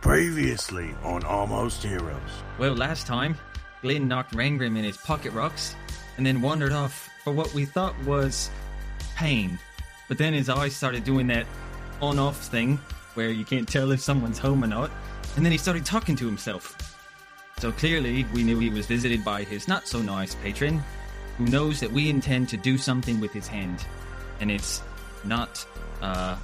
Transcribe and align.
Previously 0.00 0.94
on 1.02 1.24
Almost 1.24 1.82
Heroes. 1.82 2.20
Well, 2.58 2.74
last 2.74 3.06
time, 3.06 3.36
Glyn 3.82 4.08
knocked 4.08 4.34
Rangrim 4.34 4.76
in 4.76 4.84
his 4.84 4.96
pocket 4.96 5.32
rocks 5.32 5.74
and 6.16 6.24
then 6.24 6.40
wandered 6.40 6.72
off 6.72 7.10
for 7.24 7.32
what 7.32 7.52
we 7.54 7.64
thought 7.64 7.98
was 8.04 8.50
pain. 9.16 9.58
But 10.08 10.18
then 10.18 10.32
his 10.32 10.48
eyes 10.48 10.74
started 10.76 11.04
doing 11.04 11.26
that 11.28 11.46
on 12.00 12.18
off 12.18 12.36
thing 12.46 12.78
where 13.14 13.30
you 13.30 13.44
can't 13.44 13.68
tell 13.68 13.90
if 13.90 14.00
someone's 14.00 14.38
home 14.38 14.62
or 14.62 14.66
not, 14.66 14.90
and 15.36 15.44
then 15.44 15.52
he 15.52 15.58
started 15.58 15.84
talking 15.84 16.14
to 16.16 16.26
himself. 16.26 16.76
So 17.58 17.72
clearly, 17.72 18.26
we 18.34 18.42
knew 18.42 18.58
he 18.58 18.70
was 18.70 18.86
visited 18.86 19.24
by 19.24 19.42
his 19.42 19.66
not 19.66 19.88
so 19.88 20.02
nice 20.02 20.34
patron, 20.36 20.82
who 21.38 21.46
knows 21.46 21.80
that 21.80 21.90
we 21.90 22.10
intend 22.10 22.48
to 22.50 22.56
do 22.56 22.76
something 22.76 23.18
with 23.18 23.32
his 23.32 23.48
hand. 23.48 23.84
And 24.40 24.50
it's 24.50 24.82
not, 25.24 25.66
uh, 26.02 26.36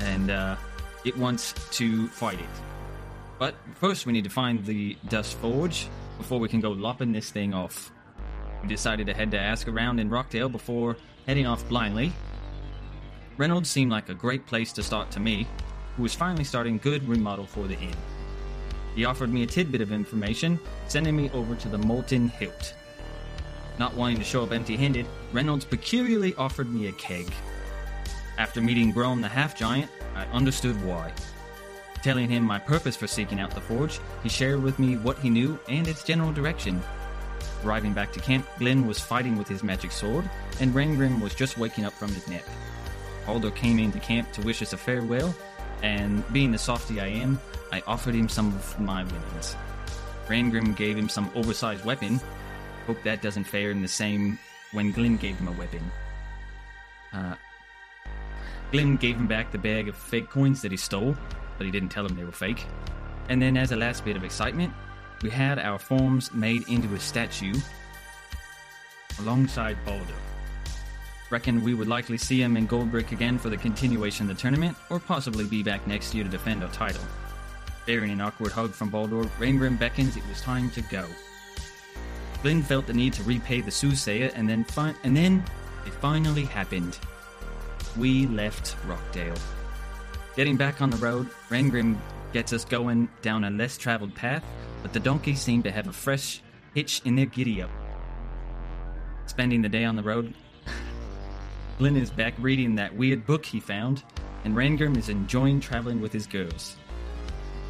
and, 0.00 0.30
uh, 0.30 0.56
it 1.04 1.16
wants 1.16 1.54
to 1.72 2.08
fight 2.08 2.40
it. 2.40 2.46
But 3.38 3.54
first, 3.74 4.06
we 4.06 4.12
need 4.12 4.24
to 4.24 4.30
find 4.30 4.64
the 4.64 4.96
Dusk 5.08 5.36
Forge 5.38 5.88
before 6.18 6.40
we 6.40 6.48
can 6.48 6.60
go 6.60 6.70
lopping 6.70 7.12
this 7.12 7.30
thing 7.30 7.52
off. 7.52 7.92
We 8.62 8.68
decided 8.68 9.06
to 9.06 9.14
head 9.14 9.30
to 9.32 9.38
ask 9.38 9.68
around 9.68 10.00
in 10.00 10.08
Rockdale 10.08 10.48
before 10.48 10.96
heading 11.26 11.46
off 11.46 11.68
blindly. 11.68 12.12
Reynolds 13.36 13.68
seemed 13.68 13.90
like 13.90 14.08
a 14.08 14.14
great 14.14 14.46
place 14.46 14.72
to 14.72 14.82
start 14.82 15.10
to 15.10 15.20
me, 15.20 15.46
who 15.96 16.02
was 16.02 16.14
finally 16.14 16.44
starting 16.44 16.78
good 16.78 17.06
remodel 17.06 17.46
for 17.46 17.66
the 17.66 17.78
inn. 17.78 17.94
He 18.94 19.04
offered 19.04 19.30
me 19.30 19.42
a 19.42 19.46
tidbit 19.46 19.82
of 19.82 19.92
information, 19.92 20.58
sending 20.88 21.14
me 21.14 21.30
over 21.34 21.54
to 21.54 21.68
the 21.68 21.76
Molten 21.78 22.28
Hilt. 22.28 22.74
Not 23.78 23.94
wanting 23.94 24.16
to 24.16 24.24
show 24.24 24.42
up 24.42 24.52
empty 24.52 24.76
handed, 24.76 25.04
Reynolds 25.34 25.66
peculiarly 25.66 26.34
offered 26.36 26.72
me 26.72 26.88
a 26.88 26.92
keg. 26.92 27.30
After 28.38 28.62
meeting 28.62 28.90
Grom 28.90 29.20
the 29.20 29.28
half 29.28 29.54
giant, 29.54 29.90
I 30.16 30.24
understood 30.32 30.82
why. 30.82 31.12
Telling 32.02 32.28
him 32.30 32.42
my 32.42 32.58
purpose 32.58 32.96
for 32.96 33.06
seeking 33.06 33.38
out 33.38 33.50
the 33.54 33.60
forge, 33.60 34.00
he 34.22 34.28
shared 34.28 34.62
with 34.62 34.78
me 34.78 34.96
what 34.96 35.18
he 35.18 35.28
knew 35.28 35.58
and 35.68 35.86
its 35.86 36.02
general 36.02 36.32
direction. 36.32 36.82
Arriving 37.64 37.92
back 37.92 38.12
to 38.12 38.20
camp, 38.20 38.46
Glyn 38.58 38.86
was 38.86 38.98
fighting 38.98 39.36
with 39.36 39.46
his 39.46 39.62
magic 39.62 39.92
sword, 39.92 40.28
and 40.60 40.72
Rangrim 40.72 41.20
was 41.20 41.34
just 41.34 41.58
waking 41.58 41.84
up 41.84 41.92
from 41.92 42.08
his 42.08 42.26
nap. 42.28 42.44
Alder 43.26 43.50
came 43.50 43.78
into 43.78 43.98
camp 43.98 44.32
to 44.32 44.42
wish 44.42 44.62
us 44.62 44.72
a 44.72 44.76
farewell, 44.76 45.34
and 45.82 46.24
being 46.32 46.50
the 46.50 46.58
softy 46.58 47.00
I 47.00 47.08
am, 47.08 47.38
I 47.70 47.82
offered 47.86 48.14
him 48.14 48.28
some 48.28 48.48
of 48.48 48.80
my 48.80 49.04
winnings. 49.04 49.54
Rangrim 50.28 50.76
gave 50.76 50.96
him 50.96 51.08
some 51.08 51.30
oversized 51.34 51.84
weapon. 51.84 52.20
Hope 52.86 53.02
that 53.02 53.20
doesn't 53.20 53.44
fare 53.44 53.70
in 53.70 53.82
the 53.82 53.88
same 53.88 54.38
when 54.72 54.92
Glyn 54.92 55.18
gave 55.18 55.36
him 55.36 55.48
a 55.48 55.52
weapon. 55.52 55.82
Uh, 57.12 57.34
Glyn 58.72 58.96
gave 58.96 59.16
him 59.16 59.26
back 59.26 59.52
the 59.52 59.58
bag 59.58 59.88
of 59.88 59.96
fake 59.96 60.28
coins 60.28 60.62
that 60.62 60.70
he 60.70 60.76
stole, 60.76 61.16
but 61.56 61.64
he 61.64 61.70
didn't 61.70 61.90
tell 61.90 62.04
him 62.04 62.16
they 62.16 62.24
were 62.24 62.32
fake. 62.32 62.66
And 63.28 63.40
then, 63.40 63.56
as 63.56 63.72
a 63.72 63.76
last 63.76 64.04
bit 64.04 64.16
of 64.16 64.24
excitement, 64.24 64.72
we 65.22 65.30
had 65.30 65.58
our 65.58 65.78
forms 65.78 66.32
made 66.34 66.68
into 66.68 66.94
a 66.94 67.00
statue 67.00 67.54
alongside 69.20 69.76
Baldur. 69.84 70.14
Reckon 71.30 71.64
we 71.64 71.74
would 71.74 71.88
likely 71.88 72.18
see 72.18 72.40
him 72.40 72.56
in 72.56 72.68
Goldbrick 72.68 73.12
again 73.12 73.38
for 73.38 73.48
the 73.48 73.56
continuation 73.56 74.28
of 74.28 74.36
the 74.36 74.40
tournament, 74.40 74.76
or 74.90 75.00
possibly 75.00 75.44
be 75.44 75.62
back 75.62 75.86
next 75.86 76.14
year 76.14 76.22
to 76.22 76.30
defend 76.30 76.62
our 76.62 76.70
title. 76.70 77.02
Bearing 77.86 78.10
an 78.10 78.20
awkward 78.20 78.52
hug 78.52 78.72
from 78.72 78.90
Baldur, 78.90 79.24
Rangrim 79.38 79.78
beckons 79.78 80.16
it 80.16 80.26
was 80.28 80.40
time 80.40 80.70
to 80.70 80.82
go. 80.82 81.04
Glyn 82.42 82.62
felt 82.62 82.86
the 82.86 82.92
need 82.92 83.12
to 83.14 83.22
repay 83.24 83.60
the 83.60 83.70
soothsayer, 83.70 84.30
and 84.34 84.48
then, 84.48 84.64
fi- 84.64 84.94
and 85.02 85.16
then 85.16 85.42
it 85.84 85.94
finally 85.94 86.44
happened. 86.44 86.98
We 87.98 88.26
left 88.26 88.76
Rockdale. 88.86 89.34
Getting 90.36 90.56
back 90.56 90.82
on 90.82 90.90
the 90.90 90.98
road, 90.98 91.30
Rangrim 91.48 91.96
gets 92.32 92.52
us 92.52 92.64
going 92.64 93.08
down 93.22 93.44
a 93.44 93.50
less 93.50 93.78
traveled 93.78 94.14
path, 94.14 94.44
but 94.82 94.92
the 94.92 95.00
donkeys 95.00 95.40
seem 95.40 95.62
to 95.62 95.70
have 95.70 95.88
a 95.88 95.92
fresh 95.92 96.42
hitch 96.74 97.00
in 97.06 97.16
their 97.16 97.24
giddy 97.24 97.62
up. 97.62 97.70
Spending 99.26 99.62
the 99.62 99.68
day 99.68 99.84
on 99.84 99.96
the 99.96 100.02
road, 100.02 100.34
Glyn 101.78 101.96
is 101.96 102.10
back 102.10 102.34
reading 102.38 102.74
that 102.74 102.94
weird 102.94 103.26
book 103.26 103.46
he 103.46 103.60
found, 103.60 104.02
and 104.44 104.54
Rangrim 104.54 104.98
is 104.98 105.08
enjoying 105.08 105.60
traveling 105.60 106.02
with 106.02 106.12
his 106.12 106.26
girls. 106.26 106.76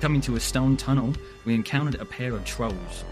Coming 0.00 0.20
to 0.22 0.34
a 0.34 0.40
stone 0.40 0.76
tunnel, 0.76 1.14
we 1.44 1.54
encountered 1.54 2.00
a 2.00 2.04
pair 2.04 2.34
of 2.34 2.44
trolls. 2.44 3.04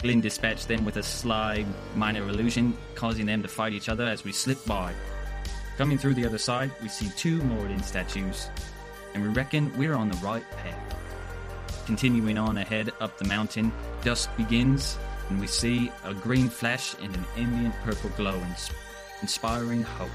Glyn 0.00 0.22
dispatched 0.22 0.66
them 0.66 0.86
with 0.86 0.96
a 0.96 1.02
sly 1.02 1.66
minor 1.94 2.26
illusion, 2.26 2.74
causing 2.94 3.26
them 3.26 3.42
to 3.42 3.48
fight 3.48 3.74
each 3.74 3.90
other 3.90 4.04
as 4.04 4.24
we 4.24 4.32
slipped 4.32 4.66
by. 4.66 4.94
Coming 5.80 5.96
through 5.96 6.12
the 6.12 6.26
other 6.26 6.36
side, 6.36 6.70
we 6.82 6.88
see 6.88 7.08
two 7.16 7.40
Moradin 7.40 7.82
statues, 7.82 8.50
and 9.14 9.22
we 9.22 9.30
reckon 9.30 9.74
we're 9.78 9.94
on 9.94 10.10
the 10.10 10.16
right 10.18 10.44
path. 10.50 11.86
Continuing 11.86 12.36
on 12.36 12.58
ahead 12.58 12.92
up 13.00 13.16
the 13.16 13.24
mountain, 13.24 13.72
dusk 14.04 14.28
begins, 14.36 14.98
and 15.30 15.40
we 15.40 15.46
see 15.46 15.90
a 16.04 16.12
green 16.12 16.50
flash 16.50 16.94
and 17.00 17.14
an 17.14 17.24
ambient 17.38 17.74
purple 17.82 18.10
glow, 18.10 18.34
ins- 18.34 18.70
inspiring 19.22 19.82
hope. 19.82 20.10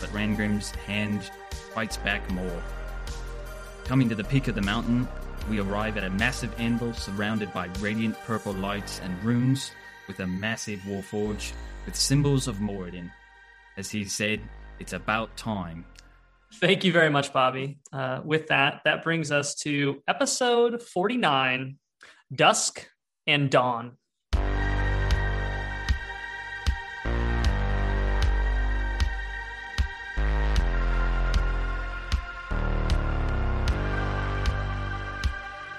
But 0.00 0.08
Rangrim's 0.08 0.70
hand 0.70 1.30
fights 1.74 1.98
back 1.98 2.30
more. 2.30 2.62
Coming 3.84 4.08
to 4.08 4.14
the 4.14 4.24
peak 4.24 4.48
of 4.48 4.54
the 4.54 4.62
mountain, 4.62 5.06
we 5.50 5.60
arrive 5.60 5.98
at 5.98 6.04
a 6.04 6.08
massive 6.08 6.58
anvil 6.58 6.94
surrounded 6.94 7.52
by 7.52 7.68
radiant 7.80 8.18
purple 8.20 8.54
lights 8.54 9.02
and 9.04 9.22
runes, 9.22 9.70
with 10.08 10.20
a 10.20 10.26
massive 10.26 10.80
warforge 10.88 11.52
with 11.84 11.94
symbols 11.94 12.48
of 12.48 12.56
Moradin. 12.56 13.10
As 13.76 13.90
he 13.90 14.04
said, 14.04 14.40
it's 14.82 14.92
about 14.92 15.34
time. 15.36 15.86
Thank 16.54 16.84
you 16.84 16.92
very 16.92 17.08
much, 17.08 17.32
Bobby. 17.32 17.78
Uh, 17.92 18.20
with 18.24 18.48
that, 18.48 18.82
that 18.84 19.02
brings 19.02 19.30
us 19.30 19.54
to 19.62 20.02
episode 20.08 20.82
49 20.82 21.78
Dusk 22.34 22.86
and 23.26 23.48
Dawn. 23.48 23.92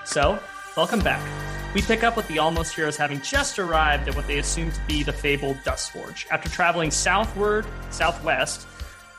So, 0.05 0.39
welcome 0.77 1.01
back. 1.01 1.21
We 1.73 1.81
pick 1.81 2.03
up 2.03 2.15
with 2.15 2.27
the 2.27 2.39
Almost 2.39 2.75
Heroes 2.75 2.95
having 2.95 3.19
just 3.21 3.57
arrived 3.57 4.07
at 4.07 4.15
what 4.15 4.27
they 4.27 4.37
assume 4.37 4.71
to 4.71 4.79
be 4.87 5.03
the 5.03 5.11
fabled 5.11 5.57
Dusk 5.65 5.91
Forge 5.91 6.27
after 6.31 6.47
traveling 6.47 6.91
southward, 6.91 7.65
southwest, 7.89 8.67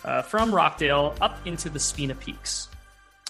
uh, 0.05 0.23
from 0.23 0.55
Rockdale 0.55 1.15
up 1.21 1.39
into 1.47 1.69
the 1.69 1.81
Spina 1.81 2.15
Peaks. 2.15 2.69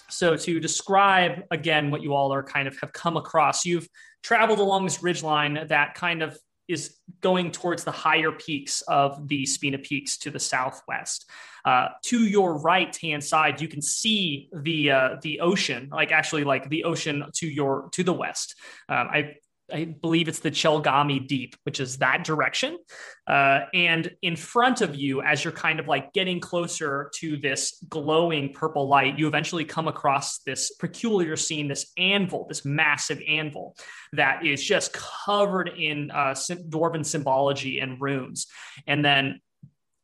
So, 0.09 0.35
to 0.35 0.59
describe 0.59 1.43
again 1.51 1.91
what 1.91 2.01
you 2.01 2.13
all 2.13 2.33
are 2.33 2.43
kind 2.43 2.67
of 2.67 2.77
have 2.79 2.93
come 2.93 3.17
across, 3.17 3.65
you've 3.65 3.87
traveled 4.23 4.59
along 4.59 4.85
this 4.85 4.99
ridgeline 4.99 5.67
that 5.67 5.95
kind 5.95 6.21
of 6.21 6.37
is 6.67 6.97
going 7.21 7.51
towards 7.51 7.83
the 7.83 7.91
higher 7.91 8.31
peaks 8.31 8.81
of 8.83 9.27
the 9.27 9.45
Spina 9.45 9.77
Peaks 9.77 10.17
to 10.17 10.31
the 10.31 10.39
southwest. 10.39 11.29
Uh, 11.63 11.89
to 12.03 12.25
your 12.25 12.57
right 12.59 12.95
hand 12.97 13.23
side, 13.23 13.61
you 13.61 13.67
can 13.67 13.81
see 13.81 14.49
the 14.53 14.91
uh, 14.91 15.09
the 15.21 15.39
ocean, 15.39 15.89
like 15.91 16.11
actually 16.11 16.43
like 16.43 16.69
the 16.69 16.83
ocean 16.83 17.25
to 17.33 17.47
your 17.47 17.89
to 17.91 18.03
the 18.03 18.13
west. 18.13 18.55
Um, 18.89 19.07
I 19.11 19.35
I 19.73 19.85
believe 19.85 20.27
it's 20.27 20.39
the 20.39 20.51
Chelgami 20.51 21.27
Deep, 21.27 21.55
which 21.63 21.79
is 21.79 21.97
that 21.97 22.23
direction. 22.23 22.77
Uh, 23.25 23.61
and 23.73 24.11
in 24.21 24.35
front 24.35 24.81
of 24.81 24.95
you, 24.95 25.21
as 25.21 25.43
you're 25.43 25.53
kind 25.53 25.79
of 25.79 25.87
like 25.87 26.13
getting 26.13 26.39
closer 26.39 27.09
to 27.15 27.37
this 27.37 27.83
glowing 27.89 28.53
purple 28.53 28.87
light, 28.87 29.17
you 29.17 29.27
eventually 29.27 29.65
come 29.65 29.87
across 29.87 30.39
this 30.39 30.71
peculiar 30.75 31.35
scene, 31.35 31.67
this 31.67 31.91
anvil, 31.97 32.45
this 32.47 32.63
massive 32.63 33.19
anvil 33.27 33.75
that 34.13 34.45
is 34.45 34.63
just 34.63 34.93
covered 34.93 35.69
in 35.69 36.11
uh, 36.11 36.33
dwarven 36.69 37.05
symbology 37.05 37.79
and 37.79 37.99
runes. 37.99 38.47
And 38.85 39.03
then 39.03 39.41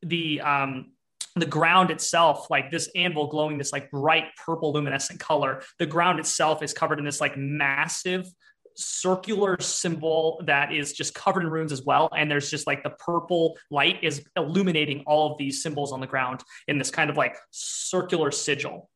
the 0.02 0.40
um, 0.40 0.92
the 1.34 1.46
ground 1.46 1.90
itself, 1.90 2.50
like 2.50 2.70
this 2.70 2.90
anvil 2.94 3.28
glowing 3.28 3.56
this 3.56 3.72
like 3.72 3.90
bright 3.90 4.24
purple 4.44 4.72
luminescent 4.72 5.18
color, 5.18 5.62
the 5.78 5.86
ground 5.86 6.18
itself 6.18 6.62
is 6.62 6.72
covered 6.72 6.98
in 6.98 7.04
this 7.04 7.20
like 7.20 7.36
massive 7.36 8.26
circular 8.76 9.60
symbol 9.60 10.42
that 10.46 10.72
is 10.72 10.92
just 10.92 11.14
covered 11.14 11.42
in 11.42 11.50
runes 11.50 11.72
as 11.72 11.82
well. 11.82 12.08
And 12.16 12.30
there's 12.30 12.50
just 12.50 12.66
like 12.66 12.82
the 12.82 12.90
purple 12.90 13.56
light 13.70 13.98
is 14.02 14.24
illuminating 14.36 15.04
all 15.06 15.32
of 15.32 15.38
these 15.38 15.62
symbols 15.62 15.92
on 15.92 16.00
the 16.00 16.06
ground 16.06 16.42
in 16.68 16.78
this 16.78 16.90
kind 16.90 17.10
of 17.10 17.16
like 17.16 17.36
circular 17.50 18.30
sigil. 18.30 18.88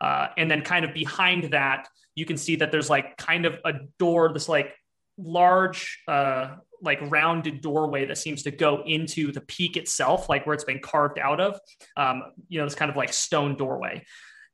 Uh, 0.00 0.28
and 0.36 0.50
then 0.50 0.62
kind 0.62 0.84
of 0.84 0.92
behind 0.92 1.52
that, 1.52 1.88
you 2.14 2.26
can 2.26 2.36
see 2.36 2.56
that 2.56 2.70
there's 2.70 2.90
like 2.90 3.16
kind 3.16 3.46
of 3.46 3.58
a 3.64 3.72
door, 3.98 4.32
this 4.32 4.48
like 4.48 4.74
large, 5.18 6.00
uh, 6.06 6.56
like 6.82 7.00
rounded 7.10 7.60
doorway 7.60 8.04
that 8.06 8.18
seems 8.18 8.42
to 8.42 8.50
go 8.50 8.82
into 8.84 9.32
the 9.32 9.40
peak 9.40 9.76
itself, 9.76 10.28
like 10.28 10.46
where 10.46 10.54
it's 10.54 10.64
been 10.64 10.80
carved 10.80 11.18
out 11.18 11.40
of. 11.40 11.58
Um, 11.96 12.22
you 12.48 12.58
know, 12.58 12.66
this 12.66 12.74
kind 12.74 12.90
of 12.90 12.96
like 12.96 13.12
stone 13.12 13.56
doorway. 13.56 14.04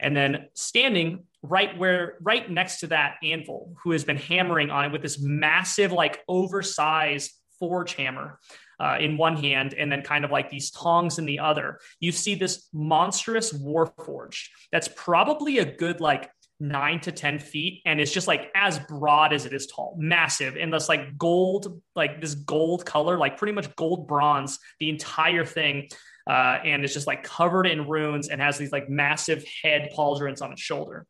And 0.01 0.17
then 0.17 0.47
standing 0.55 1.25
right 1.43 1.77
where, 1.79 2.17
right 2.21 2.51
next 2.51 2.81
to 2.81 2.89
that 2.89 3.17
anvil, 3.23 3.75
who 3.83 3.93
has 3.93 4.05
been 4.05 4.17
hammering 4.17 4.71
on 4.71 4.87
it 4.87 4.93
with 4.93 5.03
this 5.03 5.21
massive, 5.21 5.93
like 5.93 6.21
oversized 6.29 7.33
forge 7.59 7.95
hammer 7.95 8.39
uh, 8.81 8.97
in 8.99 9.17
one 9.17 9.37
hand, 9.37 9.75
and 9.75 9.93
then 9.93 10.03
kind 10.03 10.25
of 10.25 10.31
like 10.31 10.51
these 10.51 10.71
tongs 10.71 11.19
in 11.19 11.27
the 11.27 11.39
other. 11.39 11.79
You 12.01 12.13
see 12.13 12.35
this 12.35 12.69
monstrous 12.73 13.53
war 13.53 13.93
forge 14.05 14.51
that's 14.73 14.89
probably 14.89 15.59
a 15.59 15.65
good 15.65 16.01
like 16.01 16.31
nine 16.61 17.01
to 17.01 17.11
10 17.11 17.39
feet 17.39 17.81
and 17.87 18.01
it's 18.01 18.13
just 18.13 18.29
like 18.29 18.51
as 18.55 18.79
broad 18.81 19.33
as 19.33 19.47
it 19.47 19.53
is 19.53 19.67
tall, 19.67 19.97
massive, 19.99 20.57
and 20.57 20.73
this 20.73 20.89
like 20.89 21.17
gold, 21.17 21.81
like 21.97 22.21
this 22.21 22.35
gold 22.35 22.85
color, 22.85 23.19
like 23.19 23.39
pretty 23.39 23.53
much 23.53 23.75
gold 23.77 24.07
bronze, 24.07 24.59
the 24.79 24.91
entire 24.91 25.45
thing. 25.45 25.89
Uh, 26.31 26.61
and 26.65 26.85
it's 26.85 26.95
just 26.95 27.09
like 27.09 27.25
covered 27.25 27.67
in 27.67 27.89
runes 27.89 28.29
and 28.29 28.41
has 28.41 28.57
these 28.57 28.71
like 28.71 28.89
massive 28.89 29.45
head 29.65 29.91
pauldrons 29.93 30.41
on 30.41 30.53
its 30.53 30.61
shoulder. 30.61 31.05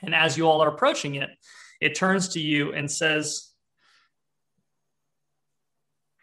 And 0.00 0.14
as 0.14 0.38
you 0.38 0.48
all 0.48 0.62
are 0.62 0.68
approaching 0.68 1.16
it, 1.16 1.28
it 1.82 1.94
turns 1.94 2.28
to 2.28 2.40
you 2.40 2.72
and 2.72 2.90
says, 2.90 3.50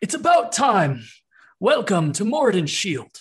It's 0.02 0.16
about 0.16 0.54
time. 0.54 1.04
Welcome 1.60 2.14
to 2.14 2.26
Moradin 2.26 2.68
Shield. 2.68 3.16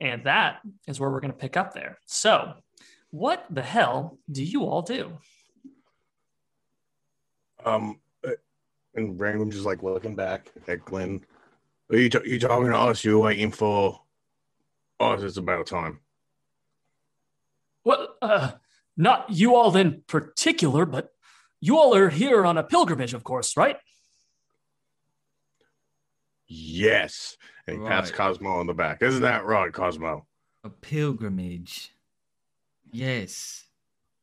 And 0.00 0.24
that 0.24 0.58
is 0.88 0.98
where 0.98 1.08
we're 1.08 1.20
going 1.20 1.32
to 1.32 1.38
pick 1.38 1.56
up 1.56 1.72
there. 1.72 1.98
So, 2.06 2.54
what 3.10 3.46
the 3.48 3.62
hell 3.62 4.18
do 4.28 4.42
you 4.42 4.64
all 4.64 4.82
do? 4.82 5.18
Um, 7.64 8.00
uh, 8.26 8.30
and 8.96 9.20
Rangrim 9.20 9.52
just 9.52 9.66
like 9.66 9.84
looking 9.84 10.16
back 10.16 10.50
at 10.66 10.84
Glenn. 10.84 11.24
Are 11.90 11.96
you, 11.96 12.08
t- 12.10 12.20
you 12.24 12.38
talking 12.38 12.70
to 12.70 12.76
us? 12.76 13.04
You're 13.04 13.18
waiting 13.18 13.50
for 13.50 14.00
us. 15.00 15.22
It's 15.22 15.36
about 15.36 15.66
time. 15.66 16.00
Well, 17.84 18.08
uh, 18.20 18.52
not 18.96 19.30
you 19.30 19.54
all 19.54 19.74
in 19.76 20.02
particular, 20.06 20.84
but 20.84 21.12
you 21.60 21.78
all 21.78 21.94
are 21.94 22.10
here 22.10 22.44
on 22.44 22.58
a 22.58 22.62
pilgrimage, 22.62 23.14
of 23.14 23.24
course, 23.24 23.56
right? 23.56 23.78
Yes. 26.46 27.36
And 27.66 27.82
he 27.82 27.88
pats 27.88 28.10
Cosmo 28.10 28.50
on 28.50 28.66
the 28.66 28.74
back. 28.74 29.02
Isn't 29.02 29.22
that 29.22 29.44
right, 29.44 29.72
Cosmo? 29.72 30.26
A 30.64 30.70
pilgrimage. 30.70 31.92
Yes. 32.90 33.64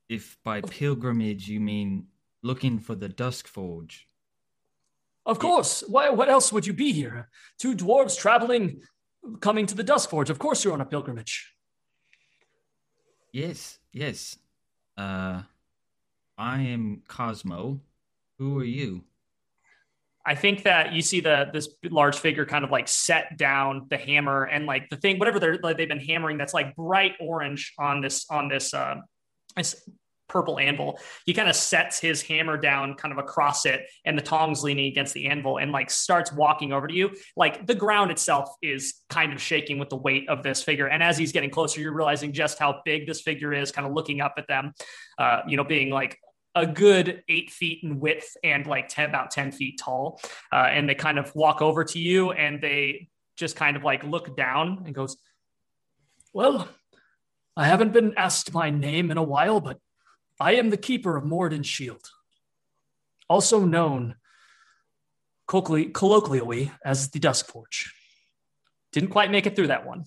If 0.09 0.37
by 0.43 0.61
pilgrimage 0.61 1.47
you 1.47 1.59
mean 1.59 2.07
looking 2.43 2.79
for 2.79 2.95
the 2.95 3.09
Dusk 3.09 3.47
Forge. 3.47 4.07
Of 5.25 5.39
course. 5.39 5.83
Why? 5.87 6.09
What 6.09 6.29
else 6.29 6.53
would 6.53 6.67
you 6.67 6.73
be 6.73 6.91
here? 6.91 7.29
Two 7.57 7.75
dwarves 7.75 8.17
traveling, 8.17 8.81
coming 9.41 9.65
to 9.65 9.75
the 9.75 9.83
Dusk 9.83 10.09
Forge. 10.09 10.29
Of 10.29 10.39
course, 10.39 10.63
you're 10.63 10.73
on 10.73 10.81
a 10.81 10.85
pilgrimage. 10.85 11.51
Yes, 13.31 13.79
yes. 13.91 14.37
Uh 14.97 15.41
I 16.37 16.61
am 16.61 17.01
Cosmo. 17.07 17.81
Who 18.37 18.59
are 18.59 18.63
you? 18.63 19.03
I 20.25 20.35
think 20.35 20.63
that 20.63 20.93
you 20.93 21.01
see 21.01 21.19
the 21.19 21.49
this 21.53 21.69
large 21.83 22.17
figure 22.17 22.45
kind 22.45 22.63
of 22.63 22.71
like 22.71 22.87
set 22.87 23.37
down 23.37 23.87
the 23.89 23.97
hammer 23.97 24.43
and 24.43 24.65
like 24.65 24.89
the 24.89 24.97
thing, 24.97 25.19
whatever 25.19 25.39
they're 25.39 25.59
like 25.61 25.77
they've 25.77 25.87
been 25.87 25.99
hammering 25.99 26.37
that's 26.37 26.53
like 26.53 26.75
bright 26.75 27.13
orange 27.19 27.73
on 27.77 28.01
this 28.01 28.25
on 28.29 28.47
this 28.47 28.73
uh 28.73 28.95
this 29.55 29.87
purple 30.27 30.59
anvil. 30.59 30.99
He 31.25 31.33
kind 31.33 31.49
of 31.49 31.55
sets 31.55 31.99
his 31.99 32.21
hammer 32.21 32.57
down 32.57 32.95
kind 32.95 33.11
of 33.11 33.17
across 33.17 33.65
it 33.65 33.87
and 34.05 34.17
the 34.17 34.21
tongs 34.21 34.63
leaning 34.63 34.87
against 34.87 35.13
the 35.13 35.27
anvil 35.27 35.57
and 35.57 35.71
like 35.71 35.89
starts 35.89 36.31
walking 36.31 36.73
over 36.73 36.87
to 36.87 36.93
you. 36.93 37.11
Like 37.35 37.67
the 37.67 37.75
ground 37.75 38.11
itself 38.11 38.49
is 38.61 39.01
kind 39.09 39.33
of 39.33 39.41
shaking 39.41 39.79
with 39.79 39.89
the 39.89 39.95
weight 39.95 40.27
of 40.29 40.43
this 40.43 40.63
figure. 40.63 40.87
And 40.87 41.03
as 41.03 41.17
he's 41.17 41.31
getting 41.31 41.49
closer, 41.49 41.81
you're 41.81 41.93
realizing 41.93 42.33
just 42.33 42.59
how 42.59 42.81
big 42.85 43.07
this 43.07 43.21
figure 43.21 43.53
is, 43.53 43.71
kind 43.71 43.87
of 43.87 43.93
looking 43.93 44.21
up 44.21 44.35
at 44.37 44.47
them, 44.47 44.73
uh, 45.17 45.41
you 45.47 45.57
know, 45.57 45.63
being 45.63 45.89
like 45.89 46.17
a 46.55 46.65
good 46.65 47.21
eight 47.27 47.51
feet 47.51 47.83
in 47.83 47.99
width 47.99 48.37
and 48.43 48.65
like 48.65 48.87
10, 48.87 49.09
about 49.09 49.29
10 49.29 49.51
feet 49.51 49.79
tall. 49.83 50.19
Uh, 50.51 50.67
and 50.71 50.89
they 50.89 50.95
kind 50.95 51.19
of 51.19 51.33
walk 51.35 51.61
over 51.61 51.83
to 51.83 51.99
you 51.99 52.31
and 52.31 52.61
they 52.61 53.09
just 53.35 53.55
kind 53.55 53.75
of 53.75 53.83
like 53.83 54.03
look 54.03 54.35
down 54.35 54.83
and 54.85 54.95
goes, 54.95 55.17
Well, 56.33 56.69
I 57.57 57.67
haven't 57.67 57.93
been 57.93 58.13
asked 58.17 58.53
my 58.53 58.69
name 58.69 59.11
in 59.11 59.17
a 59.17 59.23
while, 59.23 59.59
but 59.59 59.77
I 60.39 60.55
am 60.55 60.69
the 60.69 60.77
keeper 60.77 61.15
of 61.15 61.23
Morden 61.23 61.63
Shield, 61.63 62.09
also 63.29 63.65
known 63.65 64.15
colloquially, 65.47 65.85
colloquially 65.85 66.71
as 66.83 67.09
the 67.09 67.19
Dusk 67.19 67.47
Forge. 67.47 67.93
Didn't 68.91 69.09
quite 69.09 69.31
make 69.31 69.45
it 69.45 69.55
through 69.55 69.67
that 69.67 69.85
one. 69.85 70.05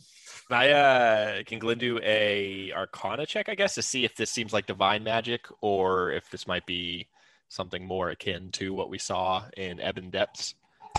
Can 0.49 0.57
I 0.57 0.71
uh 0.71 1.43
can 1.45 1.59
Glenn 1.59 1.79
do 1.79 2.01
a 2.03 2.73
arcana 2.73 3.27
check, 3.27 3.49
I 3.51 3.55
guess, 3.55 3.75
to 3.75 3.83
see 3.83 4.05
if 4.05 4.17
this 4.17 4.31
seems 4.31 4.53
like 4.53 4.67
divine 4.67 5.05
magic 5.05 5.47
or 5.61 6.13
if 6.13 6.31
this 6.31 6.47
might 6.47 6.65
be 6.65 7.07
something 7.49 7.87
more 7.87 8.11
akin 8.11 8.51
to 8.53 8.73
what 8.73 8.89
we 8.89 8.99
saw 8.99 9.45
in 9.57 9.81
Ebon 9.81 10.11
Depths. 10.11 10.55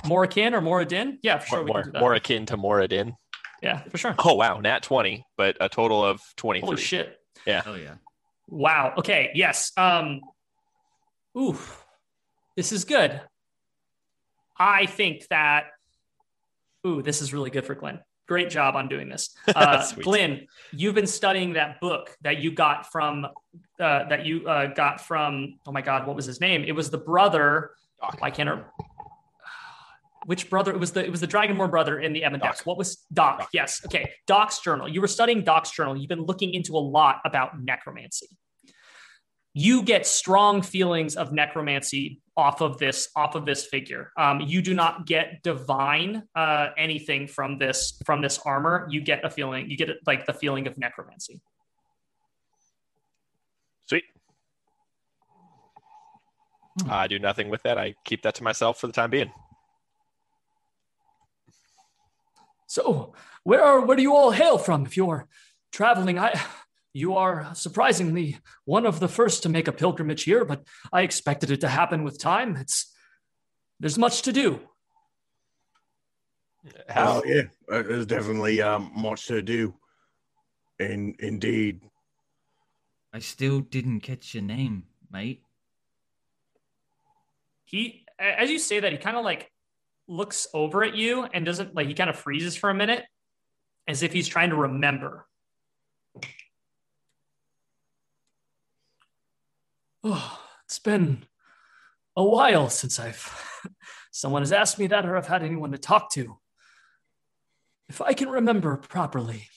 More 0.06 0.24
akin 0.24 0.54
or 0.54 0.62
more 0.62 0.82
adin? 0.82 1.20
Yeah, 1.24 1.40
for 1.40 1.48
sure. 1.48 1.58
More, 1.58 1.66
we 1.66 1.72
more, 1.72 1.82
can 1.82 1.88
do 1.88 1.92
that. 1.94 2.00
more 2.00 2.14
akin 2.14 2.46
to 2.46 2.58
Moradin. 2.58 3.16
yeah, 3.62 3.82
for 3.90 3.98
sure. 3.98 4.16
Oh 4.20 4.36
wow, 4.36 4.60
nat 4.60 4.84
20, 4.84 5.26
but 5.36 5.58
a 5.60 5.68
total 5.68 6.04
of 6.04 6.22
23. 6.38 6.66
Holy 6.66 6.82
shit. 6.82 7.20
Oh 7.48 7.76
yeah. 7.76 7.96
Wow. 8.50 8.94
Okay. 8.98 9.32
Yes. 9.36 9.72
Um. 9.78 10.22
Oof. 11.38 11.86
This 12.56 12.72
is 12.72 12.84
good. 12.84 13.22
I 14.58 14.86
think 14.86 15.28
that. 15.30 15.68
Ooh, 16.86 17.02
this 17.02 17.22
is 17.22 17.34
really 17.34 17.50
good 17.50 17.66
for 17.66 17.76
Glenn. 17.76 18.00
Great 18.28 18.50
job 18.50 18.76
on 18.76 18.88
doing 18.88 19.10
this, 19.10 19.36
uh, 19.56 19.86
Glenn. 20.02 20.48
You've 20.72 20.94
been 20.94 21.08
studying 21.08 21.54
that 21.54 21.82
book 21.82 22.16
that 22.22 22.38
you 22.40 22.52
got 22.52 22.92
from 22.92 23.26
uh, 23.26 23.30
that 24.08 24.26
you 24.26 24.48
uh, 24.48 24.68
got 24.68 25.02
from. 25.02 25.58
Oh 25.66 25.72
my 25.72 25.82
God, 25.82 26.06
what 26.06 26.16
was 26.16 26.26
his 26.26 26.40
name? 26.40 26.64
It 26.64 26.74
was 26.74 26.90
the 26.90 26.98
brother. 26.98 27.72
Doc. 28.02 28.20
I 28.22 28.30
can't. 28.30 28.50
remember. 28.50 28.72
Which 30.26 30.50
brother? 30.50 30.72
It 30.72 30.80
was 30.80 30.92
the 30.92 31.04
it 31.04 31.12
was 31.12 31.22
the 31.22 31.28
Dragonborn 31.28 31.72
brother 31.72 32.00
in 32.00 32.14
the 32.14 32.20
Ebon 32.20 32.40
Doc. 32.40 32.60
What 32.66 32.78
was 32.78 32.98
Doc? 33.14 33.40
Doc. 33.40 33.50
Yes. 33.54 33.82
Okay. 33.86 34.12
Doc's 34.28 34.60
journal. 34.60 34.88
You 34.88 35.02
were 35.02 35.08
studying 35.08 35.44
Doc's 35.44 35.72
journal. 35.72 35.96
You've 35.96 36.10
been 36.10 36.26
looking 36.26 36.54
into 36.54 36.74
a 36.74 36.80
lot 36.80 37.22
about 37.26 37.60
necromancy 37.62 38.28
you 39.56 39.82
get 39.82 40.06
strong 40.06 40.62
feelings 40.62 41.16
of 41.16 41.34
necromancy 41.34 42.22
off 42.38 42.62
of 42.62 42.78
this 42.78 43.10
off 43.16 43.34
of 43.34 43.48
this 43.48 43.66
figure 43.66 44.12
um, 44.16 44.40
you 44.42 44.62
do 44.62 44.76
not 44.76 45.08
get 45.08 45.42
divine 45.42 46.24
uh, 46.36 46.68
anything 46.78 47.28
from 47.28 47.58
this 47.58 48.00
from 48.06 48.22
this 48.22 48.40
armor 48.46 48.88
you 48.92 49.02
get 49.02 49.26
a 49.26 49.30
feeling 49.30 49.68
you 49.68 49.76
get 49.76 49.90
like 50.06 50.28
the 50.28 50.34
feeling 50.34 50.68
of 50.68 50.78
necromancy 50.78 51.42
Sweet. 53.90 54.04
I 56.88 57.08
do 57.08 57.18
nothing 57.18 57.50
with 57.50 57.64
that. 57.64 57.80
I 57.80 57.96
keep 58.06 58.22
that 58.22 58.36
to 58.36 58.44
myself 58.44 58.80
for 58.80 58.86
the 58.86 58.94
time 58.94 59.10
being. 59.10 59.32
So 62.70 63.14
where 63.44 63.64
are 63.64 63.82
where 63.82 63.98
do 63.98 64.04
you 64.04 64.16
all 64.16 64.32
hail 64.32 64.58
from 64.58 64.86
if 64.86 64.96
you're 64.96 65.28
traveling 65.72 66.20
i 66.20 66.40
you 66.94 67.16
are 67.16 67.50
surprisingly 67.54 68.38
one 68.66 68.86
of 68.86 69.00
the 69.00 69.08
first 69.08 69.44
to 69.44 69.50
make 69.50 69.68
a 69.68 69.72
pilgrimage 69.72 70.24
here 70.24 70.46
but 70.46 70.62
i 70.94 71.02
expected 71.02 71.50
it 71.50 71.62
to 71.62 71.68
happen 71.68 72.04
with 72.04 72.20
time 72.20 72.56
it's 72.56 72.94
there's 73.80 73.98
much 73.98 74.22
to 74.22 74.32
do 74.32 74.60
How 76.88 77.20
Oh, 77.20 77.24
yeah. 77.26 77.44
Uh, 77.72 77.84
There's 77.84 78.06
definitely 78.06 78.62
um, 78.62 78.92
much 78.94 79.28
to 79.28 79.42
do. 79.42 79.74
In, 80.78 81.16
indeed. 81.20 81.82
I 83.14 83.20
still 83.20 83.62
didn't 83.62 84.02
catch 84.02 84.34
your 84.36 84.44
name, 84.44 84.84
mate. 85.10 85.42
he 87.70 88.06
as 88.20 88.50
you 88.50 88.60
say 88.60 88.80
that 88.80 88.92
he 88.92 88.98
kind 88.98 89.18
of 89.18 89.24
like 89.24 89.52
looks 90.10 90.48
over 90.54 90.84
at 90.84 90.96
you 90.96 91.24
and 91.24 91.46
doesn't 91.46 91.76
like 91.76 91.88
he 91.88 91.94
kind 91.94 92.10
of 92.10 92.18
freezes 92.18 92.56
for 92.56 92.70
a 92.70 92.74
minute 92.74 93.06
as 93.88 94.04
if 94.04 94.12
he's 94.12 94.28
trying 94.28 94.50
to 94.50 94.56
remember. 94.56 95.26
Oh 100.04 100.40
it's 100.66 100.80
been 100.80 101.26
a 102.16 102.24
while 102.24 102.70
since 102.70 103.00
i've 103.00 103.64
someone 104.12 104.44
has 104.44 104.52
asked 104.52 104.78
me 104.78 104.88
that 104.88 105.06
or 105.06 105.18
i've 105.18 105.28
had 105.28 105.44
anyone 105.44 105.72
to 105.72 105.78
talk 105.78 106.12
to. 106.12 106.38
If 107.90 108.02
i 108.02 108.14
can 108.14 108.30
remember 108.30 108.78
properly. 108.78 109.48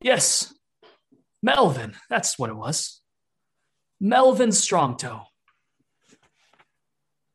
Yes 0.00 0.54
melvin 1.42 1.94
that's 2.08 2.38
what 2.38 2.50
it 2.50 2.56
was. 2.56 3.00
Melvin 4.00 4.50
strongtoe. 4.50 5.24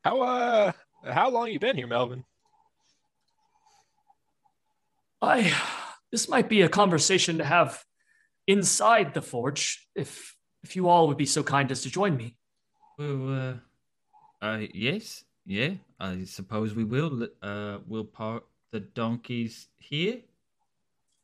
How 0.04 0.22
uh 0.22 0.72
how 1.04 1.30
long 1.30 1.50
you 1.50 1.60
been 1.60 1.78
here, 1.78 1.88
Melvin? 1.88 2.24
I 5.22 5.54
this 6.12 6.30
might 6.30 6.50
be 6.50 6.62
a 6.62 6.70
conversation 6.70 7.38
to 7.40 7.44
have 7.44 7.84
inside 8.46 9.14
the 9.14 9.22
forge 9.22 9.88
if 9.96 10.36
if 10.64 10.76
you 10.76 10.88
all 10.88 11.08
would 11.08 11.18
be 11.18 11.26
so 11.26 11.44
kind 11.44 11.72
as 11.72 11.82
to 11.82 11.90
join 11.90 12.16
me. 12.16 12.36
Well, 12.98 13.60
uh, 14.42 14.46
uh, 14.46 14.66
yes, 14.74 15.24
yeah, 15.46 15.72
I 16.00 16.24
suppose 16.26 16.76
we 16.76 16.84
will. 16.84 17.28
Uh, 17.42 17.80
we'll 17.88 18.06
park 18.06 18.44
the 18.72 18.80
donkeys 18.80 19.68
here. 19.78 20.20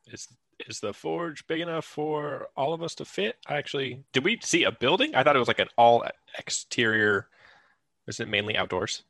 Is 0.07 0.27
is 0.67 0.79
the 0.79 0.93
forge 0.93 1.45
big 1.47 1.61
enough 1.61 1.85
for 1.85 2.47
all 2.55 2.73
of 2.73 2.81
us 2.81 2.95
to 2.95 3.05
fit? 3.05 3.37
I 3.47 3.57
actually 3.57 4.03
did 4.11 4.23
we 4.23 4.39
see 4.41 4.63
a 4.63 4.71
building? 4.71 5.15
I 5.15 5.23
thought 5.23 5.35
it 5.35 5.39
was 5.39 5.47
like 5.47 5.59
an 5.59 5.69
all 5.77 6.03
exterior. 6.37 7.27
Is 8.07 8.19
it 8.19 8.27
mainly 8.27 8.57
outdoors? 8.57 9.03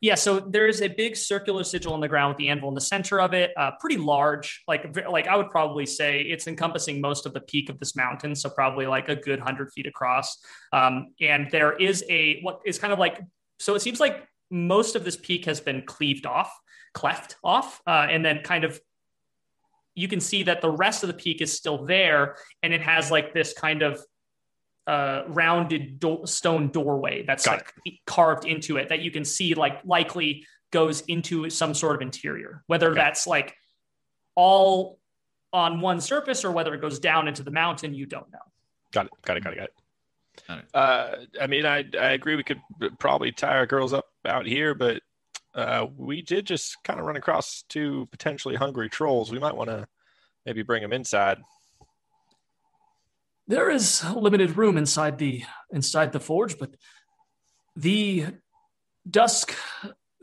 Yeah, 0.00 0.16
so 0.16 0.40
there 0.40 0.66
is 0.66 0.82
a 0.82 0.88
big 0.88 1.16
circular 1.16 1.64
sigil 1.64 1.92
on 1.92 2.00
the 2.00 2.08
ground 2.08 2.30
with 2.30 2.38
the 2.38 2.48
anvil 2.48 2.68
in 2.68 2.74
the 2.74 2.80
center 2.80 3.20
of 3.20 3.32
it, 3.32 3.52
uh, 3.56 3.72
pretty 3.80 3.96
large. 3.96 4.62
Like, 4.68 4.96
like 5.08 5.26
I 5.26 5.36
would 5.36 5.50
probably 5.50 5.86
say 5.86 6.20
it's 6.20 6.46
encompassing 6.46 7.00
most 7.00 7.26
of 7.26 7.32
the 7.32 7.40
peak 7.40 7.68
of 7.68 7.78
this 7.78 7.96
mountain, 7.96 8.34
so 8.34 8.50
probably 8.50 8.86
like 8.86 9.08
a 9.08 9.16
good 9.16 9.40
hundred 9.40 9.72
feet 9.72 9.86
across. 9.86 10.38
Um, 10.72 11.14
and 11.20 11.50
there 11.50 11.76
is 11.76 12.04
a 12.08 12.40
what 12.42 12.60
is 12.64 12.78
kind 12.78 12.92
of 12.92 12.98
like 12.98 13.20
so. 13.58 13.74
It 13.74 13.80
seems 13.80 14.00
like 14.00 14.26
most 14.50 14.96
of 14.96 15.04
this 15.04 15.16
peak 15.16 15.44
has 15.46 15.60
been 15.60 15.82
cleaved 15.86 16.26
off, 16.26 16.52
cleft 16.92 17.36
off, 17.42 17.80
uh, 17.86 18.06
and 18.10 18.24
then 18.24 18.40
kind 18.42 18.64
of 18.64 18.80
you 19.94 20.08
can 20.08 20.20
see 20.20 20.42
that 20.42 20.60
the 20.60 20.70
rest 20.70 21.02
of 21.02 21.06
the 21.06 21.14
peak 21.14 21.40
is 21.40 21.52
still 21.52 21.84
there, 21.86 22.36
and 22.62 22.74
it 22.74 22.80
has 22.80 23.10
like 23.10 23.32
this 23.32 23.52
kind 23.54 23.82
of 23.82 24.00
uh, 24.86 25.22
rounded 25.28 25.98
do- 25.98 26.22
stone 26.26 26.68
doorway 26.68 27.24
that's 27.26 27.46
Got 27.46 27.62
like 27.86 28.00
carved 28.06 28.44
into 28.44 28.76
it 28.76 28.90
that 28.90 29.00
you 29.00 29.10
can 29.10 29.24
see 29.24 29.54
like 29.54 29.80
likely 29.84 30.46
goes 30.70 31.00
into 31.02 31.48
some 31.50 31.72
sort 31.74 31.96
of 31.96 32.02
interior 32.02 32.62
whether 32.66 32.90
Okay. 32.90 33.00
that's 33.00 33.26
like 33.26 33.56
all 34.34 34.98
on 35.52 35.80
one 35.80 36.00
surface 36.00 36.44
or 36.44 36.50
whether 36.50 36.74
it 36.74 36.80
goes 36.80 36.98
down 36.98 37.28
into 37.28 37.42
the 37.42 37.50
mountain 37.50 37.94
you 37.94 38.06
don't 38.06 38.30
know 38.32 38.38
Got 38.92 39.06
it. 39.06 39.12
Got 39.24 39.36
it. 39.38 39.42
Got 39.44 39.52
it. 39.54 39.56
Got 39.56 39.64
it. 39.64 39.74
Got 40.46 40.58
it. 40.58 40.64
Uh, 40.72 41.16
I 41.42 41.46
mean, 41.48 41.66
I 41.66 41.78
I 41.98 42.10
agree. 42.12 42.36
We 42.36 42.44
could 42.44 42.60
probably 43.00 43.32
tie 43.32 43.56
our 43.56 43.66
girls 43.66 43.92
up 43.92 44.06
out 44.24 44.46
here, 44.46 44.72
but 44.74 45.02
uh, 45.54 45.86
we 45.96 46.22
did 46.22 46.46
just 46.46 46.76
kind 46.84 47.00
of 47.00 47.06
run 47.06 47.16
across 47.16 47.64
two 47.68 48.06
potentially 48.12 48.54
hungry 48.54 48.88
trolls. 48.88 49.32
We 49.32 49.40
might 49.40 49.56
want 49.56 49.70
to 49.70 49.88
maybe 50.46 50.62
bring 50.62 50.80
them 50.82 50.92
inside. 50.92 51.38
There 53.46 53.70
is 53.70 54.04
limited 54.14 54.56
room 54.56 54.76
inside 54.76 55.18
the 55.18 55.42
inside 55.70 56.12
the 56.12 56.20
forge 56.20 56.58
but 56.58 56.74
the 57.76 58.26
dusk 59.08 59.54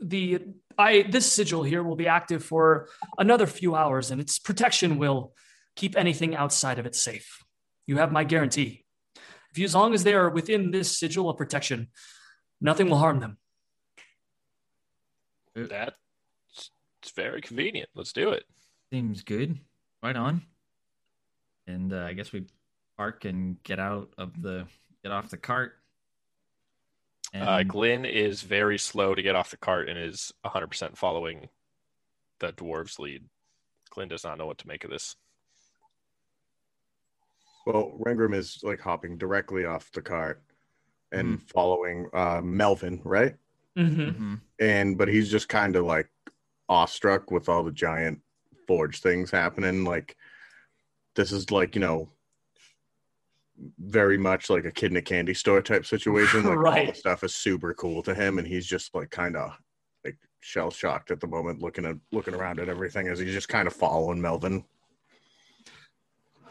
the 0.00 0.40
i 0.78 1.02
this 1.02 1.30
sigil 1.30 1.62
here 1.62 1.82
will 1.82 1.96
be 1.96 2.08
active 2.08 2.44
for 2.44 2.88
another 3.18 3.46
few 3.46 3.74
hours 3.74 4.10
and 4.10 4.20
its 4.20 4.38
protection 4.38 4.98
will 4.98 5.32
keep 5.76 5.96
anything 5.96 6.34
outside 6.34 6.78
of 6.78 6.86
it 6.86 6.94
safe 6.94 7.44
you 7.86 7.96
have 7.98 8.12
my 8.12 8.24
guarantee 8.24 8.84
if 9.50 9.58
you, 9.58 9.64
as 9.64 9.74
long 9.74 9.92
as 9.92 10.02
they 10.02 10.14
are 10.14 10.30
within 10.30 10.70
this 10.70 10.98
sigil 10.98 11.28
of 11.30 11.36
protection 11.36 11.88
nothing 12.60 12.88
will 12.88 12.98
harm 12.98 13.20
them 13.20 13.36
That 15.54 15.94
it's 17.02 17.10
very 17.12 17.40
convenient. 17.40 17.90
Let's 17.94 18.12
do 18.12 18.30
it. 18.30 18.44
Seems 18.92 19.22
good. 19.22 19.58
Right 20.02 20.14
on. 20.14 20.42
And 21.66 21.92
uh, 21.92 22.04
I 22.04 22.12
guess 22.12 22.32
we 22.32 22.46
park 22.96 23.24
and 23.24 23.62
get 23.62 23.78
out 23.78 24.12
of 24.18 24.40
the 24.42 24.66
get 25.02 25.12
off 25.12 25.30
the 25.30 25.36
cart. 25.36 25.78
And 27.32 27.48
Uh, 27.48 27.62
Glenn 27.62 28.04
is 28.04 28.42
very 28.42 28.78
slow 28.78 29.14
to 29.14 29.22
get 29.22 29.34
off 29.34 29.50
the 29.50 29.56
cart 29.56 29.88
and 29.88 29.98
is 29.98 30.32
100% 30.44 30.96
following 30.96 31.48
the 32.40 32.52
dwarves' 32.52 32.98
lead. 32.98 33.24
Glenn 33.90 34.08
does 34.08 34.24
not 34.24 34.36
know 34.38 34.46
what 34.46 34.58
to 34.58 34.68
make 34.68 34.84
of 34.84 34.90
this. 34.90 35.16
Well, 37.66 37.92
Rangrim 38.04 38.34
is 38.34 38.60
like 38.62 38.80
hopping 38.80 39.16
directly 39.18 39.64
off 39.64 39.90
the 39.92 40.02
cart 40.02 40.42
and 41.12 41.38
Mm-hmm. 41.38 41.46
following 41.46 42.08
uh, 42.12 42.40
Melvin, 42.42 43.00
right? 43.04 43.36
mm-hmm. 43.76 44.10
Mhm. 44.34 44.40
And 44.58 44.98
but 44.98 45.08
he's 45.08 45.30
just 45.30 45.48
kind 45.48 45.76
of 45.76 45.84
like 45.84 46.08
awestruck 46.68 47.30
with 47.30 47.48
all 47.48 47.62
the 47.62 47.70
giant 47.72 48.20
forge 48.66 49.00
things 49.00 49.30
happening. 49.30 49.84
Like 49.84 50.16
this 51.14 51.32
is 51.32 51.50
like 51.50 51.74
you 51.74 51.80
know 51.80 52.08
very 53.78 54.18
much 54.18 54.50
like 54.50 54.64
a 54.64 54.70
kid 54.70 54.90
in 54.90 54.96
a 54.96 55.02
candy 55.02 55.34
store 55.34 55.62
type 55.62 55.86
situation. 55.86 56.42
Like 56.44 56.56
all 56.56 56.62
Right. 56.62 56.88
the 56.88 56.94
stuff 56.94 57.24
is 57.24 57.34
super 57.34 57.74
cool 57.74 58.02
to 58.02 58.14
him, 58.14 58.38
and 58.38 58.46
he's 58.46 58.66
just 58.66 58.94
like 58.94 59.10
kind 59.10 59.36
of 59.36 59.52
like 60.04 60.16
shell 60.40 60.70
shocked 60.70 61.10
at 61.10 61.20
the 61.20 61.26
moment, 61.26 61.62
looking 61.62 61.84
at 61.84 61.96
looking 62.10 62.34
around 62.34 62.60
at 62.60 62.68
everything 62.68 63.08
as 63.08 63.18
he's 63.18 63.32
just 63.32 63.48
kind 63.48 63.66
of 63.66 63.74
following 63.74 64.20
Melvin. 64.20 64.64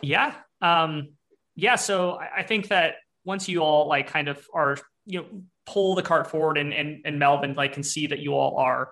Yeah. 0.01 0.34
Um, 0.62 1.10
yeah. 1.56 1.75
So 1.75 2.13
I, 2.13 2.38
I 2.38 2.44
think 2.44 2.70
that 2.70 2.96
once 3.24 3.48
you 3.48 3.62
all 3.62 3.88
like 3.88 4.08
kind 4.08 4.27
of 4.27 4.46
are, 4.53 4.77
you 5.06 5.20
know, 5.20 5.25
pull 5.65 5.96
the 5.96 6.01
cart 6.01 6.27
forward 6.30 6.58
and, 6.58 6.74
and, 6.74 7.01
and 7.06 7.20
Melvin 7.20 7.53
like 7.53 7.74
can 7.74 7.84
see 7.84 8.08
that 8.08 8.20
you 8.20 8.34
all 8.34 8.58
are, 8.58 8.91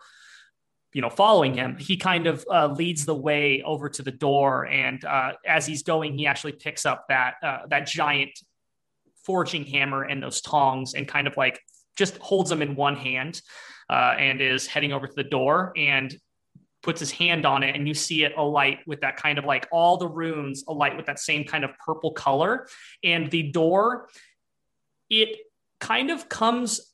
you 0.93 1.01
know, 1.01 1.09
following 1.09 1.53
him, 1.53 1.77
he 1.77 1.97
kind 1.97 2.25
of 2.25 2.45
uh, 2.51 2.67
leads 2.67 3.05
the 3.05 3.15
way 3.15 3.61
over 3.63 3.89
to 3.89 4.01
the 4.01 4.11
door. 4.11 4.65
And 4.65 5.03
uh, 5.05 5.33
as 5.45 5.65
he's 5.65 5.83
going, 5.83 6.17
he 6.17 6.25
actually 6.25 6.53
picks 6.53 6.85
up 6.85 7.05
that, 7.09 7.35
uh, 7.43 7.59
that 7.67 7.85
giant 7.85 8.31
forging 9.23 9.65
hammer 9.65 10.03
and 10.03 10.23
those 10.23 10.41
tongs 10.41 10.95
and 10.95 11.07
kind 11.07 11.27
of 11.27 11.37
like 11.37 11.59
just 11.95 12.17
holds 12.17 12.49
them 12.49 12.61
in 12.61 12.75
one 12.75 12.95
hand 12.95 13.41
uh, 13.89 14.15
and 14.17 14.41
is 14.41 14.65
heading 14.65 14.93
over 14.93 15.05
to 15.05 15.13
the 15.15 15.23
door 15.23 15.73
and 15.75 16.17
puts 16.81 16.99
his 16.99 17.11
hand 17.11 17.45
on 17.45 17.61
it 17.61 17.75
and 17.75 17.87
you 17.87 17.93
see 17.93 18.23
it 18.23 18.31
alight 18.37 18.79
with 18.87 19.01
that 19.01 19.17
kind 19.17 19.37
of 19.37 19.43
like 19.43 19.67
all 19.71 19.97
the 19.97 20.07
runes 20.07 20.63
alight 20.67 20.95
with 20.95 21.05
that 21.05 21.19
same 21.19 21.43
kind 21.43 21.65
of 21.65 21.71
purple 21.85 22.13
color 22.13 22.67
and 23.03 23.29
the 23.31 23.51
door 23.51 24.07
it 25.09 25.35
kind 25.79 26.09
of 26.09 26.29
comes 26.29 26.88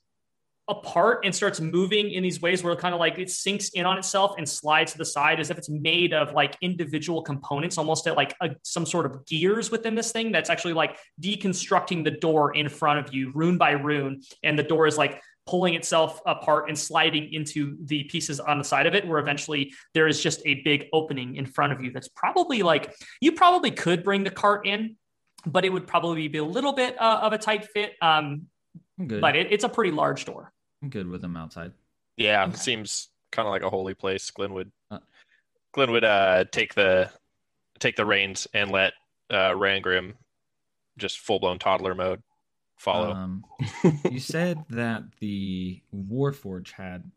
apart 0.67 1.19
and 1.24 1.36
starts 1.36 1.62
moving 1.62 2.12
in 2.12 2.24
these 2.24 2.41
ways 2.41 2.63
where 2.63 2.74
it 2.74 2.79
kind 2.79 2.93
of 2.95 3.00
like 3.00 3.19
it 3.19 3.29
sinks 3.29 3.69
in 3.69 3.86
on 3.86 4.00
itself 4.00 4.34
and 4.38 4.50
slides 4.50 4.93
to 4.93 4.98
the 4.98 5.05
side 5.05 5.39
as 5.39 5.51
if 5.51 5.57
it's 5.60 5.69
made 5.69 6.12
of 6.12 6.34
like 6.34 6.57
individual 6.62 7.22
components 7.22 7.77
almost 7.77 8.07
at 8.07 8.15
like 8.15 8.36
a, 8.41 8.50
some 8.63 8.86
sort 8.86 9.05
of 9.05 9.24
gears 9.27 9.69
within 9.69 9.93
this 9.93 10.12
thing 10.12 10.31
that's 10.31 10.50
actually 10.50 10.74
like 10.74 10.98
deconstructing 11.22 12.03
the 12.03 12.10
door 12.10 12.55
in 12.55 12.67
front 12.67 12.98
of 12.98 13.13
you 13.13 13.31
rune 13.36 13.60
by 13.60 13.72
rune 13.72 14.22
and 14.43 14.57
the 14.57 14.63
door 14.63 14.88
is 14.88 14.98
like 14.98 15.22
pulling 15.45 15.75
itself 15.75 16.19
apart 16.25 16.67
and 16.67 16.77
sliding 16.77 17.31
into 17.31 17.77
the 17.86 18.03
pieces 18.05 18.39
on 18.39 18.57
the 18.57 18.63
side 18.63 18.88
of 18.88 18.95
it 18.95 19.07
where 19.07 19.19
eventually 19.19 19.72
there 19.93 20.07
is 20.07 20.19
just 20.19 20.41
a 20.45 20.63
big 20.63 20.86
opening 20.93 21.36
in 21.36 21.45
front 21.45 21.72
of 21.72 21.79
you 21.79 21.91
that's 21.91 22.07
probably 22.07 22.63
like 22.63 22.91
you 23.22 23.31
probably 23.34 23.69
could 23.69 24.03
bring 24.03 24.24
the 24.24 24.31
cart 24.31 24.65
in 24.65 24.95
but 25.45 25.63
it 25.63 25.69
would 25.72 25.86
probably 25.86 26.27
be 26.27 26.39
a 26.39 26.43
little 26.43 26.74
bit 26.74 27.00
uh, 27.00 27.19
of 27.22 27.34
a 27.34 27.38
tight 27.38 27.65
fit 27.65 27.93
um, 28.01 28.48
but 28.98 29.36
it, 29.36 29.51
it's 29.51 29.63
a 29.63 29.69
pretty 29.69 29.91
large 29.91 30.25
door 30.25 30.51
I'm 30.82 30.89
good 30.89 31.08
with 31.08 31.22
them 31.22 31.38
outside. 31.38 31.72
Yeah, 32.17 32.46
Okay. 32.46 32.55
seems 32.55 33.10
kind 33.32 33.48
of 33.48 33.51
like 33.51 33.63
a 33.63 33.70
holy 33.70 33.94
place. 33.94 34.29
Glenn 34.32 34.53
would 34.53 34.72
Uh. 34.91 35.00
Glenn 35.74 35.91
would 35.91 36.03
uh, 36.05 36.46
take 36.51 36.74
the 36.74 37.10
take 37.79 37.96
the 37.96 38.05
reins 38.05 38.48
and 38.53 38.72
let 38.72 38.94
uh, 39.29 39.51
Rangrim 39.51 40.13
just 40.98 41.20
full 41.20 41.39
blown 41.39 41.60
toddler 41.60 41.94
mode 41.96 42.22
follow. 42.77 43.12
Um, 43.12 43.44
you 44.10 44.20
said 44.20 44.63
that 44.70 45.03
the 45.20 45.82
Warforge 45.94 46.72
had 46.72 47.12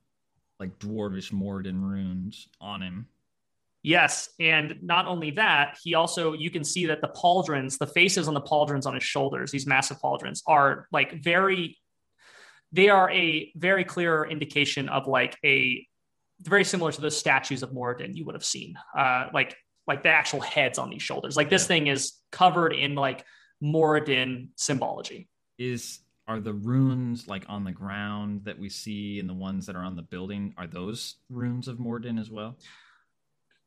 like 0.58 0.76
dwarvish 0.80 1.30
Morden 1.30 1.80
runes 1.80 2.48
on 2.60 2.82
him. 2.82 3.06
Yes, 3.84 4.30
and 4.40 4.76
not 4.82 5.06
only 5.06 5.30
that, 5.32 5.78
he 5.82 5.94
also 5.94 6.32
you 6.32 6.50
can 6.50 6.64
see 6.64 6.86
that 6.86 7.00
the 7.00 7.08
pauldrons, 7.08 7.78
the 7.78 7.86
faces 7.86 8.26
on 8.26 8.34
the 8.34 8.40
pauldrons 8.40 8.86
on 8.86 8.94
his 8.94 9.04
shoulders, 9.04 9.52
these 9.52 9.66
massive 9.66 10.00
pauldrons, 10.00 10.42
are 10.46 10.88
like 10.90 11.22
very. 11.22 11.78
They 12.72 12.88
are 12.88 13.10
a 13.10 13.52
very 13.56 13.84
clear 13.84 14.24
indication 14.24 14.88
of 14.88 15.06
like 15.06 15.36
a 15.44 15.86
very 16.42 16.64
similar 16.64 16.92
to 16.92 17.00
the 17.00 17.10
statues 17.10 17.62
of 17.62 17.70
Moradin 17.72 18.14
you 18.14 18.24
would 18.26 18.34
have 18.34 18.44
seen, 18.44 18.78
uh, 18.96 19.28
like 19.32 19.56
like 19.86 20.02
the 20.02 20.10
actual 20.10 20.40
heads 20.40 20.78
on 20.78 20.90
these 20.90 21.02
shoulders. 21.02 21.34
Like 21.36 21.48
this 21.48 21.62
Yeah. 21.62 21.68
thing 21.68 21.86
is 21.86 22.12
covered 22.30 22.74
in 22.74 22.94
like 22.94 23.24
Moradin 23.62 24.48
symbology. 24.56 25.28
Is 25.58 26.00
are 26.28 26.40
the 26.40 26.52
runes 26.52 27.26
like 27.26 27.46
on 27.48 27.64
the 27.64 27.72
ground 27.72 28.44
that 28.44 28.58
we 28.58 28.68
see 28.68 29.18
and 29.18 29.26
the 29.28 29.34
ones 29.34 29.64
that 29.64 29.74
are 29.76 29.82
on 29.82 29.96
the 29.96 30.02
building 30.02 30.52
are 30.58 30.66
those 30.66 31.16
runes 31.30 31.68
of 31.68 31.78
Morden 31.80 32.18
as 32.18 32.30
well? 32.30 32.58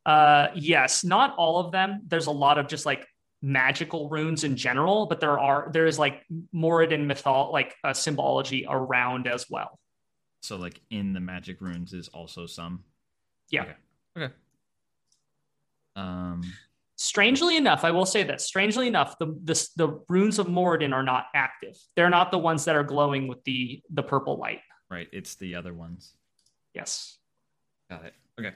Uh, 0.05 0.47
yes, 0.55 1.03
not 1.03 1.35
all 1.37 1.59
of 1.59 1.71
them. 1.71 2.01
There's 2.07 2.27
a 2.27 2.31
lot 2.31 2.59
of 2.59 2.67
just 2.67 2.85
like 2.85 3.07
magical 3.41 4.09
runes 4.09 4.43
in 4.43 4.55
general, 4.55 5.07
but 5.07 5.19
there 5.19 5.39
are 5.39 5.69
there 5.73 5.85
is 5.85 5.97
like 5.97 6.23
Moradin 6.53 7.05
mythol 7.05 7.51
like 7.51 7.75
a 7.83 7.93
symbology 7.95 8.65
around 8.69 9.27
as 9.27 9.47
well. 9.49 9.79
So 10.41 10.57
like 10.57 10.79
in 10.89 11.13
the 11.13 11.19
magic 11.19 11.61
runes 11.61 11.93
is 11.93 12.07
also 12.09 12.45
some. 12.45 12.83
Yeah. 13.49 13.63
Okay. 13.63 13.75
Okay. 14.17 14.33
Um. 15.95 16.41
Strangely 16.97 17.57
enough, 17.57 17.83
I 17.83 17.89
will 17.89 18.05
say 18.05 18.21
that 18.23 18.41
strangely 18.41 18.87
enough, 18.87 19.17
the 19.17 19.35
the, 19.43 19.67
the 19.75 20.03
runes 20.07 20.37
of 20.37 20.45
Moradin 20.47 20.93
are 20.93 21.01
not 21.01 21.25
active. 21.33 21.75
They're 21.95 22.11
not 22.11 22.29
the 22.29 22.37
ones 22.37 22.65
that 22.65 22.75
are 22.75 22.83
glowing 22.83 23.27
with 23.27 23.43
the 23.43 23.81
the 23.89 24.03
purple 24.03 24.37
light. 24.37 24.59
Right. 24.89 25.07
It's 25.11 25.35
the 25.35 25.55
other 25.55 25.73
ones. 25.73 26.13
Yes, 26.75 27.17
Got 27.89 28.05
it. 28.05 28.13
Okay. 28.39 28.53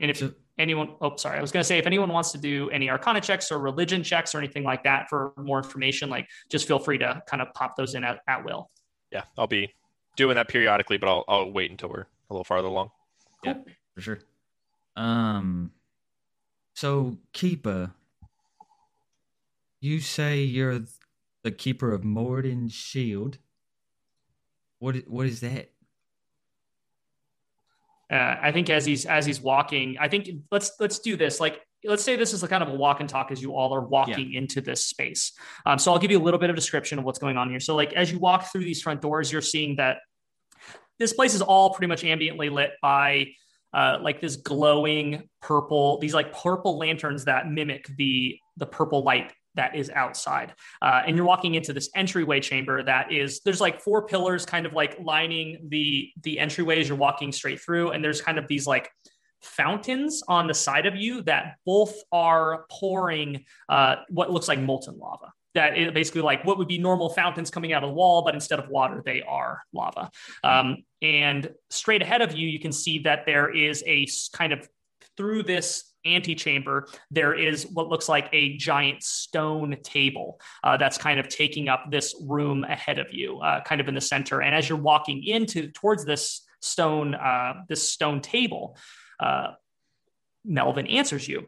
and 0.00 0.10
if 0.10 0.18
So 0.18 0.32
anyone, 0.58 0.94
oh 1.00 1.16
sorry, 1.16 1.38
I 1.38 1.40
was 1.40 1.52
going 1.52 1.62
to 1.62 1.66
say 1.66 1.78
if 1.78 1.86
anyone 1.86 2.10
wants 2.10 2.32
to 2.32 2.38
do 2.38 2.68
any 2.70 2.90
Arcana 2.90 3.20
checks 3.20 3.50
or 3.50 3.58
religion 3.58 4.02
checks 4.02 4.34
or 4.34 4.38
anything 4.38 4.64
like 4.64 4.82
that 4.84 5.08
for 5.08 5.32
more 5.36 5.58
information, 5.58 6.10
like 6.10 6.28
just 6.50 6.66
feel 6.66 6.78
free 6.78 6.98
to 6.98 7.22
kind 7.26 7.40
of 7.42 7.52
pop 7.54 7.76
those 7.76 7.94
in 7.94 8.04
at, 8.04 8.20
at 8.28 8.44
will. 8.44 8.70
yeah, 9.12 9.22
I'll 9.36 9.46
be 9.46 9.72
doing 10.16 10.34
that 10.34 10.48
periodically, 10.48 10.98
but 10.98 11.08
I'll 11.08 11.24
I'll 11.28 11.50
wait 11.50 11.70
until 11.70 11.88
we're 11.88 12.06
a 12.30 12.34
little 12.34 12.44
farther 12.44 12.68
along. 12.68 12.90
Yeah, 13.44 13.54
for 13.94 14.00
sure. 14.00 14.18
Um, 14.96 15.70
so 16.74 17.18
keeper, 17.32 17.92
you 19.80 20.00
say 20.00 20.42
you're 20.42 20.80
the 21.44 21.50
keeper 21.52 21.92
of 21.92 22.04
Morden 22.04 22.68
Shield. 22.68 23.38
What 24.80 24.96
what 25.08 25.26
is 25.26 25.40
that? 25.40 25.70
Uh, 28.10 28.36
I 28.40 28.52
think 28.52 28.70
as 28.70 28.86
he's 28.86 29.04
as 29.04 29.26
he's 29.26 29.40
walking, 29.40 29.96
I 30.00 30.08
think 30.08 30.28
let's 30.50 30.72
let's 30.80 30.98
do 30.98 31.16
this. 31.16 31.40
Like 31.40 31.60
let's 31.84 32.02
say 32.02 32.16
this 32.16 32.32
is 32.32 32.42
a 32.42 32.48
kind 32.48 32.62
of 32.62 32.70
a 32.70 32.74
walk 32.74 33.00
and 33.00 33.08
talk 33.08 33.30
as 33.30 33.40
you 33.40 33.54
all 33.54 33.74
are 33.74 33.80
walking 33.80 34.34
into 34.34 34.60
this 34.60 34.84
space. 34.84 35.32
Um, 35.66 35.78
so 35.78 35.92
I'll 35.92 35.98
give 35.98 36.10
you 36.10 36.18
a 36.18 36.22
little 36.22 36.40
bit 36.40 36.50
of 36.50 36.56
description 36.56 36.98
of 36.98 37.04
what's 37.04 37.18
going 37.18 37.36
on 37.36 37.50
here. 37.50 37.60
So 37.60 37.76
like 37.76 37.92
as 37.92 38.10
you 38.10 38.18
walk 38.18 38.50
through 38.50 38.64
these 38.64 38.82
front 38.82 39.00
doors, 39.00 39.30
you're 39.30 39.42
seeing 39.42 39.76
that 39.76 39.98
this 40.98 41.12
place 41.12 41.34
is 41.34 41.42
all 41.42 41.74
pretty 41.74 41.86
much 41.86 42.02
ambiently 42.02 42.50
lit 42.50 42.72
by 42.82 43.28
uh, 43.72 43.98
like 44.00 44.20
this 44.20 44.36
glowing 44.36 45.28
purple, 45.40 45.98
these 45.98 46.14
like 46.14 46.32
purple 46.32 46.78
lanterns 46.78 47.26
that 47.26 47.48
mimic 47.48 47.86
the 47.96 48.38
the 48.56 48.66
purple 48.66 49.02
light 49.02 49.32
that 49.58 49.74
is 49.74 49.90
outside. 49.90 50.54
Uh, 50.80 51.02
and 51.06 51.16
you're 51.16 51.26
walking 51.26 51.56
into 51.56 51.72
this 51.72 51.90
entryway 51.94 52.40
chamber 52.40 52.82
that 52.82 53.12
is 53.12 53.40
there's 53.40 53.60
like 53.60 53.82
four 53.82 54.06
pillars 54.06 54.46
kind 54.46 54.64
of 54.64 54.72
like 54.72 54.96
lining 55.00 55.66
the 55.68 56.10
the 56.22 56.38
entryway 56.38 56.80
as 56.80 56.88
you're 56.88 56.96
walking 56.96 57.30
straight 57.32 57.60
through, 57.60 57.90
and 57.90 58.02
there's 58.02 58.22
kind 58.22 58.38
of 58.38 58.48
these 58.48 58.66
like 58.66 58.90
fountains 59.42 60.22
on 60.28 60.46
the 60.46 60.54
side 60.54 60.86
of 60.86 60.96
you 60.96 61.22
that 61.22 61.56
both 61.66 61.94
are 62.12 62.66
pouring 62.70 63.44
uh, 63.68 63.96
what 64.08 64.32
looks 64.32 64.48
like 64.48 64.60
molten 64.60 64.98
lava. 64.98 65.32
That 65.54 65.76
is 65.76 65.92
basically 65.92 66.22
like 66.22 66.44
what 66.44 66.56
would 66.58 66.68
be 66.68 66.78
normal 66.78 67.08
fountains 67.10 67.50
coming 67.50 67.72
out 67.72 67.82
of 67.82 67.90
the 67.90 67.94
wall, 67.94 68.22
but 68.22 68.34
instead 68.34 68.60
of 68.60 68.68
water, 68.68 69.02
they 69.04 69.22
are 69.22 69.62
lava. 69.72 70.10
Um, 70.44 70.84
and 71.02 71.50
straight 71.70 72.02
ahead 72.02 72.22
of 72.22 72.32
you, 72.32 72.48
you 72.48 72.60
can 72.60 72.70
see 72.70 73.00
that 73.00 73.26
there 73.26 73.52
is 73.52 73.82
a 73.86 74.06
kind 74.36 74.52
of 74.52 74.68
through 75.16 75.42
this 75.42 75.87
antechamber, 76.06 76.88
there 77.10 77.34
is 77.34 77.66
what 77.66 77.88
looks 77.88 78.08
like 78.08 78.28
a 78.32 78.56
giant 78.56 79.02
stone 79.02 79.76
table 79.82 80.40
uh, 80.64 80.76
that's 80.76 80.98
kind 80.98 81.20
of 81.20 81.28
taking 81.28 81.68
up 81.68 81.90
this 81.90 82.14
room 82.24 82.64
ahead 82.64 82.98
of 82.98 83.12
you, 83.12 83.38
uh, 83.40 83.62
kind 83.62 83.80
of 83.80 83.88
in 83.88 83.94
the 83.94 84.00
center. 84.00 84.40
And 84.40 84.54
as 84.54 84.68
you're 84.68 84.78
walking 84.78 85.24
into 85.24 85.70
towards 85.70 86.04
this 86.04 86.46
stone, 86.60 87.14
uh, 87.14 87.54
this 87.68 87.88
stone 87.88 88.20
table, 88.20 88.76
uh, 89.20 89.48
Melvin 90.44 90.86
answers 90.86 91.28
you. 91.28 91.46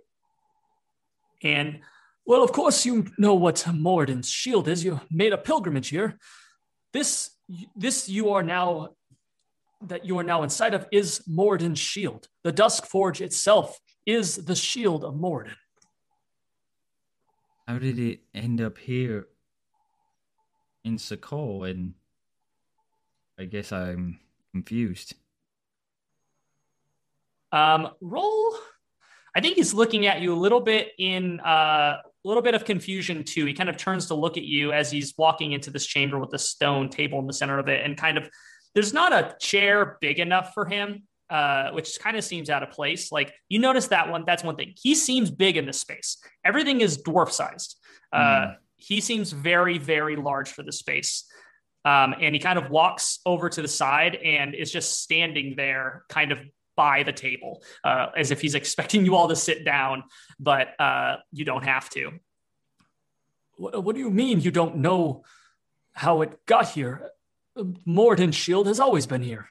And 1.42 1.80
well, 2.26 2.44
of 2.44 2.52
course, 2.52 2.84
you 2.84 3.06
know 3.18 3.34
what 3.34 3.64
Moradin's 3.72 4.28
shield 4.28 4.68
is. 4.68 4.84
You 4.84 5.00
made 5.10 5.32
a 5.32 5.38
pilgrimage 5.38 5.88
here. 5.88 6.18
This, 6.92 7.30
this 7.74 8.08
you 8.08 8.30
are 8.30 8.42
now 8.42 8.90
that 9.86 10.04
you 10.04 10.18
are 10.18 10.22
now 10.22 10.42
inside 10.42 10.74
of 10.74 10.86
is 10.92 11.22
Moradin's 11.26 11.78
shield. 11.78 12.28
The 12.44 12.52
Dusk 12.52 12.84
Forge 12.86 13.20
itself 13.20 13.80
is 14.06 14.36
the 14.36 14.54
shield 14.54 15.04
of 15.04 15.14
Moradin. 15.14 15.54
How 17.66 17.78
did 17.78 17.98
it 17.98 18.20
end 18.34 18.60
up 18.60 18.78
here 18.78 19.28
in 20.84 20.96
Sakol? 20.96 21.70
And 21.70 21.94
I 23.38 23.44
guess 23.44 23.72
I'm 23.72 24.18
confused. 24.52 25.14
Um, 27.52 27.88
roll. 28.00 28.54
I 29.34 29.40
think 29.40 29.56
he's 29.56 29.72
looking 29.72 30.06
at 30.06 30.20
you 30.20 30.34
a 30.34 30.36
little 30.36 30.60
bit 30.60 30.92
in 30.98 31.40
uh, 31.40 31.98
a 32.02 32.28
little 32.28 32.42
bit 32.42 32.54
of 32.54 32.64
confusion 32.64 33.24
too. 33.24 33.46
He 33.46 33.54
kind 33.54 33.68
of 33.68 33.76
turns 33.76 34.06
to 34.06 34.14
look 34.14 34.36
at 34.36 34.44
you 34.44 34.72
as 34.72 34.90
he's 34.90 35.14
walking 35.16 35.52
into 35.52 35.70
this 35.70 35.86
chamber 35.86 36.18
with 36.18 36.30
the 36.30 36.38
stone 36.38 36.88
table 36.88 37.18
in 37.18 37.26
the 37.26 37.32
center 37.32 37.58
of 37.58 37.68
it, 37.68 37.84
and 37.84 37.96
kind 37.96 38.18
of 38.18 38.28
there's 38.74 38.92
not 38.92 39.12
a 39.12 39.36
chair 39.40 39.96
big 40.00 40.18
enough 40.18 40.52
for 40.54 40.66
him, 40.66 41.04
uh, 41.30 41.70
which 41.70 41.98
kind 42.00 42.16
of 42.16 42.24
seems 42.24 42.50
out 42.50 42.62
of 42.62 42.70
place. 42.70 43.12
Like 43.12 43.32
you 43.48 43.58
notice 43.58 43.88
that 43.88 44.10
one. 44.10 44.24
That's 44.26 44.44
one 44.44 44.56
thing. 44.56 44.74
He 44.80 44.94
seems 44.94 45.30
big 45.30 45.56
in 45.56 45.64
this 45.64 45.80
space. 45.80 46.18
Everything 46.44 46.80
is 46.80 47.02
dwarf 47.02 47.30
sized. 47.30 47.78
Uh, 48.12 48.54
He 48.76 49.00
seems 49.00 49.32
very 49.32 49.78
very 49.78 50.16
large 50.16 50.50
for 50.50 50.62
the 50.62 50.72
space. 50.72 51.24
Um, 51.84 52.14
and 52.20 52.34
he 52.34 52.40
kind 52.40 52.58
of 52.58 52.68
walks 52.68 53.20
over 53.24 53.48
to 53.48 53.62
the 53.62 53.68
side 53.68 54.16
and 54.16 54.54
is 54.54 54.70
just 54.70 55.00
standing 55.02 55.56
there, 55.56 56.04
kind 56.08 56.30
of 56.32 56.38
by 56.76 57.02
the 57.02 57.12
table, 57.12 57.62
uh, 57.84 58.08
as 58.16 58.30
if 58.30 58.40
he's 58.40 58.54
expecting 58.54 59.04
you 59.04 59.14
all 59.16 59.28
to 59.28 59.36
sit 59.36 59.64
down, 59.64 60.04
but 60.38 60.68
uh, 60.78 61.16
you 61.32 61.44
don't 61.44 61.64
have 61.64 61.88
to. 61.90 62.12
What, 63.56 63.82
what 63.84 63.94
do 63.94 64.00
you 64.00 64.10
mean 64.10 64.40
you 64.40 64.50
don't 64.50 64.76
know 64.76 65.24
how 65.92 66.22
it 66.22 66.44
got 66.46 66.68
here? 66.68 67.10
Mordin's 67.84 68.34
shield 68.34 68.66
has 68.66 68.80
always 68.80 69.06
been 69.06 69.22
here, 69.22 69.48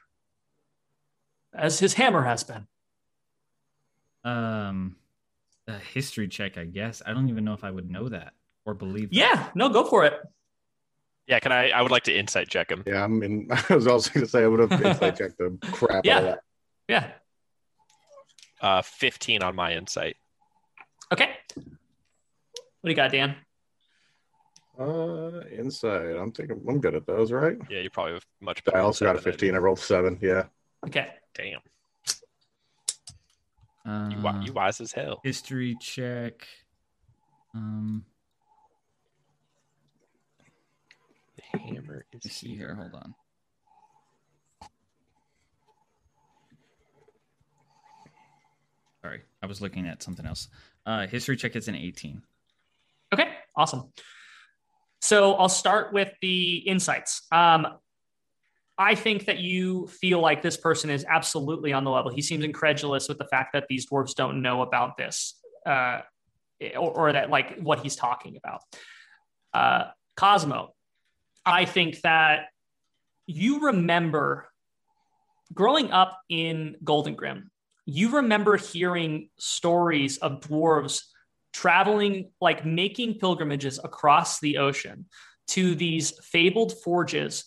as 1.54 1.78
his 1.78 1.94
hammer 1.94 2.22
has 2.22 2.44
been. 2.44 2.66
Um, 4.24 4.96
a 5.66 5.78
history 5.78 6.28
check, 6.28 6.58
I 6.58 6.64
guess. 6.64 7.02
I 7.04 7.12
don't 7.12 7.28
even 7.28 7.44
know 7.44 7.54
if 7.54 7.64
I 7.64 7.70
would 7.70 7.90
know 7.90 8.08
that 8.08 8.34
or 8.66 8.74
believe. 8.74 9.10
that. 9.10 9.16
Yeah, 9.16 9.48
no, 9.54 9.68
go 9.68 9.84
for 9.84 10.04
it. 10.04 10.14
Yeah, 11.26 11.38
can 11.38 11.52
I? 11.52 11.70
I 11.70 11.80
would 11.82 11.90
like 11.92 12.04
to 12.04 12.16
insight 12.16 12.48
check 12.48 12.70
him. 12.70 12.82
Yeah, 12.86 13.04
I 13.04 13.06
mean, 13.06 13.48
I 13.68 13.74
was 13.74 13.86
also 13.86 14.10
going 14.12 14.26
to 14.26 14.30
say 14.30 14.42
I 14.42 14.46
would 14.46 14.60
have 14.60 14.72
insight 14.82 15.16
checked 15.16 15.38
the 15.38 15.56
crap 15.72 16.04
Yeah. 16.04 16.16
out 16.16 16.22
of 16.22 16.28
that. 16.30 16.40
Yeah. 16.88 17.10
Uh, 18.60 18.82
15 18.82 19.42
on 19.42 19.54
my 19.54 19.72
insight. 19.74 20.16
Okay. 21.12 21.30
What 21.54 21.64
do 22.84 22.90
you 22.90 22.94
got, 22.96 23.12
Dan? 23.12 23.36
Uh, 24.78 25.42
insight. 25.56 26.16
I'm 26.16 26.32
thinking 26.32 26.60
I'm 26.68 26.80
good 26.80 26.94
at 26.94 27.06
those, 27.06 27.32
right? 27.32 27.56
Yeah, 27.70 27.80
you 27.80 27.90
probably 27.90 28.14
have 28.14 28.26
much 28.40 28.64
better. 28.64 28.78
I 28.78 28.80
also 28.80 29.04
got 29.04 29.14
a 29.14 29.18
insight 29.18 29.24
than 29.24 29.32
15. 29.32 29.54
I 29.54 29.58
rolled 29.58 29.78
seven. 29.78 30.18
Yeah. 30.20 30.44
Okay. 30.86 31.08
Damn, 31.34 31.60
Uh, 33.86 34.08
you, 34.10 34.46
you 34.46 34.52
wise 34.52 34.80
as 34.80 34.92
hell. 34.92 35.20
history 35.24 35.76
check. 35.80 36.46
Um, 37.54 38.04
The 41.36 41.58
hammer 41.58 42.04
is 42.12 42.20
let's 42.24 42.36
see 42.36 42.54
here. 42.54 42.74
Hold 42.74 42.94
on. 42.94 43.14
Sorry, 49.02 49.22
I 49.42 49.46
was 49.46 49.60
looking 49.60 49.86
at 49.86 50.02
something 50.02 50.26
else. 50.26 50.48
Uh, 50.84 51.06
history 51.06 51.36
check 51.36 51.56
is 51.56 51.68
an 51.68 51.74
18. 51.74 52.22
Okay, 53.14 53.28
awesome. 53.56 53.92
So 55.00 55.34
I'll 55.34 55.48
start 55.48 55.92
with 55.92 56.12
the 56.20 56.56
insights. 56.58 57.22
Um, 57.32 57.66
I 58.80 58.94
think 58.94 59.26
that 59.26 59.40
you 59.40 59.88
feel 59.88 60.20
like 60.20 60.40
this 60.40 60.56
person 60.56 60.88
is 60.88 61.04
absolutely 61.06 61.74
on 61.74 61.84
the 61.84 61.90
level. 61.90 62.10
He 62.10 62.22
seems 62.22 62.42
incredulous 62.42 63.10
with 63.10 63.18
the 63.18 63.26
fact 63.26 63.52
that 63.52 63.66
these 63.68 63.84
dwarves 63.84 64.14
don't 64.14 64.40
know 64.40 64.62
about 64.62 64.96
this, 64.96 65.38
uh, 65.66 66.00
or, 66.78 66.90
or 66.90 67.12
that 67.12 67.28
like 67.28 67.58
what 67.58 67.80
he's 67.80 67.94
talking 67.94 68.38
about. 68.38 68.62
Uh, 69.52 69.90
Cosmo, 70.16 70.72
I 71.44 71.66
think 71.66 72.00
that 72.00 72.46
you 73.26 73.66
remember 73.66 74.48
growing 75.52 75.90
up 75.90 76.18
in 76.30 76.76
Golden 76.82 77.14
Grim. 77.14 77.50
You 77.84 78.16
remember 78.16 78.56
hearing 78.56 79.28
stories 79.38 80.16
of 80.16 80.40
dwarves 80.40 81.02
traveling, 81.52 82.30
like 82.40 82.64
making 82.64 83.18
pilgrimages 83.18 83.78
across 83.84 84.40
the 84.40 84.56
ocean 84.56 85.04
to 85.48 85.74
these 85.74 86.12
fabled 86.24 86.72
forges. 86.82 87.44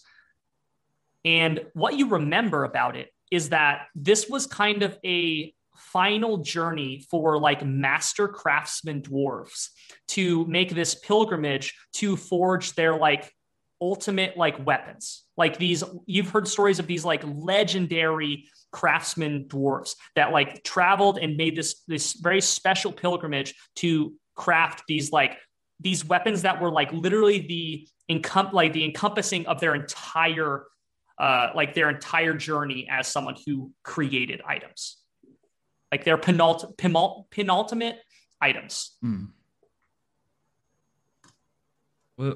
And 1.25 1.61
what 1.73 1.97
you 1.97 2.09
remember 2.09 2.63
about 2.63 2.95
it 2.95 3.09
is 3.31 3.49
that 3.49 3.87
this 3.95 4.29
was 4.29 4.45
kind 4.45 4.83
of 4.83 4.97
a 5.05 5.53
final 5.75 6.37
journey 6.37 7.05
for 7.09 7.39
like 7.39 7.65
master 7.65 8.27
craftsman 8.27 9.01
dwarves 9.01 9.69
to 10.07 10.45
make 10.45 10.73
this 10.73 10.95
pilgrimage 10.95 11.75
to 11.93 12.15
forge 12.15 12.73
their 12.73 12.97
like 12.97 13.31
ultimate 13.81 14.37
like 14.37 14.65
weapons. 14.65 15.23
Like 15.35 15.57
these, 15.57 15.83
you've 16.05 16.29
heard 16.29 16.47
stories 16.47 16.79
of 16.79 16.87
these 16.87 17.03
like 17.03 17.23
legendary 17.25 18.47
craftsman 18.71 19.45
dwarves 19.47 19.95
that 20.15 20.31
like 20.31 20.63
traveled 20.63 21.17
and 21.19 21.37
made 21.37 21.55
this 21.55 21.83
this 21.87 22.13
very 22.13 22.41
special 22.41 22.91
pilgrimage 22.91 23.53
to 23.75 24.13
craft 24.35 24.83
these 24.87 25.11
like 25.11 25.37
these 25.79 26.03
weapons 26.05 26.41
that 26.41 26.61
were 26.61 26.71
like 26.71 26.91
literally 26.91 27.39
the 27.39 27.87
encom- 28.09 28.53
like 28.53 28.73
the 28.73 28.83
encompassing 28.83 29.45
of 29.47 29.59
their 29.59 29.75
entire 29.75 30.65
uh 31.23 31.45
like 31.59 31.71
their 31.73 31.89
entire 31.89 32.33
journey 32.47 32.81
as 32.97 33.07
someone 33.15 33.35
who 33.45 33.71
created 33.91 34.39
items 34.55 34.81
like 35.91 36.03
their 36.03 36.17
penult- 36.27 36.75
penult- 36.83 37.25
penultimate 37.31 37.97
items 38.41 38.97
Hmm. 39.01 39.25
Well, 42.17 42.35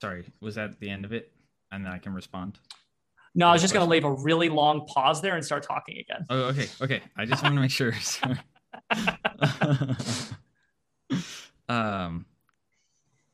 sorry, 0.00 0.24
was 0.40 0.54
that 0.54 0.78
the 0.78 0.88
end 0.88 1.04
of 1.04 1.12
it? 1.12 1.32
And 1.72 1.84
then 1.84 1.92
I 1.92 1.98
can 1.98 2.12
respond. 2.14 2.52
no 3.34 3.44
i 3.48 3.52
was 3.52 3.62
just 3.62 3.74
going 3.74 3.84
to 3.86 3.90
leave 3.90 4.04
a 4.04 4.12
really 4.28 4.48
long 4.48 4.86
pause 4.92 5.18
there 5.24 5.34
and 5.36 5.44
start 5.44 5.62
talking 5.72 5.96
again 6.04 6.22
Oh, 6.30 6.42
okay, 6.50 6.68
okay. 6.84 7.00
I 7.16 7.24
just 7.30 7.42
want 7.42 7.54
to 7.56 7.60
make 7.60 7.70
sure. 7.80 7.92
um, 11.68 12.26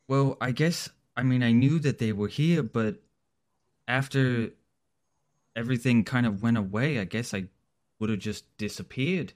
well, 0.08 0.36
I 0.40 0.50
guess 0.52 0.88
I 1.16 1.22
mean 1.22 1.42
I 1.42 1.52
knew 1.52 1.78
that 1.80 1.98
they 1.98 2.12
were 2.12 2.28
here, 2.28 2.62
but 2.62 3.02
after 3.86 4.50
everything 5.56 6.04
kind 6.04 6.26
of 6.26 6.42
went 6.42 6.58
away, 6.58 6.98
I 6.98 7.04
guess 7.04 7.34
I 7.34 7.44
would 7.98 8.10
have 8.10 8.18
just 8.18 8.44
disappeared. 8.56 9.32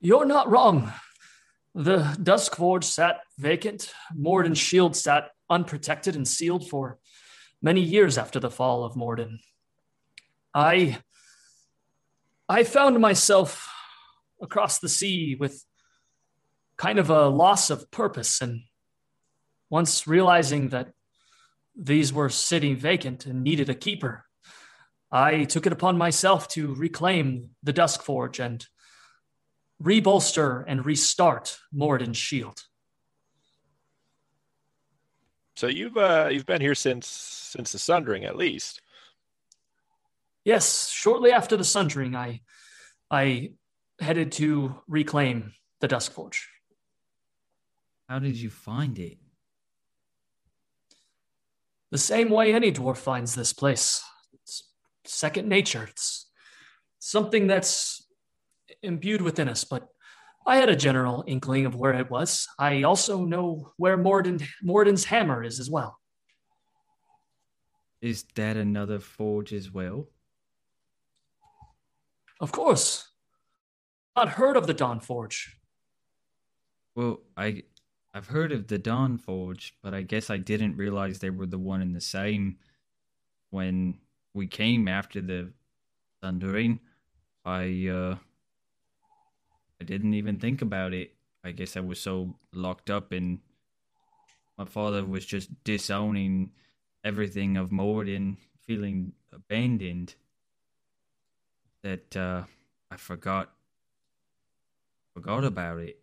You're 0.00 0.26
not 0.26 0.50
wrong. 0.50 0.92
The 1.74 2.16
Dusk 2.22 2.56
Forge 2.56 2.84
sat 2.84 3.20
vacant. 3.38 3.92
Mordin's 4.14 4.58
shield 4.58 4.94
sat 4.96 5.30
unprotected 5.48 6.16
and 6.16 6.26
sealed 6.26 6.68
for 6.68 6.98
many 7.62 7.80
years 7.80 8.18
after 8.18 8.40
the 8.40 8.50
fall 8.50 8.84
of 8.84 8.96
Morden. 8.96 9.38
I 10.54 10.98
I 12.48 12.64
found 12.64 13.00
myself 13.00 13.68
across 14.42 14.80
the 14.80 14.88
sea 14.88 15.36
with 15.38 15.64
kind 16.76 16.98
of 16.98 17.08
a 17.08 17.28
loss 17.28 17.70
of 17.70 17.90
purpose 17.90 18.42
and 18.42 18.62
once 19.70 20.06
realizing 20.06 20.70
that 20.70 20.92
these 21.76 22.12
were 22.12 22.28
sitting 22.28 22.76
vacant 22.76 23.26
and 23.26 23.42
needed 23.42 23.68
a 23.68 23.74
keeper, 23.74 24.24
I 25.10 25.44
took 25.44 25.66
it 25.66 25.72
upon 25.72 25.98
myself 25.98 26.48
to 26.48 26.74
reclaim 26.74 27.50
the 27.62 27.72
Dusk 27.72 28.02
Forge 28.02 28.40
and 28.40 28.66
rebolster 29.82 30.64
and 30.66 30.86
restart 30.86 31.58
Moradin's 31.72 32.16
shield. 32.16 32.62
So 35.56 35.66
you've 35.66 35.96
uh, 35.96 36.28
you've 36.30 36.46
been 36.46 36.60
here 36.60 36.74
since 36.74 37.06
since 37.06 37.72
the 37.72 37.78
Sundering, 37.78 38.24
at 38.24 38.36
least. 38.36 38.80
Yes, 40.44 40.88
shortly 40.88 41.30
after 41.30 41.56
the 41.56 41.64
Sundering, 41.64 42.16
I 42.16 42.40
I 43.10 43.52
headed 44.00 44.32
to 44.32 44.74
reclaim 44.88 45.52
the 45.80 45.88
Dusk 45.88 46.12
Forge. 46.12 46.48
How 48.08 48.18
did 48.18 48.36
you 48.36 48.50
find 48.50 48.98
it? 48.98 49.18
The 51.92 51.98
same 51.98 52.30
way 52.30 52.54
any 52.54 52.72
dwarf 52.72 52.96
finds 52.96 53.34
this 53.34 53.52
place. 53.52 54.02
It's 54.32 54.64
second 55.04 55.46
nature. 55.46 55.84
It's 55.90 56.30
something 56.98 57.46
that's 57.46 58.08
imbued 58.82 59.20
within 59.20 59.46
us, 59.46 59.62
but 59.64 59.88
I 60.46 60.56
had 60.56 60.70
a 60.70 60.74
general 60.74 61.22
inkling 61.26 61.66
of 61.66 61.76
where 61.76 61.92
it 61.92 62.10
was. 62.10 62.48
I 62.58 62.84
also 62.84 63.26
know 63.26 63.74
where 63.76 63.98
Morden, 63.98 64.40
Morden's 64.62 65.04
hammer 65.04 65.44
is 65.44 65.60
as 65.60 65.68
well. 65.68 65.98
Is 68.00 68.24
that 68.36 68.56
another 68.56 68.98
forge 68.98 69.52
as 69.52 69.70
well? 69.70 70.08
Of 72.40 72.52
course. 72.52 73.06
Not 74.16 74.30
heard 74.30 74.56
of 74.56 74.66
the 74.66 74.74
Dawn 74.74 74.98
Forge. 74.98 75.60
Well, 76.94 77.20
I 77.36 77.64
I've 78.14 78.28
heard 78.28 78.52
of 78.52 78.68
the 78.68 78.78
Dawn 78.78 79.16
Forge, 79.16 79.74
but 79.82 79.94
I 79.94 80.02
guess 80.02 80.28
I 80.28 80.36
didn't 80.36 80.76
realize 80.76 81.18
they 81.18 81.30
were 81.30 81.46
the 81.46 81.58
one 81.58 81.80
and 81.80 81.94
the 81.96 82.00
same 82.00 82.58
when 83.50 83.98
we 84.34 84.46
came 84.46 84.88
after 84.88 85.20
the 85.20 85.52
Sundering. 86.22 86.80
I 87.44 87.88
uh 87.88 88.16
I 89.80 89.84
didn't 89.84 90.14
even 90.14 90.38
think 90.38 90.62
about 90.62 90.92
it. 90.94 91.14
I 91.42 91.50
guess 91.50 91.76
I 91.76 91.80
was 91.80 91.98
so 91.98 92.36
locked 92.52 92.90
up 92.90 93.12
in 93.12 93.40
my 94.58 94.64
father 94.64 95.04
was 95.04 95.24
just 95.26 95.64
disowning 95.64 96.52
everything 97.02 97.56
of 97.56 97.72
Morden, 97.72 98.36
feeling 98.60 99.12
abandoned 99.32 100.14
that 101.82 102.16
uh, 102.16 102.44
I 102.90 102.96
forgot 102.96 103.50
forgot 105.14 105.44
about 105.44 105.80
it. 105.80 106.01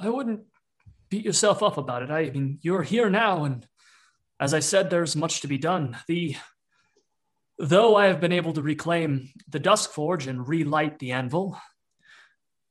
I 0.00 0.08
wouldn't 0.08 0.42
beat 1.08 1.24
yourself 1.24 1.62
up 1.62 1.76
about 1.76 2.02
it. 2.02 2.10
I 2.10 2.30
mean, 2.30 2.58
you're 2.62 2.82
here 2.82 3.08
now, 3.08 3.44
and 3.44 3.66
as 4.40 4.52
I 4.52 4.60
said, 4.60 4.90
there's 4.90 5.16
much 5.16 5.40
to 5.40 5.48
be 5.48 5.58
done. 5.58 5.96
The 6.08 6.36
Though 7.56 7.94
I 7.94 8.06
have 8.06 8.20
been 8.20 8.32
able 8.32 8.52
to 8.54 8.62
reclaim 8.62 9.30
the 9.48 9.60
Dusk 9.60 9.92
Forge 9.92 10.26
and 10.26 10.46
relight 10.46 10.98
the 10.98 11.12
anvil, 11.12 11.56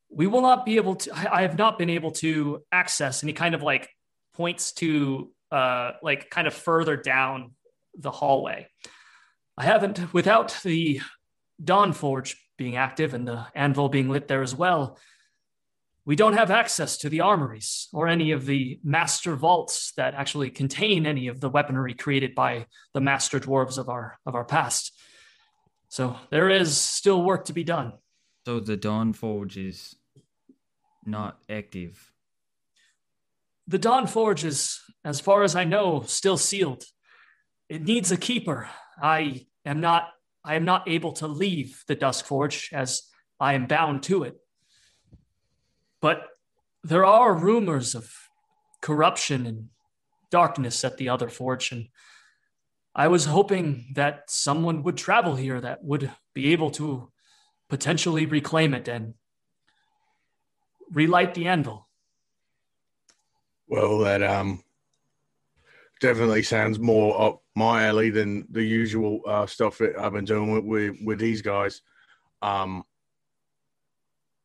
we 0.10 0.28
will 0.28 0.42
not 0.42 0.66
be 0.66 0.76
able 0.76 0.96
to. 0.96 1.34
I 1.34 1.44
have 1.44 1.58
not 1.58 1.80
been 1.80 1.90
able 1.90 2.12
to 2.12 2.64
access 2.70 3.24
any 3.24 3.32
kind 3.32 3.56
of 3.56 3.64
like 3.64 3.90
points 4.34 4.74
to 4.74 5.32
uh, 5.52 5.92
like 6.02 6.30
kind 6.30 6.48
of 6.48 6.54
further 6.54 6.98
down 6.98 7.52
the 7.98 8.12
hallway. 8.12 8.68
I 9.58 9.64
haven't, 9.64 10.14
without 10.14 10.58
the 10.64 11.00
Dawn 11.64 11.94
Forge 11.94 12.36
being 12.58 12.76
active 12.76 13.14
and 13.14 13.26
the 13.28 13.46
anvil 13.56 13.88
being 13.88 14.10
lit 14.10 14.28
there 14.28 14.42
as 14.42 14.54
well, 14.56 14.98
we 16.06 16.16
don't 16.16 16.34
have 16.34 16.52
access 16.52 16.98
to 16.98 17.10
the 17.10 17.22
armories 17.22 17.88
or 17.94 18.08
any 18.08 18.32
of 18.32 18.46
the 18.46 18.80
master 18.84 19.36
vaults 19.36 19.94
that 19.96 20.14
actually 20.16 20.50
contain 20.50 21.06
any 21.06 21.28
of 21.28 21.40
the 21.40 21.50
weaponry 21.50 21.94
created 21.94 22.36
by 22.36 22.66
the 22.94 23.00
master 23.00 23.40
dwarves 23.40 23.78
of 23.78 23.88
our 23.90 24.18
of 24.26 24.36
our 24.36 24.44
past. 24.44 25.00
So 25.88 26.18
there 26.30 26.50
is 26.50 26.76
still 26.78 27.24
work 27.24 27.46
to 27.46 27.54
be 27.54 27.64
done. 27.64 27.94
So 28.46 28.60
the 28.60 28.76
Dawn 28.76 29.14
Forge 29.14 29.58
is 29.58 29.96
not 31.06 31.38
active. 31.50 32.12
The 33.68 33.78
Dawn 33.78 34.08
Forge 34.08 34.44
is, 34.44 34.82
as 35.06 35.22
far 35.22 35.44
as 35.44 35.56
I 35.56 35.64
know, 35.64 36.02
still 36.06 36.38
sealed. 36.38 36.84
It 37.70 37.84
needs 37.84 38.12
a 38.12 38.18
keeper. 38.18 38.70
I 39.02 39.46
am 39.66 39.80
not 39.80 40.10
I 40.44 40.56
am 40.56 40.66
not 40.66 40.90
able 40.90 41.14
to 41.14 41.28
leave 41.28 41.84
the 41.88 41.96
Dusk 41.96 42.26
Forge 42.26 42.70
as 42.74 43.04
I 43.40 43.54
am 43.54 43.68
bound 43.68 44.04
to 44.04 44.24
it. 44.24 44.36
But 46.04 46.28
there 46.84 47.06
are 47.06 47.34
rumors 47.34 47.96
of 47.96 48.14
corruption 48.82 49.48
and 49.48 49.70
darkness 50.30 50.84
at 50.84 50.98
the 50.98 51.08
other 51.08 51.30
forge. 51.30 51.72
And 51.72 51.88
I 52.94 53.08
was 53.08 53.24
hoping 53.24 53.94
that 53.96 54.30
someone 54.30 54.84
would 54.84 54.98
travel 54.98 55.38
here 55.38 55.62
that 55.62 55.82
would 55.82 56.12
be 56.34 56.52
able 56.52 56.72
to 56.72 57.10
potentially 57.70 58.26
reclaim 58.26 58.74
it 58.74 58.90
and 58.90 59.14
relight 60.92 61.36
the 61.36 61.48
anvil. 61.48 61.88
Well, 63.70 64.00
that 64.00 64.22
um 64.22 64.62
definitely 66.02 66.44
sounds 66.44 66.80
more 66.80 67.10
up 67.22 67.44
my 67.56 67.86
alley 67.86 68.10
than 68.10 68.46
the 68.52 68.62
usual 68.62 69.22
uh, 69.26 69.46
stuff 69.46 69.78
that 69.78 69.98
I've 69.98 70.12
been 70.12 70.26
doing 70.26 70.52
with, 70.52 70.66
with, 70.66 70.96
with 71.06 71.20
these 71.20 71.42
guys. 71.42 71.82
Um, 72.42 72.84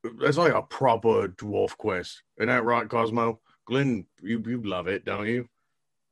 it's 0.05 0.39
like 0.39 0.55
a 0.55 0.63
proper 0.63 1.29
dwarf 1.29 1.77
quest. 1.77 2.23
Isn't 2.39 2.49
that 2.49 2.65
right, 2.65 2.89
Cosmo? 2.89 3.41
Glenn, 3.67 4.07
you, 4.23 4.43
you 4.47 4.63
love 4.63 4.89
it, 4.89 5.05
don't 5.05 5.27
you? 5.27 5.49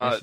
Uh, 0.00 0.18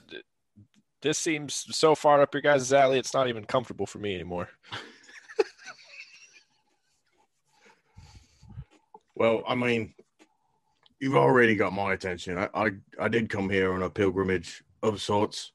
this 1.01 1.17
seems 1.17 1.65
so 1.75 1.95
far 1.95 2.21
up 2.21 2.33
your 2.33 2.41
guys' 2.41 2.71
alley, 2.71 2.99
it's 2.99 3.13
not 3.13 3.27
even 3.27 3.43
comfortable 3.43 3.85
for 3.85 3.99
me 3.99 4.15
anymore. 4.15 4.49
well, 9.15 9.43
I 9.47 9.55
mean, 9.55 9.93
you've 10.99 11.17
already 11.17 11.55
got 11.55 11.73
my 11.73 11.93
attention. 11.93 12.37
I, 12.37 12.47
I, 12.53 12.71
I 12.99 13.09
did 13.09 13.29
come 13.29 13.49
here 13.49 13.73
on 13.73 13.83
a 13.83 13.89
pilgrimage 13.89 14.63
of 14.81 15.01
sorts. 15.01 15.51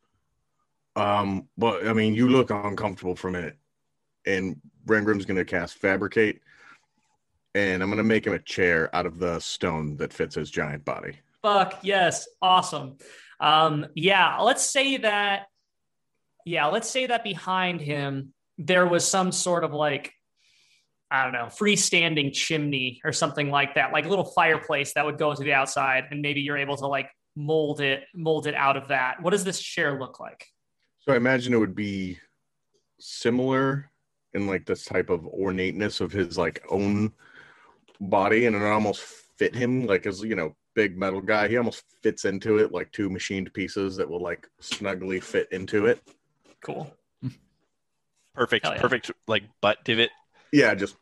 Um, 0.97 1.49
but 1.57 1.87
I 1.87 1.92
mean, 1.92 2.14
you 2.14 2.29
look 2.29 2.51
uncomfortable 2.51 3.14
for 3.14 3.29
a 3.29 3.33
minute, 3.33 3.57
and 4.27 4.61
Rangrim's 4.87 5.25
going 5.25 5.37
to 5.37 5.44
cast 5.44 5.79
Fabricate, 5.79 6.42
and 7.59 7.83
I'm 7.83 7.88
going 7.88 7.99
to 7.99 8.05
make 8.05 8.27
him 8.27 8.33
a 8.33 8.38
chair 8.38 8.94
out 8.94 9.07
of 9.07 9.18
the 9.18 9.38
stone 9.40 9.97
that 9.97 10.12
fits 10.12 10.35
his 10.35 10.51
giant 10.51 10.85
body. 10.85 11.18
Fuck 11.42 11.79
yes, 11.83 12.29
awesome. 12.42 12.97
Um, 13.40 13.87
yeah, 13.94 14.38
let's 14.40 14.64
say 14.64 14.99
that. 14.99 15.47
Yeah, 16.44 16.66
let's 16.66 16.88
say 16.88 17.07
that 17.07 17.25
behind 17.25 17.81
him 17.81 18.33
there 18.59 18.87
was 18.87 19.07
some 19.07 19.31
sort 19.33 19.64
of 19.64 19.73
like 19.73 20.12
I 21.11 21.23
don't 21.25 21.33
know, 21.33 21.47
freestanding 21.47 22.35
chimney 22.35 23.01
or 23.03 23.12
something 23.12 23.51
like 23.51 23.77
that, 23.77 23.92
like 23.92 24.05
a 24.05 24.09
little 24.11 24.27
fireplace 24.27 24.92
that 24.92 25.07
would 25.07 25.16
go 25.16 25.35
to 25.35 25.42
the 25.42 25.55
outside, 25.55 26.05
and 26.11 26.21
maybe 26.21 26.42
you're 26.42 26.59
able 26.59 26.77
to 26.77 26.87
like 26.87 27.11
mold 27.35 27.81
it, 27.81 28.03
mold 28.14 28.47
it 28.47 28.55
out 28.55 28.77
of 28.77 28.88
that. 28.88 29.23
What 29.23 29.31
does 29.31 29.42
this 29.42 29.59
chair 29.59 29.99
look 29.99 30.21
like? 30.21 30.44
So 30.99 31.14
I 31.14 31.16
imagine 31.16 31.55
it 31.55 31.59
would 31.59 31.75
be 31.75 32.18
similar 32.99 33.90
in 34.35 34.47
like 34.47 34.66
this 34.66 34.85
type 34.85 35.09
of 35.09 35.27
ornateness 35.27 36.03
of 36.03 36.12
his 36.12 36.37
like 36.37 36.62
own 36.68 37.12
body, 38.01 38.47
and 38.47 38.57
it 38.57 38.63
almost 38.63 39.03
fit 39.03 39.55
him 39.55 39.87
like 39.87 40.07
as 40.07 40.23
you 40.23 40.35
know 40.35 40.55
big 40.75 40.97
metal 40.97 41.21
guy. 41.21 41.49
He 41.49 41.57
almost 41.57 41.85
fits 42.03 42.25
into 42.25 42.59
it 42.59 42.73
like 42.73 42.93
two 42.93 43.11
machined 43.11 43.53
pieces 43.53 43.97
that 43.97 44.09
will 44.09 44.23
like 44.23 44.49
snugly 44.61 45.21
fit 45.21 45.49
into 45.53 45.87
it. 45.87 46.01
Cool. 46.61 46.93
Perfect, 48.35 48.65
yeah. 48.67 48.81
perfect, 48.81 49.11
like 49.27 49.43
butt 49.61 49.79
divot, 49.85 50.11
Yeah, 50.53 50.73
just 50.77 50.95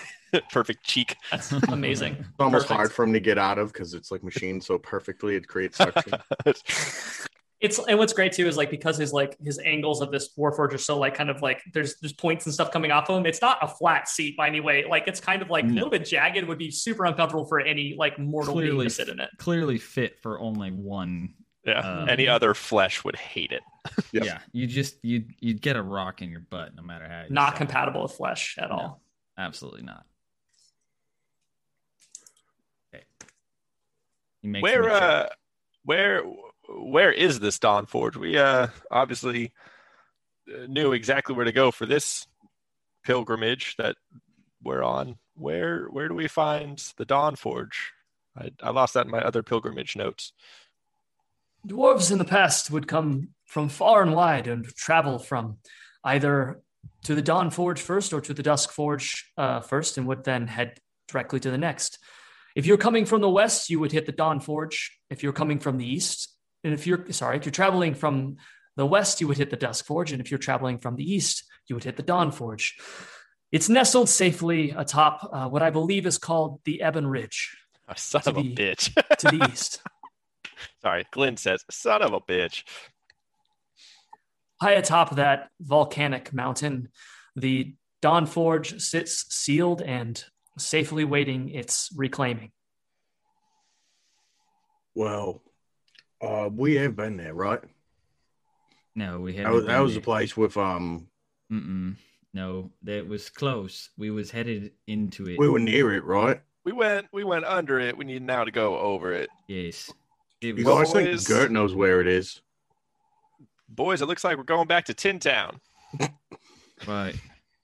perfect 0.52 0.84
cheek. 0.84 1.16
That's 1.32 1.50
amazing. 1.50 2.14
it's 2.20 2.28
almost 2.38 2.66
Perfect. 2.68 2.76
hard 2.76 2.92
for 2.92 3.04
him 3.04 3.12
to 3.14 3.20
get 3.20 3.36
out 3.36 3.58
of 3.58 3.72
because 3.72 3.94
it's 3.94 4.12
like 4.12 4.22
machined 4.22 4.62
so 4.62 4.78
perfectly 4.78 5.34
it 5.34 5.48
creates 5.48 5.78
suction. 5.78 6.12
It's 7.64 7.78
and 7.88 7.98
what's 7.98 8.12
great 8.12 8.32
too 8.32 8.46
is 8.46 8.56
like 8.56 8.70
because 8.70 8.96
his 8.98 9.12
like 9.12 9.36
his 9.42 9.58
angles 9.58 10.00
of 10.02 10.10
this 10.12 10.30
warforge 10.36 10.74
are 10.74 10.78
so 10.78 10.98
like 10.98 11.14
kind 11.14 11.30
of 11.30 11.40
like 11.42 11.62
there's 11.72 11.96
there's 12.00 12.12
points 12.12 12.44
and 12.44 12.52
stuff 12.54 12.70
coming 12.70 12.90
off 12.92 13.08
of 13.08 13.16
him. 13.18 13.26
It's 13.26 13.40
not 13.40 13.58
a 13.62 13.66
flat 13.68 14.08
seat 14.08 14.36
by 14.36 14.46
any 14.48 14.60
way. 14.60 14.84
Like 14.88 15.08
it's 15.08 15.18
kind 15.20 15.40
of 15.42 15.48
like 15.50 15.64
a 15.64 15.68
little 15.68 15.90
bit 15.90 16.04
jagged. 16.04 16.46
Would 16.46 16.58
be 16.58 16.70
super 16.70 17.04
uncomfortable 17.06 17.46
for 17.46 17.60
any 17.60 17.94
like 17.98 18.18
mortal 18.18 18.54
being 18.54 18.66
Clearly 18.70 18.86
to 18.86 18.90
sit 18.90 19.08
in 19.08 19.18
it. 19.18 19.30
Clearly 19.38 19.78
fit 19.78 20.18
for 20.20 20.38
only 20.40 20.70
one. 20.70 21.34
yeah, 21.64 21.80
Um, 22.02 22.08
any 22.08 22.28
other 22.28 22.52
flesh 22.54 23.02
would 23.04 23.16
hate 23.16 23.50
it. 23.52 23.62
Yep. 24.12 24.24
Yeah, 24.24 24.38
you 24.52 24.66
just 24.66 24.96
you 25.02 25.24
you'd 25.40 25.60
get 25.60 25.76
a 25.76 25.82
rock 25.82 26.22
in 26.22 26.30
your 26.30 26.40
butt 26.40 26.74
no 26.74 26.82
matter 26.82 27.08
how. 27.08 27.22
you 27.22 27.30
Not 27.30 27.50
sat. 27.50 27.56
compatible 27.58 28.02
with 28.02 28.12
flesh 28.12 28.56
at 28.58 28.68
No. 28.70 28.76
all. 28.76 29.02
Absolutely 29.38 29.82
not. 29.82 30.04
Okay. 32.94 33.04
Where, 34.60 34.82
me 34.82 34.88
check. 34.88 35.02
uh, 35.02 35.26
where, 35.84 36.22
where 36.68 37.12
is 37.12 37.40
this 37.40 37.58
Dawn 37.58 37.86
Forge? 37.86 38.16
We 38.16 38.38
uh, 38.38 38.68
obviously 38.90 39.52
uh, 40.48 40.66
knew 40.66 40.92
exactly 40.92 41.34
where 41.34 41.44
to 41.44 41.52
go 41.52 41.70
for 41.70 41.86
this 41.86 42.26
pilgrimage 43.04 43.76
that 43.76 43.96
we're 44.62 44.82
on. 44.82 45.18
Where 45.36 45.86
where 45.86 46.08
do 46.08 46.14
we 46.14 46.28
find 46.28 46.78
the 46.96 47.04
Dawn 47.04 47.36
Forge? 47.36 47.92
I, 48.36 48.50
I 48.62 48.70
lost 48.70 48.94
that 48.94 49.06
in 49.06 49.12
my 49.12 49.20
other 49.20 49.42
pilgrimage 49.42 49.96
notes. 49.96 50.32
Dwarves 51.66 52.12
in 52.12 52.18
the 52.18 52.24
past 52.24 52.70
would 52.70 52.88
come 52.88 53.28
from 53.46 53.68
far 53.68 54.02
and 54.02 54.14
wide 54.14 54.46
and 54.46 54.64
travel 54.64 55.18
from 55.18 55.58
either 56.04 56.60
to 57.04 57.14
the 57.14 57.22
Dawn 57.22 57.50
Forge 57.50 57.80
first 57.80 58.12
or 58.12 58.20
to 58.20 58.34
the 58.34 58.42
Dusk 58.42 58.70
Forge 58.70 59.30
uh, 59.36 59.60
first, 59.60 59.96
and 59.96 60.06
would 60.06 60.24
then 60.24 60.46
head 60.46 60.78
directly 61.08 61.40
to 61.40 61.50
the 61.50 61.58
next. 61.58 61.98
If 62.54 62.66
you're 62.66 62.76
coming 62.76 63.04
from 63.06 63.20
the 63.20 63.30
west, 63.30 63.70
you 63.70 63.80
would 63.80 63.92
hit 63.92 64.06
the 64.06 64.12
Dawn 64.12 64.40
Forge. 64.40 64.96
If 65.10 65.22
you're 65.22 65.32
coming 65.32 65.58
from 65.58 65.78
the 65.78 65.86
east, 65.86 66.33
and 66.64 66.72
if 66.74 66.86
you're 66.86 67.04
sorry, 67.12 67.36
if 67.36 67.44
you're 67.44 67.52
traveling 67.52 67.94
from 67.94 68.36
the 68.76 68.86
west, 68.86 69.20
you 69.20 69.28
would 69.28 69.36
hit 69.36 69.50
the 69.50 69.56
Dusk 69.56 69.84
Forge, 69.84 70.10
and 70.12 70.20
if 70.20 70.30
you're 70.30 70.38
traveling 70.38 70.78
from 70.78 70.96
the 70.96 71.04
east, 71.08 71.44
you 71.68 71.76
would 71.76 71.84
hit 71.84 71.96
the 71.96 72.02
Dawn 72.02 72.32
Forge. 72.32 72.76
It's 73.52 73.68
nestled 73.68 74.08
safely 74.08 74.70
atop 74.70 75.30
uh, 75.32 75.48
what 75.48 75.62
I 75.62 75.70
believe 75.70 76.06
is 76.06 76.18
called 76.18 76.60
the 76.64 76.82
Ebon 76.84 77.06
Ridge 77.06 77.56
A 77.88 77.96
son 77.96 78.22
To 78.22 78.30
of 78.30 78.38
a 78.38 78.42
the- 78.42 78.54
bitch. 78.54 78.94
to 79.18 79.36
the 79.36 79.48
east. 79.52 79.80
Sorry, 80.82 81.04
Glenn 81.12 81.36
says, 81.36 81.64
son 81.70 82.02
of 82.02 82.12
a 82.12 82.20
bitch. 82.20 82.64
High 84.60 84.72
atop 84.72 85.16
that 85.16 85.50
volcanic 85.60 86.32
mountain, 86.32 86.88
the 87.36 87.74
Dawn 88.02 88.26
Forge 88.26 88.80
sits 88.80 89.26
sealed 89.34 89.82
and 89.82 90.22
safely 90.58 91.04
waiting 91.04 91.48
its 91.50 91.90
reclaiming. 91.96 92.52
Well, 94.94 95.42
uh, 96.20 96.48
we 96.52 96.74
have 96.76 96.96
been 96.96 97.16
there, 97.16 97.34
right? 97.34 97.60
No, 98.94 99.20
we 99.20 99.34
haven't. 99.34 99.52
was, 99.52 99.66
that 99.66 99.78
was 99.80 99.94
the 99.94 100.00
place 100.00 100.36
with 100.36 100.56
um. 100.56 101.08
Mm-mm. 101.52 101.96
No, 102.32 102.70
that 102.82 103.06
was 103.06 103.30
close. 103.30 103.90
We 103.96 104.10
was 104.10 104.30
headed 104.30 104.72
into 104.86 105.26
it. 105.28 105.38
We 105.38 105.48
were 105.48 105.58
near 105.60 105.92
it, 105.92 106.04
right? 106.04 106.40
We 106.64 106.72
went 106.72 107.06
we 107.12 107.24
went 107.24 107.44
under 107.44 107.78
it. 107.78 107.96
We 107.96 108.04
need 108.04 108.22
now 108.22 108.44
to 108.44 108.50
go 108.50 108.78
over 108.78 109.12
it. 109.12 109.30
yes. 109.48 109.92
It 110.40 110.58
You 110.58 110.64
was, 110.64 110.92
guys 110.92 110.92
think 110.92 111.26
Gert 111.26 111.50
knows 111.50 111.74
where 111.74 112.00
it 112.00 112.06
is? 112.06 112.42
Boys, 113.68 114.02
it 114.02 114.06
looks 114.06 114.24
like 114.24 114.36
we're 114.36 114.42
going 114.42 114.66
back 114.68 114.84
to 114.86 114.94
Tin 114.94 115.18
Town. 115.18 115.60
right. 116.86 117.14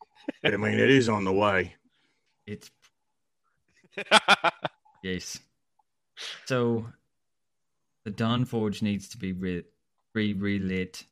I 0.44 0.56
mean, 0.56 0.78
it 0.78 0.90
is 0.90 1.08
on 1.08 1.24
the 1.24 1.32
way. 1.32 1.74
It's 2.46 2.70
yes. 5.02 5.38
So 6.46 6.86
the 8.10 8.16
Dawn 8.16 8.44
Forge 8.44 8.82
needs 8.82 9.08
to 9.10 9.18
be 9.18 9.32
re 9.32 9.62
re 10.14 10.32
relit. 10.32 11.04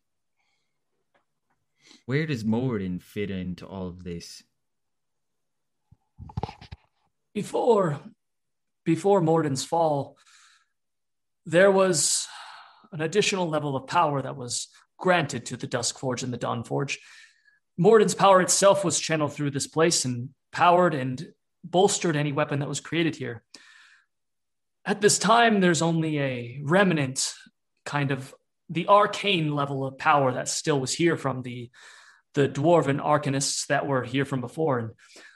Where 2.06 2.26
does 2.26 2.42
Moradin 2.42 3.00
fit 3.00 3.30
into 3.30 3.64
all 3.64 3.86
of 3.86 4.02
this? 4.02 4.42
Before 7.32 8.00
before 8.84 9.20
Morden's 9.20 9.64
fall, 9.64 10.16
there 11.46 11.70
was 11.70 12.26
an 12.90 13.00
additional 13.00 13.48
level 13.48 13.76
of 13.76 13.86
power 13.86 14.20
that 14.20 14.36
was 14.36 14.66
granted 14.98 15.46
to 15.46 15.56
the 15.56 15.68
Dusk 15.68 16.00
Forge 16.00 16.24
and 16.24 16.32
the 16.32 16.36
Dawn 16.36 16.64
Forge. 16.64 16.98
Morden's 17.76 18.14
power 18.14 18.40
itself 18.40 18.84
was 18.84 18.98
channeled 18.98 19.34
through 19.34 19.52
this 19.52 19.68
place 19.68 20.04
and 20.04 20.30
powered 20.50 20.94
and 20.94 21.28
bolstered 21.62 22.16
any 22.16 22.32
weapon 22.32 22.58
that 22.58 22.68
was 22.68 22.80
created 22.80 23.14
here. 23.14 23.44
At 24.88 25.02
this 25.02 25.18
time, 25.18 25.60
there's 25.60 25.82
only 25.82 26.18
a 26.18 26.60
remnant 26.62 27.34
kind 27.84 28.10
of 28.10 28.34
the 28.70 28.88
arcane 28.88 29.54
level 29.54 29.84
of 29.84 29.98
power 29.98 30.32
that 30.32 30.48
still 30.48 30.80
was 30.80 30.94
here 30.94 31.18
from 31.18 31.42
the 31.42 31.70
the 32.32 32.48
dwarven 32.48 32.98
arcanists 32.98 33.66
that 33.66 33.86
were 33.86 34.02
here 34.02 34.24
from 34.24 34.40
before. 34.40 34.78
And 34.78 34.90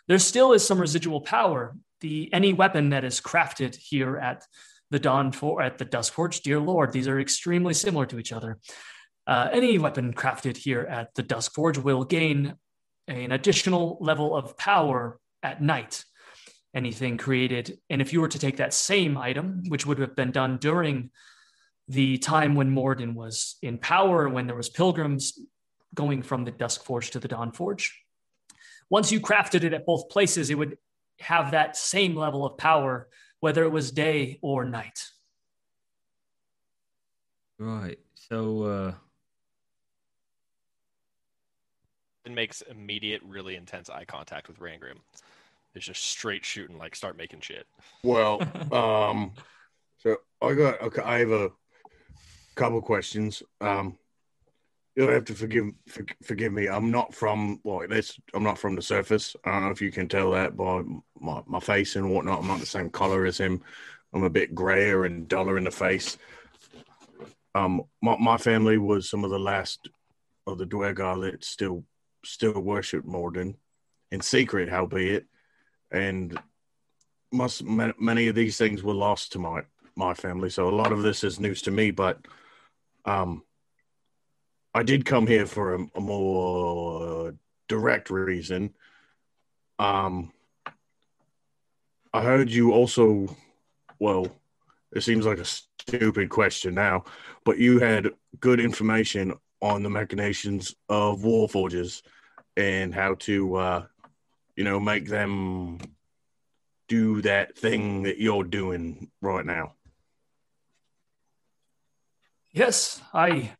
there 0.08 0.18
still 0.18 0.54
is 0.54 0.66
some 0.66 0.80
residual 0.80 1.20
power. 1.20 1.76
The 2.00 2.32
any 2.32 2.54
weapon 2.54 2.90
that 2.90 3.04
is 3.04 3.20
crafted 3.20 3.76
here 3.76 4.16
at 4.16 4.42
the 4.90 4.98
Dawn 4.98 5.32
for 5.32 5.60
at 5.60 5.76
the 5.76 5.84
Dusk 5.84 6.14
Forge, 6.14 6.40
dear 6.40 6.58
Lord, 6.58 6.92
these 6.92 7.06
are 7.06 7.20
extremely 7.20 7.74
similar 7.74 8.06
to 8.06 8.18
each 8.18 8.32
other. 8.32 8.58
Uh, 9.26 9.50
any 9.52 9.78
weapon 9.78 10.14
crafted 10.14 10.56
here 10.56 10.80
at 10.80 11.14
the 11.14 11.22
Dusk 11.22 11.52
Forge 11.52 11.76
will 11.76 12.04
gain 12.04 12.54
an 13.06 13.32
additional 13.32 13.98
level 14.00 14.34
of 14.34 14.56
power 14.56 15.18
at 15.42 15.60
night. 15.60 16.06
Anything 16.74 17.18
created, 17.18 17.78
and 17.90 18.00
if 18.00 18.12
you 18.12 18.20
were 18.20 18.28
to 18.28 18.38
take 18.38 18.56
that 18.56 18.72
same 18.72 19.18
item, 19.18 19.62
which 19.68 19.84
would 19.84 19.98
have 19.98 20.16
been 20.16 20.30
done 20.30 20.56
during 20.56 21.10
the 21.86 22.16
time 22.16 22.54
when 22.54 22.70
Morden 22.70 23.14
was 23.14 23.56
in 23.60 23.76
power, 23.76 24.28
when 24.28 24.46
there 24.46 24.56
was 24.56 24.70
pilgrims 24.70 25.38
going 25.94 26.22
from 26.22 26.44
the 26.44 26.50
Dusk 26.50 26.82
Forge 26.82 27.10
to 27.10 27.20
the 27.20 27.28
Dawn 27.28 27.52
Forge, 27.52 28.02
once 28.88 29.12
you 29.12 29.20
crafted 29.20 29.64
it 29.64 29.74
at 29.74 29.84
both 29.84 30.08
places, 30.08 30.48
it 30.48 30.56
would 30.56 30.78
have 31.20 31.50
that 31.50 31.76
same 31.76 32.16
level 32.16 32.46
of 32.46 32.56
power, 32.56 33.08
whether 33.40 33.64
it 33.64 33.70
was 33.70 33.90
day 33.90 34.38
or 34.40 34.64
night. 34.64 35.08
Right. 37.58 37.98
So 38.14 38.62
uh 38.62 38.94
It 42.24 42.32
makes 42.32 42.62
immediate, 42.62 43.20
really 43.24 43.56
intense 43.56 43.90
eye 43.90 44.04
contact 44.04 44.46
with 44.48 44.58
Rangrim. 44.60 44.98
It's 45.74 45.86
just 45.86 46.04
straight 46.04 46.44
shooting, 46.44 46.78
like 46.78 46.94
start 46.94 47.16
making 47.16 47.40
shit. 47.40 47.66
Well, 48.02 48.40
um, 48.72 49.32
so 49.98 50.16
I 50.40 50.54
got 50.54 50.80
okay. 50.82 51.02
I 51.02 51.20
have 51.20 51.30
a 51.30 51.50
couple 52.54 52.82
questions. 52.82 53.42
Um, 53.60 53.96
you'll 54.94 55.10
have 55.10 55.24
to 55.26 55.34
forgive 55.34 55.66
for, 55.88 56.04
forgive 56.22 56.52
me. 56.52 56.68
I'm 56.68 56.90
not 56.90 57.14
from 57.14 57.60
like 57.64 57.88
this. 57.88 58.18
I'm 58.34 58.44
not 58.44 58.58
from 58.58 58.74
the 58.74 58.82
surface. 58.82 59.34
I 59.44 59.52
don't 59.52 59.64
know 59.64 59.70
if 59.70 59.82
you 59.82 59.90
can 59.90 60.08
tell 60.08 60.32
that 60.32 60.56
by 60.56 60.82
my, 61.18 61.42
my 61.46 61.60
face 61.60 61.96
and 61.96 62.10
whatnot. 62.10 62.40
I'm 62.40 62.48
not 62.48 62.60
the 62.60 62.66
same 62.66 62.90
color 62.90 63.24
as 63.24 63.38
him. 63.38 63.62
I'm 64.12 64.24
a 64.24 64.30
bit 64.30 64.54
grayer 64.54 65.04
and 65.04 65.26
duller 65.26 65.56
in 65.56 65.64
the 65.64 65.70
face. 65.70 66.18
Um, 67.54 67.82
my, 68.02 68.16
my 68.18 68.36
family 68.36 68.78
was 68.78 69.08
some 69.08 69.24
of 69.24 69.30
the 69.30 69.38
last 69.38 69.88
of 70.46 70.58
the 70.58 70.66
Duergar 70.66 71.18
that 71.20 71.44
still 71.44 71.84
still 72.24 72.60
worship 72.60 73.04
Morden 73.04 73.56
in 74.10 74.20
secret, 74.20 74.68
howbeit, 74.68 75.26
and 75.92 76.38
must 77.32 77.62
ma- 77.64 77.92
many 77.98 78.28
of 78.28 78.34
these 78.34 78.58
things 78.58 78.82
were 78.82 78.94
lost 78.94 79.32
to 79.32 79.38
my 79.38 79.62
my 79.94 80.14
family. 80.14 80.50
So 80.50 80.68
a 80.68 80.70
lot 80.70 80.92
of 80.92 81.02
this 81.02 81.22
is 81.22 81.38
news 81.38 81.62
to 81.62 81.70
me 81.70 81.90
but 81.90 82.18
um 83.04 83.42
i 84.74 84.82
did 84.82 85.04
come 85.04 85.26
here 85.26 85.44
for 85.44 85.74
a, 85.74 85.86
a 85.96 86.00
more 86.00 87.34
direct 87.68 88.10
reason. 88.10 88.74
Um 89.78 90.32
i 92.14 92.22
heard 92.22 92.50
you 92.50 92.72
also 92.72 93.36
well 93.98 94.26
it 94.94 95.02
seems 95.02 95.24
like 95.26 95.38
a 95.38 95.44
stupid 95.44 96.28
question 96.28 96.74
now 96.74 97.04
but 97.44 97.58
you 97.58 97.78
had 97.78 98.10
good 98.40 98.60
information 98.60 99.32
on 99.60 99.82
the 99.82 99.90
machinations 99.90 100.74
of 100.88 101.20
warforges 101.20 102.02
and 102.56 102.94
how 102.94 103.14
to 103.14 103.56
uh 103.56 103.86
you 104.56 104.64
know 104.64 104.80
make 104.80 105.08
them 105.08 105.78
do 106.88 107.22
that 107.22 107.56
thing 107.56 108.02
that 108.02 108.18
you're 108.18 108.44
doing 108.44 109.10
right 109.20 109.46
now. 109.46 109.74
Yes, 112.52 113.00
I 113.14 113.52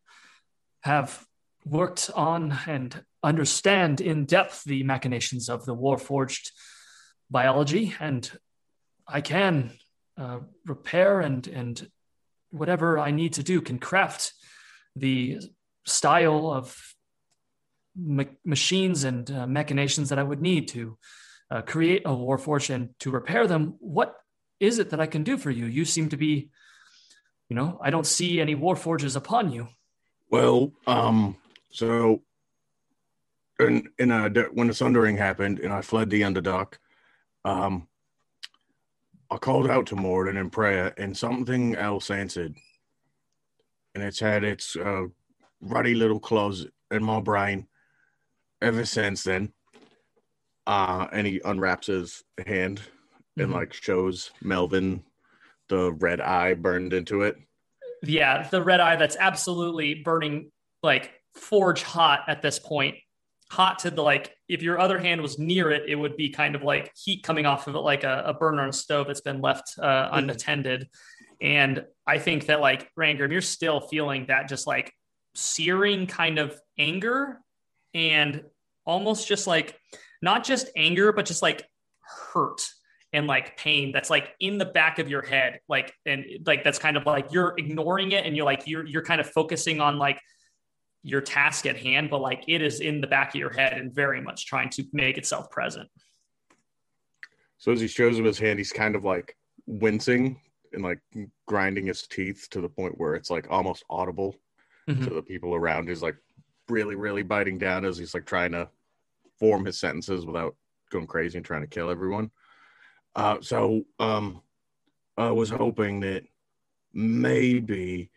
have 0.82 1.24
worked 1.64 2.10
on 2.14 2.58
and 2.66 3.04
understand 3.22 4.00
in 4.00 4.26
depth 4.26 4.64
the 4.64 4.82
machinations 4.82 5.48
of 5.48 5.64
the 5.64 5.74
Warforged 5.74 6.50
biology, 7.30 7.94
and 7.98 8.30
I 9.06 9.20
can 9.22 9.72
uh, 10.18 10.40
repair 10.66 11.20
and 11.20 11.46
and 11.46 11.88
whatever 12.50 12.98
I 12.98 13.10
need 13.10 13.32
to 13.34 13.42
do 13.42 13.62
can 13.62 13.78
craft 13.78 14.34
the 14.94 15.40
style 15.86 16.50
of 16.50 16.91
ma- 17.96 18.24
machines 18.44 19.04
and 19.04 19.30
uh, 19.30 19.46
machinations 19.46 20.08
that 20.10 20.18
I 20.18 20.22
would 20.22 20.40
need 20.40 20.68
to 20.68 20.98
uh, 21.50 21.62
create 21.62 22.02
a 22.04 22.10
Warforged 22.10 22.70
and 22.70 22.90
to 23.00 23.10
repair 23.10 23.46
them. 23.46 23.74
What 23.78 24.14
is 24.60 24.78
it 24.78 24.90
that 24.90 25.00
I 25.00 25.06
can 25.06 25.22
do 25.22 25.36
for 25.36 25.50
you? 25.50 25.66
You 25.66 25.84
seem 25.84 26.08
to 26.10 26.16
be 26.16 26.50
you 27.52 27.56
know, 27.56 27.78
I 27.82 27.90
don't 27.90 28.06
see 28.06 28.40
any 28.40 28.54
war 28.54 28.76
forges 28.76 29.14
upon 29.14 29.52
you. 29.52 29.68
Well, 30.30 30.72
um, 30.86 31.36
so 31.70 32.22
in 33.60 33.90
in 33.98 34.10
a, 34.10 34.30
when 34.54 34.68
the 34.68 34.72
sundering 34.72 35.18
happened 35.18 35.58
and 35.58 35.70
I 35.70 35.82
fled 35.82 36.08
the 36.08 36.22
Underdark, 36.22 36.78
um, 37.44 37.88
I 39.30 39.36
called 39.36 39.68
out 39.68 39.84
to 39.88 39.96
Morden 39.96 40.38
in 40.38 40.48
prayer, 40.48 40.94
and 40.96 41.14
something 41.14 41.74
else 41.76 42.10
answered, 42.10 42.54
and 43.94 44.02
it's 44.02 44.20
had 44.20 44.44
its 44.44 44.74
uh, 44.74 45.08
ruddy 45.60 45.94
little 45.94 46.20
claws 46.20 46.66
in 46.90 47.04
my 47.04 47.20
brain 47.20 47.66
ever 48.62 48.84
since 48.84 49.22
then. 49.24 49.52
Uh, 50.66 51.08
and 51.12 51.26
he 51.26 51.40
unwraps 51.44 51.88
his 51.88 52.22
hand 52.46 52.80
and 53.36 53.50
Mhm. 53.50 53.54
like 53.54 53.72
shows 53.72 54.30
Melvin 54.40 55.04
the 55.68 55.92
red 55.92 56.20
eye 56.20 56.54
burned 56.54 56.92
into 56.92 57.22
it. 57.22 57.36
yeah, 58.04 58.48
the 58.48 58.60
red 58.62 58.80
eye 58.80 58.96
that's 58.96 59.16
absolutely 59.16 59.94
burning 59.94 60.50
like 60.82 61.12
forge 61.36 61.82
hot 61.84 62.24
at 62.26 62.42
this 62.42 62.58
point. 62.58 62.96
Hot 63.52 63.78
to 63.80 63.90
the 63.92 64.02
like, 64.02 64.34
if 64.48 64.60
your 64.60 64.78
other 64.80 64.98
hand 64.98 65.20
was 65.22 65.38
near 65.38 65.70
it, 65.70 65.88
it 65.88 65.94
would 65.94 66.16
be 66.16 66.28
kind 66.30 66.56
of 66.56 66.62
like 66.64 66.90
heat 66.96 67.22
coming 67.22 67.46
off 67.46 67.68
of 67.68 67.76
it, 67.76 67.78
like 67.78 68.02
a, 68.02 68.24
a 68.26 68.34
burner 68.34 68.62
on 68.62 68.70
a 68.70 68.72
stove 68.72 69.06
that's 69.06 69.20
been 69.20 69.40
left 69.40 69.78
uh, 69.78 70.08
unattended. 70.10 70.88
And 71.40 71.84
I 72.06 72.18
think 72.18 72.46
that 72.46 72.60
like 72.60 72.90
Rangrim, 72.98 73.30
you're 73.30 73.40
still 73.40 73.80
feeling 73.82 74.26
that 74.26 74.48
just 74.48 74.66
like 74.66 74.92
searing 75.36 76.06
kind 76.08 76.38
of 76.40 76.58
anger 76.78 77.38
and 77.94 78.42
almost 78.84 79.26
just 79.28 79.46
like 79.46 79.76
not 80.20 80.44
just 80.44 80.68
anger, 80.76 81.12
but 81.12 81.26
just 81.26 81.42
like 81.42 81.64
hurt 82.00 82.62
and 83.12 83.26
like 83.26 83.56
pain 83.58 83.92
that's 83.92 84.08
like 84.10 84.30
in 84.40 84.56
the 84.58 84.64
back 84.64 84.98
of 84.98 85.08
your 85.08 85.20
head 85.22 85.60
like 85.68 85.92
and 86.06 86.24
like 86.46 86.64
that's 86.64 86.78
kind 86.78 86.96
of 86.96 87.04
like 87.04 87.30
you're 87.30 87.54
ignoring 87.58 88.12
it 88.12 88.24
and 88.24 88.34
you're 88.36 88.44
like 88.46 88.66
you're 88.66 88.86
you're 88.86 89.02
kind 89.04 89.20
of 89.20 89.28
focusing 89.28 89.80
on 89.80 89.98
like 89.98 90.18
your 91.02 91.20
task 91.20 91.66
at 91.66 91.76
hand 91.76 92.08
but 92.08 92.20
like 92.22 92.42
it 92.48 92.62
is 92.62 92.80
in 92.80 93.00
the 93.02 93.06
back 93.06 93.28
of 93.30 93.34
your 93.34 93.50
head 93.52 93.74
and 93.74 93.94
very 93.94 94.20
much 94.20 94.46
trying 94.46 94.70
to 94.70 94.82
make 94.94 95.18
itself 95.18 95.50
present 95.50 95.88
So 97.58 97.70
as 97.72 97.80
he 97.80 97.86
shows 97.88 98.18
him 98.18 98.24
his 98.24 98.38
hand, 98.38 98.58
he's 98.58 98.72
kind 98.72 98.96
of 98.96 99.04
like 99.04 99.36
wincing 99.66 100.40
and 100.72 100.82
like 100.82 101.00
grinding 101.46 101.86
his 101.86 102.02
teeth 102.06 102.48
to 102.50 102.60
the 102.60 102.68
point 102.68 102.98
where 102.98 103.14
it's 103.14 103.30
like 103.30 103.46
almost 103.50 103.84
audible 103.90 104.34
Mhm. 104.88 105.04
to 105.06 105.14
the 105.14 105.22
people 105.22 105.54
around. 105.54 105.88
He's 105.88 106.02
like 106.02 106.16
really, 106.68 106.94
really 106.94 107.22
biting 107.22 107.58
down 107.58 107.84
as 107.84 107.98
he's 107.98 108.14
like 108.14 108.26
trying 108.26 108.52
to 108.52 108.68
form 109.38 109.64
his 109.64 109.78
sentences 109.78 110.24
without 110.24 110.56
going 110.90 111.06
crazy 111.06 111.38
and 111.38 111.44
trying 111.44 111.62
to 111.62 111.66
kill 111.66 111.90
everyone. 111.90 112.30
Uh, 113.14 113.38
so 113.40 113.82
um, 113.98 114.42
I 115.16 115.30
was 115.30 115.50
hoping 115.50 116.00
that 116.00 116.24
maybe 116.92 118.10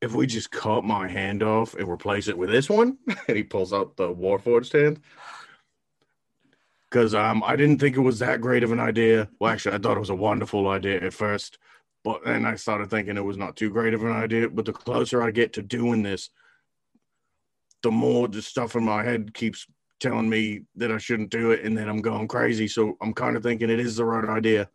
if 0.00 0.14
we 0.14 0.26
just 0.26 0.50
cut 0.50 0.82
my 0.82 1.06
hand 1.08 1.42
off 1.42 1.74
and 1.74 1.88
replace 1.88 2.28
it 2.28 2.38
with 2.38 2.50
this 2.50 2.70
one, 2.70 2.96
and 3.28 3.36
he 3.36 3.42
pulls 3.42 3.72
out 3.72 3.96
the 3.96 4.08
Warforged 4.08 4.72
hand. 4.72 5.00
Because 6.88 7.14
um, 7.14 7.42
I 7.44 7.54
didn't 7.54 7.78
think 7.78 7.96
it 7.96 8.00
was 8.00 8.18
that 8.18 8.40
great 8.40 8.64
of 8.64 8.72
an 8.72 8.80
idea. 8.80 9.28
Well, 9.38 9.52
actually, 9.52 9.76
I 9.76 9.78
thought 9.78 9.96
it 9.96 10.00
was 10.00 10.10
a 10.10 10.14
wonderful 10.14 10.66
idea 10.68 11.00
at 11.00 11.12
first, 11.12 11.58
but 12.02 12.24
then 12.24 12.44
I 12.44 12.56
started 12.56 12.90
thinking 12.90 13.16
it 13.16 13.24
was 13.24 13.36
not 13.36 13.56
too 13.56 13.70
great 13.70 13.94
of 13.94 14.02
an 14.02 14.10
idea. 14.10 14.48
But 14.48 14.64
the 14.64 14.72
closer 14.72 15.22
I 15.22 15.30
get 15.30 15.52
to 15.52 15.62
doing 15.62 16.02
this, 16.02 16.30
the 17.82 17.90
more 17.90 18.28
the 18.28 18.42
stuff 18.42 18.76
in 18.76 18.84
my 18.84 19.02
head 19.02 19.34
keeps 19.34 19.66
telling 20.00 20.28
me 20.28 20.62
that 20.76 20.90
I 20.90 20.98
shouldn't 20.98 21.30
do 21.30 21.50
it, 21.50 21.64
and 21.64 21.76
then 21.76 21.88
I'm 21.88 22.00
going 22.00 22.28
crazy. 22.28 22.68
So 22.68 22.96
I'm 23.00 23.12
kind 23.12 23.36
of 23.36 23.42
thinking 23.42 23.70
it 23.70 23.80
is 23.80 23.96
the 23.96 24.04
right 24.04 24.28
idea. 24.28 24.68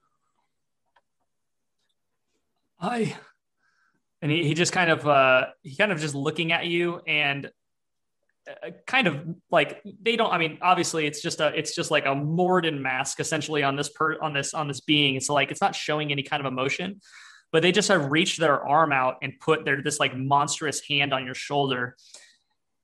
I 2.80 3.16
and 4.22 4.32
he, 4.32 4.44
he 4.44 4.54
just 4.54 4.72
kind 4.72 4.90
of 4.90 5.08
uh 5.08 5.46
he 5.62 5.76
kind 5.76 5.92
of 5.92 6.00
just 6.00 6.16
looking 6.16 6.52
at 6.52 6.66
you 6.66 7.00
and 7.08 7.52
uh, 8.50 8.72
kind 8.86 9.08
of 9.08 9.24
like 9.52 9.82
they 10.02 10.16
don't 10.16 10.32
i 10.34 10.38
mean 10.38 10.58
obviously 10.62 11.06
it's 11.06 11.22
just 11.22 11.40
a 11.42 11.58
it's 11.58 11.76
just 11.76 11.92
like 11.92 12.06
a 12.06 12.10
Moradin 12.10 12.80
mask 12.80 13.20
essentially 13.20 13.64
on 13.64 13.76
this 13.76 13.90
per 13.90 14.20
on 14.22 14.34
this 14.34 14.54
on 14.54 14.68
this 14.68 14.82
being 14.82 15.16
it's 15.16 15.30
like 15.30 15.52
it's 15.52 15.62
not 15.62 15.76
showing 15.76 16.12
any 16.12 16.24
kind 16.24 16.46
of 16.46 16.52
emotion 16.52 17.00
but 17.52 17.62
they 17.62 17.72
just 17.72 17.88
have 17.88 18.12
reached 18.12 18.40
their 18.40 18.66
arm 18.66 18.92
out 18.92 19.18
and 19.22 19.40
put 19.40 19.64
their 19.64 19.82
this 19.82 20.00
like 20.00 20.16
monstrous 20.16 20.82
hand 20.82 21.14
on 21.14 21.26
your 21.26 21.36
shoulder 21.36 21.96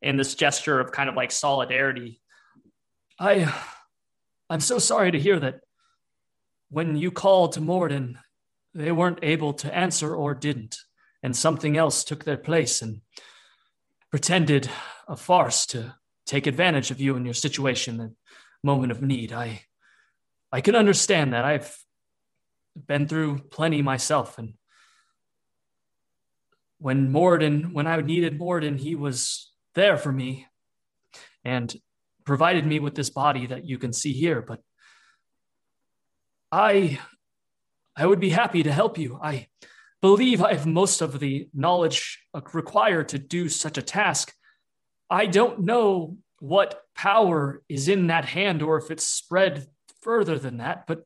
in 0.01 0.17
this 0.17 0.35
gesture 0.35 0.79
of 0.79 0.91
kind 0.91 1.09
of 1.09 1.15
like 1.15 1.31
solidarity 1.31 2.21
i 3.19 3.53
i'm 4.49 4.59
so 4.59 4.79
sorry 4.79 5.11
to 5.11 5.19
hear 5.19 5.39
that 5.39 5.61
when 6.69 6.95
you 6.95 7.11
called 7.11 7.51
to 7.53 7.59
Moradin 7.59 8.17
they 8.73 8.91
weren't 8.91 9.19
able 9.21 9.53
to 9.53 9.75
answer 9.75 10.15
or 10.15 10.33
didn't, 10.33 10.77
and 11.23 11.35
something 11.35 11.77
else 11.77 12.03
took 12.03 12.23
their 12.23 12.37
place 12.37 12.81
and 12.81 13.01
pretended 14.09 14.69
a 15.07 15.15
farce 15.15 15.65
to 15.67 15.95
take 16.25 16.47
advantage 16.47 16.91
of 16.91 17.01
you 17.01 17.15
in 17.15 17.25
your 17.25 17.33
situation 17.33 17.99
and 17.99 18.15
moment 18.63 18.91
of 18.91 19.01
need. 19.01 19.33
I 19.33 19.63
I 20.53 20.61
can 20.61 20.75
understand 20.75 21.33
that. 21.33 21.45
I've 21.45 21.77
been 22.75 23.07
through 23.07 23.39
plenty 23.51 23.81
myself 23.81 24.37
and 24.37 24.53
when 26.77 27.11
Moradin, 27.11 27.73
when 27.73 27.85
I 27.85 28.01
needed 28.01 28.39
Moradin, 28.39 28.79
he 28.79 28.95
was 28.95 29.50
there 29.75 29.97
for 29.97 30.11
me 30.11 30.47
and 31.43 31.75
provided 32.25 32.65
me 32.65 32.79
with 32.79 32.95
this 32.95 33.09
body 33.09 33.47
that 33.47 33.65
you 33.65 33.77
can 33.77 33.93
see 33.93 34.13
here, 34.13 34.41
but 34.41 34.59
I 36.51 36.99
I 37.95 38.05
would 38.05 38.19
be 38.19 38.29
happy 38.29 38.63
to 38.63 38.71
help 38.71 38.97
you. 38.97 39.19
I 39.21 39.47
believe 40.01 40.41
I 40.41 40.53
have 40.53 40.65
most 40.65 41.01
of 41.01 41.19
the 41.19 41.49
knowledge 41.53 42.19
required 42.53 43.09
to 43.09 43.19
do 43.19 43.49
such 43.49 43.77
a 43.77 43.81
task. 43.81 44.33
I 45.09 45.25
don't 45.25 45.61
know 45.61 46.17
what 46.39 46.81
power 46.95 47.61
is 47.69 47.87
in 47.87 48.07
that 48.07 48.25
hand 48.25 48.61
or 48.61 48.77
if 48.77 48.89
it's 48.89 49.05
spread 49.05 49.67
further 50.01 50.39
than 50.39 50.57
that, 50.57 50.87
but 50.87 51.03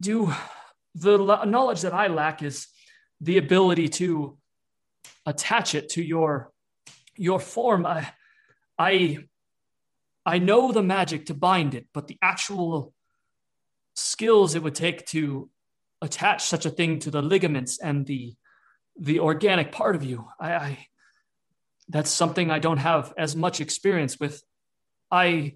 do 0.00 0.32
the 0.94 1.16
knowledge 1.44 1.82
that 1.82 1.94
I 1.94 2.08
lack 2.08 2.42
is 2.42 2.66
the 3.20 3.38
ability 3.38 3.88
to 3.88 4.36
attach 5.24 5.74
it 5.74 5.90
to 5.90 6.02
your 6.02 6.52
your 7.18 7.40
form. 7.40 7.86
I 7.86 8.10
I 8.78 9.18
I 10.24 10.38
know 10.38 10.72
the 10.72 10.82
magic 10.82 11.26
to 11.26 11.34
bind 11.34 11.74
it, 11.74 11.86
but 11.92 12.06
the 12.06 12.18
actual 12.22 12.94
skills 13.94 14.54
it 14.54 14.62
would 14.62 14.74
take 14.74 15.06
to 15.06 15.50
attach 16.00 16.44
such 16.44 16.64
a 16.64 16.70
thing 16.70 17.00
to 17.00 17.10
the 17.10 17.22
ligaments 17.22 17.78
and 17.78 18.06
the 18.06 18.34
the 19.00 19.18
organic 19.18 19.72
part 19.72 19.96
of 19.96 20.04
you 20.04 20.28
I, 20.38 20.54
I 20.54 20.86
that's 21.88 22.10
something 22.10 22.48
i 22.48 22.60
don't 22.60 22.78
have 22.78 23.12
as 23.18 23.34
much 23.34 23.60
experience 23.60 24.20
with 24.20 24.40
i 25.10 25.54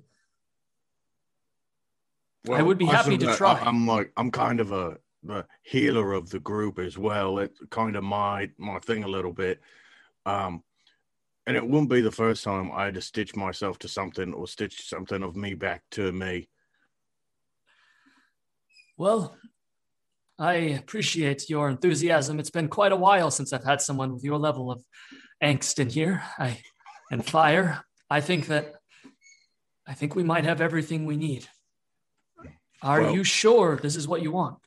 I 2.51 2.63
would 2.63 2.79
be 2.79 2.87
happy 2.87 3.17
to 3.19 3.37
try. 3.37 3.53
I, 3.53 3.69
am 3.69 3.87
like 3.87 4.11
I'm 4.17 4.31
kind 4.31 4.59
of 4.59 4.73
a 4.73 4.99
the 5.23 5.47
healer 5.63 6.13
of 6.13 6.31
the 6.31 6.41
group 6.41 6.79
as 6.79 6.99
well. 6.99 7.39
It's 7.39 7.61
kind 7.71 7.95
of 7.97 8.03
my 8.03 8.51
my 8.59 8.79
thing 8.81 9.05
a 9.05 9.09
little 9.09 9.33
bit. 9.33 9.61
Um, 10.27 10.63
and 11.47 11.57
it 11.57 11.67
wouldn't 11.67 11.91
be 11.91 12.01
the 12.01 12.11
first 12.11 12.45
time 12.45 12.71
I 12.73 12.85
had 12.87 12.95
to 12.95 13.01
stitch 13.01 13.35
myself 13.35 13.79
to 13.81 13.89
something 13.89 14.33
or 14.33 14.47
stitch 14.47 14.87
something 14.89 15.23
of 15.23 15.37
me 15.37 15.55
back 15.55 15.83
to 15.93 16.13
me. 16.13 16.49
well 18.97 19.37
i 20.39 20.55
appreciate 20.55 21.49
your 21.49 21.69
enthusiasm 21.69 22.39
it's 22.39 22.51
been 22.51 22.69
quite 22.69 22.93
a 22.93 22.97
while 22.97 23.31
since 23.31 23.53
i've 23.53 23.65
had 23.65 23.81
someone 23.81 24.13
with 24.13 24.23
your 24.23 24.39
level 24.39 24.71
of 24.71 24.83
angst 25.43 25.79
in 25.79 25.89
here 25.89 26.23
i 26.39 26.59
and 27.11 27.25
fire 27.25 27.85
i 28.11 28.21
think 28.21 28.47
that 28.47 28.75
i 29.87 29.95
think 29.95 30.15
we 30.15 30.23
might 30.23 30.45
have 30.45 30.61
everything 30.61 31.05
we 31.07 31.17
need 31.17 31.49
are 32.83 33.01
Well- 33.03 33.15
you 33.15 33.25
sure 33.25 33.77
this 33.77 33.97
is 33.97 34.07
what 34.07 34.23
you 34.23 34.31
want 34.33 34.59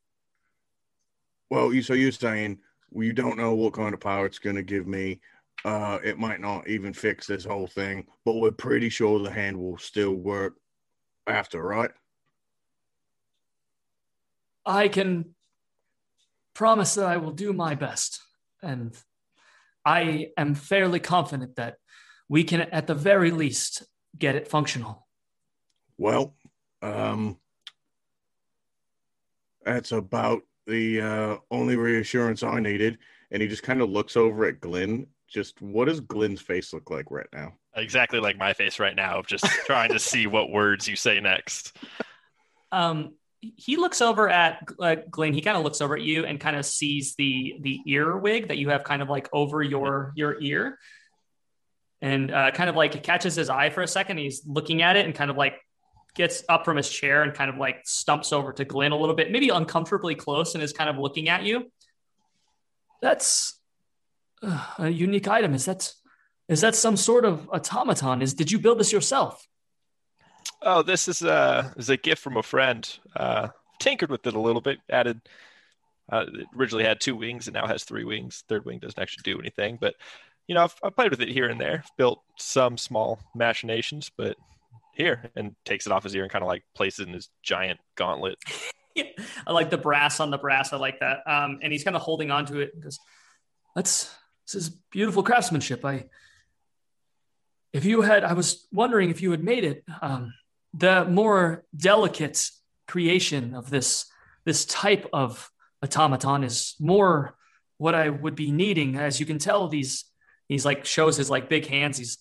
Well, 1.50 1.74
you 1.74 1.82
so 1.82 1.94
you're 1.94 2.12
saying 2.12 2.60
well, 2.92 3.06
you 3.06 3.14
don't 3.14 3.38
know 3.38 3.54
what 3.56 3.74
kind 3.74 3.94
of 3.94 4.00
power 4.00 4.26
it's 4.26 4.40
going 4.40 4.56
to 4.56 4.64
give 4.64 4.88
me. 4.88 5.20
Uh, 5.64 6.00
it 6.04 6.20
might 6.20 6.42
not 6.42 6.68
even 6.68 6.94
fix 6.94 7.26
this 7.26 7.46
whole 7.46 7.68
thing, 7.68 8.06
but 8.24 8.36
we're 8.36 8.52
pretty 8.52 8.90
sure 8.90 9.20
the 9.20 9.32
hand 9.32 9.58
will 9.58 9.78
still 9.78 10.14
work 10.14 10.56
after, 11.26 11.62
right? 11.62 11.92
I 14.66 14.88
can 14.88 15.36
promise 16.54 16.96
that 16.96 17.06
I 17.06 17.18
will 17.18 17.32
do 17.32 17.54
my 17.54 17.76
best. 17.76 18.22
And 18.62 18.96
I 19.86 20.30
am 20.38 20.56
fairly 20.56 21.00
confident 21.00 21.56
that 21.58 21.78
we 22.28 22.44
can, 22.44 22.62
at 22.62 22.88
the 22.88 22.96
very 22.96 23.30
least, 23.30 23.84
get 24.18 24.36
it 24.36 24.48
functional. 24.48 25.08
Well, 25.98 26.36
um, 26.82 27.38
that's 29.64 29.92
about 29.92 30.42
the 30.66 31.02
uh, 31.02 31.38
only 31.52 31.76
reassurance 31.76 32.42
I 32.42 32.60
needed. 32.60 32.98
And 33.30 33.42
he 33.42 33.48
just 33.48 33.64
kind 33.64 33.82
of 33.82 33.90
looks 33.90 34.18
over 34.18 34.46
at 34.46 34.62
Glenn. 34.62 35.08
Just 35.28 35.62
what 35.62 35.86
does 35.86 36.00
Glenn's 36.00 36.42
face 36.42 36.74
look 36.74 36.90
like 36.90 37.10
right 37.10 37.28
now? 37.34 37.54
Exactly 37.76 38.20
like 38.20 38.38
my 38.38 38.54
face 38.54 38.80
right 38.80 38.96
now 38.96 39.20
of 39.20 39.28
just 39.28 39.46
trying 39.66 39.92
to 39.92 40.00
see 40.00 40.28
what 40.28 40.52
words 40.52 40.88
you 40.88 40.96
say 40.96 41.20
next. 41.20 41.76
Um, 42.72 43.16
he 43.42 43.78
looks 43.78 44.02
over 44.02 44.30
at 44.30 44.68
uh, 44.80 44.96
Glenn. 45.10 45.34
He 45.34 45.42
kind 45.42 45.58
of 45.58 45.64
looks 45.64 45.82
over 45.82 45.96
at 45.96 46.02
you 46.02 46.26
and 46.26 46.40
kind 46.40 46.56
of 46.56 46.66
sees 46.66 47.16
the 47.16 47.56
the 47.62 47.80
ear 47.86 48.18
wig 48.18 48.48
that 48.48 48.58
you 48.58 48.70
have 48.70 48.84
kind 48.84 49.02
of 49.02 49.10
like 49.10 49.30
over 49.34 49.62
your 49.62 50.14
your 50.16 50.42
ear, 50.42 50.80
and 52.02 52.32
uh, 52.32 52.52
kind 52.52 52.70
of 52.70 52.76
like 52.76 53.04
catches 53.04 53.36
his 53.36 53.50
eye 53.50 53.70
for 53.70 53.82
a 53.82 53.88
second. 53.88 54.18
He's 54.18 54.44
looking 54.46 54.82
at 54.82 54.96
it 54.96 55.06
and 55.06 55.14
kind 55.14 55.30
of 55.30 55.38
like 55.38 55.56
gets 56.16 56.44
up 56.48 56.66
from 56.66 56.78
his 56.78 56.90
chair 56.90 57.24
and 57.24 57.34
kind 57.34 57.50
of 57.50 57.58
like 57.58 57.82
stumps 57.86 58.32
over 58.32 58.54
to 58.54 58.66
Glenn 58.66 58.94
a 58.94 58.98
little 58.98 59.16
bit, 59.16 59.32
maybe 59.32 59.50
uncomfortably 59.50 60.16
close, 60.16 60.56
and 60.56 60.64
is 60.64 60.74
kind 60.74 60.90
of 60.90 60.98
looking 60.98 61.30
at 61.30 61.44
you. 61.44 61.72
That's 63.02 63.60
a 64.80 64.90
unique 64.90 65.28
item. 65.28 65.54
Is 65.54 65.66
that 65.66 65.94
is 66.48 66.62
that 66.62 66.76
some 66.76 66.96
sort 66.96 67.26
of 67.26 67.50
automaton? 67.50 68.22
Is 68.22 68.34
did 68.34 68.52
you 68.52 68.60
build 68.60 68.80
this 68.80 68.92
yourself? 68.92 69.48
Oh, 70.62 70.82
this 70.82 71.08
is 71.08 71.22
a 71.22 71.74
is 71.78 71.90
a 71.90 71.98
gift 71.98 72.22
from 72.22 72.38
a 72.38 72.44
friend. 72.44 72.88
Uh, 73.16 73.50
tinkered 73.80 74.10
with 74.10 74.26
it 74.26 74.36
a 74.36 74.40
little 74.40 74.62
bit, 74.62 74.80
added 74.90 75.22
Uh, 76.12 76.26
it 76.34 76.48
originally 76.56 76.84
had 76.84 77.02
two 77.02 77.16
wings 77.16 77.48
and 77.48 77.56
now 77.56 77.66
has 77.66 77.84
three 77.84 78.04
wings. 78.04 78.44
Third 78.48 78.64
wing 78.66 78.80
doesn't 78.80 79.02
actually 79.02 79.24
do 79.24 79.40
anything, 79.40 79.78
but 79.82 79.96
you 80.48 80.54
know, 80.54 80.64
I've, 80.64 80.76
I've 80.84 80.96
played 80.96 81.10
with 81.10 81.22
it 81.22 81.30
here 81.30 81.50
and 81.50 81.60
there, 81.60 81.84
built 81.98 82.22
some 82.38 82.78
small 82.78 83.20
machinations, 83.34 84.12
but 84.16 84.38
here 84.94 85.32
and 85.36 85.56
takes 85.66 85.88
it 85.88 85.92
off 85.92 86.04
his 86.04 86.16
ear 86.16 86.24
and 86.24 86.32
kind 86.32 86.44
of 86.44 86.48
like 86.48 86.64
places 86.76 87.00
it 87.00 87.08
in 87.08 87.14
his 87.14 87.30
giant 87.44 87.80
gauntlet. 87.96 88.38
Yeah, 88.98 89.04
I 89.46 89.52
like 89.52 89.70
the 89.70 89.78
brass 89.78 90.22
on 90.22 90.32
the 90.32 90.38
brass. 90.38 90.72
I 90.72 90.78
like 90.78 91.02
that. 91.02 91.18
Um, 91.28 91.60
and 91.62 91.74
he's 91.74 91.84
kind 91.84 91.98
of 91.98 92.02
holding 92.02 92.32
on 92.32 92.46
to 92.46 92.62
it 92.62 92.74
because 92.74 92.98
that's 93.76 94.10
this 94.46 94.56
is 94.56 94.70
beautiful 94.70 95.24
craftsmanship. 95.24 95.84
I, 95.84 96.06
if 97.74 97.84
you 97.86 98.02
had, 98.02 98.24
I 98.24 98.34
was 98.34 98.68
wondering 98.72 99.10
if 99.10 99.22
you 99.22 99.32
had 99.32 99.44
made 99.44 99.64
it. 99.64 99.84
Um, 100.02 100.34
the 100.74 101.06
more 101.06 101.64
delicate 101.76 102.50
creation 102.88 103.56
of 103.56 103.70
this 103.70 104.06
this 104.44 104.66
type 104.66 105.08
of 105.12 105.50
automaton 105.84 106.44
is 106.44 106.76
more 106.80 107.36
what 107.78 107.96
I 107.96 108.10
would 108.10 108.36
be 108.36 108.52
needing. 108.52 108.96
As 108.96 109.20
you 109.20 109.26
can 109.26 109.40
tell, 109.40 109.68
these 109.68 110.06
he's 110.48 110.66
like 110.66 110.86
shows 110.86 111.18
his 111.18 111.30
like 111.30 111.50
big 111.50 111.68
hands. 111.68 111.98
He's 111.98 112.18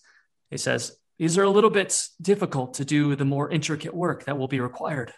he 0.51 0.57
says 0.57 0.97
these 1.19 1.39
are 1.39 1.45
a 1.45 1.51
little 1.51 1.71
bit 1.71 2.09
difficult 2.21 2.75
to 2.75 2.85
do 2.85 3.15
the 3.15 3.25
more 3.25 3.51
intricate 3.51 3.95
work 3.95 4.25
that 4.25 4.39
will 4.39 4.49
be 4.49 4.61
required. 4.61 5.13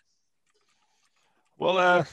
Well, 1.58 1.78
uh, 1.78 2.04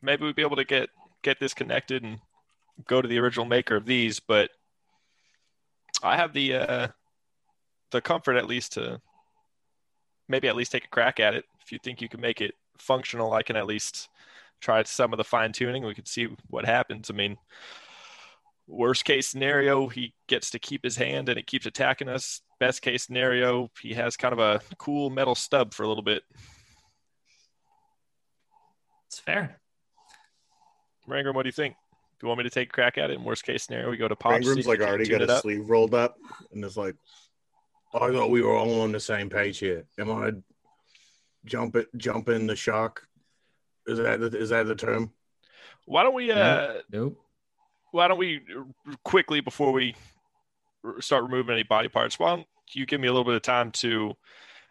maybe 0.00 0.24
we'd 0.24 0.36
be 0.36 0.42
able 0.42 0.56
to 0.56 0.64
get 0.64 0.90
get 1.22 1.40
this 1.40 1.54
connected 1.54 2.02
and 2.02 2.18
go 2.86 3.02
to 3.02 3.08
the 3.08 3.18
original 3.18 3.46
maker 3.46 3.76
of 3.76 3.86
these, 3.86 4.20
but 4.20 4.50
I 6.02 6.16
have 6.16 6.32
the 6.32 6.54
uh, 6.54 6.88
the 7.90 8.00
comfort 8.00 8.36
at 8.36 8.46
least 8.46 8.72
to 8.72 9.00
maybe 10.28 10.48
at 10.48 10.56
least 10.56 10.72
take 10.72 10.84
a 10.84 10.88
crack 10.88 11.20
at 11.20 11.34
it. 11.34 11.44
If 11.64 11.72
you 11.72 11.78
think 11.82 12.00
you 12.00 12.08
can 12.08 12.20
make 12.20 12.40
it 12.40 12.54
functional, 12.78 13.32
I 13.32 13.42
can 13.42 13.56
at 13.56 13.66
least 13.66 14.08
try 14.60 14.82
some 14.84 15.12
of 15.12 15.16
the 15.18 15.24
fine 15.24 15.52
tuning. 15.52 15.84
We 15.84 15.94
could 15.94 16.08
see 16.08 16.28
what 16.48 16.64
happens. 16.64 17.10
I 17.10 17.14
mean, 17.14 17.36
worst 18.66 19.04
case 19.04 19.28
scenario, 19.28 19.88
he 19.88 20.14
gets 20.28 20.50
to 20.50 20.58
keep 20.58 20.84
his 20.84 20.96
hand 20.96 21.28
and 21.28 21.38
it 21.38 21.46
keeps 21.46 21.66
attacking 21.66 22.08
us. 22.08 22.40
Best 22.58 22.80
case 22.82 23.04
scenario, 23.04 23.70
he 23.80 23.94
has 23.94 24.16
kind 24.16 24.32
of 24.32 24.38
a 24.38 24.60
cool 24.78 25.10
metal 25.10 25.34
stub 25.34 25.74
for 25.74 25.82
a 25.82 25.88
little 25.88 26.02
bit. 26.02 26.22
It's 29.08 29.18
fair. 29.18 29.60
Rangrim, 31.08 31.34
what 31.34 31.42
do 31.42 31.48
you 31.48 31.52
think? 31.52 31.74
Do 32.22 32.26
you 32.26 32.28
want 32.28 32.38
me 32.38 32.44
to 32.44 32.50
take 32.50 32.68
a 32.68 32.72
crack 32.72 32.98
at 32.98 33.10
it? 33.10 33.14
In 33.14 33.24
worst 33.24 33.42
case 33.42 33.64
scenario, 33.64 33.90
we 33.90 33.96
go 33.96 34.06
to 34.06 34.14
Pop. 34.14 34.30
Rangrim's 34.34 34.68
like 34.68 34.80
already 34.80 35.08
got 35.08 35.22
his 35.22 35.40
sleeve 35.40 35.68
rolled 35.68 35.92
up, 35.92 36.18
and 36.52 36.64
it's 36.64 36.76
like, 36.76 36.94
oh, 37.92 38.08
I 38.08 38.12
thought 38.12 38.30
we 38.30 38.42
were 38.42 38.56
all 38.56 38.82
on 38.82 38.92
the 38.92 39.00
same 39.00 39.28
page 39.28 39.58
here. 39.58 39.86
Am 39.98 40.08
I 40.08 40.30
jump 41.44 41.74
it, 41.74 41.88
jump 41.96 42.28
in 42.28 42.46
the 42.46 42.54
shock? 42.54 43.02
Is 43.88 43.98
that 43.98 44.20
the, 44.20 44.38
is 44.38 44.50
that 44.50 44.68
the 44.68 44.76
term? 44.76 45.12
Why 45.86 46.04
don't 46.04 46.14
we? 46.14 46.30
Uh, 46.30 46.74
Nope. 46.92 47.20
why 47.90 48.06
don't 48.06 48.18
we 48.18 48.40
quickly 49.02 49.40
before 49.40 49.72
we 49.72 49.96
start 51.00 51.24
removing 51.24 51.54
any 51.54 51.64
body 51.64 51.88
parts? 51.88 52.20
Why 52.20 52.36
don't 52.36 52.46
you 52.70 52.86
give 52.86 53.00
me 53.00 53.08
a 53.08 53.12
little 53.12 53.24
bit 53.24 53.34
of 53.34 53.42
time 53.42 53.72
to 53.72 54.14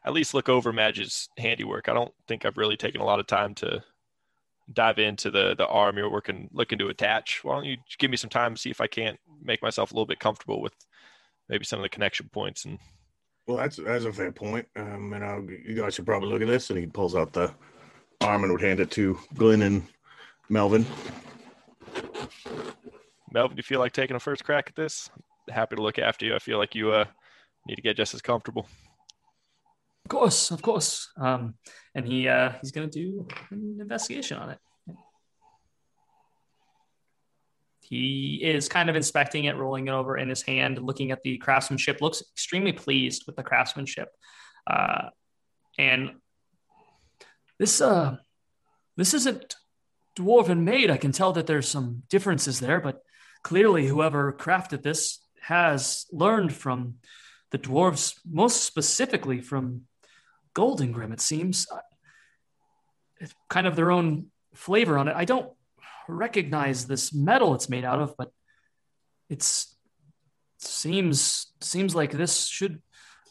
at 0.05 0.13
least 0.13 0.33
look 0.33 0.47
over 0.47 0.71
Madge's 0.71 1.27
handiwork? 1.37 1.89
I 1.89 1.93
don't 1.93 2.13
think 2.29 2.45
I've 2.45 2.55
really 2.55 2.77
taken 2.77 3.01
a 3.01 3.05
lot 3.05 3.19
of 3.19 3.27
time 3.27 3.53
to 3.55 3.83
dive 4.73 4.99
into 4.99 5.31
the 5.31 5.55
the 5.55 5.67
arm 5.67 5.97
you're 5.97 6.11
working 6.11 6.49
looking 6.51 6.79
to 6.79 6.87
attach. 6.89 7.43
Why 7.43 7.55
don't 7.55 7.65
you 7.65 7.77
give 7.99 8.11
me 8.11 8.17
some 8.17 8.29
time 8.29 8.55
to 8.55 8.61
see 8.61 8.69
if 8.69 8.81
I 8.81 8.87
can't 8.87 9.19
make 9.43 9.61
myself 9.61 9.91
a 9.91 9.93
little 9.93 10.05
bit 10.05 10.19
comfortable 10.19 10.61
with 10.61 10.73
maybe 11.49 11.65
some 11.65 11.79
of 11.79 11.83
the 11.83 11.89
connection 11.89 12.29
points 12.31 12.65
and 12.65 12.79
Well, 13.47 13.57
that's 13.57 13.77
that's 13.77 14.05
a 14.05 14.13
fair 14.13 14.31
point. 14.31 14.67
Um, 14.75 15.13
and 15.13 15.23
I'll, 15.23 15.43
you 15.43 15.75
guys 15.75 15.95
should 15.95 16.05
probably 16.05 16.29
look 16.29 16.41
at 16.41 16.47
this. 16.47 16.69
And 16.69 16.79
he 16.79 16.85
pulls 16.85 17.15
out 17.15 17.33
the 17.33 17.53
arm 18.21 18.43
and 18.43 18.51
would 18.51 18.61
hand 18.61 18.79
it 18.79 18.91
to 18.91 19.17
Glenn 19.35 19.63
and 19.63 19.83
Melvin. 20.49 20.85
Melvin, 23.33 23.55
do 23.55 23.59
you 23.59 23.63
feel 23.63 23.79
like 23.79 23.93
taking 23.93 24.15
a 24.15 24.19
first 24.19 24.43
crack 24.43 24.65
at 24.67 24.75
this? 24.75 25.09
Happy 25.49 25.75
to 25.75 25.81
look 25.81 25.99
after 25.99 26.25
you. 26.25 26.35
I 26.35 26.39
feel 26.39 26.57
like 26.57 26.75
you 26.75 26.91
uh, 26.91 27.05
need 27.67 27.75
to 27.75 27.81
get 27.81 27.97
just 27.97 28.13
as 28.13 28.21
comfortable. 28.21 28.67
Course, 30.11 30.51
of 30.51 30.61
course. 30.61 31.09
Um, 31.15 31.53
and 31.95 32.05
he 32.05 32.27
uh, 32.27 32.51
he's 32.59 32.73
going 32.73 32.89
to 32.89 32.99
do 32.99 33.25
an 33.49 33.77
investigation 33.79 34.37
on 34.37 34.49
it. 34.49 34.59
He 37.79 38.41
is 38.43 38.67
kind 38.67 38.89
of 38.89 38.97
inspecting 38.97 39.45
it, 39.45 39.55
rolling 39.55 39.87
it 39.87 39.91
over 39.91 40.17
in 40.17 40.27
his 40.27 40.41
hand, 40.41 40.79
looking 40.79 41.11
at 41.11 41.21
the 41.21 41.37
craftsmanship. 41.37 42.01
Looks 42.01 42.21
extremely 42.33 42.73
pleased 42.73 43.23
with 43.25 43.37
the 43.37 43.43
craftsmanship, 43.43 44.09
uh, 44.69 45.11
and 45.79 46.11
this 47.57 47.79
uh, 47.79 48.17
this 48.97 49.13
isn't 49.13 49.55
dwarven 50.19 50.63
made. 50.63 50.91
I 50.91 50.97
can 50.97 51.13
tell 51.13 51.31
that 51.31 51.47
there's 51.47 51.69
some 51.69 52.03
differences 52.09 52.59
there, 52.59 52.81
but 52.81 53.01
clearly, 53.43 53.87
whoever 53.87 54.33
crafted 54.33 54.83
this 54.83 55.21
has 55.39 56.05
learned 56.11 56.51
from 56.51 56.95
the 57.51 57.57
dwarves, 57.57 58.19
most 58.29 58.65
specifically 58.65 59.39
from 59.39 59.83
Golden 60.53 60.91
Grim, 60.91 61.11
it 61.11 61.21
seems. 61.21 61.67
It's 63.19 63.33
kind 63.49 63.67
of 63.67 63.75
their 63.75 63.91
own 63.91 64.27
flavor 64.53 64.97
on 64.97 65.07
it. 65.07 65.15
I 65.15 65.25
don't 65.25 65.51
recognize 66.07 66.87
this 66.87 67.13
metal 67.13 67.55
it's 67.55 67.69
made 67.69 67.85
out 67.85 67.99
of, 67.99 68.15
but 68.17 68.31
it's 69.29 69.75
seems 70.57 71.47
seems 71.61 71.95
like 71.95 72.11
this 72.11 72.45
should 72.45 72.81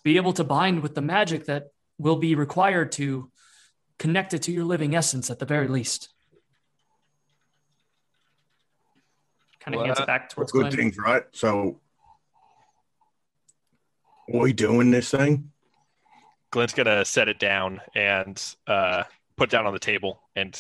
be 0.03 0.17
able 0.17 0.33
to 0.33 0.45
bind 0.45 0.83
with 0.83 0.95
the 0.95 1.03
magic 1.03 1.45
that 1.47 1.69
will 1.99 2.17
be 2.17 2.35
required 2.35 2.91
to 2.93 3.31
connect 3.99 4.33
it 4.33 4.43
to 4.43 4.53
your 4.53 4.65
living 4.65 4.95
essence 4.95 5.31
at 5.31 5.39
the 5.39 5.45
very 5.45 5.69
least. 5.69 6.09
Kind 9.61 9.75
of 9.75 9.81
Well, 9.81 9.87
hands 9.87 10.01
uh, 10.01 10.05
it 10.05 10.07
back 10.07 10.31
towards 10.31 10.53
Good 10.53 10.63
Glenn. 10.63 10.73
things, 10.73 10.97
right? 10.97 11.25
So, 11.33 11.81
are 14.33 14.41
we 14.41 14.55
doing 14.55 14.91
this 14.91 15.11
thing? 15.11 15.50
Glenn's 16.51 16.73
gonna 16.73 17.05
set 17.05 17.29
it 17.29 17.39
down 17.39 17.81
and 17.95 18.43
uh, 18.67 19.05
put 19.37 19.49
it 19.49 19.53
down 19.53 19.67
on 19.67 19.73
the 19.73 19.79
table 19.79 20.21
and 20.37 20.59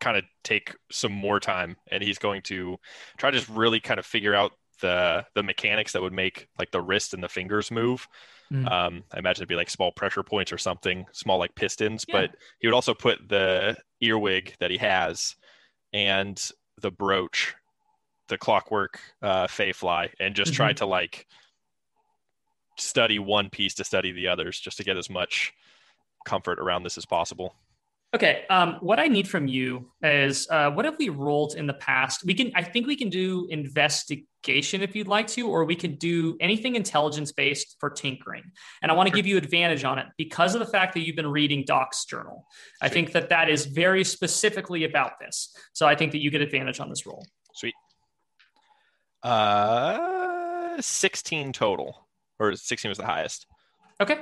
kind 0.00 0.16
of 0.16 0.24
take 0.44 0.74
some 0.90 1.12
more 1.12 1.40
time, 1.40 1.76
and 1.90 2.02
he's 2.02 2.18
going 2.18 2.42
to 2.42 2.78
try 3.16 3.30
to 3.30 3.38
just 3.38 3.50
really 3.50 3.80
kind 3.80 3.98
of 3.98 4.06
figure 4.06 4.34
out 4.34 4.52
the 4.80 5.24
the 5.34 5.42
mechanics 5.42 5.92
that 5.92 6.02
would 6.02 6.12
make 6.12 6.48
like 6.58 6.70
the 6.70 6.80
wrist 6.80 7.14
and 7.14 7.22
the 7.22 7.28
fingers 7.28 7.70
move. 7.70 8.06
Mm. 8.52 8.70
Um, 8.70 9.04
I 9.12 9.18
imagine 9.18 9.42
it'd 9.42 9.48
be 9.48 9.56
like 9.56 9.70
small 9.70 9.92
pressure 9.92 10.22
points 10.22 10.52
or 10.52 10.58
something, 10.58 11.04
small 11.12 11.38
like 11.38 11.54
pistons. 11.54 12.04
Yeah. 12.08 12.20
But 12.20 12.36
he 12.60 12.66
would 12.66 12.74
also 12.74 12.94
put 12.94 13.28
the 13.28 13.76
earwig 14.00 14.54
that 14.60 14.70
he 14.70 14.78
has 14.78 15.36
and 15.92 16.40
the 16.80 16.90
brooch, 16.90 17.54
the 18.28 18.38
clockwork 18.38 19.00
uh, 19.20 19.46
fay 19.48 19.72
fly, 19.72 20.10
and 20.20 20.34
just 20.34 20.54
try 20.54 20.72
to 20.74 20.86
like 20.86 21.26
study 22.80 23.18
one 23.18 23.50
piece 23.50 23.74
to 23.74 23.84
study 23.84 24.12
the 24.12 24.28
others, 24.28 24.58
just 24.58 24.76
to 24.78 24.84
get 24.84 24.96
as 24.96 25.10
much 25.10 25.52
comfort 26.24 26.58
around 26.58 26.82
this 26.82 26.98
as 26.98 27.06
possible. 27.06 27.54
Okay. 28.14 28.46
Um, 28.48 28.78
what 28.80 28.98
I 28.98 29.06
need 29.06 29.28
from 29.28 29.48
you 29.48 29.90
is 30.02 30.48
uh, 30.50 30.70
what 30.70 30.86
have 30.86 30.96
we 30.98 31.10
rolled 31.10 31.56
in 31.56 31.66
the 31.66 31.74
past? 31.74 32.24
We 32.24 32.32
can, 32.32 32.50
I 32.54 32.62
think 32.62 32.86
we 32.86 32.96
can 32.96 33.10
do 33.10 33.46
investigation 33.50 34.80
if 34.80 34.96
you'd 34.96 35.08
like 35.08 35.26
to, 35.28 35.46
or 35.46 35.66
we 35.66 35.76
could 35.76 35.98
do 35.98 36.34
anything 36.40 36.74
intelligence 36.74 37.32
based 37.32 37.76
for 37.78 37.90
tinkering. 37.90 38.44
And 38.80 38.90
I 38.90 38.94
want 38.94 39.10
to 39.10 39.14
give 39.14 39.26
you 39.26 39.36
advantage 39.36 39.84
on 39.84 39.98
it 39.98 40.06
because 40.16 40.54
of 40.54 40.60
the 40.60 40.66
fact 40.66 40.94
that 40.94 41.06
you've 41.06 41.16
been 41.16 41.30
reading 41.30 41.64
Doc's 41.66 42.06
journal. 42.06 42.46
I 42.80 42.88
Sweet. 42.88 42.94
think 42.94 43.12
that 43.12 43.28
that 43.28 43.50
is 43.50 43.66
very 43.66 44.04
specifically 44.04 44.84
about 44.84 45.20
this. 45.20 45.54
So 45.74 45.86
I 45.86 45.94
think 45.94 46.12
that 46.12 46.22
you 46.22 46.30
get 46.30 46.40
advantage 46.40 46.80
on 46.80 46.88
this 46.88 47.04
roll. 47.04 47.26
Sweet. 47.52 47.74
Uh, 49.22 50.80
sixteen 50.80 51.52
total, 51.52 52.07
or 52.38 52.54
sixteen 52.56 52.88
was 52.90 52.98
the 52.98 53.06
highest. 53.06 53.46
Okay. 54.00 54.18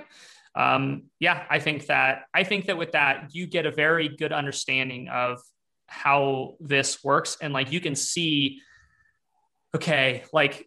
Um, 0.54 1.10
yeah, 1.20 1.44
I 1.50 1.58
think 1.58 1.86
that 1.86 2.22
I 2.32 2.44
think 2.44 2.66
that 2.66 2.78
with 2.78 2.92
that 2.92 3.34
you 3.34 3.46
get 3.46 3.66
a 3.66 3.70
very 3.70 4.08
good 4.08 4.32
understanding 4.32 5.08
of 5.08 5.40
how 5.86 6.56
this 6.60 7.04
works, 7.04 7.36
and 7.40 7.52
like 7.52 7.72
you 7.72 7.80
can 7.80 7.94
see, 7.94 8.62
okay, 9.74 10.24
like 10.32 10.66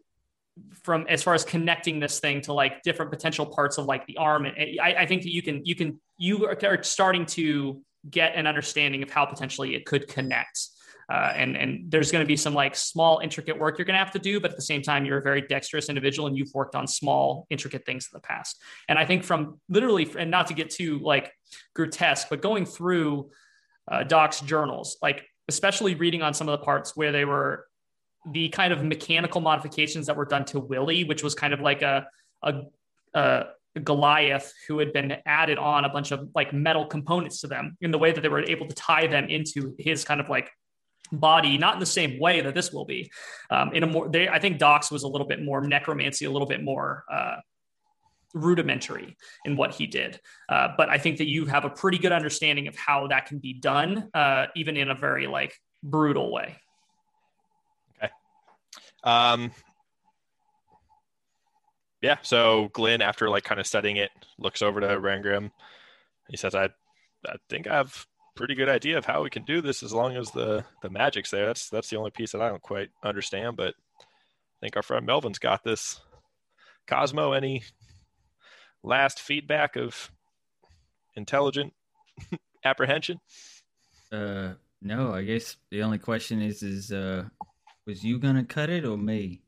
from 0.84 1.06
as 1.10 1.24
far 1.24 1.34
as 1.34 1.43
connecting 1.43 2.00
this 2.00 2.20
thing 2.20 2.41
to 2.41 2.54
like 2.54 2.84
different 2.84 3.12
potential 3.12 3.45
parts 3.45 3.78
of 3.78 3.86
like 3.86 4.06
the 4.06 4.18
arm, 4.18 4.45
and 4.45 4.56
I, 4.80 4.93
I 4.93 5.06
think 5.08 5.24
that 5.24 5.34
you 5.34 5.41
can 5.41 5.66
you 5.66 5.74
can 5.74 6.00
you 6.20 6.45
are 6.45 6.84
starting 6.84 7.26
to 7.28 7.82
get 8.10 8.36
an 8.36 8.45
understanding 8.45 9.04
of 9.04 9.10
how 9.10 9.26
potentially 9.26 9.76
it 9.76 9.86
could 9.86 10.08
connect. 10.08 10.68
Uh, 11.10 11.34
and 11.36 11.57
and 11.57 11.91
there's 11.91 12.12
going 12.12 12.24
to 12.24 12.28
be 12.28 12.38
some 12.38 12.53
like 12.53 12.76
small 12.76 13.20
intricate 13.20 13.57
work 13.57 13.80
you're 13.80 13.86
going 13.86 13.95
to 13.95 14.03
have 14.03 14.12
to 14.12 14.20
do, 14.20 14.39
but 14.39 14.51
at 14.51 14.55
the 14.55 14.62
same 14.62 14.82
time 14.82 15.05
you're 15.05 15.18
a 15.18 15.24
very 15.24 15.41
dexterous 15.41 15.89
individual 15.89 16.28
and 16.28 16.38
you've 16.38 16.53
worked 16.53 16.76
on 16.76 16.86
small 16.86 17.47
intricate 17.49 17.84
things 17.86 18.07
in 18.12 18.16
the 18.16 18.22
past. 18.22 18.62
And 18.88 18.99
I 18.99 19.05
think 19.05 19.24
from 19.24 19.60
literally, 19.70 20.07
and 20.18 20.30
not 20.30 20.47
to 20.47 20.53
get 20.53 20.70
too 20.70 20.99
like 20.99 21.32
grotesque, 21.74 22.28
but 22.30 22.41
going 22.41 22.66
through 22.66 23.32
uh, 23.89 24.03
Doc's 24.03 24.41
journals, 24.41 24.97
like 25.01 25.26
especially 25.47 25.95
reading 25.95 26.22
on 26.22 26.36
some 26.36 26.47
of 26.47 26.60
the 26.60 26.64
parts 26.64 26.95
where 26.95 27.12
they 27.12 27.26
were 27.26 27.66
the 28.32 28.49
kind 28.49 28.72
of 28.72 28.84
mechanical 28.84 29.41
modifications 29.41 30.05
that 30.07 30.16
were 30.16 30.26
done 30.26 30.45
to 30.45 30.60
Willie, 30.60 31.05
which 31.05 31.24
was 31.24 31.34
kind 31.34 31.53
of 31.53 31.60
like 31.60 31.82
a 31.82 32.05
a 32.43 32.62
a, 33.14 33.45
Goliath, 33.84 34.51
who 34.68 34.80
had 34.80 34.91
been 34.91 35.16
added 35.26 35.57
on 35.57 35.86
a 35.86 35.89
bunch 35.89 36.12
of 36.12 36.30
like 36.34 36.51
metal 36.51 36.86
components 36.86 37.39
to 37.41 37.47
them 37.47 37.78
in 37.82 37.91
the 37.91 37.97
way 37.97 38.12
that 38.12 38.22
they 38.22 38.28
were 38.28 38.43
able 38.43 38.68
to 38.68 38.76
tie 38.76 39.07
them 39.07 39.30
into 39.30 39.76
his 39.78 40.03
kind 40.03 40.20
of 40.20 40.28
like 40.28 40.49
body, 41.12 41.57
not 41.57 41.76
in 41.76 41.80
the 41.80 41.86
same 41.86 42.20
way 42.20 42.41
that 42.41 42.55
this 42.55 42.72
will 42.72 42.86
be. 42.86 43.12
Um, 43.49 43.74
in 43.74 43.84
a 43.84 43.88
more, 43.88 44.10
they, 44.10 44.28
I 44.28 44.39
think 44.39 44.57
Dox 44.57 44.91
was 44.91 45.03
a 45.03 45.07
little 45.07 45.28
bit 45.28 45.41
more 45.41 45.62
necromancy, 45.62 46.26
a 46.26 46.32
little 46.32 46.47
bit 46.47 46.64
more 46.64 47.05
uh, 47.12 47.38
rudimentary 48.34 49.18
in 49.45 49.55
what 49.55 49.74
he 49.74 49.88
did. 49.88 50.20
Uh, 50.47 50.70
but 50.78 50.89
I 50.89 50.97
think 50.97 51.18
that 51.18 51.28
you 51.28 51.45
have 51.45 51.66
a 51.66 51.70
pretty 51.70 51.97
good 51.97 52.12
understanding 52.12 52.68
of 52.68 52.76
how 52.76 53.07
that 53.07 53.26
can 53.26 53.39
be 53.39 53.53
done, 53.53 54.10
uh, 54.14 54.47
even 54.55 54.78
in 54.78 54.89
a 54.89 54.95
very 54.95 55.28
like 55.28 55.53
brutal 55.84 56.32
way. 56.32 56.55
Okay. 57.97 58.12
Um, 59.03 59.51
yeah. 62.01 62.18
So 62.22 62.70
Glenn, 62.74 63.01
after 63.01 63.30
like 63.30 63.43
kind 63.43 63.60
of 63.60 63.68
studying 63.68 63.97
it, 63.97 64.12
looks 64.38 64.62
over 64.62 64.80
to 64.80 64.88
Rangrim. 64.88 65.51
He 66.30 66.38
says, 66.38 66.55
"I, 66.55 66.70
I 67.26 67.36
think 67.49 67.68
I 67.68 67.76
have 67.76 68.05
pretty 68.40 68.56
good 68.56 68.70
idea 68.70 68.98
of 68.98 69.04
how 69.04 69.22
we 69.22 69.30
can 69.30 69.44
do 69.44 69.60
this 69.60 69.84
as 69.84 69.92
long 69.92 70.16
as 70.16 70.32
the 70.32 70.64
the 70.82 70.90
magic's 70.90 71.30
there. 71.30 71.46
That's 71.46 71.70
that's 71.70 71.90
the 71.90 71.98
only 71.98 72.10
piece 72.10 72.32
that 72.32 72.42
I 72.42 72.48
don't 72.48 72.62
quite 72.62 72.90
understand, 73.04 73.58
but 73.58 73.76
I 74.00 74.60
think 74.62 74.78
our 74.78 74.82
friend 74.82 75.06
Melvin's 75.06 75.40
got 75.40 75.66
this. 75.66 76.00
Cosmo, 76.88 77.34
any 77.34 77.64
last 78.82 79.20
feedback 79.20 79.76
of 79.76 80.10
intelligent 81.16 81.74
apprehension? 82.64 83.20
Uh, 84.10 84.54
no. 84.82 85.14
I 85.14 85.24
guess 85.24 85.58
the 85.70 85.84
only 85.84 85.98
question 85.98 86.42
is, 86.42 86.64
is 86.64 86.94
uh, 86.94 87.26
was 87.86 88.06
you 88.06 88.20
gonna 88.20 88.46
cut 88.46 88.70
it 88.70 88.86
or 88.86 88.98
me? 88.98 89.42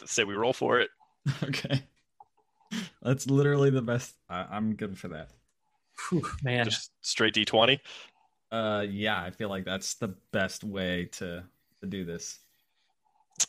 Let's 0.00 0.12
say 0.14 0.24
we 0.24 0.34
roll 0.34 0.54
for 0.54 0.80
it. 0.80 0.88
okay. 1.42 1.82
That's 3.02 3.26
literally 3.28 3.70
the 3.70 3.82
best. 3.82 4.14
I, 4.28 4.56
am 4.56 4.74
good 4.74 4.98
for 4.98 5.08
that. 5.08 5.30
Whew, 6.08 6.26
man, 6.42 6.64
just 6.64 6.90
straight 7.00 7.34
d20. 7.34 7.78
Uh, 8.50 8.84
yeah, 8.88 9.22
I 9.22 9.30
feel 9.30 9.48
like 9.48 9.64
that's 9.64 9.94
the 9.94 10.14
best 10.30 10.64
way 10.64 11.08
to 11.12 11.42
to 11.80 11.86
do 11.86 12.04
this. 12.04 12.38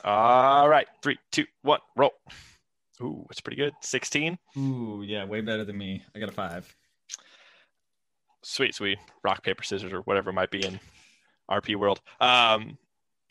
All 0.03 0.69
right, 0.69 0.87
three, 1.01 1.17
two, 1.31 1.45
one, 1.61 1.79
roll. 1.95 2.13
Ooh, 3.01 3.25
it's 3.29 3.41
pretty 3.41 3.57
good. 3.57 3.73
Sixteen. 3.81 4.37
Ooh, 4.57 5.03
yeah, 5.05 5.25
way 5.25 5.41
better 5.41 5.65
than 5.65 5.77
me. 5.77 6.03
I 6.15 6.19
got 6.19 6.29
a 6.29 6.33
five. 6.33 6.73
Sweet, 8.43 8.75
sweet. 8.75 8.97
Rock, 9.23 9.43
paper, 9.43 9.63
scissors, 9.63 9.93
or 9.93 10.01
whatever 10.01 10.29
it 10.29 10.33
might 10.33 10.51
be 10.51 10.65
in 10.65 10.79
RP 11.49 11.75
world. 11.75 12.01
Um, 12.19 12.77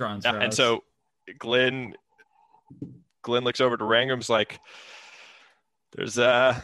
yeah, 0.00 0.18
and 0.24 0.52
so 0.52 0.84
Glenn, 1.38 1.94
Glenn 3.22 3.44
looks 3.44 3.60
over 3.60 3.76
to 3.76 3.84
Rangrim's 3.84 4.30
like, 4.30 4.58
there's 5.96 6.18
uh 6.18 6.60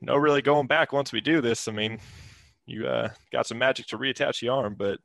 no 0.00 0.16
really 0.16 0.42
going 0.42 0.66
back 0.66 0.92
once 0.92 1.12
we 1.12 1.20
do 1.20 1.40
this. 1.40 1.68
I 1.68 1.72
mean, 1.72 1.98
you 2.66 2.86
uh, 2.86 3.10
got 3.32 3.46
some 3.46 3.58
magic 3.58 3.86
to 3.88 3.98
reattach 3.98 4.40
the 4.40 4.48
arm, 4.48 4.74
but 4.78 4.98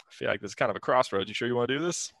I 0.00 0.10
feel 0.10 0.28
like 0.28 0.40
this 0.40 0.50
is 0.50 0.54
kind 0.54 0.70
of 0.70 0.76
a 0.76 0.80
crossroads. 0.80 1.28
You 1.28 1.34
sure 1.34 1.48
you 1.48 1.56
want 1.56 1.68
to 1.68 1.78
do 1.78 1.84
this? 1.84 2.12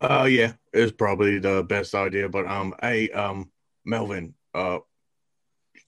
Uh, 0.00 0.26
yeah, 0.28 0.52
it's 0.72 0.92
probably 0.92 1.38
the 1.38 1.62
best 1.62 1.94
idea. 1.94 2.28
But 2.28 2.46
um, 2.46 2.74
hey, 2.82 3.10
um, 3.10 3.50
Melvin, 3.84 4.34
uh, 4.54 4.78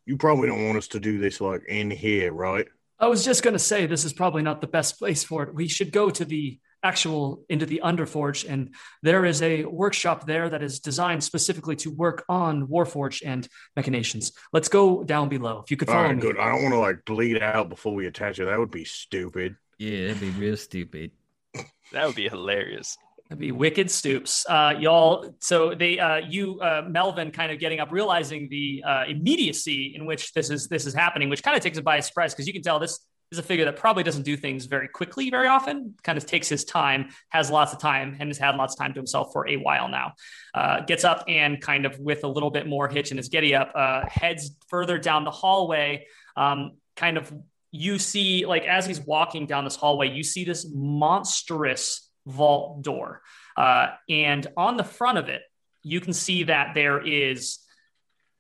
you 0.07 0.17
probably 0.17 0.49
don't 0.49 0.67
want 0.67 0.79
us 0.79 0.89
to 0.89 1.01
do 1.01 1.19
this 1.19 1.41
like 1.41 1.65
in 1.69 1.91
here, 1.91 2.33
right? 2.33 2.67
I 3.01 3.07
was 3.07 3.25
just 3.25 3.43
gonna 3.43 3.59
say 3.59 3.87
this 3.87 4.05
is 4.05 4.13
probably 4.13 4.43
not 4.43 4.61
the 4.61 4.67
best 4.67 4.99
place 4.99 5.23
for 5.23 5.43
it. 5.45 5.55
We 5.55 5.69
should 5.69 5.93
go 5.93 6.11
to 6.11 6.25
the 6.25 6.59
actual 6.83 7.45
into 7.49 7.67
the 7.67 7.81
Underforge, 7.85 8.49
and 8.49 8.75
there 9.03 9.25
is 9.25 9.43
a 9.43 9.65
workshop 9.65 10.27
there 10.27 10.49
that 10.49 10.63
is 10.63 10.81
designed 10.81 11.25
specifically 11.25 11.77
to 11.77 11.91
work 11.91 12.25
on 12.29 12.67
Warforge 12.67 13.23
and 13.25 13.49
machinations. 13.77 14.33
Let's 14.53 14.69
go 14.69 15.05
down 15.05 15.29
below. 15.29 15.61
If 15.65 15.71
you 15.71 15.77
could 15.77 15.89
follow 15.89 16.01
All 16.01 16.07
right, 16.07 16.17
me. 16.17 16.23
good. 16.23 16.39
I 16.39 16.51
don't 16.51 16.63
want 16.63 16.75
to 16.75 16.79
like 16.79 17.05
bleed 17.05 17.43
out 17.43 17.69
before 17.69 17.95
we 17.95 18.07
attach 18.07 18.39
it. 18.39 18.45
That 18.45 18.59
would 18.59 18.71
be 18.71 18.85
stupid. 18.85 19.57
Yeah, 19.79 20.09
that'd 20.09 20.21
be 20.21 20.31
real 20.31 20.57
stupid. 20.57 21.13
That 21.91 22.05
would 22.05 22.17
be 22.17 22.29
hilarious. 22.29 22.99
That'd 23.31 23.41
be 23.41 23.51
wicked 23.51 23.91
stoops, 23.91 24.45
uh, 24.47 24.75
y'all. 24.79 25.35
So 25.41 25.75
they, 25.75 25.99
uh, 25.99 26.17
you, 26.17 26.61
uh, 26.61 26.83
Melvin, 26.87 27.31
kind 27.31 27.51
of 27.51 27.59
getting 27.59 27.81
up, 27.81 27.91
realizing 27.93 28.49
the 28.51 28.85
uh, 28.87 29.05
immediacy 29.09 29.95
in 29.97 30.05
which 30.05 30.35
this 30.35 30.51
is 30.51 30.69
this 30.69 30.85
is 30.85 30.93
happening, 30.93 31.31
which 31.31 31.43
kind 31.43 31.57
of 31.57 31.63
takes 31.63 31.79
it 31.79 31.85
by 31.85 32.01
surprise 32.01 32.35
because 32.35 32.47
you 32.47 32.53
can 32.53 32.61
tell 32.61 32.79
this 32.79 33.01
is 33.31 33.39
a 33.39 33.43
figure 33.43 33.67
that 33.67 33.77
probably 33.77 34.03
doesn't 34.03 34.23
do 34.23 34.37
things 34.37 34.67
very 34.67 34.89
quickly 34.89 35.29
very 35.31 35.49
often, 35.49 35.95
kind 36.03 36.17
of 36.17 36.25
takes 36.25 36.49
his 36.49 36.65
time, 36.65 37.09
has 37.29 37.51
lots 37.51 37.73
of 37.73 37.79
time, 37.79 38.17
and 38.19 38.29
has 38.29 38.39
had 38.39 38.57
lots 38.57 38.75
of 38.75 38.79
time 38.79 38.93
to 38.95 38.99
himself 38.99 39.33
for 39.33 39.47
a 39.47 39.57
while 39.57 39.89
now. 39.89 40.13
Uh, 40.55 40.81
gets 40.81 41.05
up 41.05 41.25
and 41.29 41.61
kind 41.61 41.85
of 41.85 41.99
with 41.99 42.25
a 42.25 42.29
little 42.29 42.51
bit 42.51 42.67
more 42.67 42.89
hitch 42.89 43.11
in 43.11 43.17
his 43.17 43.29
giddy 43.29 43.55
up, 43.55 43.73
uh, 43.75 44.03
heads 44.09 44.57
further 44.69 44.99
down 44.99 45.25
the 45.25 45.31
hallway. 45.31 46.07
Um, 46.37 46.79
kind 46.97 47.19
of, 47.19 47.33
you 47.71 47.99
see, 47.99 48.47
like 48.47 48.65
as 48.65 48.87
he's 48.87 49.01
walking 49.01 49.47
down 49.47 49.65
this 49.65 49.77
hallway, 49.77 50.11
you 50.11 50.23
see 50.23 50.45
this 50.45 50.67
monstrous 50.73 52.09
vault 52.27 52.83
door. 52.83 53.21
Uh, 53.57 53.89
and 54.09 54.47
on 54.57 54.77
the 54.77 54.85
front 54.85 55.19
of 55.19 55.29
it, 55.29 55.43
you 55.83 56.01
can 56.01 56.13
see 56.13 56.45
that 56.45 56.75
there 56.75 57.05
is 57.07 57.59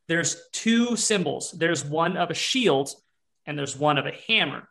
there's 0.09 0.41
two 0.53 0.97
symbols. 0.97 1.53
There's 1.53 1.85
one 1.85 2.17
of 2.17 2.31
a 2.31 2.35
shield 2.35 2.91
and 3.45 3.59
there's 3.59 3.77
one 3.77 3.99
of 3.99 4.07
a 4.07 4.13
hammer 4.27 4.67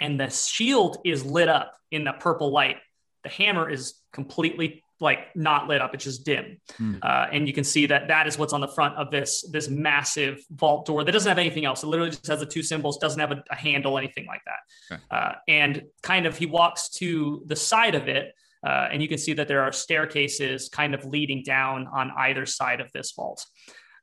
and 0.00 0.18
the 0.18 0.30
shield 0.30 0.98
is 1.04 1.24
lit 1.24 1.48
up 1.48 1.76
in 1.90 2.04
the 2.04 2.12
purple 2.12 2.50
light. 2.50 2.76
The 3.22 3.28
hammer 3.30 3.70
is 3.70 3.94
completely 4.12 4.82
like 5.00 5.34
not 5.34 5.68
lit 5.68 5.80
up; 5.80 5.94
it's 5.94 6.04
just 6.04 6.24
dim. 6.24 6.60
Hmm. 6.76 6.96
Uh, 7.02 7.26
and 7.32 7.46
you 7.46 7.54
can 7.54 7.64
see 7.64 7.86
that 7.86 8.08
that 8.08 8.26
is 8.26 8.38
what's 8.38 8.52
on 8.52 8.60
the 8.60 8.68
front 8.68 8.96
of 8.96 9.10
this 9.10 9.48
this 9.50 9.68
massive 9.68 10.40
vault 10.50 10.86
door 10.86 11.04
that 11.04 11.12
doesn't 11.12 11.28
have 11.28 11.38
anything 11.38 11.64
else. 11.64 11.82
It 11.82 11.86
literally 11.86 12.10
just 12.10 12.26
has 12.26 12.40
the 12.40 12.46
two 12.46 12.62
symbols, 12.62 12.98
doesn't 12.98 13.20
have 13.20 13.32
a, 13.32 13.42
a 13.50 13.54
handle, 13.54 13.98
anything 13.98 14.26
like 14.26 14.42
that. 14.46 14.94
Okay. 14.94 15.02
Uh, 15.10 15.32
and 15.48 15.82
kind 16.02 16.26
of 16.26 16.36
he 16.36 16.46
walks 16.46 16.88
to 16.90 17.42
the 17.46 17.56
side 17.56 17.94
of 17.94 18.08
it. 18.08 18.34
Uh, 18.66 18.88
and 18.90 19.02
you 19.02 19.08
can 19.08 19.18
see 19.18 19.34
that 19.34 19.46
there 19.46 19.60
are 19.60 19.72
staircases 19.72 20.70
kind 20.70 20.94
of 20.94 21.04
leading 21.04 21.42
down 21.42 21.86
on 21.92 22.10
either 22.16 22.46
side 22.46 22.80
of 22.80 22.90
this 22.92 23.12
vault. 23.12 23.44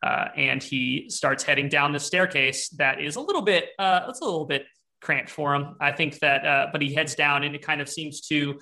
Uh, 0.03 0.27
and 0.35 0.61
he 0.61 1.05
starts 1.09 1.43
heading 1.43 1.67
down 1.67 1.91
the 1.91 1.99
staircase 1.99 2.69
that 2.69 3.01
is 3.01 3.15
a 3.15 3.21
little 3.21 3.41
bit, 3.41 3.69
uh, 3.79 4.01
it's 4.07 4.21
a 4.21 4.23
little 4.23 4.45
bit 4.45 4.65
cramped 5.01 5.29
for 5.29 5.53
him. 5.55 5.75
I 5.79 5.91
think 5.91 6.19
that, 6.19 6.45
uh, 6.45 6.67
but 6.71 6.81
he 6.81 6.93
heads 6.93 7.15
down 7.15 7.43
and 7.43 7.55
it 7.55 7.61
kind 7.61 7.81
of 7.81 7.89
seems 7.89 8.21
to 8.27 8.59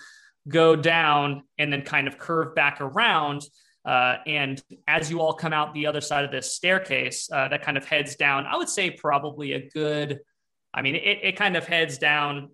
go 0.47 0.75
down 0.75 1.43
and 1.57 1.71
then 1.71 1.83
kind 1.83 2.07
of 2.07 2.17
curve 2.17 2.55
back 2.55 2.81
around. 2.81 3.43
Uh, 3.85 4.17
and 4.25 4.61
as 4.87 5.09
you 5.09 5.21
all 5.21 5.33
come 5.33 5.53
out 5.53 5.73
the 5.73 5.87
other 5.87 6.01
side 6.01 6.25
of 6.25 6.31
this 6.31 6.53
staircase, 6.53 7.29
uh, 7.31 7.47
that 7.49 7.61
kind 7.61 7.77
of 7.77 7.85
heads 7.85 8.15
down, 8.15 8.45
I 8.45 8.57
would 8.57 8.69
say 8.69 8.89
probably 8.91 9.53
a 9.53 9.69
good, 9.69 10.19
I 10.73 10.81
mean, 10.81 10.95
it, 10.95 11.19
it 11.23 11.35
kind 11.35 11.55
of 11.55 11.65
heads 11.65 11.97
down 11.97 12.49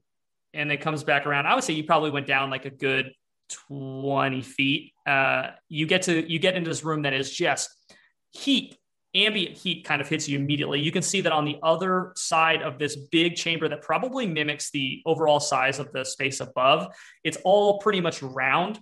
and 0.54 0.70
then 0.70 0.78
comes 0.78 1.04
back 1.04 1.26
around. 1.26 1.48
I 1.48 1.56
would 1.56 1.64
say 1.64 1.74
you 1.74 1.84
probably 1.84 2.12
went 2.12 2.28
down 2.28 2.50
like 2.50 2.66
a 2.66 2.70
good 2.70 3.12
20 3.68 4.42
feet. 4.42 4.94
Uh, 5.06 5.52
you 5.70 5.86
get 5.86 6.04
to, 6.04 6.32
you 6.32 6.40
get 6.40 6.56
into 6.56 6.70
this 6.70 6.84
room 6.84 7.04
that 7.04 7.14
is 7.14 7.30
just 7.32 7.70
heat 8.32 8.78
ambient 9.16 9.58
heat 9.58 9.86
kind 9.86 10.02
of 10.02 10.08
hits 10.08 10.28
you 10.28 10.38
immediately. 10.38 10.80
You 10.80 10.92
can 10.92 11.02
see 11.02 11.22
that 11.22 11.32
on 11.32 11.46
the 11.46 11.58
other 11.64 12.12
side 12.16 12.62
of 12.62 12.78
this 12.78 12.96
big 12.96 13.36
chamber 13.36 13.70
that 13.70 13.82
probably 13.82 14.28
mimics 14.28 14.72
the 14.72 15.02
overall 15.06 15.40
size 15.40 15.80
of 15.80 15.92
the 15.92 16.04
space 16.04 16.42
above, 16.42 16.94
it's 17.24 17.38
all 17.44 17.80
pretty 17.80 18.02
much 18.02 18.22
round. 18.22 18.80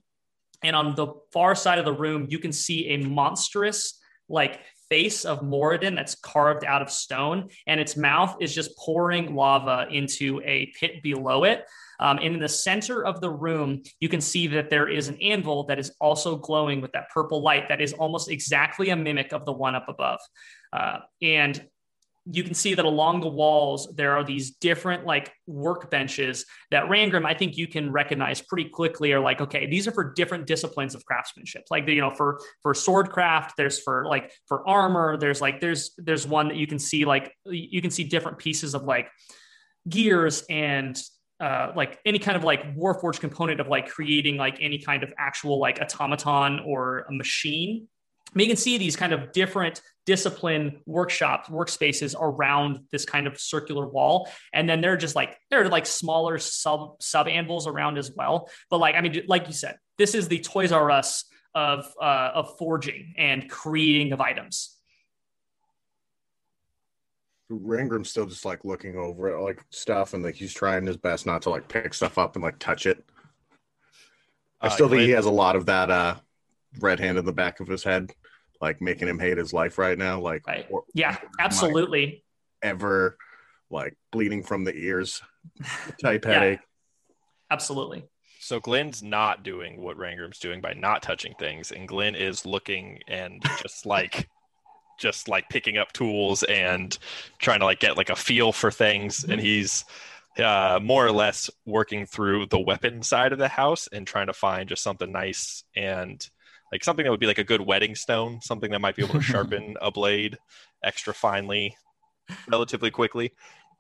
And 0.63 0.75
on 0.75 0.95
the 0.95 1.07
far 1.31 1.55
side 1.55 1.77
of 1.77 1.86
the 1.86 1.93
room, 1.93 2.27
you 2.29 2.39
can 2.39 2.51
see 2.51 2.89
a 2.89 2.97
monstrous, 2.97 3.99
like, 4.27 4.61
face 4.89 5.25
of 5.25 5.41
Moradin 5.41 5.95
that's 5.95 6.13
carved 6.15 6.63
out 6.63 6.81
of 6.81 6.89
stone, 6.91 7.49
and 7.65 7.79
its 7.79 7.97
mouth 7.97 8.38
is 8.39 8.53
just 8.53 8.77
pouring 8.77 9.34
lava 9.34 9.88
into 9.89 10.39
a 10.45 10.67
pit 10.79 11.01
below 11.01 11.45
it. 11.45 11.65
Um, 12.03 12.19
and 12.21 12.35
in 12.35 12.39
the 12.39 12.49
center 12.49 13.03
of 13.03 13.21
the 13.21 13.29
room, 13.29 13.81
you 14.01 14.09
can 14.09 14.19
see 14.19 14.45
that 14.47 14.69
there 14.69 14.89
is 14.89 15.07
an 15.07 15.17
anvil 15.21 15.63
that 15.67 15.79
is 15.79 15.95
also 16.01 16.35
glowing 16.35 16.81
with 16.81 16.91
that 16.91 17.09
purple 17.13 17.41
light 17.41 17.69
that 17.69 17.81
is 17.81 17.93
almost 17.93 18.29
exactly 18.29 18.89
a 18.89 18.95
mimic 18.95 19.31
of 19.31 19.45
the 19.45 19.53
one 19.53 19.73
up 19.73 19.87
above. 19.87 20.19
Uh, 20.73 20.97
and 21.21 21.65
you 22.25 22.43
can 22.43 22.53
see 22.53 22.73
that 22.73 22.85
along 22.85 23.19
the 23.19 23.27
walls 23.27 23.93
there 23.95 24.11
are 24.13 24.23
these 24.23 24.51
different 24.51 25.05
like 25.05 25.33
workbenches 25.49 26.45
that 26.71 26.85
Rangrim 26.85 27.25
I 27.25 27.33
think 27.33 27.57
you 27.57 27.67
can 27.67 27.91
recognize 27.91 28.41
pretty 28.41 28.69
quickly 28.69 29.11
are 29.11 29.19
like 29.19 29.41
okay 29.41 29.65
these 29.65 29.89
are 29.89 29.91
for 29.91 30.13
different 30.13 30.47
disciplines 30.47 30.95
of 30.95 31.05
craftsmanship 31.05 31.63
like 31.69 31.85
you 31.87 31.99
know 31.99 32.11
for 32.11 32.39
for 32.61 32.73
sword 32.73 33.09
craft 33.09 33.57
there's 33.57 33.81
for 33.81 34.05
like 34.05 34.31
for 34.47 34.67
armor 34.67 35.17
there's 35.17 35.41
like 35.41 35.59
there's 35.59 35.91
there's 35.97 36.25
one 36.25 36.47
that 36.47 36.55
you 36.55 36.65
can 36.65 36.79
see 36.79 37.03
like 37.03 37.35
you 37.45 37.81
can 37.81 37.91
see 37.91 38.05
different 38.05 38.37
pieces 38.37 38.73
of 38.73 38.83
like 38.83 39.09
gears 39.89 40.45
and 40.49 40.97
uh, 41.43 41.73
like 41.75 41.99
any 42.05 42.19
kind 42.19 42.37
of 42.37 42.43
like 42.43 42.75
warforged 42.75 43.19
component 43.19 43.59
of 43.59 43.67
like 43.67 43.89
creating 43.89 44.37
like 44.37 44.57
any 44.61 44.79
kind 44.79 45.03
of 45.03 45.13
actual 45.17 45.59
like 45.59 45.81
automaton 45.81 46.59
or 46.65 47.05
a 47.09 47.13
machine 47.13 47.87
mean, 48.35 48.47
you 48.47 48.53
can 48.53 48.57
see 48.57 48.77
these 48.77 48.95
kind 48.95 49.13
of 49.13 49.31
different 49.31 49.81
discipline 50.05 50.81
workshops, 50.85 51.49
workspaces 51.49 52.15
around 52.19 52.79
this 52.91 53.05
kind 53.05 53.27
of 53.27 53.39
circular 53.39 53.87
wall. 53.87 54.29
And 54.51 54.67
then 54.67 54.81
they're 54.81 54.97
just 54.97 55.15
like, 55.15 55.37
there 55.49 55.63
are 55.63 55.69
like 55.69 55.85
smaller 55.85 56.37
sub 56.39 57.01
sub 57.01 57.27
anvils 57.27 57.67
around 57.67 57.97
as 57.97 58.11
well. 58.15 58.49
But 58.69 58.79
like, 58.79 58.95
I 58.95 59.01
mean, 59.01 59.23
like 59.27 59.47
you 59.47 59.53
said, 59.53 59.77
this 59.97 60.15
is 60.15 60.27
the 60.27 60.39
Toys 60.39 60.71
R 60.71 60.91
Us 60.91 61.25
of 61.55 61.85
uh, 62.01 62.31
of 62.33 62.57
forging 62.57 63.13
and 63.17 63.49
creating 63.49 64.11
of 64.11 64.21
items. 64.21 64.75
Rangrim's 67.51 68.09
still 68.09 68.25
just 68.25 68.45
like 68.45 68.63
looking 68.65 68.97
over 68.97 69.29
it, 69.29 69.39
like 69.41 69.63
stuff, 69.69 70.13
and 70.13 70.23
like 70.23 70.35
he's 70.35 70.53
trying 70.53 70.85
his 70.85 70.97
best 70.97 71.25
not 71.25 71.41
to 71.43 71.49
like 71.49 71.67
pick 71.67 71.93
stuff 71.93 72.17
up 72.17 72.35
and 72.35 72.43
like 72.43 72.57
touch 72.59 72.85
it. 72.85 73.03
I 74.61 74.67
Uh, 74.67 74.69
still 74.69 74.89
think 74.89 75.01
he 75.01 75.11
has 75.11 75.25
a 75.25 75.31
lot 75.31 75.55
of 75.55 75.65
that 75.67 75.91
uh 75.91 76.15
red 76.79 76.99
hand 76.99 77.17
in 77.17 77.25
the 77.25 77.33
back 77.33 77.59
of 77.59 77.67
his 77.67 77.83
head, 77.83 78.11
like 78.61 78.81
making 78.81 79.07
him 79.07 79.19
hate 79.19 79.37
his 79.37 79.53
life 79.53 79.77
right 79.77 79.97
now. 79.97 80.19
Like 80.19 80.47
Right. 80.47 80.65
or- 80.69 80.85
Yeah, 80.93 81.17
absolutely. 81.39 82.23
ever 82.61 83.17
like 83.69 83.95
bleeding 84.11 84.41
from 84.43 84.63
the 84.63 84.73
ears 84.75 85.21
type 86.01 86.25
Yeah. 86.25 86.33
headache. 86.33 86.59
Absolutely. 87.51 88.05
So 88.39 88.59
Glenn's 88.59 89.03
not 89.03 89.43
doing 89.43 89.81
what 89.81 89.97
Rangrim's 89.97 90.39
doing 90.39 90.59
by 90.61 90.73
not 90.73 91.01
touching 91.03 91.33
things, 91.39 91.71
and 91.71 91.87
Glenn 91.87 92.15
is 92.15 92.45
looking 92.45 92.99
and 93.07 93.41
just 93.61 93.85
like 93.85 94.27
just 94.99 95.27
like 95.27 95.49
picking 95.49 95.77
up 95.77 95.91
tools 95.93 96.43
and 96.43 96.97
trying 97.39 97.59
to 97.59 97.65
like 97.65 97.79
get 97.79 97.97
like 97.97 98.09
a 98.09 98.15
feel 98.15 98.51
for 98.51 98.71
things, 98.71 99.23
and 99.23 99.39
he's 99.41 99.85
uh, 100.39 100.79
more 100.81 101.05
or 101.05 101.11
less 101.11 101.49
working 101.65 102.05
through 102.05 102.47
the 102.47 102.59
weapon 102.59 103.03
side 103.03 103.31
of 103.33 103.39
the 103.39 103.47
house 103.47 103.87
and 103.91 104.07
trying 104.07 104.27
to 104.27 104.33
find 104.33 104.67
just 104.69 104.81
something 104.83 105.11
nice 105.11 105.63
and 105.75 106.29
like 106.71 106.83
something 106.83 107.03
that 107.03 107.11
would 107.11 107.19
be 107.19 107.27
like 107.27 107.37
a 107.37 107.43
good 107.43 107.61
whetting 107.61 107.93
stone, 107.93 108.41
something 108.41 108.71
that 108.71 108.81
might 108.81 108.95
be 108.95 109.03
able 109.03 109.13
to 109.13 109.21
sharpen 109.21 109.75
a 109.81 109.91
blade 109.91 110.37
extra 110.83 111.13
finely, 111.13 111.77
relatively 112.47 112.89
quickly. 112.89 113.31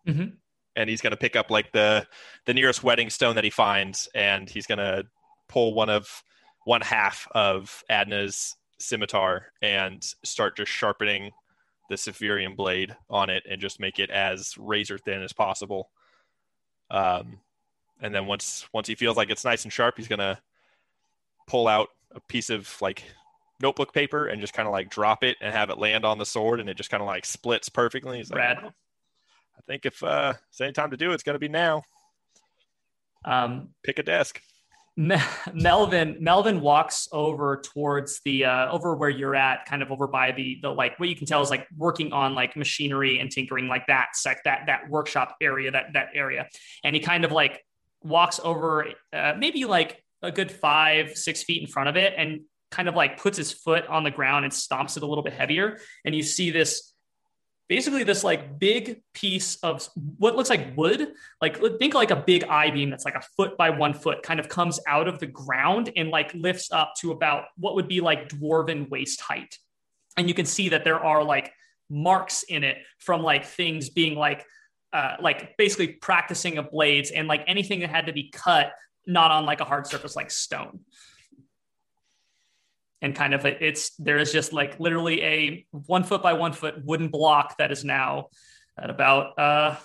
Mhm. 0.07 0.33
and 0.75 0.89
he's 0.89 1.01
going 1.01 1.11
to 1.11 1.17
pick 1.17 1.35
up 1.35 1.49
like 1.49 1.71
the 1.71 2.05
the 2.45 2.53
nearest 2.53 2.83
whetting 2.83 3.09
stone 3.09 3.35
that 3.35 3.43
he 3.43 3.49
finds 3.49 4.09
and 4.13 4.49
he's 4.49 4.65
going 4.67 4.79
to 4.79 5.05
pull 5.47 5.73
one 5.73 5.89
of 5.89 6.23
one 6.65 6.81
half 6.81 7.27
of 7.31 7.83
adna's 7.89 8.55
scimitar 8.79 9.47
and 9.61 10.03
start 10.23 10.57
just 10.57 10.71
sharpening 10.71 11.31
the 11.89 11.95
Severian 11.95 12.55
blade 12.55 12.95
on 13.09 13.29
it 13.29 13.43
and 13.49 13.61
just 13.61 13.79
make 13.79 13.99
it 13.99 14.09
as 14.09 14.57
razor 14.57 14.97
thin 14.97 15.21
as 15.21 15.33
possible 15.33 15.89
um, 16.91 17.39
and 18.01 18.13
then 18.13 18.25
once 18.25 18.67
once 18.73 18.87
he 18.87 18.95
feels 18.95 19.17
like 19.17 19.29
it's 19.29 19.45
nice 19.45 19.63
and 19.63 19.73
sharp 19.73 19.95
he's 19.97 20.07
going 20.07 20.19
to 20.19 20.37
pull 21.47 21.67
out 21.67 21.89
a 22.11 22.19
piece 22.21 22.49
of 22.49 22.75
like 22.81 23.03
notebook 23.61 23.93
paper 23.93 24.27
and 24.27 24.41
just 24.41 24.53
kind 24.53 24.67
of 24.67 24.71
like 24.71 24.89
drop 24.89 25.23
it 25.23 25.37
and 25.41 25.53
have 25.53 25.69
it 25.69 25.77
land 25.77 26.05
on 26.05 26.17
the 26.17 26.25
sword 26.25 26.59
and 26.59 26.69
it 26.69 26.77
just 26.77 26.89
kind 26.89 27.01
of 27.01 27.07
like 27.07 27.25
splits 27.25 27.69
perfectly 27.69 28.17
he's 28.17 28.29
like 28.29 28.39
Rad. 28.39 28.73
I 29.57 29.61
think 29.67 29.85
if 29.85 30.03
uh, 30.03 30.33
it's 30.49 30.61
any 30.61 30.73
time 30.73 30.91
to 30.91 30.97
do 30.97 31.11
it, 31.11 31.13
it's 31.13 31.23
going 31.23 31.35
to 31.35 31.39
be 31.39 31.47
now. 31.47 31.83
Um, 33.25 33.69
Pick 33.83 33.99
a 33.99 34.03
desk. 34.03 34.41
Me- 34.95 35.17
Melvin 35.53 36.17
Melvin 36.19 36.61
walks 36.61 37.07
over 37.11 37.61
towards 37.63 38.21
the 38.25 38.45
uh, 38.45 38.71
over 38.71 38.95
where 38.95 39.09
you're 39.09 39.35
at, 39.35 39.65
kind 39.65 39.81
of 39.81 39.91
over 39.91 40.05
by 40.05 40.31
the 40.31 40.59
the 40.61 40.69
like 40.69 40.99
what 40.99 41.09
you 41.09 41.15
can 41.15 41.25
tell 41.25 41.41
is 41.41 41.49
like 41.49 41.67
working 41.75 42.13
on 42.13 42.35
like 42.35 42.55
machinery 42.55 43.19
and 43.19 43.31
tinkering 43.31 43.67
like 43.67 43.87
that 43.87 44.09
sec 44.13 44.43
that 44.43 44.67
that 44.67 44.87
workshop 44.89 45.35
area 45.41 45.71
that 45.71 45.93
that 45.93 46.09
area, 46.13 46.47
and 46.83 46.95
he 46.95 47.01
kind 47.01 47.25
of 47.25 47.31
like 47.31 47.65
walks 48.03 48.39
over 48.43 48.87
uh, 49.11 49.33
maybe 49.35 49.65
like 49.65 50.03
a 50.21 50.31
good 50.31 50.51
five 50.51 51.17
six 51.17 51.41
feet 51.41 51.61
in 51.61 51.67
front 51.67 51.89
of 51.89 51.97
it 51.97 52.13
and 52.15 52.41
kind 52.69 52.87
of 52.87 52.95
like 52.95 53.19
puts 53.19 53.37
his 53.37 53.51
foot 53.51 53.87
on 53.87 54.03
the 54.03 54.11
ground 54.11 54.45
and 54.45 54.53
stomps 54.53 54.95
it 54.95 55.01
a 55.01 55.07
little 55.07 55.23
bit 55.23 55.33
heavier, 55.33 55.79
and 56.05 56.13
you 56.13 56.21
see 56.21 56.51
this 56.51 56.92
basically 57.69 58.03
this 58.03 58.23
like 58.23 58.59
big 58.59 59.01
piece 59.13 59.55
of 59.57 59.87
what 60.17 60.35
looks 60.35 60.49
like 60.49 60.75
wood 60.75 61.13
like 61.41 61.59
think 61.79 61.93
like 61.93 62.11
a 62.11 62.15
big 62.15 62.43
i 62.45 62.69
beam 62.69 62.89
that's 62.89 63.05
like 63.05 63.15
a 63.15 63.23
foot 63.37 63.57
by 63.57 63.69
one 63.69 63.93
foot 63.93 64.21
kind 64.21 64.39
of 64.39 64.49
comes 64.49 64.79
out 64.87 65.07
of 65.07 65.19
the 65.19 65.25
ground 65.25 65.89
and 65.95 66.09
like 66.09 66.33
lifts 66.33 66.71
up 66.71 66.93
to 66.99 67.11
about 67.11 67.45
what 67.57 67.75
would 67.75 67.87
be 67.87 68.01
like 68.01 68.29
dwarven 68.29 68.89
waist 68.89 69.21
height. 69.21 69.57
And 70.17 70.27
you 70.27 70.33
can 70.33 70.45
see 70.45 70.69
that 70.69 70.83
there 70.83 70.99
are 70.99 71.23
like 71.23 71.51
marks 71.89 72.43
in 72.43 72.63
it 72.63 72.77
from 72.99 73.23
like 73.23 73.45
things 73.45 73.89
being 73.89 74.15
like 74.15 74.45
uh, 74.91 75.15
like 75.19 75.57
basically 75.57 75.87
practicing 75.87 76.59
of 76.59 76.69
blades 76.69 77.09
and 77.09 77.27
like 77.27 77.43
anything 77.47 77.79
that 77.79 77.89
had 77.89 78.05
to 78.05 78.13
be 78.13 78.29
cut 78.31 78.73
not 79.07 79.31
on 79.31 79.45
like 79.45 79.59
a 79.59 79.65
hard 79.65 79.87
surface 79.87 80.15
like 80.15 80.29
stone 80.29 80.79
and 83.03 83.13
kind 83.13 83.33
of 83.33 83.45
a, 83.45 83.63
it's 83.63 83.91
there 83.97 84.17
is 84.17 84.31
just 84.31 84.53
like 84.53 84.79
literally 84.79 85.21
a 85.21 85.65
one 85.71 86.03
foot 86.03 86.23
by 86.23 86.33
one 86.33 86.53
foot 86.53 86.83
wooden 86.83 87.09
block 87.09 87.57
that 87.57 87.71
is 87.71 87.83
now 87.83 88.29
at 88.81 88.89
about 88.89 89.37
uh 89.37 89.75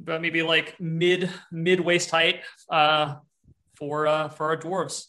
about 0.00 0.22
maybe 0.22 0.42
like 0.42 0.80
mid 0.80 1.30
mid 1.52 1.78
waist 1.78 2.10
height 2.10 2.40
uh 2.70 3.16
for 3.76 4.06
uh 4.08 4.28
for 4.30 4.46
our 4.46 4.56
dwarves 4.56 5.06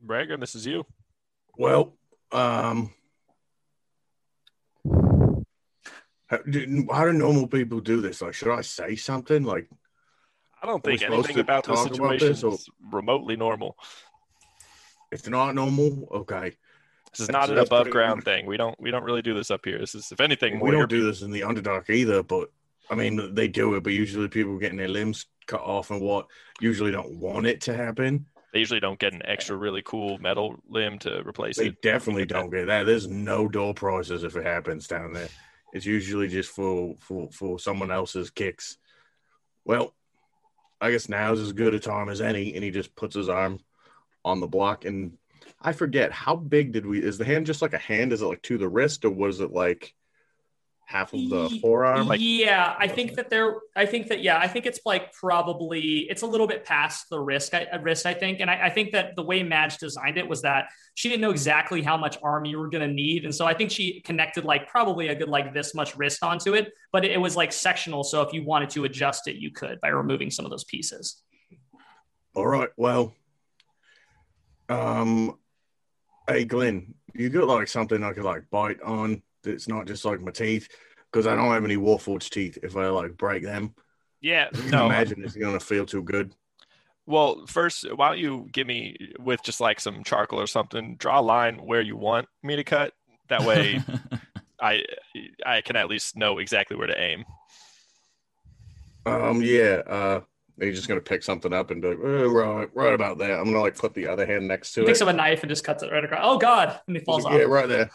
Braga, 0.00 0.36
this 0.36 0.54
is 0.54 0.66
you. 0.66 0.84
Well, 1.56 1.96
um, 2.30 2.92
how 6.26 6.36
do, 6.46 6.86
how 6.92 7.06
do 7.06 7.14
normal 7.14 7.48
people 7.48 7.80
do 7.80 8.02
this? 8.02 8.20
Like, 8.20 8.34
should 8.34 8.52
I 8.52 8.60
say 8.60 8.96
something? 8.96 9.44
Like, 9.44 9.70
I 10.62 10.66
don't 10.66 10.84
think 10.84 11.00
anything 11.00 11.38
about 11.38 11.64
the 11.64 11.74
talk 11.74 11.86
about 11.86 11.94
situation 11.94 12.28
this, 12.28 12.44
or- 12.44 12.52
is 12.52 12.68
remotely 12.92 13.36
normal. 13.36 13.78
It's 15.14 15.28
not 15.28 15.54
normal. 15.54 16.08
Okay, 16.10 16.56
This 17.12 17.20
is 17.20 17.28
not 17.30 17.48
an 17.48 17.58
above 17.58 17.88
ground 17.90 18.24
thing. 18.24 18.46
We 18.46 18.56
don't 18.56 18.78
we 18.80 18.90
don't 18.90 19.04
really 19.04 19.22
do 19.22 19.32
this 19.34 19.50
up 19.50 19.64
here. 19.64 19.78
This 19.78 19.94
is 19.94 20.10
if 20.12 20.20
anything 20.20 20.60
we 20.60 20.72
don't 20.72 20.90
do 20.90 21.04
this 21.04 21.22
in 21.22 21.30
the 21.30 21.42
Underdark 21.42 21.88
either. 21.88 22.22
But 22.22 22.50
I 22.90 22.94
mean, 22.94 23.34
they 23.34 23.48
do 23.48 23.74
it. 23.76 23.82
But 23.84 23.92
usually, 23.92 24.28
people 24.28 24.58
getting 24.58 24.76
their 24.78 24.88
limbs 24.88 25.26
cut 25.46 25.60
off 25.60 25.90
and 25.90 26.00
what 26.00 26.26
usually 26.60 26.90
don't 26.90 27.18
want 27.18 27.46
it 27.46 27.60
to 27.62 27.76
happen. 27.76 28.26
they 28.52 28.58
usually 28.58 28.80
don't 28.80 28.98
get 28.98 29.12
an 29.12 29.22
extra 29.24 29.56
really 29.56 29.82
cool 29.82 30.18
metal 30.18 30.56
limb 30.68 30.98
to 31.00 31.26
replace 31.26 31.56
They 31.56 31.66
it. 31.66 31.82
They 31.82 31.90
definitely 31.90 32.26
don't 32.26 32.50
get 32.50 32.66
that. 32.66 32.84
There's 32.86 33.06
no 33.06 33.48
door 33.48 33.74
prizes 33.74 34.24
if 34.24 34.36
it 34.36 34.44
happens 34.44 34.88
down 34.88 35.12
there. 35.12 35.28
It's 35.72 35.86
usually 35.86 36.28
just 36.28 36.50
for 36.50 36.94
for 37.00 37.30
for 37.30 37.58
someone 37.58 37.90
else's 37.90 38.30
kicks. 38.30 38.78
Well, 39.64 39.94
I 40.80 40.90
guess 40.90 41.08
now's 41.08 41.40
as 41.40 41.52
good 41.52 41.74
a 41.74 41.78
time 41.78 42.08
as 42.08 42.20
any, 42.20 42.54
and 42.54 42.62
he 42.64 42.70
just 42.70 42.94
puts 42.96 43.14
his 43.14 43.28
arm 43.28 43.60
on 44.24 44.40
the 44.40 44.46
block. 44.46 44.84
And 44.84 45.18
I 45.60 45.72
forget 45.72 46.12
how 46.12 46.36
big 46.36 46.72
did 46.72 46.86
we? 46.86 47.02
Is 47.02 47.18
the 47.18 47.24
hand 47.24 47.46
just 47.46 47.62
like 47.62 47.72
a 47.72 47.78
hand? 47.78 48.12
Is 48.12 48.22
it 48.22 48.26
like 48.26 48.42
to 48.42 48.58
the 48.58 48.68
wrist, 48.68 49.04
or 49.04 49.10
was 49.10 49.40
it 49.40 49.52
like 49.52 49.94
half 50.86 51.14
of 51.14 51.30
the 51.30 51.48
forearm? 51.62 52.06
Like, 52.06 52.20
yeah 52.22 52.74
i 52.78 52.86
think 52.86 53.14
that 53.14 53.30
there 53.30 53.56
i 53.74 53.86
think 53.86 54.08
that 54.08 54.22
yeah 54.22 54.38
i 54.38 54.46
think 54.46 54.66
it's 54.66 54.80
like 54.84 55.14
probably 55.14 56.06
it's 56.10 56.20
a 56.20 56.26
little 56.26 56.46
bit 56.46 56.66
past 56.66 57.08
the 57.08 57.18
risk 57.18 57.54
I, 57.54 57.66
wrist 57.76 58.04
i 58.04 58.12
think 58.12 58.40
and 58.40 58.50
I, 58.50 58.66
I 58.66 58.70
think 58.70 58.92
that 58.92 59.16
the 59.16 59.22
way 59.22 59.42
madge 59.42 59.78
designed 59.78 60.18
it 60.18 60.28
was 60.28 60.42
that 60.42 60.68
she 60.94 61.08
didn't 61.08 61.22
know 61.22 61.30
exactly 61.30 61.80
how 61.80 61.96
much 61.96 62.18
arm 62.22 62.44
you 62.44 62.58
were 62.58 62.68
going 62.68 62.86
to 62.86 62.94
need 62.94 63.24
and 63.24 63.34
so 63.34 63.46
i 63.46 63.54
think 63.54 63.70
she 63.70 64.02
connected 64.02 64.44
like 64.44 64.68
probably 64.68 65.08
a 65.08 65.14
good 65.14 65.30
like 65.30 65.54
this 65.54 65.74
much 65.74 65.96
wrist 65.96 66.22
onto 66.22 66.52
it 66.52 66.70
but 66.92 67.02
it, 67.02 67.12
it 67.12 67.18
was 67.18 67.34
like 67.34 67.50
sectional 67.50 68.04
so 68.04 68.20
if 68.20 68.34
you 68.34 68.44
wanted 68.44 68.68
to 68.68 68.84
adjust 68.84 69.26
it 69.26 69.36
you 69.36 69.50
could 69.50 69.80
by 69.80 69.88
removing 69.88 70.30
some 70.30 70.44
of 70.44 70.50
those 70.50 70.64
pieces 70.64 71.22
all 72.34 72.46
right, 72.46 72.68
well, 72.76 73.14
um, 74.68 75.38
hey 76.28 76.44
Glenn, 76.44 76.94
you 77.14 77.28
got 77.28 77.48
like 77.48 77.68
something 77.68 78.02
I 78.02 78.12
could 78.12 78.24
like 78.24 78.48
bite 78.50 78.80
on 78.82 79.22
that's 79.42 79.68
not 79.68 79.86
just 79.86 80.04
like 80.04 80.20
my 80.20 80.30
teeth 80.30 80.68
because 81.12 81.26
I 81.26 81.36
don't 81.36 81.52
have 81.52 81.64
any 81.64 81.76
Warforged 81.76 82.30
teeth. 82.30 82.58
If 82.62 82.76
I 82.76 82.88
like 82.88 83.16
break 83.16 83.42
them, 83.42 83.74
Yeah, 84.20 84.48
I 84.52 84.56
can 84.56 84.70
no. 84.70 84.86
imagine 84.86 85.22
it's 85.24 85.36
gonna 85.36 85.60
feel 85.60 85.86
too 85.86 86.02
good. 86.02 86.34
Well, 87.06 87.44
first, 87.46 87.84
why 87.94 88.08
don't 88.08 88.18
you 88.18 88.48
give 88.52 88.66
me 88.66 88.96
with 89.18 89.42
just 89.42 89.60
like 89.60 89.78
some 89.78 90.02
charcoal 90.04 90.40
or 90.40 90.46
something, 90.46 90.96
draw 90.96 91.20
a 91.20 91.22
line 91.22 91.56
where 91.58 91.82
you 91.82 91.96
want 91.96 92.28
me 92.42 92.56
to 92.56 92.64
cut. 92.64 92.94
That 93.28 93.42
way, 93.42 93.80
I 94.60 94.82
I 95.44 95.60
can 95.60 95.76
at 95.76 95.88
least 95.88 96.16
know 96.16 96.38
exactly 96.38 96.76
where 96.76 96.86
to 96.86 96.98
aim. 96.98 97.24
Um, 99.06 99.42
yeah. 99.42 99.82
Uh, 99.86 100.20
he's 100.60 100.76
just 100.76 100.88
gonna 100.88 101.00
pick 101.00 101.22
something 101.22 101.52
up 101.52 101.70
and 101.70 101.82
be 101.82 101.88
like, 101.88 101.98
"Oh, 102.02 102.28
right, 102.28 102.68
right 102.74 102.94
about 102.94 103.18
there. 103.18 103.38
I'm 103.38 103.44
gonna 103.44 103.60
like 103.60 103.76
put 103.76 103.94
the 103.94 104.06
other 104.06 104.26
hand 104.26 104.46
next 104.48 104.74
he 104.74 104.80
to 104.80 104.86
picks 104.86 105.00
up 105.02 105.08
a 105.08 105.12
knife 105.12 105.42
and 105.42 105.50
just 105.50 105.64
cuts 105.64 105.82
it 105.82 105.90
right 105.92 106.04
across 106.04 106.20
oh 106.22 106.38
god 106.38 106.80
and 106.86 106.96
he 106.96 107.02
falls 107.02 107.24
yeah, 107.24 107.42
off 107.42 107.48
right 107.48 107.68
there. 107.68 107.90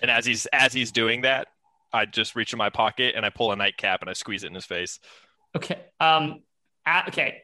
And 0.00 0.10
as 0.10 0.24
he's 0.24 0.46
as 0.46 0.72
he's 0.72 0.92
doing 0.92 1.22
that, 1.22 1.48
I 1.92 2.04
just 2.04 2.36
reach 2.36 2.52
in 2.52 2.58
my 2.58 2.70
pocket 2.70 3.14
and 3.16 3.24
I 3.24 3.30
pull 3.30 3.52
a 3.52 3.56
nightcap 3.56 4.00
and 4.00 4.10
I 4.10 4.12
squeeze 4.12 4.44
it 4.44 4.48
in 4.48 4.54
his 4.54 4.64
face. 4.64 5.00
Okay. 5.56 5.78
Um. 6.00 6.42
a- 6.86 7.08
okay. 7.08 7.42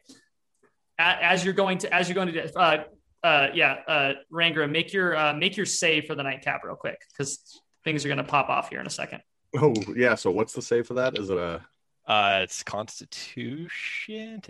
A- 0.99 1.23
as 1.25 1.43
you're 1.43 1.53
going 1.53 1.79
to, 1.79 1.93
as 1.93 2.07
you're 2.07 2.15
going 2.15 2.31
to, 2.31 2.57
uh, 2.57 2.83
uh, 3.23 3.47
yeah, 3.53 3.79
uh, 3.87 4.13
Rangra, 4.31 4.69
make 4.69 4.93
your 4.93 5.17
uh, 5.17 5.33
make 5.33 5.57
your 5.57 5.65
save 5.65 6.05
for 6.05 6.15
the 6.15 6.23
nightcap 6.23 6.63
real 6.63 6.75
quick 6.75 7.01
because 7.09 7.59
things 7.83 8.05
are 8.05 8.07
going 8.07 8.17
to 8.19 8.23
pop 8.23 8.49
off 8.49 8.69
here 8.69 8.79
in 8.79 8.87
a 8.87 8.91
second. 8.91 9.21
Oh, 9.57 9.73
yeah. 9.95 10.15
So 10.15 10.31
what's 10.31 10.53
the 10.53 10.61
save 10.61 10.87
for 10.87 10.95
that? 10.95 11.17
Is 11.17 11.29
it 11.29 11.37
a 11.37 11.61
Uh, 12.07 12.41
it's 12.43 12.61
Constitution. 12.63 14.41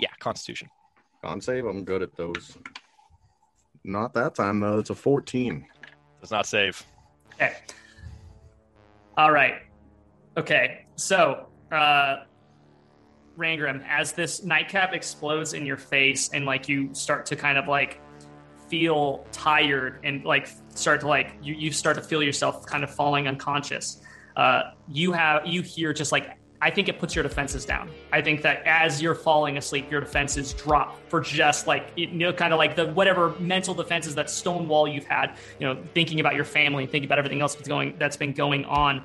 Yeah, 0.00 0.10
Constitution. 0.18 0.68
con 1.22 1.40
save? 1.40 1.64
I'm 1.64 1.84
good 1.84 2.02
at 2.02 2.14
those. 2.16 2.58
Not 3.84 4.12
that 4.14 4.34
time 4.34 4.60
though. 4.60 4.78
It's 4.78 4.90
a 4.90 4.94
14. 4.94 5.66
Does 6.20 6.30
not 6.30 6.46
save. 6.46 6.82
Okay. 7.34 7.54
All 9.16 9.32
right. 9.32 9.62
Okay. 10.36 10.84
So, 10.96 11.46
uh, 11.72 12.24
Rangrim, 13.38 13.84
as 13.88 14.12
this 14.12 14.44
nightcap 14.44 14.92
explodes 14.92 15.52
in 15.52 15.64
your 15.64 15.76
face 15.76 16.30
and 16.32 16.44
like 16.44 16.68
you 16.68 16.92
start 16.94 17.26
to 17.26 17.36
kind 17.36 17.58
of 17.58 17.68
like 17.68 18.00
feel 18.68 19.26
tired 19.30 20.00
and 20.04 20.24
like 20.24 20.48
start 20.74 21.00
to 21.00 21.08
like 21.08 21.34
you, 21.42 21.54
you 21.54 21.70
start 21.70 21.96
to 21.96 22.02
feel 22.02 22.22
yourself 22.22 22.66
kind 22.66 22.82
of 22.82 22.94
falling 22.94 23.28
unconscious. 23.28 24.00
Uh, 24.36 24.72
you 24.88 25.12
have 25.12 25.46
you 25.46 25.62
hear 25.62 25.92
just 25.92 26.12
like 26.12 26.36
I 26.60 26.70
think 26.70 26.88
it 26.88 26.98
puts 26.98 27.14
your 27.14 27.22
defenses 27.22 27.64
down. 27.66 27.90
I 28.12 28.22
think 28.22 28.40
that 28.42 28.62
as 28.64 29.02
you're 29.02 29.14
falling 29.14 29.58
asleep, 29.58 29.90
your 29.90 30.00
defenses 30.00 30.54
drop 30.54 30.98
for 31.10 31.20
just 31.20 31.66
like 31.66 31.90
you 31.96 32.06
know, 32.08 32.32
kind 32.32 32.52
of 32.52 32.58
like 32.58 32.76
the 32.76 32.86
whatever 32.92 33.34
mental 33.38 33.74
defenses 33.74 34.14
that 34.14 34.30
stone 34.30 34.66
wall 34.68 34.88
you've 34.88 35.06
had. 35.06 35.36
You 35.58 35.66
know, 35.66 35.82
thinking 35.94 36.20
about 36.20 36.34
your 36.34 36.44
family, 36.44 36.84
and 36.84 36.92
thinking 36.92 37.08
about 37.08 37.18
everything 37.18 37.40
else 37.40 37.54
that's 37.54 37.68
going 37.68 37.94
that's 37.98 38.16
been 38.16 38.32
going 38.32 38.64
on, 38.66 39.04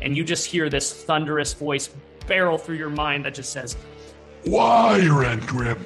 and 0.00 0.16
you 0.16 0.24
just 0.24 0.46
hear 0.46 0.68
this 0.68 1.04
thunderous 1.04 1.52
voice 1.54 1.90
barrel 2.26 2.56
through 2.58 2.76
your 2.76 2.90
mind 2.90 3.24
that 3.24 3.34
just 3.34 3.52
says, 3.52 3.76
Why, 4.44 5.00
Rangrim? 5.02 5.84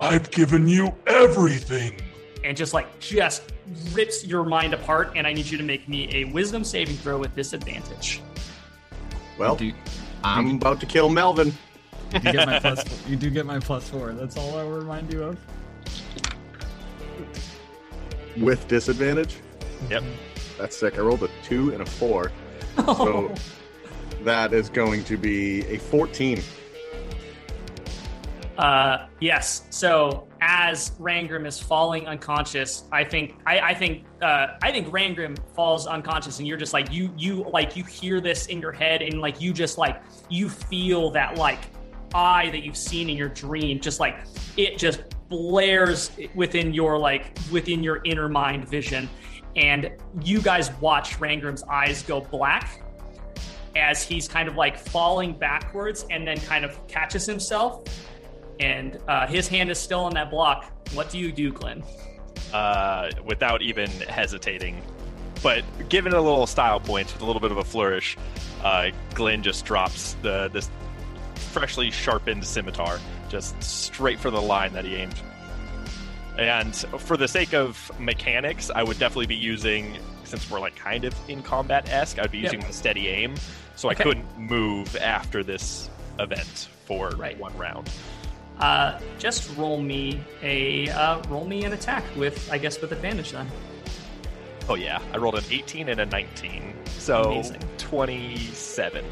I've 0.00 0.30
given 0.32 0.66
you 0.66 0.92
everything. 1.06 2.00
and 2.42 2.56
just 2.56 2.74
like 2.74 2.98
just 2.98 3.52
rips 3.92 4.24
your 4.26 4.44
mind 4.44 4.74
apart. 4.74 5.12
And 5.16 5.26
I 5.26 5.32
need 5.32 5.46
you 5.46 5.58
to 5.58 5.64
make 5.64 5.88
me 5.88 6.08
a 6.14 6.24
wisdom 6.32 6.64
saving 6.64 6.96
throw 6.96 7.18
with 7.18 7.34
disadvantage. 7.34 8.20
Well, 9.38 9.56
Do, 9.56 9.72
I'm 10.24 10.56
about 10.56 10.80
to 10.80 10.86
kill 10.86 11.08
Melvin. 11.08 11.52
you 12.12 12.20
get 12.20 12.46
my 12.46 12.58
plus. 12.60 12.84
You 13.08 13.16
do 13.16 13.30
get 13.30 13.46
my 13.46 13.58
plus 13.58 13.88
four. 13.88 14.12
That's 14.12 14.36
all 14.36 14.58
I 14.58 14.62
will 14.62 14.78
remind 14.78 15.12
you 15.12 15.22
of. 15.24 15.38
with 18.38 18.66
disadvantage. 18.68 19.36
Yep. 19.90 20.04
That's 20.58 20.76
sick. 20.76 20.98
I 20.98 21.00
rolled 21.02 21.22
a 21.22 21.28
two 21.42 21.72
and 21.72 21.82
a 21.82 21.86
four, 21.86 22.30
so 22.86 23.32
that 24.22 24.52
is 24.52 24.68
going 24.68 25.04
to 25.04 25.16
be 25.16 25.66
a 25.66 25.78
14. 25.78 26.40
Uh, 28.62 29.08
yes. 29.18 29.66
So 29.70 30.28
as 30.40 30.90
Rangrim 30.92 31.48
is 31.48 31.58
falling 31.58 32.06
unconscious, 32.06 32.84
I 32.92 33.02
think 33.02 33.34
I, 33.44 33.58
I 33.58 33.74
think 33.74 34.04
uh, 34.22 34.56
I 34.62 34.70
think 34.70 34.86
Rangrim 34.86 35.36
falls 35.56 35.88
unconscious, 35.88 36.38
and 36.38 36.46
you're 36.46 36.56
just 36.56 36.72
like 36.72 36.92
you 36.92 37.12
you 37.18 37.44
like 37.52 37.76
you 37.76 37.82
hear 37.82 38.20
this 38.20 38.46
in 38.46 38.60
your 38.60 38.70
head, 38.70 39.02
and 39.02 39.20
like 39.20 39.40
you 39.40 39.52
just 39.52 39.78
like 39.78 40.00
you 40.30 40.48
feel 40.48 41.10
that 41.10 41.36
like 41.38 41.58
eye 42.14 42.50
that 42.50 42.62
you've 42.62 42.76
seen 42.76 43.10
in 43.10 43.16
your 43.16 43.30
dream, 43.30 43.80
just 43.80 43.98
like 43.98 44.20
it 44.56 44.78
just 44.78 45.02
blares 45.28 46.12
within 46.36 46.72
your 46.72 46.96
like 47.00 47.36
within 47.50 47.82
your 47.82 48.00
inner 48.04 48.28
mind 48.28 48.68
vision, 48.68 49.08
and 49.56 49.90
you 50.22 50.40
guys 50.40 50.70
watch 50.74 51.18
Rangrim's 51.18 51.64
eyes 51.64 52.04
go 52.04 52.20
black 52.20 52.80
as 53.74 54.04
he's 54.04 54.28
kind 54.28 54.48
of 54.48 54.54
like 54.54 54.78
falling 54.78 55.32
backwards 55.32 56.06
and 56.10 56.24
then 56.24 56.38
kind 56.38 56.64
of 56.64 56.86
catches 56.86 57.26
himself 57.26 57.82
and 58.60 58.98
uh, 59.08 59.26
his 59.26 59.48
hand 59.48 59.70
is 59.70 59.78
still 59.78 60.00
on 60.00 60.14
that 60.14 60.30
block. 60.30 60.70
What 60.94 61.10
do 61.10 61.18
you 61.18 61.32
do, 61.32 61.52
Glenn? 61.52 61.82
uh, 62.52 63.10
without 63.24 63.62
even 63.62 63.90
hesitating. 63.90 64.82
But 65.42 65.64
given 65.88 66.12
a 66.12 66.20
little 66.20 66.46
style 66.46 66.78
point, 66.80 67.10
with 67.12 67.22
a 67.22 67.24
little 67.24 67.40
bit 67.40 67.50
of 67.50 67.56
a 67.56 67.64
flourish, 67.64 68.16
uh, 68.62 68.90
Glenn 69.14 69.42
just 69.42 69.64
drops 69.64 70.14
the 70.22 70.48
this 70.52 70.68
freshly 71.34 71.90
sharpened 71.90 72.44
scimitar 72.46 72.98
just 73.30 73.60
straight 73.62 74.18
for 74.20 74.30
the 74.30 74.40
line 74.40 74.72
that 74.74 74.84
he 74.84 74.96
aimed. 74.96 75.14
And 76.38 76.74
for 76.76 77.16
the 77.16 77.28
sake 77.28 77.52
of 77.54 77.90
mechanics, 77.98 78.70
I 78.74 78.82
would 78.82 78.98
definitely 78.98 79.26
be 79.26 79.36
using, 79.36 79.98
since 80.24 80.50
we're 80.50 80.60
like 80.60 80.76
kind 80.76 81.04
of 81.04 81.14
in 81.28 81.42
combat 81.42 81.90
esque, 81.90 82.18
I'd 82.18 82.30
be 82.30 82.38
Yep. 82.38 82.52
using 82.52 82.66
the 82.68 82.72
steady 82.74 83.08
aim, 83.08 83.34
so 83.76 83.90
Okay. 83.90 84.00
I 84.00 84.02
couldn't 84.04 84.38
move 84.38 84.94
after 84.96 85.42
this 85.42 85.90
event 86.18 86.68
for 86.86 87.10
Right. 87.16 87.38
one 87.38 87.56
round. 87.56 87.90
Uh, 88.62 88.96
just 89.18 89.54
roll 89.56 89.82
me 89.82 90.22
a 90.40 90.88
uh, 90.90 91.20
roll 91.28 91.44
me 91.44 91.64
an 91.64 91.72
attack 91.72 92.04
with, 92.16 92.48
I 92.48 92.58
guess, 92.58 92.80
with 92.80 92.92
advantage 92.92 93.32
then. 93.32 93.48
Oh 94.68 94.76
yeah, 94.76 95.02
I 95.12 95.16
rolled 95.16 95.34
an 95.34 95.42
18 95.50 95.88
and 95.88 95.98
a 95.98 96.06
19, 96.06 96.72
so 96.86 97.24
Amazing. 97.24 97.60
27. 97.78 99.04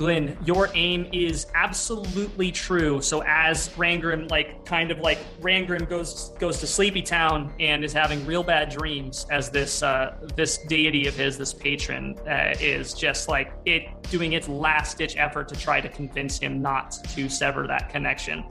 Glenn, 0.00 0.34
your 0.46 0.70
aim 0.72 1.06
is 1.12 1.46
absolutely 1.54 2.50
true. 2.50 3.02
So 3.02 3.22
as 3.26 3.68
Rangrim, 3.76 4.30
like, 4.30 4.64
kind 4.64 4.90
of 4.90 5.00
like 5.00 5.18
Rangrim 5.42 5.86
goes 5.86 6.30
goes 6.38 6.58
to 6.60 6.66
Sleepy 6.66 7.02
Town 7.02 7.52
and 7.60 7.84
is 7.84 7.92
having 7.92 8.24
real 8.24 8.42
bad 8.42 8.70
dreams, 8.70 9.26
as 9.30 9.50
this 9.50 9.82
uh, 9.82 10.16
this 10.36 10.56
deity 10.68 11.06
of 11.06 11.14
his, 11.14 11.36
this 11.36 11.52
patron, 11.52 12.18
uh, 12.26 12.54
is 12.58 12.94
just 12.94 13.28
like 13.28 13.52
it 13.66 13.90
doing 14.04 14.32
its 14.32 14.48
last 14.48 14.96
ditch 14.96 15.18
effort 15.18 15.48
to 15.48 15.54
try 15.54 15.82
to 15.82 15.88
convince 15.90 16.38
him 16.38 16.62
not 16.62 16.92
to 17.10 17.28
sever 17.28 17.66
that 17.66 17.90
connection. 17.90 18.42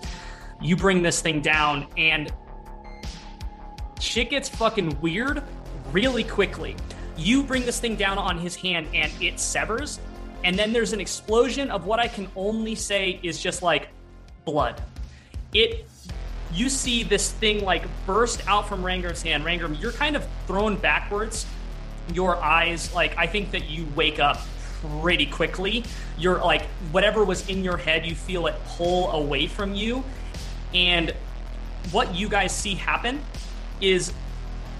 You 0.62 0.76
bring 0.76 1.02
this 1.02 1.20
thing 1.20 1.41
down, 1.41 1.88
and 1.97 2.32
shit 4.00 4.30
gets 4.30 4.50
fucking 4.50 5.02
weird 5.02 5.41
really 5.91 6.26
quickly. 6.26 6.76
You 7.18 7.41
bring 7.41 7.66
this 7.66 7.80
thing 7.80 7.95
down 7.95 8.20
on 8.20 8.38
his 8.38 8.56
hand 8.56 8.88
and 8.93 9.12
it 9.20 9.39
severs, 9.39 10.00
and 10.44 10.58
then 10.58 10.74
there's 10.74 10.94
an 10.94 11.02
explosion 11.02 11.70
of 11.72 11.86
what 11.86 12.00
I 12.00 12.08
can 12.08 12.28
only 12.36 12.76
say 12.76 13.20
is 13.24 13.42
just 13.42 13.62
like 13.62 13.90
blood. 14.46 14.82
It 15.54 15.86
you 16.52 16.70
see 16.70 17.04
this 17.04 17.32
thing 17.32 17.64
like 17.64 17.84
burst 18.06 18.46
out 18.48 18.68
from 18.68 18.84
Rangrim's 18.84 19.22
hand. 19.22 19.44
Rangrim, 19.44 19.80
you're 19.80 19.92
kind 19.92 20.16
of 20.16 20.28
thrown 20.48 20.76
backwards. 20.76 21.46
Your 22.14 22.38
eyes, 22.38 22.94
like 22.94 23.16
I 23.18 23.28
think 23.28 23.52
that 23.52 23.70
you 23.70 23.86
wake 23.96 24.20
up 24.20 24.40
pretty 25.02 25.26
quickly. 25.28 25.84
You're 26.18 26.40
like 26.40 26.64
whatever 26.92 27.24
was 27.24 27.48
in 27.50 27.64
your 27.64 27.78
head, 27.78 28.06
you 28.06 28.16
feel 28.16 28.48
it 28.48 28.56
pull 28.66 29.12
away 29.12 29.48
from 29.48 29.76
you. 29.76 30.04
And 30.74 31.14
what 31.92 32.16
you 32.16 32.30
guys 32.30 32.56
see 32.56 32.76
happen 32.76 33.22
is 33.82 34.14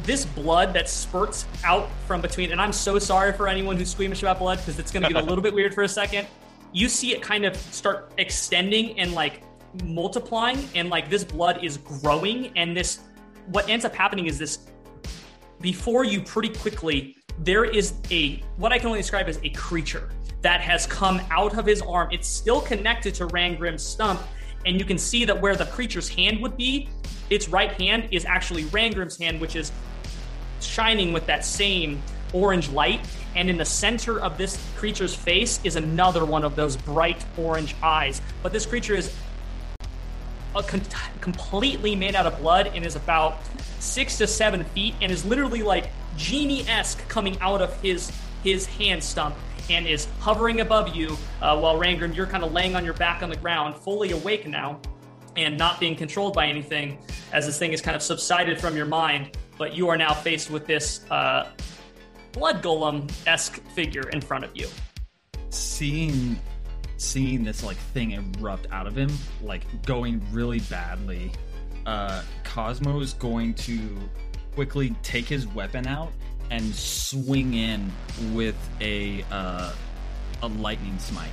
this 0.10 0.26
blood 0.26 0.74
that 0.74 0.89
spurts 0.89 1.45
out 1.64 1.88
from 2.07 2.20
between, 2.20 2.51
and 2.51 2.60
I'm 2.60 2.74
so 2.74 2.97
sorry 2.97 3.32
for 3.32 3.47
anyone 3.47 3.78
who's 3.78 3.91
squeamish 3.91 4.24
about 4.24 4.39
blood 4.39 4.57
because 4.57 4.80
it's 4.80 4.91
going 4.91 5.03
to 5.03 5.14
get 5.14 5.22
a 5.22 5.26
little 5.26 5.43
bit 5.43 5.53
weird 5.53 5.72
for 5.72 5.84
a 5.84 5.88
second. 5.88 6.28
You 6.72 6.89
see 6.89 7.14
it 7.14 7.22
kind 7.22 7.45
of 7.45 7.55
start 7.55 8.12
extending 8.18 8.99
and 8.99 9.14
like 9.14 9.43
multiplying, 9.84 10.68
and 10.74 10.89
like 10.89 11.12
this 11.12 11.24
blood 11.24 11.64
is 11.64 11.78
growing, 11.78 12.51
and 12.57 12.76
this 12.76 13.01
what 13.51 13.70
ends 13.70 13.86
up 13.86 13.93
happening 13.93 14.26
is 14.26 14.39
this 14.39 14.66
before 15.62 16.05
you 16.05 16.24
pretty 16.24 16.49
quickly 16.49 17.16
there 17.39 17.66
is 17.66 17.93
a 18.12 18.43
what 18.57 18.72
i 18.72 18.78
can 18.78 18.88
only 18.88 18.99
describe 18.99 19.28
as 19.28 19.39
a 19.43 19.49
creature 19.49 20.10
that 20.41 20.62
has 20.62 20.86
come 20.86 21.20
out 21.32 21.57
of 21.57 21.66
his 21.66 21.82
arm 21.82 22.07
it's 22.12 22.28
still 22.28 22.62
connected 22.62 23.16
to 23.16 23.26
rangrim's 23.28 23.84
stump 23.84 24.22
and 24.66 24.80
you 24.80 24.86
can 24.86 24.97
see 24.97 25.26
that 25.26 25.39
where 25.39 25.55
the 25.55 25.66
creature's 25.66 26.07
hand 26.07 26.39
would 26.41 26.55
be 26.55 26.88
its 27.30 27.49
right 27.49 27.74
hand 27.82 28.07
is 28.12 28.24
actually 28.26 28.66
rangrim's 28.66 29.18
hand 29.18 29.41
which 29.41 29.55
is 29.55 29.72
shining 30.62 31.14
with 31.14 31.26
that 31.28 31.45
same 31.45 32.01
orange 32.34 32.70
light. 32.70 33.01
And 33.36 33.49
in 33.49 33.57
the 33.57 33.66
center 33.66 34.20
of 34.20 34.38
this 34.38 34.60
creature's 34.76 35.14
face 35.14 35.60
is 35.64 35.76
another 35.76 36.26
one 36.26 36.43
of 36.43 36.55
those 36.55 36.76
bright 36.76 37.24
orange 37.38 37.76
eyes. 37.82 38.22
But 38.41 38.53
this 38.53 38.66
creature 38.66 38.95
is 38.95 39.14
con- 40.53 40.82
completely 41.22 41.95
made 41.95 42.16
out 42.16 42.26
of 42.26 42.38
blood 42.39 42.72
and 42.74 42.86
is 42.86 42.95
about 42.95 43.38
six 43.80 44.18
to 44.18 44.28
seven 44.28 44.64
feet 44.64 44.95
and 45.01 45.12
is 45.12 45.26
literally 45.26 45.64
like 45.64 45.89
genie-esque 46.18 47.07
coming 47.07 47.39
out 47.39 47.62
of 47.62 47.80
his 47.82 48.12
his 48.43 48.66
hand 48.66 49.03
stump 49.03 49.36
and 49.70 49.86
is 49.86 50.07
hovering 50.20 50.62
above 50.62 50.95
you 50.95 51.18
uh, 51.41 51.57
while 51.57 51.78
Rangrim 51.78 52.16
you're 52.16 52.28
kind 52.28 52.43
of 52.43 52.51
laying 52.51 52.76
on 52.76 52.84
your 52.84 52.93
back 52.93 53.22
on 53.22 53.30
the 53.30 53.36
ground 53.36 53.76
fully 53.76 54.12
awake 54.12 54.47
now 54.47 54.80
and 55.36 55.57
not 55.57 55.80
being 55.80 55.95
controlled 55.95 56.34
by 56.34 56.47
anything 56.47 56.97
as 57.32 57.45
this 57.45 57.57
thing 57.57 57.74
is 57.74 57.82
kind 57.82 57.95
of 57.95 58.01
subsided 58.01 58.60
from 58.60 58.76
your 58.76 58.86
mind 58.86 59.38
but 59.60 59.76
you 59.76 59.89
are 59.89 59.97
now 59.97 60.14
faced 60.14 60.49
with 60.49 60.66
this 60.66 61.01
uh, 61.12 61.49
blood 62.32 62.64
golem-esque 62.64 63.62
figure 63.76 64.10
in 64.10 64.22
front 64.22 64.45
of 64.45 64.55
you. 64.55 64.68
Seeing 65.49 66.39
seeing 66.97 67.43
this 67.43 67.64
like 67.64 67.78
thing 67.78 68.12
erupt 68.12 68.68
out 68.72 68.86
of 68.86 68.93
him 68.93 69.10
like 69.41 69.64
going 69.86 70.22
really 70.34 70.60
badly 70.70 71.32
uh 71.86 72.22
cosmo 72.43 72.99
is 72.99 73.14
going 73.14 73.53
to 73.53 73.97
quickly 74.53 74.93
take 75.01 75.24
his 75.24 75.47
weapon 75.47 75.88
out 75.88 76.12
and 76.51 76.76
swing 76.76 77.53
in 77.53 77.89
with 78.34 78.57
a 78.82 79.24
uh 79.32 79.72
a 80.41 80.47
lightning 80.47 80.97
smite. 80.99 81.32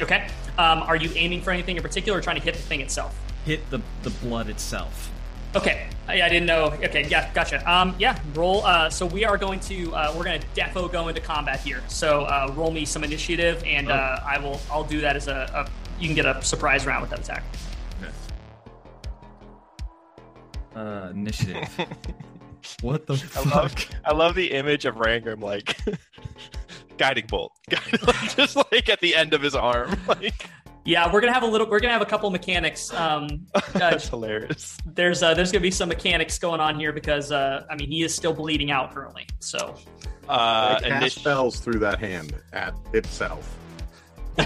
Okay. 0.00 0.28
Um, 0.58 0.82
are 0.82 0.96
you 0.96 1.10
aiming 1.14 1.42
for 1.42 1.52
anything 1.52 1.76
in 1.76 1.82
particular 1.82 2.18
or 2.18 2.22
trying 2.22 2.36
to 2.36 2.42
hit 2.42 2.54
the 2.54 2.62
thing 2.62 2.80
itself? 2.80 3.16
Hit 3.44 3.68
the 3.70 3.80
the 4.02 4.10
blood 4.10 4.48
itself 4.48 5.12
Okay, 5.56 5.86
I, 6.08 6.22
I 6.22 6.28
didn't 6.28 6.46
know. 6.46 6.64
Okay, 6.82 7.06
yeah, 7.08 7.32
gotcha. 7.32 7.70
Um, 7.70 7.94
yeah, 7.98 8.18
roll. 8.34 8.64
Uh, 8.64 8.90
so 8.90 9.06
we 9.06 9.24
are 9.24 9.38
going 9.38 9.60
to 9.60 9.94
uh, 9.94 10.12
we're 10.16 10.24
going 10.24 10.40
to 10.40 10.46
defo 10.48 10.90
go 10.90 11.08
into 11.08 11.20
combat 11.20 11.60
here. 11.60 11.82
So 11.88 12.22
uh, 12.22 12.52
roll 12.56 12.70
me 12.70 12.84
some 12.84 13.04
initiative, 13.04 13.62
and 13.64 13.90
uh, 13.90 14.20
I 14.24 14.38
will 14.38 14.60
I'll 14.70 14.84
do 14.84 15.00
that 15.00 15.16
as 15.16 15.28
a, 15.28 15.48
a 15.54 16.00
you 16.00 16.08
can 16.08 16.16
get 16.16 16.26
a 16.26 16.42
surprise 16.42 16.86
round 16.86 17.02
with 17.02 17.10
that 17.10 17.20
attack. 17.20 17.44
uh 20.74 21.08
initiative 21.12 21.68
what 22.80 23.06
the 23.06 23.14
I 23.14 23.16
fuck 23.16 23.54
love, 23.54 23.74
I 24.04 24.12
love 24.12 24.34
the 24.34 24.50
image 24.50 24.84
of 24.84 24.96
Rangrim 24.96 25.40
like 25.40 25.78
guiding 26.98 27.26
bolt, 27.26 27.52
just 28.36 28.56
like 28.56 28.88
at 28.88 29.00
the 29.00 29.14
end 29.14 29.34
of 29.34 29.42
his 29.42 29.54
arm. 29.54 29.96
Like 30.06 30.48
Yeah, 30.86 31.10
we're 31.12 31.20
gonna 31.22 31.32
have 31.32 31.42
a 31.44 31.46
little. 31.46 31.68
We're 31.68 31.80
gonna 31.80 31.92
have 31.94 32.02
a 32.02 32.06
couple 32.06 32.28
mechanics. 32.30 32.92
Um, 32.92 33.46
uh, 33.54 33.60
that's 33.72 34.08
hilarious. 34.08 34.76
there's 34.84 35.22
uh, 35.22 35.32
there's 35.34 35.50
gonna 35.50 35.62
be 35.62 35.70
some 35.70 35.88
mechanics 35.88 36.38
going 36.38 36.60
on 36.60 36.78
here 36.78 36.92
because 36.92 37.32
uh, 37.32 37.64
I 37.70 37.74
mean 37.76 37.90
he 37.90 38.02
is 38.02 38.14
still 38.14 38.34
bleeding 38.34 38.70
out 38.70 38.92
currently. 38.94 39.26
So 39.40 39.74
Uh, 40.28 40.78
I 40.78 40.80
cast 40.88 41.06
initi- 41.16 41.20
spells 41.20 41.58
through 41.60 41.78
that 41.80 41.98
hand 42.00 42.34
at 42.52 42.74
itself. 42.92 43.56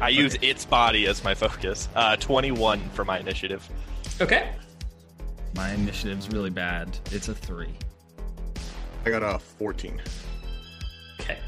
I 0.00 0.08
use 0.10 0.36
its 0.42 0.64
body 0.66 1.06
as 1.06 1.24
my 1.24 1.34
focus. 1.34 1.88
Uh, 1.94 2.16
21 2.16 2.80
for 2.90 3.04
my 3.04 3.18
initiative. 3.18 3.66
okay, 4.20 4.52
My 5.54 5.72
initiative's 5.72 6.28
really 6.30 6.50
bad. 6.50 6.98
It's 7.12 7.28
a 7.28 7.34
three. 7.34 7.72
I 9.06 9.10
got 9.10 9.22
a 9.22 9.38
14. 9.38 10.00
okay. 11.20 11.38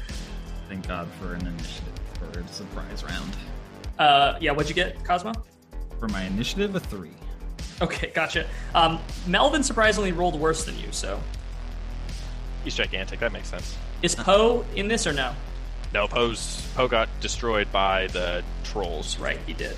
Thank 0.69 0.87
God 0.87 1.07
for 1.19 1.33
an 1.33 1.45
initiative 1.47 1.93
for 2.13 2.39
a 2.39 2.47
surprise 2.47 3.03
round. 3.03 3.35
Uh, 3.97 4.37
yeah, 4.39 4.51
what'd 4.51 4.69
you 4.69 4.75
get, 4.75 5.03
Cosmo? 5.03 5.33
For 5.99 6.07
my 6.07 6.23
initiative, 6.23 6.75
a 6.75 6.79
three. 6.79 7.11
Okay, 7.81 8.11
gotcha. 8.13 8.45
Um, 8.75 8.99
Melvin 9.27 9.63
surprisingly 9.63 10.11
rolled 10.11 10.39
worse 10.39 10.63
than 10.65 10.77
you. 10.77 10.87
So 10.91 11.19
He's 12.63 12.75
gigantic. 12.75 13.19
That 13.19 13.31
makes 13.31 13.49
sense. 13.49 13.77
is 14.01 14.15
Poe 14.15 14.65
in 14.75 14.87
this 14.87 15.07
or 15.07 15.13
no? 15.13 15.33
No, 15.93 16.07
Poe's 16.07 16.67
Poe 16.75 16.87
got 16.87 17.09
destroyed 17.19 17.71
by 17.71 18.07
the 18.07 18.43
trolls. 18.63 19.17
Right, 19.17 19.39
he 19.47 19.53
did. 19.53 19.75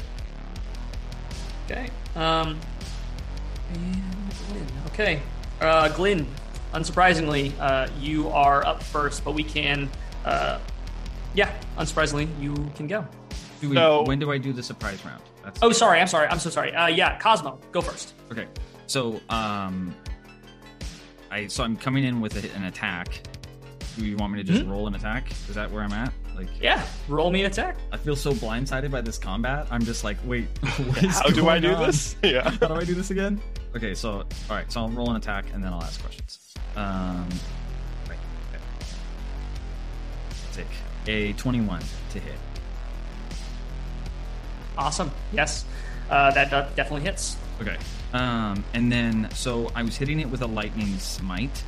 Okay. 1.66 1.90
Um. 2.16 2.60
and 3.74 4.04
Glenn. 4.50 4.68
Okay. 4.88 5.22
Uh, 5.62 5.88
Glenn. 5.90 6.28
Unsurprisingly, 6.74 7.54
uh, 7.60 7.88
you 8.00 8.30
are 8.30 8.66
up 8.66 8.82
first, 8.82 9.24
but 9.26 9.34
we 9.34 9.44
can. 9.44 9.90
Uh, 10.26 10.60
yeah, 11.34 11.52
unsurprisingly, 11.78 12.28
you 12.42 12.54
can 12.76 12.88
go. 12.88 13.06
Do 13.62 13.70
we, 13.70 13.76
So- 13.76 14.04
when 14.04 14.20
do 14.20 14.32
I 14.32 14.38
do 14.38 14.54
the 14.54 14.64
surprise 14.64 15.04
round? 15.06 15.22
That's 15.44 15.60
Oh, 15.64 15.72
sorry. 15.72 16.00
I'm 16.00 16.08
sorry. 16.08 16.28
I'm 16.28 16.40
so 16.40 16.50
sorry. 16.50 16.74
Uh, 16.74 16.88
yeah, 16.88 17.18
Cosmo, 17.20 17.60
go 17.72 17.82
first. 17.82 18.14
Okay, 18.32 18.46
so 18.88 19.20
um, 19.30 19.94
I 21.32 21.48
so 21.48 21.64
I'm 21.64 21.76
coming 21.76 22.04
in 22.04 22.22
with 22.22 22.36
a, 22.44 22.56
an 22.56 22.66
attack. 22.66 23.22
Do 23.98 24.06
you 24.06 24.16
want 24.18 24.34
me 24.34 24.42
to 24.42 24.46
just 24.52 24.66
roll 24.68 24.88
an 24.88 24.96
attack? 24.96 25.32
Is 25.50 25.56
that 25.56 25.70
where 25.72 25.84
I'm 25.84 25.92
at? 25.94 26.14
Like, 26.36 26.48
Yeah, 26.62 26.86
roll 27.10 27.30
me 27.32 27.42
an 27.42 27.48
attack. 27.52 27.76
I 27.92 27.98
feel 27.98 28.16
so 28.16 28.32
blindsided 28.34 28.90
by 28.92 29.02
this 29.02 29.18
combat. 29.18 29.68
I'm 29.70 29.82
just 29.84 30.04
like, 30.04 30.18
wait, 30.26 30.46
what 30.86 31.04
is 31.04 31.20
How 31.20 31.30
do 31.30 31.50
I 31.50 31.60
do 31.60 31.74
on? 31.74 31.88
this? 31.88 32.16
Yeah. 32.24 32.50
How 32.52 32.68
do 32.68 32.76
I 32.76 32.84
do 32.86 32.94
this 32.94 33.10
again? 33.12 33.42
Okay, 33.76 33.94
so 33.96 34.12
all 34.12 34.26
right, 34.50 34.72
so 34.72 34.82
I'll 34.82 34.90
roll 34.90 35.10
an 35.10 35.16
attack 35.18 35.46
and 35.54 35.64
then 35.64 35.74
I'll 35.74 35.84
ask 35.84 36.00
questions. 36.02 36.54
Um, 36.76 37.28
right, 38.08 38.18
okay. 38.54 38.64
Take 40.54 40.68
a 41.08 41.34
21 41.34 41.82
to 42.12 42.20
hit. 42.20 42.36
Awesome. 44.78 45.12
Yes, 45.34 45.66
uh, 46.10 46.32
that 46.32 46.50
de- 46.50 46.70
definitely 46.76 47.02
hits. 47.02 47.38
Okay. 47.62 47.78
Um, 48.14 48.64
and 48.74 48.92
then 48.92 49.30
so 49.34 49.72
I 49.76 49.84
was 49.84 49.96
hitting 49.96 50.20
it 50.20 50.30
with 50.30 50.42
a 50.42 50.48
lightning 50.48 50.98
smite, 50.98 51.64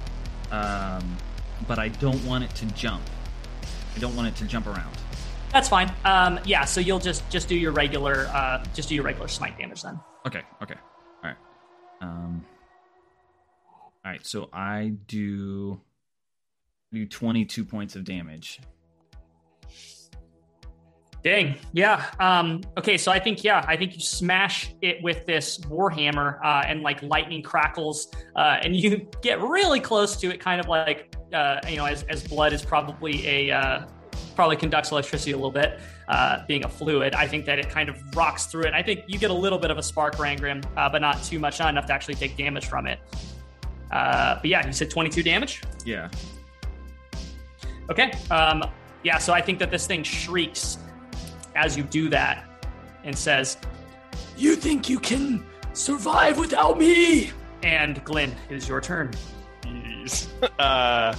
um, 0.51 1.17
but 1.67 1.79
I 1.79 1.89
don't 1.89 2.23
want 2.25 2.43
it 2.43 2.53
to 2.55 2.65
jump. 2.67 3.03
I 3.95 3.99
don't 3.99 4.15
want 4.15 4.27
it 4.27 4.35
to 4.37 4.45
jump 4.45 4.67
around. 4.67 4.95
That's 5.51 5.69
fine. 5.69 5.91
Um, 6.03 6.39
yeah, 6.45 6.65
so 6.65 6.81
you'll 6.81 6.99
just 6.99 7.29
just 7.29 7.47
do 7.47 7.55
your 7.55 7.71
regular 7.71 8.27
uh, 8.33 8.63
just 8.73 8.89
do 8.89 8.95
your 8.95 9.03
regular 9.03 9.27
smite 9.27 9.57
damage 9.57 9.83
then. 9.83 9.99
Okay. 10.25 10.41
Okay. 10.61 10.75
All 11.23 11.29
right. 11.29 11.37
Um. 12.01 12.43
All 14.03 14.11
right. 14.11 14.25
So 14.25 14.49
I 14.51 14.93
do 15.07 15.79
do 16.91 17.05
22 17.05 17.65
points 17.65 17.95
of 17.95 18.03
damage. 18.03 18.59
Dang. 21.23 21.55
Yeah. 21.71 22.05
Um, 22.19 22.61
okay. 22.77 22.97
So 22.97 23.11
I 23.11 23.17
think, 23.17 23.43
yeah, 23.43 23.63
I 23.65 23.77
think 23.77 23.95
you 23.95 24.01
smash 24.01 24.73
it 24.81 25.01
with 25.01 25.25
this 25.25 25.57
warhammer, 25.59 26.37
uh, 26.43 26.63
and 26.67 26.81
like 26.81 27.01
lightning 27.01 27.41
crackles, 27.41 28.09
uh, 28.35 28.59
and 28.61 28.75
you 28.75 29.07
get 29.21 29.41
really 29.41 29.79
close 29.79 30.17
to 30.17 30.29
it, 30.29 30.41
kind 30.41 30.59
of 30.59 30.67
like, 30.67 31.15
uh, 31.33 31.61
you 31.67 31.77
know, 31.77 31.85
as, 31.85 32.03
as 32.03 32.27
blood 32.27 32.51
is 32.51 32.63
probably 32.65 33.25
a, 33.25 33.51
uh, 33.51 33.85
probably 34.35 34.57
conducts 34.57 34.91
electricity 34.91 35.31
a 35.31 35.35
little 35.35 35.51
bit, 35.51 35.79
uh, 36.09 36.45
being 36.45 36.65
a 36.65 36.69
fluid. 36.69 37.15
I 37.15 37.25
think 37.25 37.45
that 37.45 37.57
it 37.57 37.69
kind 37.69 37.87
of 37.87 37.97
rocks 38.15 38.47
through 38.47 38.63
it. 38.63 38.73
I 38.73 38.83
think 38.83 39.05
you 39.07 39.17
get 39.17 39.31
a 39.31 39.33
little 39.33 39.59
bit 39.59 39.71
of 39.71 39.77
a 39.77 39.83
spark, 39.83 40.15
Rangrim, 40.17 40.65
uh, 40.75 40.89
but 40.89 41.01
not 41.01 41.23
too 41.23 41.39
much, 41.39 41.57
not 41.57 41.69
enough 41.69 41.85
to 41.85 41.93
actually 41.93 42.15
take 42.15 42.35
damage 42.35 42.65
from 42.65 42.85
it. 42.85 42.99
Uh, 43.91 44.35
but 44.35 44.45
yeah, 44.45 44.65
you 44.65 44.73
said 44.73 44.89
22 44.89 45.23
damage. 45.23 45.61
Yeah. 45.85 46.09
Okay. 47.89 48.11
Um, 48.29 48.63
yeah, 49.03 49.17
so 49.17 49.33
I 49.33 49.41
think 49.41 49.59
that 49.59 49.69
this 49.69 49.85
thing 49.85 50.03
shrieks 50.03 50.79
as 51.55 51.77
you 51.77 51.83
do 51.83 52.09
that 52.09 52.45
and 53.03 53.17
says, 53.17 53.57
You 54.37 54.55
think 54.55 54.89
you 54.89 54.99
can 54.99 55.45
survive 55.73 56.37
without 56.37 56.77
me? 56.77 57.31
And 57.63 58.03
Glenn, 58.03 58.35
it 58.49 58.55
is 58.55 58.67
your 58.67 58.81
turn. 58.81 59.11
Jeez. 59.61 60.27
Uh, 60.59 61.15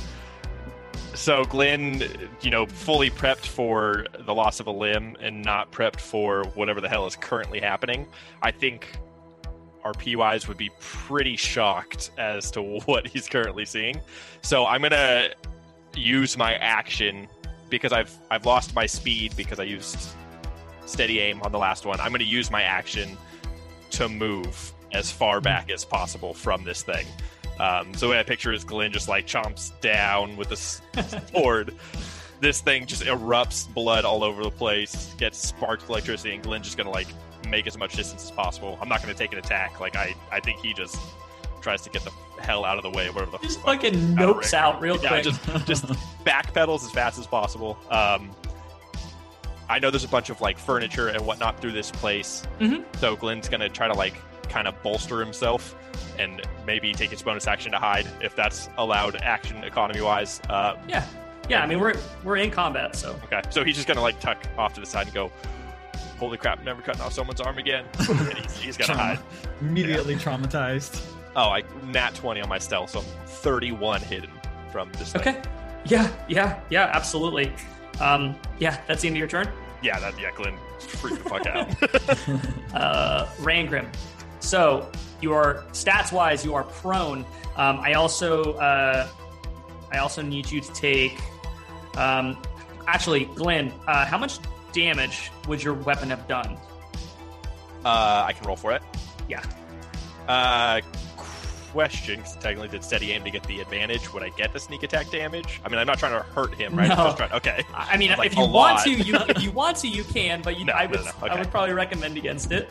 so 1.14 1.44
Glenn, 1.44 2.02
you 2.42 2.50
know, 2.50 2.66
fully 2.66 3.08
prepped 3.08 3.46
for 3.46 4.06
the 4.26 4.34
loss 4.34 4.60
of 4.60 4.66
a 4.66 4.70
limb 4.70 5.16
and 5.20 5.42
not 5.42 5.70
prepped 5.70 6.00
for 6.00 6.44
whatever 6.54 6.80
the 6.80 6.88
hell 6.88 7.06
is 7.06 7.16
currently 7.16 7.60
happening. 7.60 8.06
I 8.42 8.50
think 8.50 8.88
our 9.84 9.92
PYs 9.92 10.48
would 10.48 10.56
be 10.56 10.70
pretty 10.80 11.36
shocked 11.36 12.10
as 12.18 12.50
to 12.52 12.62
what 12.86 13.06
he's 13.06 13.28
currently 13.28 13.64
seeing. 13.64 14.00
So 14.42 14.66
I'm 14.66 14.82
gonna 14.82 15.30
use 15.94 16.36
my 16.36 16.54
action 16.54 17.28
because 17.70 17.92
I've 17.92 18.12
I've 18.30 18.44
lost 18.44 18.74
my 18.74 18.86
speed 18.86 19.34
because 19.36 19.60
I 19.60 19.64
used 19.64 20.10
steady 20.86 21.20
aim 21.20 21.40
on 21.42 21.52
the 21.52 21.58
last 21.58 21.86
one. 21.86 22.00
I'm 22.00 22.12
gonna 22.12 22.24
use 22.24 22.50
my 22.50 22.62
action 22.62 23.16
to 23.92 24.08
move 24.08 24.72
as 24.92 25.10
far 25.10 25.40
back 25.40 25.70
as 25.70 25.84
possible 25.84 26.34
from 26.34 26.64
this 26.64 26.82
thing. 26.82 27.06
Um, 27.60 27.94
so 27.94 28.06
the 28.06 28.12
way 28.12 28.18
I 28.18 28.22
picture 28.24 28.52
is 28.52 28.64
Glenn 28.64 28.92
just 28.92 29.08
like 29.08 29.26
chomps 29.26 29.78
down 29.80 30.36
with 30.36 30.48
the 30.48 30.56
sword. 31.32 31.74
This 32.40 32.60
thing 32.60 32.84
just 32.86 33.02
erupts 33.04 33.72
blood 33.72 34.04
all 34.04 34.24
over 34.24 34.42
the 34.42 34.50
place, 34.50 35.14
gets 35.18 35.38
sparked 35.38 35.88
electricity, 35.88 36.34
and 36.34 36.42
Glenn's 36.42 36.66
just 36.66 36.76
gonna 36.76 36.90
like 36.90 37.06
make 37.48 37.66
as 37.66 37.78
much 37.78 37.94
distance 37.94 38.24
as 38.24 38.30
possible. 38.30 38.76
I'm 38.80 38.88
not 38.88 39.00
gonna 39.00 39.14
take 39.14 39.32
an 39.32 39.38
attack. 39.38 39.80
Like 39.80 39.96
I, 39.96 40.14
I 40.32 40.40
think 40.40 40.60
he 40.60 40.74
just 40.74 40.98
tries 41.60 41.80
to 41.82 41.90
get 41.90 42.02
the 42.04 42.10
hell 42.42 42.64
out 42.64 42.76
of 42.76 42.82
the 42.82 42.90
way, 42.90 43.06
or 43.08 43.12
whatever 43.12 43.30
the 43.30 43.38
Just 43.38 43.58
fuck- 43.60 43.80
fucking 43.82 43.94
out 44.18 44.36
nopes 44.36 44.40
range. 44.42 44.54
out 44.54 44.80
real 44.82 45.00
Yeah, 45.00 45.08
quick. 45.20 45.24
just 45.24 45.66
just 45.66 45.84
backpedals 46.24 46.84
as 46.84 46.90
fast 46.90 47.18
as 47.18 47.26
possible. 47.26 47.78
Um, 47.88 48.30
I 49.68 49.78
know 49.78 49.90
there's 49.90 50.04
a 50.04 50.08
bunch 50.08 50.30
of 50.30 50.40
like 50.40 50.58
furniture 50.58 51.08
and 51.08 51.24
whatnot 51.24 51.60
through 51.60 51.72
this 51.72 51.90
place, 51.90 52.42
Mhm. 52.60 52.84
so 52.98 53.16
Glenn's 53.16 53.48
gonna 53.48 53.68
try 53.68 53.88
to 53.88 53.94
like 53.94 54.14
kind 54.48 54.68
of 54.68 54.80
bolster 54.82 55.20
himself 55.20 55.74
and 56.18 56.42
maybe 56.66 56.92
take 56.92 57.10
his 57.10 57.22
bonus 57.22 57.46
action 57.46 57.72
to 57.72 57.78
hide 57.78 58.06
if 58.20 58.36
that's 58.36 58.68
allowed 58.78 59.16
action 59.22 59.62
economy 59.64 60.00
wise. 60.02 60.40
Uh, 60.48 60.74
yeah. 60.86 61.04
Yeah, 61.48 61.62
I 61.62 61.66
mean 61.66 61.78
we're 61.80 61.94
we're 62.22 62.36
in 62.36 62.50
combat, 62.50 62.96
so 62.96 63.18
okay, 63.24 63.42
so 63.50 63.64
he's 63.64 63.76
just 63.76 63.86
gonna 63.88 64.00
like 64.02 64.18
tuck 64.20 64.38
off 64.56 64.74
to 64.74 64.80
the 64.80 64.86
side 64.86 65.06
and 65.06 65.14
go. 65.14 65.30
Holy 66.18 66.38
crap! 66.38 66.62
Never 66.62 66.80
cutting 66.80 67.02
off 67.02 67.12
someone's 67.12 67.40
arm 67.40 67.58
again. 67.58 67.84
and 68.08 68.38
he's, 68.38 68.56
he's 68.58 68.76
gonna 68.76 68.96
hide. 68.96 69.18
Immediately 69.60 70.14
traumatized. 70.16 71.04
Oh, 71.36 71.48
I 71.50 71.62
nat 71.86 72.14
twenty 72.14 72.40
on 72.40 72.48
my 72.48 72.58
stealth, 72.58 72.90
so 72.90 73.00
I'm 73.00 73.04
thirty-one 73.26 74.00
hidden 74.00 74.30
from 74.70 74.90
this. 74.92 75.12
Thing. 75.12 75.20
Okay. 75.22 75.42
Yeah, 75.84 76.08
yeah, 76.28 76.60
yeah, 76.70 76.84
absolutely. 76.94 77.52
Um, 78.00 78.36
yeah, 78.58 78.80
that's 78.86 79.02
the 79.02 79.08
end 79.08 79.16
of 79.16 79.18
your 79.18 79.28
turn. 79.28 79.48
Yeah, 79.82 80.00
that 80.00 80.18
yeah, 80.18 80.30
Glenn 80.32 80.56
freaked 80.78 81.22
the 81.22 81.30
fuck 81.30 81.46
out. 81.46 81.68
uh, 82.74 83.26
Rangrim. 83.38 83.88
So 84.40 84.90
you 85.20 85.32
are 85.32 85.64
stats 85.72 86.12
wise, 86.12 86.44
you 86.44 86.54
are 86.54 86.64
prone. 86.64 87.24
Um, 87.56 87.80
I 87.80 87.94
also 87.94 88.54
uh, 88.54 89.08
I 89.92 89.98
also 89.98 90.22
need 90.22 90.50
you 90.50 90.60
to 90.60 90.72
take. 90.72 91.18
Um, 91.96 92.36
actually, 92.86 93.26
Glenn, 93.26 93.72
uh, 93.86 94.04
how 94.04 94.18
much 94.18 94.38
damage 94.72 95.30
would 95.46 95.62
your 95.62 95.74
weapon 95.74 96.10
have 96.10 96.26
done? 96.26 96.58
Uh, 97.84 98.24
I 98.26 98.32
can 98.32 98.46
roll 98.46 98.56
for 98.56 98.72
it. 98.72 98.82
Yeah. 99.28 99.42
Uh, 100.26 100.80
question: 101.78 102.22
'cause 102.22 102.36
technically, 102.36 102.68
did 102.68 102.84
steady 102.84 103.10
aim 103.12 103.24
to 103.24 103.30
get 103.30 103.42
the 103.42 103.60
advantage? 103.60 104.10
Would 104.14 104.22
I 104.22 104.28
get 104.30 104.52
the 104.52 104.60
sneak 104.60 104.84
attack 104.84 105.10
damage? 105.10 105.60
I 105.64 105.68
mean, 105.68 105.78
I'm 105.78 105.86
not 105.86 105.98
trying 105.98 106.12
to 106.12 106.22
hurt 106.30 106.54
him, 106.54 106.74
right? 106.76 106.88
I'm 106.90 106.96
just 106.96 107.16
trying. 107.18 107.32
Okay. 107.32 107.64
I 107.74 107.94
I 107.94 107.96
mean, 107.96 108.10
Like 108.16 108.28
if 108.28 108.36
you 108.36 108.42
want 108.46 108.76
lot. 108.76 108.84
to, 108.84 108.90
you 108.92 109.16
if 109.28 109.42
you 109.46 109.50
want 109.50 109.76
to, 109.78 109.88
you 109.88 110.04
can. 110.04 110.40
But 110.40 110.56
you, 110.58 110.64
No, 110.64 110.72
I 110.72 110.84
no, 110.86 110.90
would 110.92 111.00
no, 111.04 111.12
I 111.28 111.36
would 111.38 111.50
probably 111.50 111.74
recommend 111.74 112.16
against 112.16 112.52
it. 112.52 112.70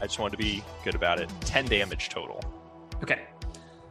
I 0.00 0.06
just 0.06 0.18
wanted 0.20 0.36
to 0.38 0.42
be 0.42 0.62
good 0.84 0.94
about 0.94 1.20
it. 1.20 1.28
Ten 1.40 1.66
damage 1.66 2.08
total. 2.08 2.40
Okay. 3.02 3.22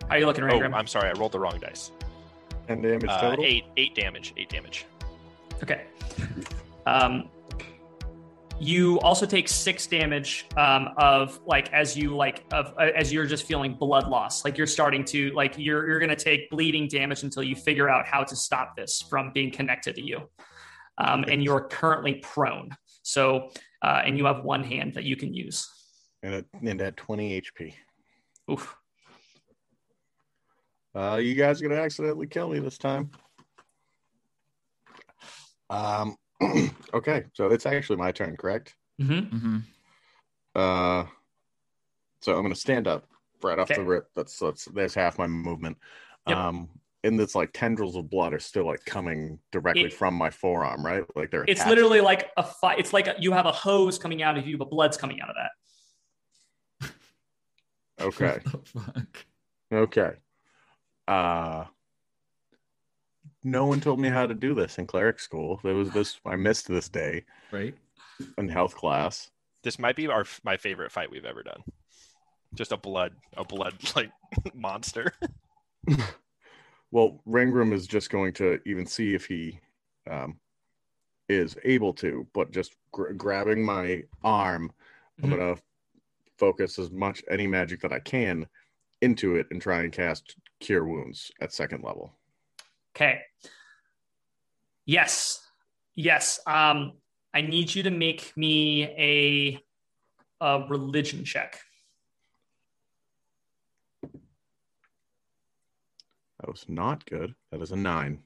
How 0.07 0.15
are 0.15 0.19
you 0.19 0.25
looking, 0.25 0.43
Oh, 0.45 0.47
Rangrim? 0.47 0.73
I'm 0.73 0.87
sorry, 0.87 1.09
I 1.09 1.13
rolled 1.13 1.33
the 1.33 1.39
wrong 1.39 1.59
dice. 1.59 1.91
And 2.69 2.81
damage 2.81 3.09
Uh, 3.09 3.21
total. 3.21 3.45
eight, 3.45 3.65
eight 3.77 3.95
damage, 3.95 4.33
eight 4.37 4.49
damage. 4.49 4.85
Okay. 5.63 5.83
Um, 6.85 7.29
you 8.61 8.99
also 8.99 9.25
take 9.25 9.47
six 9.47 9.87
damage 9.87 10.45
um, 10.55 10.89
of 10.97 11.39
like 11.47 11.73
as 11.73 11.97
you 11.97 12.15
like 12.15 12.45
of 12.51 12.73
uh, 12.77 12.91
as 12.95 13.11
you're 13.11 13.25
just 13.25 13.45
feeling 13.45 13.73
blood 13.73 14.07
loss 14.07 14.45
like 14.45 14.55
you're 14.55 14.67
starting 14.67 15.03
to 15.03 15.31
like 15.31 15.55
you're 15.57 15.89
you're 15.89 15.99
gonna 15.99 16.15
take 16.15 16.47
bleeding 16.51 16.87
damage 16.87 17.23
until 17.23 17.41
you 17.41 17.55
figure 17.55 17.89
out 17.89 18.05
how 18.05 18.23
to 18.23 18.35
stop 18.35 18.75
this 18.75 19.01
from 19.09 19.31
being 19.33 19.49
connected 19.49 19.95
to 19.95 20.01
you 20.01 20.29
um, 20.99 21.25
and 21.27 21.43
you're 21.43 21.61
currently 21.61 22.15
prone 22.21 22.69
so 23.01 23.49
uh, 23.81 24.03
and 24.05 24.15
you 24.19 24.25
have 24.25 24.43
one 24.43 24.63
hand 24.63 24.93
that 24.93 25.05
you 25.05 25.15
can 25.15 25.33
use 25.33 25.67
And 26.21 26.35
at, 26.35 26.45
and 26.61 26.81
at 26.81 26.95
20 26.97 27.41
HP. 27.41 27.73
Oof. 28.51 28.75
Uh, 30.93 31.19
you 31.19 31.33
guys 31.33 31.59
are 31.59 31.67
gonna 31.67 31.81
accidentally 31.81 32.27
kill 32.27 32.49
me 32.49 32.59
this 32.59 32.77
time. 32.77 33.09
Um. 35.71 36.15
okay, 36.93 37.25
so 37.33 37.47
it's 37.47 37.65
actually 37.65 37.97
my 37.97 38.11
turn, 38.11 38.35
correct? 38.37 38.75
hmm 38.99 39.19
hmm 39.19 39.57
Uh. 40.55 41.05
So 42.21 42.35
I'm 42.35 42.43
gonna 42.43 42.55
stand 42.55 42.87
up 42.87 43.07
right 43.41 43.57
off 43.57 43.71
Okay. 43.71 43.81
the 43.81 43.85
rip. 43.87 44.09
That's 44.15 44.37
that's 44.37 44.65
there's 44.65 44.93
half 44.93 45.17
my 45.17 45.27
movement. 45.27 45.77
Yep. 46.27 46.37
Um. 46.37 46.69
And 47.03 47.19
this 47.19 47.33
like 47.33 47.49
tendrils 47.51 47.95
of 47.95 48.11
blood 48.11 48.31
are 48.31 48.39
still 48.39 48.65
like 48.67 48.85
coming 48.85 49.39
directly 49.51 49.85
It- 49.85 49.93
from 49.93 50.13
my 50.13 50.29
forearm, 50.29 50.85
right? 50.85 51.03
Like 51.15 51.31
they're 51.31 51.43
it's 51.45 51.61
attached. 51.61 51.69
literally 51.69 51.99
like 52.01 52.29
a 52.37 52.43
fight 52.43 52.77
it's 52.79 52.93
like 52.93 53.07
a, 53.07 53.15
you 53.17 53.31
have 53.31 53.47
a 53.47 53.51
hose 53.51 53.97
coming 53.97 54.21
out 54.21 54.37
of 54.37 54.45
you 54.45 54.55
but 54.57 54.69
blood's 54.69 54.97
coming 54.97 55.19
out 55.19 55.29
of 55.29 55.35
that 55.35 56.91
okay. 57.99 58.39
What 58.51 58.65
the 58.65 58.79
fuck? 58.79 59.25
Okay. 59.73 60.11
Uh 61.07 61.65
no 63.43 63.65
one 63.65 63.79
told 63.81 63.99
me 63.99 64.09
how 64.09 64.25
to 64.27 64.33
do 64.33 64.53
this 64.53 64.77
in 64.77 64.85
cleric 64.87 65.19
school. 65.19 65.59
There 65.63 65.75
was 65.75 65.89
this 65.91 66.19
I 66.25 66.35
missed 66.35 66.67
this 66.67 66.89
day 66.89 67.23
Right? 67.51 67.75
in 68.37 68.47
health 68.49 68.75
class. 68.75 69.31
This 69.63 69.77
might 69.79 69.95
be 69.95 70.07
our 70.07 70.25
my 70.43 70.57
favorite 70.57 70.91
fight 70.91 71.11
we've 71.11 71.25
ever 71.25 71.43
done. 71.43 71.63
Just 72.53 72.71
a 72.71 72.77
blood, 72.77 73.13
a 73.37 73.43
blood 73.43 73.75
like 73.95 74.11
monster. 74.53 75.13
Well, 76.93 77.21
Rangrim 77.25 77.71
is 77.71 77.87
just 77.87 78.09
going 78.09 78.33
to 78.33 78.59
even 78.65 78.85
see 78.85 79.13
if 79.13 79.25
he 79.25 79.59
um 80.09 80.37
is 81.29 81.55
able 81.63 81.93
to, 81.93 82.27
but 82.33 82.51
just 82.51 82.75
gr- 82.91 83.13
grabbing 83.13 83.63
my 83.63 84.03
arm, 84.25 84.73
I'm 85.23 85.29
Mhm. 85.29 85.37
gonna 85.37 85.55
focus 86.37 86.77
as 86.79 86.91
much 86.91 87.23
any 87.29 87.47
magic 87.47 87.79
that 87.81 87.93
I 87.93 87.99
can 87.99 88.45
into 88.99 89.35
it 89.37 89.47
and 89.51 89.61
try 89.61 89.83
and 89.83 89.91
cast 89.93 90.35
cure 90.59 90.83
wounds 90.83 91.31
at 91.39 91.53
second 91.53 91.81
level. 91.83 92.13
Okay. 92.95 93.21
Yes. 94.85 95.45
Yes. 95.95 96.39
Um, 96.45 96.93
I 97.33 97.41
need 97.41 97.73
you 97.73 97.83
to 97.83 97.91
make 97.91 98.33
me 98.35 98.83
a, 98.83 99.59
a 100.41 100.65
religion 100.67 101.23
check. 101.23 101.59
That 106.41 106.49
was 106.49 106.65
not 106.67 107.05
good. 107.05 107.35
That 107.51 107.61
is 107.61 107.71
a 107.71 107.75
nine. 107.75 108.23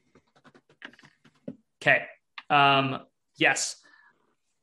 Okay. 1.82 2.06
Um, 2.50 3.02
yes. 3.38 3.76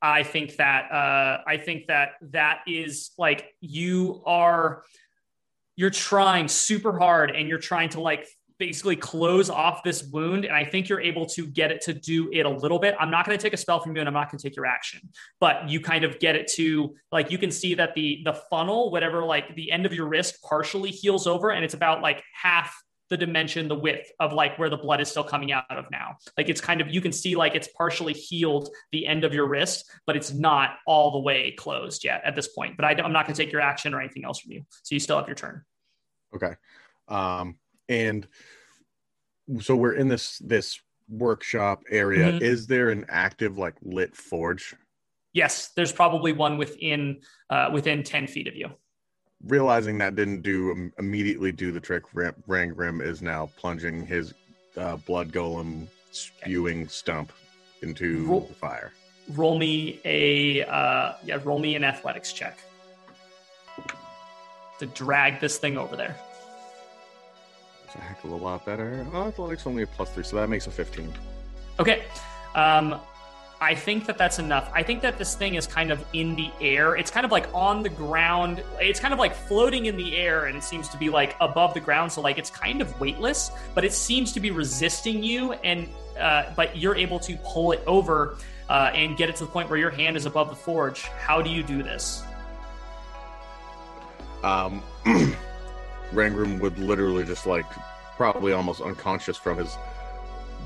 I 0.01 0.25
think 0.25 0.57
that 0.57 0.91
uh, 0.91 1.43
I 1.47 1.59
think 1.59 1.87
that 1.87 2.15
that 2.33 2.63
is 2.67 3.13
like 3.19 3.55
you 3.61 4.23
are 4.27 4.83
you're 5.77 5.91
trying 5.91 6.49
super 6.49 6.99
hard 6.99 7.31
and 7.31 7.49
you're 7.49 7.59
trying 7.59 7.91
to 7.91 8.01
like 8.01 8.27
basically 8.63 8.95
close 8.95 9.51
off 9.51 9.83
this 9.83 10.05
wound 10.05 10.45
and 10.45 10.55
I 10.55 10.65
think 10.65 10.89
you're 10.89 11.01
able 11.01 11.27
to 11.27 11.49
get 11.49 11.73
it 11.73 11.81
to 11.81 11.93
do 11.93 12.31
it 12.33 12.47
a 12.47 12.49
little 12.49 12.79
bit. 12.79 12.95
I'm 13.01 13.11
not 13.11 13.27
going 13.27 13.37
to 13.37 13.43
take 13.43 13.55
a 13.55 13.57
spell 13.57 13.81
from 13.81 13.97
you 13.97 14.01
and 14.01 14.09
I'm 14.09 14.15
not 14.15 14.31
going 14.31 14.39
to 14.39 14.49
take 14.49 14.55
your 14.55 14.67
action. 14.67 15.01
But 15.41 15.69
you 15.69 15.81
kind 15.81 16.05
of 16.05 16.21
get 16.21 16.37
it 16.37 16.47
to 16.53 16.95
like 17.11 17.33
you 17.33 17.39
can 17.39 17.51
see 17.51 17.75
that 17.75 17.97
the 17.97 18.23
the 18.25 18.35
funnel 18.51 18.93
whatever 18.93 19.25
like 19.25 19.53
the 19.57 19.73
end 19.73 19.85
of 19.85 19.93
your 19.93 20.07
wrist 20.07 20.41
partially 20.49 20.91
heals 20.91 21.27
over 21.27 21.51
and 21.51 21.65
it's 21.65 21.75
about 21.75 22.03
like 22.03 22.23
half 22.41 22.73
the 23.09 23.17
dimension, 23.17 23.67
the 23.67 23.75
width 23.75 24.13
of 24.21 24.33
like 24.33 24.57
where 24.61 24.71
the 24.71 24.77
blood 24.77 25.01
is 25.01 25.11
still 25.11 25.25
coming 25.25 25.51
out 25.51 25.65
of 25.69 25.87
now. 25.91 26.17
Like 26.39 26.49
it's 26.49 26.61
kind 26.61 26.81
of, 26.81 26.89
you 26.89 27.01
can 27.01 27.11
see 27.11 27.35
like 27.35 27.57
it's 27.57 27.69
partially 27.77 28.13
healed 28.13 28.69
the 28.93 29.09
end 29.09 29.25
of 29.25 29.35
your 29.35 29.49
wrist, 29.49 29.91
but 30.07 30.17
it's 30.17 30.33
not 30.33 30.77
all 30.87 31.11
the 31.11 31.19
way 31.19 31.51
closed 31.51 32.05
yet 32.05 32.23
at 32.25 32.37
this 32.37 32.47
point. 32.47 32.77
But 32.77 32.85
I, 32.87 32.93
am 32.93 33.13
not 33.13 33.27
going 33.27 33.35
to 33.35 33.43
take 33.43 33.51
your 33.51 33.61
action 33.61 33.93
or 33.93 34.01
anything 34.01 34.25
else 34.25 34.39
from 34.39 34.53
you. 34.53 34.65
So 34.85 34.95
you 34.95 35.01
still 35.01 35.19
have 35.19 35.27
your 35.27 35.35
turn. 35.35 35.63
Okay. 36.35 36.55
Um, 37.09 37.57
and 37.89 38.27
so 39.61 39.75
we're 39.77 39.95
in 39.95 40.09
this 40.09 40.39
this 40.39 40.81
workshop 41.09 41.83
area. 41.91 42.33
Mhm. 42.33 42.43
Is 42.43 42.67
there 42.67 42.91
an 42.91 43.05
active 43.09 43.59
like 43.59 43.75
lit 43.83 44.17
forge? 44.17 44.75
Yes, 45.35 45.69
there's 45.77 45.93
probably 45.93 46.33
one 46.33 46.59
within 46.59 47.21
uh, 47.51 47.71
within 47.73 48.03
10 48.03 48.27
feet 48.27 48.47
of 48.47 48.55
you. 48.57 48.71
Realizing 49.45 49.99
that 49.99 50.15
didn't 50.15 50.43
do 50.43 50.71
im- 50.71 50.93
immediately 50.99 51.51
do 51.53 51.73
the 51.73 51.81
trick, 51.81 52.05
Rangrim 52.13 53.03
is 53.03 53.21
now 53.23 53.51
plunging 53.57 54.07
his 54.07 54.33
uh, 54.77 54.97
blood 54.97 55.33
golem 55.33 55.89
spewing 56.13 56.87
stump 56.89 57.33
into 57.83 58.25
Roll- 58.27 58.41
the 58.47 58.55
fire. 58.55 58.93
Roll 59.35 59.59
me 59.59 60.01
a 60.05 60.65
uh, 60.65 61.15
yeah, 61.25 61.39
roll 61.45 61.59
me 61.59 61.75
an 61.77 61.85
athletics 61.85 62.33
check 62.33 62.59
to 64.79 64.87
drag 64.87 65.41
this 65.41 65.59
thing 65.59 65.77
over 65.77 65.97
there. 65.97 66.17
It's 67.93 68.01
a 68.01 68.05
heck 68.05 68.25
of 68.25 68.31
a 68.31 68.37
lot 68.37 68.65
better. 68.65 69.07
Oh, 69.13 69.29
athletics 69.29 69.67
only 69.67 69.83
a 69.83 69.87
plus 69.87 70.11
three, 70.15 70.25
so 70.25 70.37
that 70.37 70.49
makes 70.49 70.67
a 70.67 70.71
fifteen. 70.71 71.13
Okay. 71.79 72.05
Um, 72.55 72.99
I 73.61 73.75
think 73.75 74.07
that 74.07 74.17
that's 74.17 74.39
enough. 74.39 74.71
I 74.75 74.83
think 74.83 75.03
that 75.03 75.19
this 75.19 75.35
thing 75.35 75.57
is 75.57 75.67
kind 75.67 75.93
of 75.93 76.03
in 76.15 76.35
the 76.35 76.51
air. 76.59 76.97
It's 76.97 77.11
kind 77.11 77.27
of 77.27 77.31
like 77.31 77.47
on 77.53 77.83
the 77.83 77.91
ground. 77.91 78.65
It's 78.81 78.99
kind 78.99 79.13
of 79.13 79.21
like 79.21 79.35
floating 79.35 79.87
in 79.87 79.97
the 79.97 80.17
air 80.17 80.47
and 80.47 80.57
it 80.57 80.65
seems 80.65 80.89
to 80.89 80.97
be 80.97 81.11
like 81.11 81.37
above 81.41 81.75
the 81.75 81.81
ground. 81.81 82.11
So 82.11 82.23
like 82.23 82.39
it's 82.39 82.51
kind 82.51 82.81
of 82.81 82.99
weightless, 82.99 83.51
but 83.75 83.85
it 83.85 83.93
seems 83.93 84.33
to 84.33 84.41
be 84.41 84.51
resisting 84.51 85.23
you. 85.23 85.53
And 85.53 85.87
uh, 86.19 86.53
but 86.57 86.77
you're 86.77 86.97
able 86.97 87.21
to 87.21 87.37
pull 87.45 87.73
it 87.73 87.83
over 87.87 88.39
uh, 88.71 88.91
and 88.95 89.19
get 89.19 89.29
it 89.29 89.37
to 89.37 89.45
the 89.45 89.51
point 89.51 89.69
where 89.69 89.79
your 89.79 89.91
hand 89.91 90.17
is 90.17 90.25
above 90.25 90.49
the 90.49 90.57
forge. 90.57 91.03
How 91.03 91.43
do 91.43 91.51
you 91.51 91.63
do 91.63 91.83
this? 91.83 92.25
Um, 94.43 94.83
Rangrim 96.13 96.61
would 96.61 96.79
literally 96.79 97.25
just 97.25 97.47
like, 97.47 97.67
probably 98.17 98.53
almost 98.53 98.81
unconscious 98.81 99.37
from 99.37 99.59
his 99.59 99.77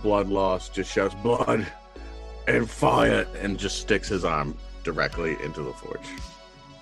blood 0.03 0.29
loss, 0.29 0.69
just 0.69 0.93
shouts 0.93 1.15
blood 1.17 1.67
and 2.47 2.69
fire 2.69 3.27
and 3.41 3.59
just 3.59 3.79
sticks 3.79 4.09
his 4.09 4.25
arm 4.25 4.57
directly 4.85 5.37
into 5.43 5.63
the 5.63 5.73
forge. 5.73 6.07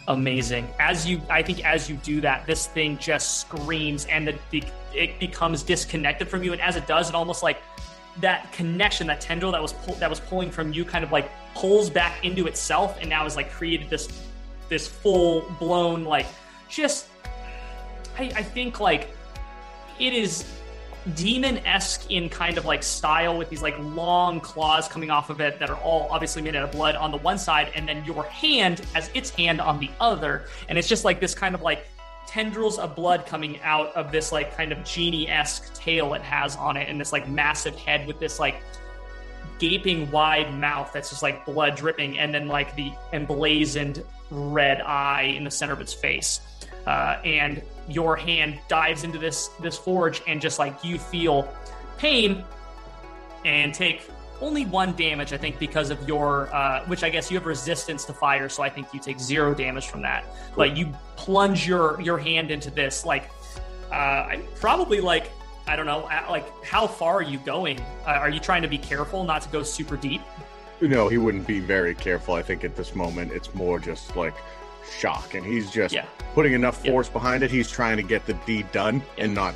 amazing 0.09 0.69
as 0.79 1.07
you 1.07 1.19
i 1.31 1.41
think 1.41 1.65
as 1.65 1.89
you 1.89 1.97
do 1.97 2.21
that 2.21 2.47
this 2.47 2.67
thing 2.67 2.99
just 2.99 3.41
screams 3.41 4.05
and 4.07 4.29
the, 4.29 4.35
the 4.51 4.63
it 4.93 5.19
becomes 5.19 5.63
disconnected 5.63 6.29
from 6.29 6.43
you 6.43 6.53
and 6.53 6.61
as 6.61 6.77
it 6.77 6.87
does 6.87 7.09
it 7.09 7.15
almost 7.15 7.43
like 7.43 7.63
that 8.21 8.53
connection 8.53 9.07
that 9.07 9.21
tendril 9.21 9.51
that 9.51 9.63
was 9.63 9.73
pull, 9.73 9.95
that 9.95 10.11
was 10.11 10.21
pulling 10.21 10.51
from 10.51 10.73
you 10.73 10.85
kind 10.85 11.03
of 11.03 11.11
like 11.11 11.31
pulls 11.55 11.89
back 11.89 12.25
into 12.25 12.47
itself 12.47 12.99
and 13.01 13.09
now 13.09 13.23
has 13.23 13.35
like 13.35 13.51
created 13.51 13.89
this 13.89 14.09
this 14.69 14.87
full 14.87 15.41
blown 15.59 16.05
like 16.05 16.27
just 16.69 17.09
I, 18.19 18.23
I 18.37 18.43
think 18.43 18.81
like 18.81 19.09
it 19.99 20.13
is 20.13 20.45
demon-esque 21.15 22.11
in 22.11 22.31
kind 22.31 22.57
of 22.57 22.65
like 22.65 22.83
style 22.83 23.37
with 23.37 23.51
these 23.51 23.61
like 23.61 23.79
long 23.79 24.41
claws 24.41 24.89
coming 24.89 25.11
off 25.11 25.29
of 25.29 25.41
it 25.41 25.59
that 25.59 25.69
are 25.69 25.77
all 25.77 26.09
obviously 26.11 26.41
made 26.41 26.57
out 26.57 26.65
of 26.65 26.73
blood 26.73 26.97
on 26.97 27.11
the 27.11 27.19
one 27.19 27.37
side 27.37 27.71
and 27.75 27.87
then 27.87 28.03
your 28.05 28.25
hand 28.25 28.81
as 28.95 29.11
its 29.13 29.29
hand 29.29 29.61
on 29.61 29.79
the 29.79 29.91
other. 30.01 30.47
And 30.69 30.79
it's 30.79 30.89
just 30.89 31.05
like 31.05 31.21
this 31.21 31.35
kind 31.35 31.55
of 31.55 31.61
like 31.61 31.87
tendrils 32.27 32.79
of 32.79 32.97
blood 32.97 33.27
coming 33.27 33.61
out 33.61 33.95
of 33.95 34.11
this 34.11 34.33
like 34.33 34.57
kind 34.57 34.73
of 34.73 34.83
genie-esque 34.83 35.75
tail 35.75 36.15
it 36.15 36.23
has 36.23 36.57
on 36.57 36.77
it 36.77 36.89
and 36.89 36.99
this 36.99 37.13
like 37.13 37.29
massive 37.29 37.77
head 37.77 38.07
with 38.07 38.19
this 38.19 38.41
like 38.41 38.63
gaping 39.59 40.11
wide 40.11 40.53
mouth 40.59 40.91
that's 40.93 41.11
just 41.11 41.23
like 41.23 41.45
blood 41.45 41.77
dripping 41.77 42.19
and 42.19 42.35
then 42.35 42.49
like 42.49 42.75
the 42.77 42.91
emblazoned 43.13 44.03
red 44.31 44.81
eye 44.81 45.35
in 45.37 45.45
the 45.45 45.51
center 45.51 45.75
of 45.75 45.81
its 45.83 45.93
face. 45.93 46.41
Uh, 46.87 47.19
and 47.25 47.63
your 47.89 48.17
hand 48.17 48.59
dives 48.69 49.05
into 49.05 49.19
this 49.19 49.49
this 49.61 49.77
forge 49.77 50.23
and 50.27 50.41
just 50.41 50.59
like 50.59 50.83
you 50.85 50.99
feel 50.99 51.49
pain 51.99 52.45
and 53.45 53.75
take 53.75 54.09
only 54.41 54.65
one 54.67 54.95
damage 54.97 55.33
i 55.33 55.37
think 55.37 55.59
because 55.59 55.91
of 55.91 56.09
your 56.09 56.55
uh, 56.55 56.85
which 56.87 57.05
i 57.05 57.11
guess 57.11 57.31
you 57.31 57.37
have 57.37 57.47
resistance 57.47 58.05
to 58.05 58.13
fire 58.13 58.49
so 58.49 58.63
i 58.63 58.69
think 58.69 58.93
you 58.93 59.01
take 59.01 59.21
zero 59.21 59.55
damage 59.55 59.89
from 59.89 60.03
that. 60.03 60.25
But 60.57 60.77
you 60.77 60.93
plunge 61.17 61.67
your 61.67 62.01
your 62.01 62.19
hand 62.19 62.51
into 62.51 62.71
this 62.71 63.05
like 63.05 63.31
uh, 63.91 63.95
I 64.33 64.41
probably 64.57 65.01
like 65.01 65.31
i 65.67 65.77
don't 65.77 65.87
know 65.87 66.03
uh, 66.05 66.27
like 66.31 66.47
how 66.65 66.87
far 66.87 67.15
are 67.15 67.23
you 67.23 67.39
going? 67.39 67.81
Uh, 68.07 68.11
are 68.11 68.31
you 68.31 68.41
trying 68.41 68.63
to 68.63 68.69
be 68.69 68.79
careful 68.79 69.25
not 69.25 69.43
to 69.43 69.49
go 69.49 69.63
super 69.63 69.97
deep? 69.97 70.23
No, 70.81 71.09
he 71.09 71.19
wouldn't 71.19 71.47
be 71.47 71.61
very 71.61 71.95
careful. 71.95 72.35
I 72.35 72.43
think 72.43 72.65
at 72.65 72.77
this 72.77 72.95
moment. 72.95 73.33
It's 73.33 73.55
more 73.55 73.79
just 73.79 74.17
like 74.17 74.35
shock, 74.99 75.35
and 75.35 75.45
he's 75.45 75.71
just 75.71 75.95
Yeah. 75.95 76.05
putting 76.35 76.53
enough 76.53 76.85
force 76.85 77.09
behind 77.09 77.43
it. 77.43 77.51
He's 77.51 77.71
trying 77.71 77.97
to 77.97 78.03
get 78.03 78.27
the 78.27 78.35
deed 78.47 78.71
done 78.73 79.03
and 79.19 79.35
not 79.35 79.55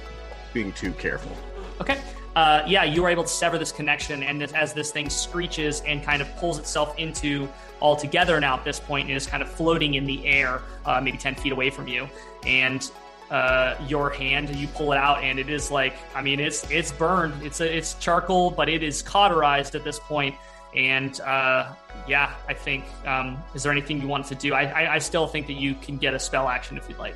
being 0.53 0.73
too 0.73 0.93
careful. 0.93 1.33
Okay. 1.81 1.99
uh, 2.37 2.63
yeah, 2.69 2.85
you 2.85 3.05
are 3.05 3.11
able 3.11 3.25
to 3.25 3.29
sever 3.29 3.59
this 3.59 3.73
connection, 3.73 4.23
and 4.23 4.41
this, 4.41 4.53
as 4.53 4.73
this 4.73 4.93
thing 4.93 5.11
screeches 5.11 5.83
and 5.87 6.05
kind 6.05 6.23
of 6.23 6.37
pulls 6.37 6.57
itself 6.59 6.97
into 6.97 7.49
all 7.81 7.97
together 7.97 8.39
now 8.39 8.55
at 8.55 8.65
this 8.65 8.79
point, 8.79 9.11
it 9.11 9.15
is 9.15 9.27
kind 9.27 9.43
of 9.43 9.51
floating 9.51 9.95
in 9.95 10.05
the 10.05 10.25
air, 10.25 10.63
uh, 10.87 11.01
maybe 11.01 11.19
ten 11.19 11.35
feet 11.35 11.51
away 11.53 11.69
from 11.69 11.89
you, 11.89 12.09
and 12.47 12.93
uh, 13.33 13.75
your 13.89 14.11
hand, 14.11 14.55
you 14.55 14.69
pull 14.69 14.93
it 14.93 14.97
out, 14.99 15.23
and 15.25 15.41
it 15.41 15.49
is 15.49 15.71
like, 15.73 15.95
I 16.15 16.23
mean, 16.23 16.39
it's 16.39 16.71
it's 16.71 16.93
burned, 16.93 17.43
it's 17.43 17.61
a, 17.61 17.77
it's 17.77 17.95
charcoal, 17.95 18.53
but 18.53 18.69
it 18.69 18.85
is 18.85 19.03
cauterized 19.03 19.75
at 19.75 19.83
this 19.83 19.99
point, 19.99 20.37
and 20.77 21.21
uh, 21.23 21.73
yeah, 22.07 22.33
I 22.49 22.55
think, 22.55 22.85
um, 23.07 23.39
is 23.55 23.63
there 23.63 23.73
anything 23.73 24.01
you 24.01 24.09
want 24.09 24.27
to 24.27 24.35
do? 24.35 24.55
I, 24.55 24.65
I 24.65 24.95
I 24.95 24.99
still 24.99 25.27
think 25.27 25.47
that 25.47 25.55
you 25.55 25.75
can 25.75 25.97
get 25.97 26.15
a 26.15 26.19
spell 26.19 26.49
action 26.49 26.77
if 26.77 26.89
you'd 26.89 26.99
like. 26.99 27.15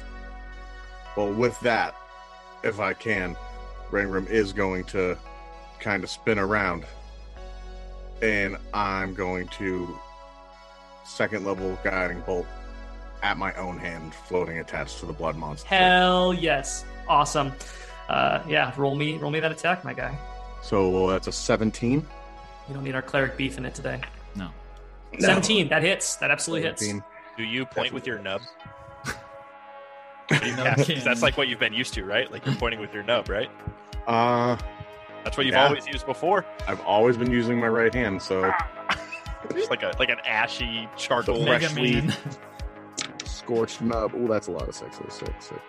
Well, 1.17 1.33
with 1.33 1.59
that, 1.61 1.95
if 2.63 2.81
I 2.81 2.95
can, 2.95 3.37
Rangrim 3.91 4.29
is 4.29 4.53
going 4.53 4.85
to 4.85 5.17
kind 5.79 6.03
of 6.03 6.11
spin 6.11 6.39
around. 6.39 6.85
And 8.23 8.57
I'm 8.73 9.15
going 9.15 9.49
to 9.59 9.99
second 11.05 11.45
level 11.45 11.77
guiding 11.83 12.21
bolt 12.21 12.47
at 13.23 13.37
my 13.37 13.53
own 13.55 13.79
hand, 13.79 14.15
floating 14.15 14.59
attached 14.59 15.01
to 15.01 15.07
the 15.07 15.13
blood 15.13 15.37
monster. 15.37 15.69
Hell 15.69 16.33
yes, 16.33 16.85
awesome. 17.09 17.53
Uh, 18.09 18.43
yeah, 18.49 18.73
roll 18.77 18.95
me 18.95 19.17
roll 19.19 19.31
me 19.31 19.41
that 19.41 19.53
attack, 19.53 19.85
my 19.85 19.93
guy. 19.93 20.17
So 20.63 21.11
that's 21.11 21.27
a 21.27 21.33
17. 21.33 22.07
You 22.69 22.75
don't 22.75 22.85
need 22.85 22.95
our 22.95 23.03
cleric 23.03 23.37
beef 23.37 23.59
in 23.59 23.67
it 23.67 23.75
today. 23.75 24.01
No. 25.19 25.27
Seventeen, 25.29 25.69
that 25.69 25.83
hits. 25.83 26.17
That 26.17 26.31
absolutely 26.31 26.67
hits. 26.69 26.81
17. 26.85 27.05
Do 27.37 27.45
you 27.45 27.65
point 27.67 27.93
with 27.93 28.07
your 28.07 28.19
nub? 28.19 28.41
No 30.31 30.39
Yeah, 30.65 30.75
'cause 30.77 31.05
that's 31.05 31.21
like 31.23 31.37
what 31.37 31.49
you've 31.49 31.59
been 31.59 31.75
used 31.75 31.93
to, 31.95 32.05
right? 32.05 32.31
Like 32.31 32.47
you're 32.47 32.55
pointing 32.55 32.81
with 32.81 32.95
your 32.95 33.03
nub, 33.03 33.29
right? 33.29 33.51
Uh, 34.07 34.57
That's 35.25 35.37
what 35.37 35.45
you've 35.47 35.55
Yeah. 35.55 35.67
always 35.67 35.87
used 35.87 36.07
before. 36.07 36.45
I've 36.67 36.81
always 36.81 37.17
been 37.17 37.31
using 37.31 37.61
my 37.61 37.69
right 37.69 37.93
hand, 37.95 38.21
so 38.23 38.51
Just 39.55 39.71
like 39.71 39.83
a 39.83 39.93
like 39.99 40.09
an 40.09 40.21
ashy 40.27 40.89
charcoal. 40.97 41.45
Mega 41.45 41.69
freshly- 41.69 42.01
Man. 42.01 42.15
scorched 43.25 43.83
nub. 43.83 44.13
Oh, 44.17 44.27
that's 44.27 44.47
a 44.47 44.51
lot 44.53 44.69
of 44.69 44.75
sixes. 44.75 45.13
Six, 45.15 45.31
six. 45.47 45.61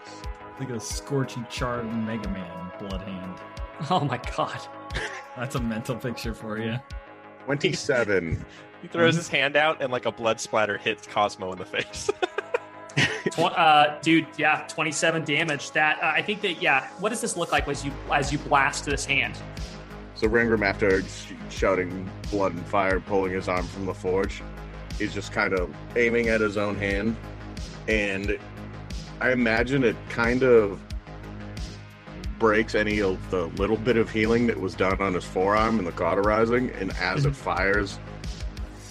like 0.59 0.69
a 0.69 0.79
scorching 0.79 1.45
charred 1.49 1.85
Mega 1.93 2.29
Man 2.29 2.71
blood 2.79 3.01
hand. 3.01 3.35
Oh 3.89 3.99
my 4.01 4.19
god. 4.37 4.59
That's 5.35 5.55
a 5.55 5.59
mental 5.59 5.95
picture 5.95 6.33
for 6.33 6.57
you. 6.59 6.77
27. 7.45 8.45
He 8.81 8.87
throws 8.87 9.15
his 9.15 9.27
hand 9.27 9.55
out 9.55 9.81
and 9.81 9.91
like 9.91 10.05
a 10.05 10.11
blood 10.11 10.39
splatter 10.39 10.77
hits 10.77 11.07
Cosmo 11.07 11.51
in 11.53 11.57
the 11.57 11.65
face. 11.65 12.09
Tw- 13.31 13.39
uh, 13.39 13.99
dude, 14.01 14.27
yeah, 14.37 14.67
twenty-seven 14.67 15.23
damage. 15.23 15.71
That 15.71 15.97
uh, 16.03 16.07
I 16.07 16.21
think 16.21 16.41
that 16.41 16.61
yeah. 16.61 16.87
What 16.99 17.09
does 17.09 17.21
this 17.21 17.37
look 17.37 17.51
like 17.51 17.67
as 17.67 17.83
you 17.83 17.91
as 18.11 18.31
you 18.31 18.37
blast 18.37 18.85
this 18.85 19.05
hand? 19.05 19.37
So 20.15 20.27
Rangrim, 20.27 20.63
after 20.63 21.01
sh- 21.01 21.33
shouting 21.49 22.09
blood 22.29 22.53
and 22.53 22.65
fire, 22.67 22.99
pulling 22.99 23.31
his 23.31 23.47
arm 23.47 23.65
from 23.65 23.85
the 23.85 23.93
forge, 23.93 24.43
he's 24.99 25.13
just 25.13 25.31
kind 25.31 25.53
of 25.53 25.73
aiming 25.95 26.27
at 26.27 26.41
his 26.41 26.57
own 26.57 26.75
hand, 26.75 27.15
and 27.87 28.37
I 29.21 29.31
imagine 29.31 29.83
it 29.83 29.95
kind 30.09 30.43
of 30.43 30.79
breaks 32.43 32.75
any 32.75 33.01
of 33.01 33.17
the 33.31 33.45
little 33.55 33.77
bit 33.77 33.95
of 33.95 34.09
healing 34.09 34.45
that 34.47 34.59
was 34.59 34.75
done 34.75 35.01
on 35.01 35.13
his 35.13 35.23
forearm 35.23 35.79
and 35.79 35.87
the 35.87 35.93
cauterizing, 35.93 36.69
and 36.71 36.91
as 36.97 37.23
it 37.23 37.29
mhm. 37.29 37.35
fires 37.35 37.99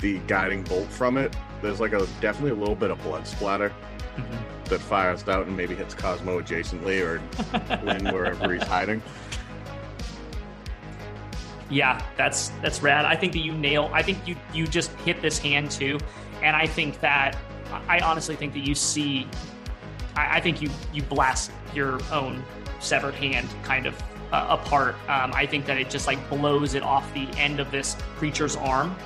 the 0.00 0.18
guiding 0.20 0.62
bolt 0.62 0.88
from 0.88 1.18
it, 1.18 1.36
there's 1.61 1.78
like 1.78 1.92
a 1.92 2.07
definitely 2.22 2.53
a 2.53 2.55
little 2.55 2.74
bit 2.74 2.90
of 2.90 2.98
blood 3.03 3.26
splatter 3.26 3.68
mm-hmm. 3.68 4.64
that 4.70 4.80
fires 4.80 5.28
out 5.28 5.46
and 5.46 5.55
maybe 5.55 5.74
hits 5.74 5.92
Cosmo 5.92 6.40
adjacently 6.40 7.03
or 7.03 7.20
Lynn 7.84 8.07
wherever 8.07 8.55
he's 8.55 8.62
hiding. 8.62 9.03
Yeah, 11.68 12.03
that's 12.16 12.53
that's 12.62 12.80
rad. 12.80 13.05
I 13.05 13.16
think 13.16 13.34
that 13.34 13.44
you 13.44 13.53
nail. 13.53 13.90
I 13.92 14.03
think 14.03 14.26
you 14.26 14.34
you 14.55 14.66
just 14.66 14.90
hit 15.00 15.20
this 15.20 15.36
hand 15.36 15.70
too, 15.70 15.98
and 16.42 16.57
I 16.57 16.66
think 16.66 17.00
that 17.00 17.36
I 17.86 17.98
honestly 17.98 18.34
think 18.34 18.55
that 18.55 18.66
you 18.66 18.74
see. 18.74 19.28
I, 20.16 20.38
I 20.38 20.40
think 20.40 20.62
you 20.62 20.70
you 20.94 21.03
blast 21.03 21.50
your 21.74 22.00
own 22.11 22.42
severed 22.83 23.14
hand 23.14 23.49
kind 23.62 23.87
of 23.87 23.95
uh, 24.33 24.47
apart. 24.49 24.95
Um, 25.09 25.33
I 25.35 25.47
think 25.47 25.66
that 25.66 25.78
it 25.78 25.91
just 25.91 26.07
like 26.07 26.28
blows 26.28 26.74
it 26.74 26.83
off 26.83 27.12
the 27.14 27.28
end 27.39 27.61
of 27.61 27.70
this 27.70 27.97
creature's 28.16 28.57
arm. 28.57 28.97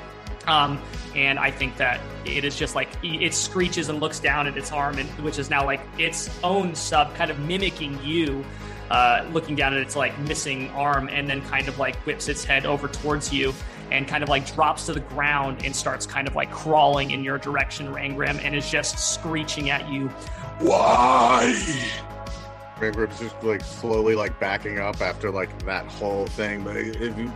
Um, 0.47 0.81
and 1.17 1.39
I 1.39 1.51
think 1.51 1.77
that 1.77 2.01
it 2.25 2.45
is 2.45 2.57
just 2.57 2.77
like 2.77 2.89
it 3.03 3.35
screeches 3.35 3.89
and 3.89 4.01
looks 4.01 4.21
down 4.21 4.47
at 4.47 4.57
its 4.57 4.71
arm, 4.71 4.99
and 4.99 5.09
which 5.25 5.39
is 5.39 5.51
now 5.51 5.65
like 5.65 5.81
its 5.99 6.31
own 6.45 6.75
sub, 6.75 7.13
kind 7.17 7.31
of 7.31 7.39
mimicking 7.41 7.99
you, 8.05 8.45
uh, 8.91 9.27
looking 9.33 9.57
down 9.57 9.75
at 9.75 9.81
its 9.81 9.97
like 9.97 10.17
missing 10.21 10.71
arm, 10.71 11.09
and 11.09 11.29
then 11.29 11.43
kind 11.43 11.67
of 11.67 11.79
like 11.81 11.97
whips 12.07 12.29
its 12.29 12.45
head 12.45 12.65
over 12.65 12.87
towards 12.87 13.33
you, 13.33 13.53
and 13.91 14.07
kind 14.07 14.23
of 14.23 14.29
like 14.29 14.53
drops 14.55 14.87
to 14.87 14.93
the 14.93 15.01
ground 15.01 15.65
and 15.65 15.75
starts 15.75 16.07
kind 16.07 16.29
of 16.29 16.37
like 16.37 16.53
crawling 16.53 17.11
in 17.11 17.25
your 17.25 17.39
direction, 17.39 17.89
Rangrim, 17.93 18.39
and 18.45 18.55
is 18.55 18.71
just 18.71 19.15
screeching 19.15 19.71
at 19.71 19.91
you. 19.91 20.07
Why? 20.61 21.53
Rangrim's 22.81 23.19
just 23.19 23.43
like 23.43 23.63
slowly 23.63 24.15
like 24.15 24.39
backing 24.39 24.79
up 24.79 25.01
after 25.01 25.31
like 25.31 25.65
that 25.65 25.87
whole 25.87 26.27
thing. 26.27 26.63
But 26.63 26.77
if 26.77 27.17
you 27.19 27.33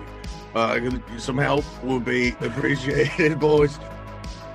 uh, 0.55 0.79
some 1.19 1.39
help 1.39 1.65
would 1.83 2.05
be 2.05 2.31
appreciated, 2.41 3.39
boys. 3.41 3.79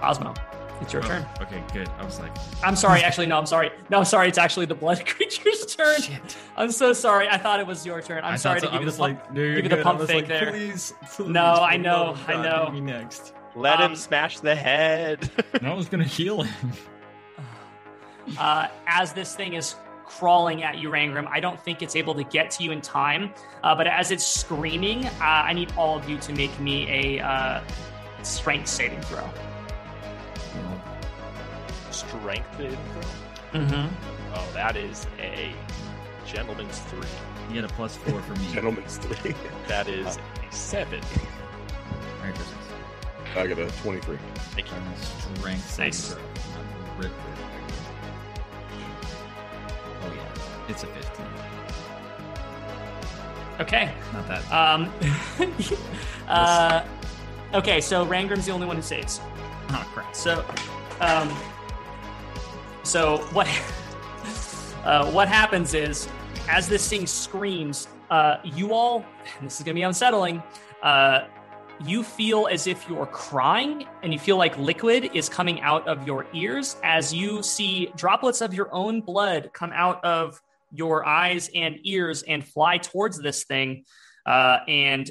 Osmo, 0.02 0.36
it's 0.82 0.94
your 0.94 1.04
Oh, 1.04 1.08
turn. 1.08 1.26
Okay, 1.42 1.64
good. 1.74 1.90
I 1.98 2.04
was 2.06 2.20
like, 2.20 2.36
I'm 2.64 2.76
sorry. 2.76 3.02
Actually, 3.02 3.28
no. 3.28 3.38
I'm 3.40 3.46
sorry. 3.48 3.72
No, 3.90 4.00
I'm 4.00 4.06
sorry. 4.06 4.28
It's 4.28 4.38
actually 4.38 4.66
the 4.68 4.76
blood 4.76 5.04
creature's 5.08 5.66
turn. 5.76 6.00
shit. 6.02 6.38
I'm 6.58 6.70
so 6.72 6.94
sorry. 6.94 7.28
I 7.30 7.38
thought 7.38 7.60
it 7.60 7.66
was 7.66 7.86
your 7.86 8.02
turn. 8.02 8.24
I'm 8.24 8.34
I 8.34 8.36
sorry 8.36 8.60
thought 8.60 8.68
to 8.68 8.72
give 8.74 8.78
I 8.78 8.80
you 8.82 8.86
was 8.86 8.98
the 8.98 9.04
pump. 9.04 9.20
like, 9.20 9.34
no, 9.34 9.56
give 9.56 9.64
you 9.64 9.70
the 9.70 9.78
pump 9.84 9.98
I 9.98 10.02
was 10.02 10.10
fake 10.10 10.28
like, 10.28 10.28
there. 10.28 10.52
Please, 10.52 10.94
please, 11.14 11.30
No, 11.30 11.46
I 11.46 11.78
know, 11.78 12.04
love 12.04 12.22
of 12.22 12.30
I 12.30 12.42
know. 12.44 12.70
Me 12.72 12.82
next. 12.82 13.34
Let 13.56 13.80
Um, 13.80 13.92
him 13.92 13.96
smash 13.96 14.40
the 14.42 14.54
head. 14.54 15.32
And 15.54 15.66
I 15.66 15.74
was 15.74 15.88
gonna 15.88 16.04
heal 16.04 16.42
him. 16.44 16.72
uh, 18.38 18.68
as 18.86 19.14
this 19.14 19.34
thing 19.36 19.54
is 19.54 19.76
crawling 20.06 20.64
at 20.64 20.78
you, 20.78 20.90
Rangrim. 20.90 21.28
I 21.30 21.40
don't 21.40 21.60
think 21.60 21.82
it's 21.82 21.96
able 21.96 22.14
to 22.16 22.24
get 22.24 22.52
to 22.52 22.64
you 22.64 22.72
in 22.72 22.82
time, 22.82 23.34
uh, 23.64 23.76
but 23.76 23.88
as 23.88 24.12
it's 24.12 24.26
screaming, 24.26 25.06
uh, 25.06 25.12
I 25.22 25.54
need 25.54 25.74
all 25.78 25.98
of 25.98 26.08
you 26.10 26.18
to 26.20 26.34
make 26.34 26.58
me 26.60 27.18
a 27.20 27.24
uh, 27.26 27.62
strength 28.24 28.68
saving 28.68 29.02
throw. 29.02 29.28
Strength 31.92 32.58
saving 32.58 32.78
throw. 32.94 33.60
Mm-hmm. 33.62 34.36
Oh, 34.36 34.50
that 34.54 34.76
is 34.76 35.08
a 35.20 35.54
gentleman's 36.26 36.80
three. 36.80 37.08
You 37.50 37.62
get 37.62 37.64
a 37.72 37.74
plus 37.74 37.96
four 37.96 38.22
for 38.22 38.34
me. 38.36 38.52
Gentlemen's 38.54 38.98
three. 38.98 39.34
That 39.68 39.88
is 39.88 40.18
a 40.18 40.54
seven. 40.54 41.02
Merry 42.22 42.34
Christmas. 42.34 42.58
I 43.36 43.48
got 43.48 43.60
a 43.60 43.68
twenty-three. 43.82 44.18
Thank 44.54 44.68
you. 44.72 44.78
Strength 45.40 45.70
saving 45.70 45.86
Nice. 45.86 46.14
throw. 46.14 47.10
It's 50.68 50.84
a 50.84 50.88
fifteen. 50.88 51.26
Okay. 53.60 53.92
Not 54.14 54.28
that. 54.28 54.52
Um, 54.52 54.92
uh, 56.28 56.86
okay, 57.54 57.80
so 57.80 58.06
Rangrim's 58.06 58.46
the 58.46 58.52
only 58.52 58.68
one 58.68 58.76
who 58.76 58.82
saves. 58.82 59.22
oh 59.70 59.90
crap. 59.94 60.14
So, 60.16 60.46
um, 61.00 61.30
so 62.84 63.18
what? 63.32 63.48
Uh, 64.86 65.10
what 65.14 65.28
happens 65.28 65.74
is, 65.74 66.08
as 66.48 66.70
this 66.70 66.88
thing 66.88 67.08
screams, 67.08 67.88
uh, 68.12 68.38
you 68.44 68.72
all, 68.72 69.04
and 69.40 69.48
this 69.48 69.58
is 69.60 69.64
gonna 69.66 69.74
be 69.74 69.82
unsettling. 69.82 70.44
Uh, 70.84 71.22
you 71.84 72.04
feel 72.04 72.48
as 72.52 72.68
if 72.68 72.88
you're 72.88 73.08
crying, 73.08 73.88
and 74.04 74.14
you 74.14 74.20
feel 74.20 74.38
like 74.38 74.56
liquid 74.60 75.10
is 75.16 75.28
coming 75.28 75.60
out 75.62 75.88
of 75.88 76.06
your 76.06 76.28
ears 76.36 76.78
as 76.84 77.12
you 77.12 77.42
see 77.42 77.92
droplets 77.96 78.42
of 78.42 78.54
your 78.54 78.72
own 78.72 79.02
blood 79.02 79.50
come 79.54 79.72
out 79.74 80.04
of 80.06 80.40
your 80.76 81.06
eyes 81.06 81.50
and 81.54 81.78
ears 81.84 82.24
and 82.24 82.46
fly 82.46 82.78
towards 82.78 83.20
this 83.20 83.44
thing. 83.46 83.86
Uh, 84.26 84.60
and 84.68 85.10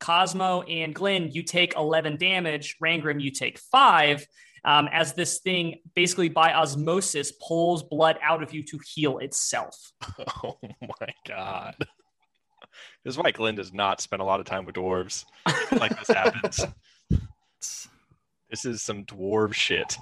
Cosmo 0.00 0.62
and 0.62 0.94
Glenn, 0.94 1.30
you 1.30 1.42
take 1.42 1.76
11 1.76 2.16
damage. 2.16 2.76
Rangrim, 2.82 3.20
you 3.20 3.30
take 3.30 3.58
five. 3.58 4.26
Um, 4.64 4.88
as 4.90 5.12
this 5.12 5.38
thing 5.38 5.76
basically 5.94 6.28
by 6.28 6.52
osmosis 6.52 7.30
pulls 7.30 7.84
blood 7.84 8.18
out 8.20 8.42
of 8.42 8.52
you 8.52 8.64
to 8.64 8.80
heal 8.94 9.18
itself. 9.18 9.76
Oh 10.42 10.58
my 11.00 11.08
god. 11.26 11.76
This 11.78 13.14
is 13.14 13.18
why 13.18 13.30
Glenn 13.30 13.54
does 13.54 13.72
not 13.72 14.00
spend 14.00 14.20
a 14.20 14.24
lot 14.24 14.40
of 14.40 14.46
time 14.46 14.64
with 14.64 14.74
dwarves. 14.74 15.24
Like 15.72 15.96
this 15.98 16.08
happens. 16.08 16.64
This 18.48 18.64
is 18.64 18.80
some 18.80 19.04
dwarf 19.04 19.52
shit. 19.54 19.98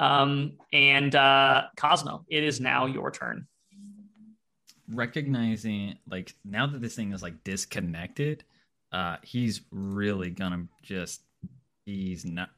Um, 0.00 0.54
and 0.72 1.14
uh, 1.14 1.64
Cosmo, 1.76 2.24
it 2.28 2.42
is 2.42 2.58
now 2.60 2.86
your 2.86 3.10
turn. 3.10 3.46
recognizing 4.92 5.96
like 6.10 6.34
now 6.44 6.66
that 6.66 6.80
this 6.80 6.96
thing 6.96 7.12
is 7.12 7.22
like 7.22 7.44
disconnected 7.44 8.42
uh 8.92 9.16
he's 9.22 9.60
really 9.70 10.30
gonna 10.30 10.64
just 10.82 11.22
he's 11.86 12.24
not 12.24 12.50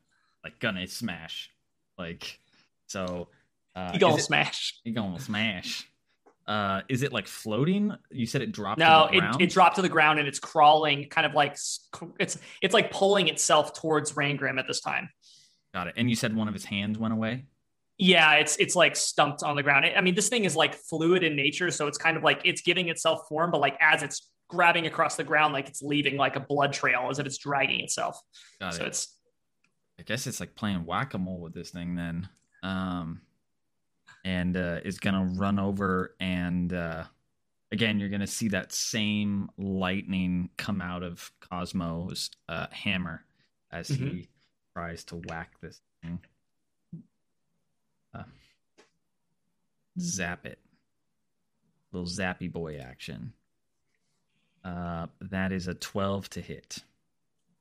like 0.43 0.59
gonna 0.59 0.87
smash 0.87 1.51
like 1.99 2.39
so 2.87 3.29
uh 3.77 3.91
You 3.93 4.01
gonna 4.01 4.17
it- 4.17 4.23
smash. 4.23 4.81
he 4.85 4.93
gonna 4.93 5.21
smash 5.21 5.87
Uh, 6.47 6.81
is 6.89 7.03
it 7.05 7.13
like 7.13 7.29
floating? 7.29 7.93
You 8.11 8.27
said 8.27 8.43
it 8.43 8.51
dropped. 8.51 8.81
No, 8.81 9.07
to 9.13 9.21
the 9.21 9.27
it, 9.39 9.43
it 9.43 9.51
dropped 9.51 9.77
to 9.77 9.83
the 9.83 9.89
ground 9.89 10.19
and 10.19 10.27
it's 10.27 10.41
crawling, 10.41 11.09
kind 11.09 11.25
of 11.25 11.35
like 11.35 11.53
it's 12.19 12.39
it's 12.61 12.75
like 12.75 12.91
pulling 12.91 13.29
itself 13.29 13.75
towards 13.75 14.13
Rangrim 14.15 14.59
at 14.59 14.67
this 14.67 14.81
time. 14.81 15.09
Got 15.75 15.89
it. 15.89 15.95
And 15.97 16.09
you 16.11 16.17
said 16.17 16.35
one 16.37 16.49
of 16.49 16.55
his 16.55 16.65
hands 16.65 16.99
went 16.99 17.15
away. 17.15 17.47
Yeah, 17.99 18.35
it's 18.35 18.57
it's 18.57 18.75
like 18.75 18.97
stumped 18.97 19.43
on 19.43 19.55
the 19.57 19.63
ground. 19.63 19.87
I 19.87 20.01
mean, 20.01 20.15
this 20.15 20.29
thing 20.29 20.45
is 20.45 20.57
like 20.57 20.75
fluid 20.75 21.23
in 21.23 21.37
nature, 21.37 21.71
so 21.71 21.87
it's 21.87 21.99
kind 21.99 22.17
of 22.17 22.23
like 22.23 22.41
it's 22.45 22.63
giving 22.63 22.89
itself 22.89 23.21
form, 23.29 23.51
but 23.51 23.61
like 23.61 23.77
as 23.81 24.03
it's 24.03 24.29
grabbing 24.49 24.87
across 24.87 25.17
the 25.17 25.25
ground, 25.25 25.53
like 25.53 25.69
it's 25.69 25.83
leaving 25.83 26.17
like 26.17 26.37
a 26.37 26.41
blood 26.41 26.73
trail, 26.73 27.09
as 27.11 27.19
if 27.19 27.27
it's 27.27 27.39
dragging 27.39 27.81
itself. 27.81 28.19
Got 28.61 28.75
So 28.75 28.85
it. 28.85 28.89
it's 28.89 29.17
I 30.01 30.03
guess 30.03 30.27
it's 30.27 30.41
like 30.41 30.55
playing 30.55 30.85
whack 30.85 31.15
a 31.15 31.19
mole 31.19 31.41
with 31.41 31.55
this 31.55 31.71
thing 31.71 31.95
then. 31.95 32.29
Um, 32.63 33.21
and 34.25 34.57
uh, 34.57 34.81
is 34.85 34.99
gonna 34.99 35.25
run 35.37 35.59
over 35.59 36.15
and 36.21 36.73
uh, 36.73 37.05
again 37.71 37.99
you're 38.01 38.09
gonna 38.09 38.27
see 38.27 38.49
that 38.49 38.73
same 38.73 39.49
lightning 39.59 40.51
come 40.57 40.81
out 40.81 41.03
of 41.03 41.31
Cosmo's 41.41 42.31
uh, 42.49 42.67
hammer 42.71 43.25
as 43.71 43.89
he 43.89 44.29
tries 44.75 45.05
to 45.05 45.17
whack 45.29 45.53
this 45.61 45.81
thing. 46.03 46.19
Uh, 48.15 48.23
zap 49.99 50.47
it, 50.47 50.59
little 51.93 52.07
zappy 52.09 52.51
boy 52.51 52.79
action. 52.79 53.33
Uh, 54.65 55.07
that 55.21 55.53
is 55.53 55.67
a 55.69 55.75
twelve 55.75 56.29
to 56.31 56.41
hit. 56.41 56.79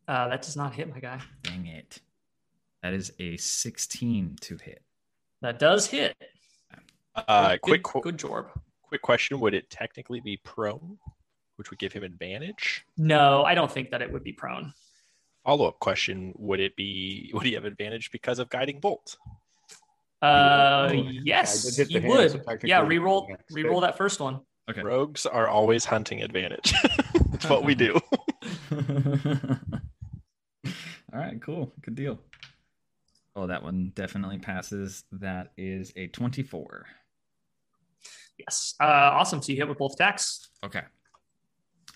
uh, 0.07 0.27
that 0.27 0.41
does 0.41 0.55
not 0.55 0.73
hit 0.73 0.89
my 0.93 0.99
guy. 0.99 1.19
Dang 1.43 1.65
it. 1.67 1.99
That 2.83 2.93
is 2.93 3.13
a 3.19 3.37
16 3.37 4.37
to 4.41 4.57
hit. 4.57 4.81
That 5.41 5.59
does 5.59 5.85
hit. 5.85 6.15
Uh, 7.15 7.51
good, 7.51 7.61
quick, 7.61 7.83
qu- 7.83 8.01
good 8.01 8.17
Jorb. 8.17 8.47
quick 8.81 9.01
question: 9.03 9.39
Would 9.39 9.53
it 9.53 9.69
technically 9.69 10.19
be 10.19 10.37
prone, 10.37 10.97
which 11.57 11.69
would 11.69 11.77
give 11.79 11.93
him 11.93 12.03
advantage? 12.03 12.83
No, 12.97 13.43
I 13.43 13.53
don't 13.53 13.71
think 13.71 13.91
that 13.91 14.01
it 14.01 14.11
would 14.11 14.23
be 14.23 14.33
prone. 14.33 14.73
Follow 15.45 15.67
up 15.67 15.79
question: 15.79 16.33
Would 16.37 16.59
it 16.59 16.75
be? 16.75 17.31
Would 17.33 17.43
he 17.45 17.53
have 17.53 17.65
advantage 17.65 18.11
because 18.11 18.39
of 18.39 18.49
guiding 18.49 18.79
bolt? 18.79 19.17
Uh, 20.21 20.89
Oh, 20.91 20.93
yes, 20.93 21.65
I 21.65 21.69
did 21.83 21.91
hit 21.91 22.03
he 22.03 22.07
hand, 22.07 22.19
would. 22.19 22.31
technically 22.31 22.69
yeah, 22.69 22.79
it 22.79 22.83
would 22.83 22.89
be 22.89 22.97
reroll, 22.97 23.27
next 23.29 23.51
reroll 23.55 23.81
that 23.81 23.97
first 23.97 24.19
one. 24.19 24.41
Okay. 24.69 24.83
Rogues 24.83 25.25
are 25.25 25.47
always 25.47 25.83
hunting 25.83 26.21
advantage. 26.21 26.73
That's 27.31 27.49
what 27.49 27.63
we 27.65 27.73
do. 27.73 27.99
All 31.13 31.19
right, 31.19 31.41
cool. 31.41 31.73
Good 31.81 31.95
deal. 31.95 32.19
Oh, 33.35 33.47
that 33.47 33.63
one 33.63 33.91
definitely 33.95 34.37
passes. 34.37 35.03
That 35.11 35.51
is 35.57 35.91
a 35.95 36.07
24. 36.07 36.85
Yes, 38.37 38.75
uh, 38.79 38.83
awesome. 38.85 39.41
So 39.41 39.51
you 39.51 39.57
hit 39.57 39.67
with 39.67 39.77
both 39.77 39.93
attacks. 39.93 40.49
Okay. 40.63 40.83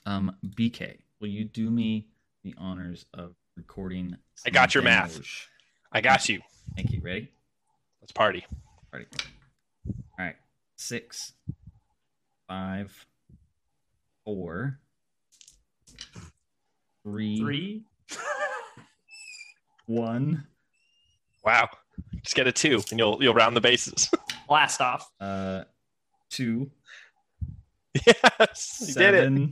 Um, 0.06 0.36
BK, 0.58 0.98
will 1.20 1.28
you 1.30 1.46
do 1.46 1.70
me 1.70 2.08
the 2.46 2.54
honors 2.60 3.06
of 3.14 3.34
recording? 3.58 4.16
I 4.46 4.52
got 4.52 4.76
your 4.76 4.84
math. 4.84 5.14
demos? 5.14 5.48
I 5.92 6.00
got 6.00 6.30
you. 6.30 6.42
Thank 6.76 6.92
you. 6.92 7.02
Ready? 7.02 7.32
Let's 8.02 8.12
party. 8.12 8.46
Ready. 8.94 9.08
All 9.88 10.26
right. 10.26 10.36
Six, 10.76 11.34
five, 12.48 13.06
four, 14.24 14.80
three, 17.04 17.40
Three. 17.40 17.84
one, 19.88 20.46
Wow. 21.44 21.70
Just 22.24 22.36
get 22.36 22.46
a 22.48 22.52
two, 22.52 22.82
and 22.92 23.00
you'll 23.00 23.22
you'll 23.24 23.34
round 23.34 23.56
the 23.56 23.62
bases. 23.62 24.10
Blast 24.48 24.82
off. 24.82 25.10
uh, 25.20 25.64
two, 26.30 26.70
yes, 28.06 28.84
you 28.88 28.94
did 28.94 29.14
it. 29.16 29.50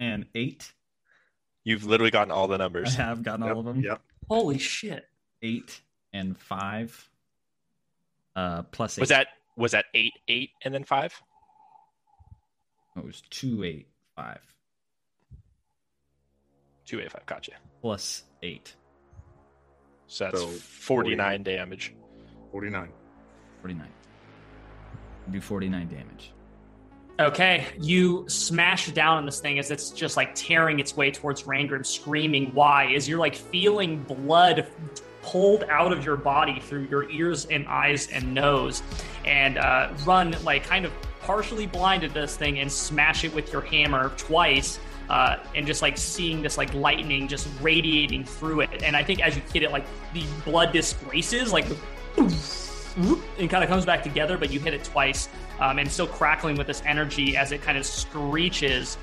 and 0.00 0.26
eight. 0.34 0.72
You've 1.64 1.84
literally 1.84 2.10
gotten 2.10 2.30
all 2.32 2.48
the 2.48 2.58
numbers. 2.58 2.88
I 2.98 3.02
have 3.02 3.22
gotten 3.22 3.42
all 3.44 3.58
of 3.60 3.64
them. 3.64 3.80
Yep. 3.80 4.00
Holy 4.28 4.58
shit. 4.58 5.06
Eight 5.42 5.80
and 6.12 6.36
five. 6.38 7.08
Uh, 8.34 8.62
plus 8.62 8.98
eight. 8.98 9.02
Was 9.02 9.08
that 9.10 9.28
was 9.56 9.72
that 9.72 9.84
eight, 9.94 10.14
eight, 10.28 10.50
and 10.64 10.72
then 10.74 10.84
five? 10.84 11.14
It 12.96 13.04
was 13.04 13.22
two, 13.30 13.64
eight, 13.64 13.88
five 14.16 14.40
Two, 16.84 17.00
eight, 17.00 17.10
five. 17.12 17.24
Gotcha. 17.26 17.52
plus 17.80 18.24
eight. 18.42 18.74
So 20.08 20.24
that's 20.24 20.40
So, 20.40 20.46
49 20.48 21.42
damage. 21.42 21.94
49. 22.50 22.88
49. 23.62 23.88
Do 25.30 25.40
49 25.40 25.88
damage. 25.88 26.32
Okay, 27.22 27.66
you 27.78 28.24
smash 28.28 28.90
down 28.90 29.18
on 29.18 29.26
this 29.26 29.38
thing 29.38 29.60
as 29.60 29.70
it's 29.70 29.90
just 29.90 30.16
like 30.16 30.34
tearing 30.34 30.80
its 30.80 30.96
way 30.96 31.12
towards 31.12 31.44
Rangrim, 31.44 31.86
screaming 31.86 32.50
why 32.52 32.92
as 32.94 33.08
you're 33.08 33.20
like 33.20 33.36
feeling 33.36 34.02
blood 34.02 34.66
pulled 35.22 35.62
out 35.70 35.92
of 35.92 36.04
your 36.04 36.16
body 36.16 36.58
through 36.58 36.88
your 36.90 37.08
ears 37.10 37.46
and 37.46 37.64
eyes 37.68 38.08
and 38.08 38.34
nose, 38.34 38.82
and 39.24 39.56
uh, 39.56 39.94
run 40.04 40.34
like 40.42 40.64
kind 40.64 40.84
of 40.84 40.90
partially 41.20 41.66
blinded 41.66 42.12
this 42.12 42.36
thing 42.36 42.58
and 42.58 42.70
smash 42.70 43.22
it 43.22 43.32
with 43.32 43.52
your 43.52 43.62
hammer 43.62 44.10
twice. 44.16 44.80
Uh, 45.08 45.36
and 45.54 45.64
just 45.66 45.80
like 45.80 45.96
seeing 45.96 46.42
this 46.42 46.58
like 46.58 46.74
lightning 46.74 47.28
just 47.28 47.46
radiating 47.60 48.24
through 48.24 48.62
it, 48.62 48.82
and 48.82 48.96
I 48.96 49.04
think 49.04 49.20
as 49.20 49.36
you 49.36 49.42
hit 49.52 49.62
it, 49.62 49.70
like 49.70 49.84
the 50.12 50.24
blood 50.44 50.72
displaces, 50.72 51.52
like 51.52 51.66
and 52.16 53.50
kind 53.50 53.64
of 53.64 53.68
comes 53.68 53.84
back 53.86 54.02
together, 54.02 54.36
but 54.36 54.50
you 54.50 54.60
hit 54.60 54.74
it 54.74 54.84
twice, 54.84 55.28
um, 55.62 55.78
and 55.78 55.90
still 55.90 56.08
crackling 56.08 56.56
with 56.56 56.66
this 56.66 56.82
energy 56.84 57.36
as 57.36 57.52
it 57.52 57.62
kind 57.62 57.78
of 57.78 57.86
screeches. 57.86 58.98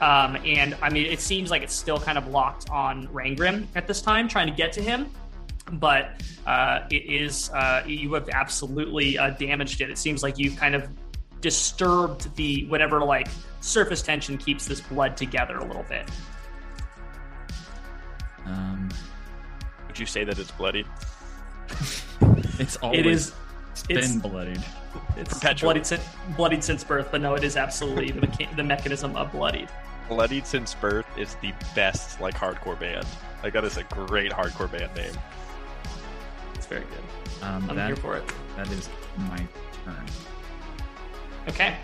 Um, 0.00 0.36
and 0.36 0.74
I 0.80 0.88
mean, 0.88 1.04
it 1.06 1.20
seems 1.20 1.50
like 1.50 1.62
it's 1.62 1.74
still 1.74 2.00
kind 2.00 2.16
of 2.16 2.28
locked 2.28 2.70
on 2.70 3.06
Rangrim 3.08 3.66
at 3.74 3.86
this 3.86 4.00
time, 4.00 4.26
trying 4.26 4.46
to 4.46 4.54
get 4.54 4.72
to 4.72 4.82
him. 4.82 5.10
But 5.72 6.22
uh, 6.46 6.80
it 6.90 7.04
is 7.04 7.50
uh, 7.50 7.82
you 7.86 8.14
have 8.14 8.30
absolutely 8.30 9.18
uh, 9.18 9.30
damaged 9.30 9.82
it. 9.82 9.90
It 9.90 9.98
seems 9.98 10.22
like 10.22 10.38
you've 10.38 10.56
kind 10.56 10.74
of 10.74 10.88
disturbed 11.42 12.34
the 12.36 12.64
whatever 12.66 13.00
like 13.04 13.28
surface 13.60 14.00
tension 14.00 14.38
keeps 14.38 14.66
this 14.66 14.80
blood 14.80 15.14
together 15.14 15.58
a 15.58 15.64
little 15.64 15.84
bit. 15.90 16.08
Um, 18.46 18.88
Would 19.88 19.98
you 19.98 20.06
say 20.06 20.24
that 20.24 20.38
it's 20.38 20.50
bloodied? 20.52 20.86
it's 22.58 22.76
always 22.78 22.98
It 22.98 23.06
is 23.06 23.32
it's 23.72 23.84
it's- 23.90 24.10
been 24.10 24.20
bloodied. 24.20 24.64
It's 25.18 25.34
Perpetual. 25.34 25.66
bloodied 25.68 25.86
since 25.86 26.04
bloodied 26.36 26.64
since 26.64 26.84
birth, 26.84 27.08
but 27.10 27.20
no, 27.20 27.34
it 27.34 27.44
is 27.44 27.56
absolutely 27.56 28.10
the, 28.10 28.26
mecha- 28.26 28.56
the 28.56 28.62
mechanism 28.64 29.16
of 29.16 29.30
bloodied. 29.32 29.68
Bloodied 30.08 30.46
Since 30.46 30.74
Birth 30.74 31.06
is 31.18 31.34
the 31.42 31.52
best 31.74 32.18
like 32.20 32.34
hardcore 32.34 32.78
band. 32.80 33.06
Like 33.42 33.52
that 33.52 33.64
is 33.64 33.76
a 33.76 33.82
great 33.84 34.32
hardcore 34.32 34.70
band 34.70 34.94
name. 34.94 35.12
It's 36.54 36.64
very 36.66 36.80
good. 36.84 37.44
Um, 37.44 37.68
I'm 37.68 37.76
that, 37.76 37.88
here 37.88 37.96
for 37.96 38.16
it. 38.16 38.24
that 38.56 38.70
is 38.72 38.88
my 39.28 39.36
turn. 39.84 40.06
Okay. 41.48 41.76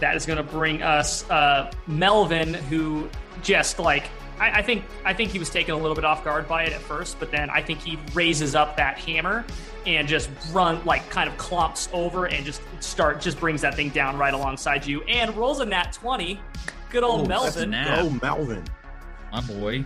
That 0.00 0.14
is 0.14 0.24
going 0.24 0.36
to 0.36 0.42
bring 0.44 0.82
us 0.82 1.28
uh, 1.30 1.72
Melvin, 1.88 2.54
who 2.54 3.08
just 3.42 3.80
like 3.80 4.08
I, 4.40 4.58
I 4.58 4.62
think 4.62 4.84
I 5.04 5.12
think 5.12 5.30
he 5.30 5.38
was 5.38 5.50
taken 5.50 5.74
a 5.74 5.78
little 5.78 5.94
bit 5.94 6.04
off 6.04 6.24
guard 6.24 6.48
by 6.48 6.64
it 6.64 6.72
at 6.72 6.80
first, 6.80 7.18
but 7.18 7.30
then 7.30 7.50
I 7.50 7.62
think 7.62 7.80
he 7.80 7.98
raises 8.14 8.54
up 8.54 8.76
that 8.76 8.98
hammer 8.98 9.44
and 9.86 10.06
just 10.08 10.30
run 10.52 10.84
like 10.84 11.08
kind 11.10 11.28
of 11.28 11.36
clumps 11.38 11.88
over 11.92 12.26
and 12.26 12.44
just 12.44 12.60
start 12.80 13.20
just 13.20 13.38
brings 13.40 13.60
that 13.62 13.74
thing 13.74 13.88
down 13.90 14.18
right 14.18 14.34
alongside 14.34 14.86
you 14.86 15.02
and 15.02 15.34
rolls 15.36 15.60
a 15.60 15.64
nat 15.64 15.92
twenty. 15.92 16.40
Good 16.90 17.02
old 17.04 17.22
Oh, 17.22 17.28
Melvin. 17.28 17.74
Oh, 17.74 18.10
Melvin. 18.22 18.64
My 19.32 19.40
boy. 19.42 19.84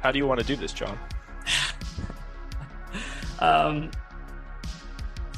How 0.00 0.10
do 0.10 0.18
you 0.18 0.26
want 0.26 0.40
to 0.40 0.46
do 0.46 0.56
this, 0.56 0.72
John? 0.72 0.98
Um, 3.38 3.90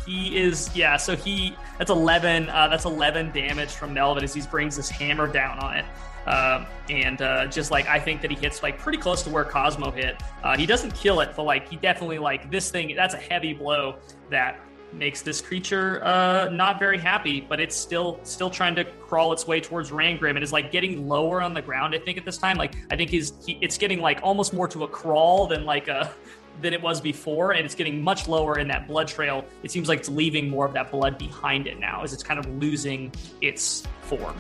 he 0.05 0.37
is 0.37 0.75
yeah. 0.75 0.97
So 0.97 1.15
he 1.15 1.57
that's 1.79 1.91
eleven. 1.91 2.49
Uh, 2.49 2.69
that's 2.69 2.85
eleven 2.85 3.31
damage 3.31 3.71
from 3.71 3.95
Melvin 3.95 4.25
as 4.25 4.35
he 4.35 4.41
brings 4.43 4.77
this 4.77 4.91
hammer 4.91 5.29
down 5.29 5.59
on 5.61 5.77
it. 5.77 5.85
Um, 6.27 6.67
and 6.89 7.21
uh, 7.21 7.47
just 7.47 7.71
like 7.71 7.87
I 7.89 7.99
think 7.99 8.21
that 8.23 8.31
he 8.31 8.37
hits 8.37 8.63
like 8.63 8.79
pretty 8.79 8.99
close 8.99 9.23
to 9.23 9.31
where 9.31 9.45
Cosmo 9.45 9.91
hit. 9.91 10.23
Uh, 10.43 10.57
he 10.57 10.67
doesn't 10.67 10.95
kill 10.95 11.21
it, 11.21 11.31
but 11.37 11.45
like 11.45 11.69
he 11.69 11.77
definitely 11.77 12.19
like 12.19 12.51
this 12.51 12.71
thing. 12.71 12.95
That's 12.95 13.15
a 13.15 13.19
heavy 13.19 13.53
blow 13.53 13.97
that 14.31 14.61
makes 14.93 15.23
this 15.23 15.41
creature 15.41 16.05
uh, 16.05 16.49
not 16.51 16.79
very 16.79 16.99
happy. 16.99 17.41
But 17.41 17.61
it's 17.61 17.75
still 17.75 18.21
still 18.23 18.51
trying 18.51 18.75
to 18.77 18.85
crawl 18.85 19.33
its 19.33 19.47
way 19.47 19.61
towards 19.61 19.91
Rangrim 19.91 20.31
and 20.31 20.43
is 20.43 20.53
like 20.53 20.71
getting 20.71 21.09
lower 21.09 21.43
on 21.43 21.55
the 21.55 21.63
ground. 21.63 21.95
I 21.95 21.99
think 21.99 22.19
at 22.19 22.25
this 22.25 22.39
time, 22.39 22.57
like 22.57 22.75
I 22.91 22.97
think 22.97 23.11
he's 23.11 23.33
he, 23.45 23.59
it's 23.61 23.79
getting 23.79 24.01
like 24.01 24.21
almost 24.23 24.53
more 24.53 24.69
to 24.69 24.85
a 24.85 24.89
crawl 24.89 25.47
than 25.47 25.65
like 25.65 25.89
a 25.89 26.13
than 26.61 26.73
it 26.75 26.83
was 26.83 27.01
before, 27.01 27.53
and 27.53 27.65
it's 27.65 27.75
getting 27.75 28.03
much 28.03 28.29
lower 28.29 28.59
in 28.59 28.69
that 28.69 28.87
blood 28.87 29.09
trail. 29.09 29.45
It 29.63 29.71
seems 29.71 29.89
like 29.89 30.01
it's 30.01 30.09
leaving 30.09 30.51
more 30.51 30.67
of 30.67 30.73
that 30.75 30.91
blood 30.91 31.19
behind 31.19 31.67
it 31.67 31.81
now 31.81 32.03
as 32.03 32.13
it's 32.13 32.23
kind 32.23 32.39
of 32.39 32.47
losing 32.61 33.13
its 33.41 33.85
form. 34.03 34.37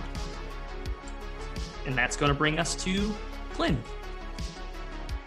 And 1.86 1.96
that's 1.96 2.16
going 2.16 2.30
to 2.30 2.38
bring 2.38 2.58
us 2.58 2.74
to 2.84 3.12
Glenn. 3.54 3.82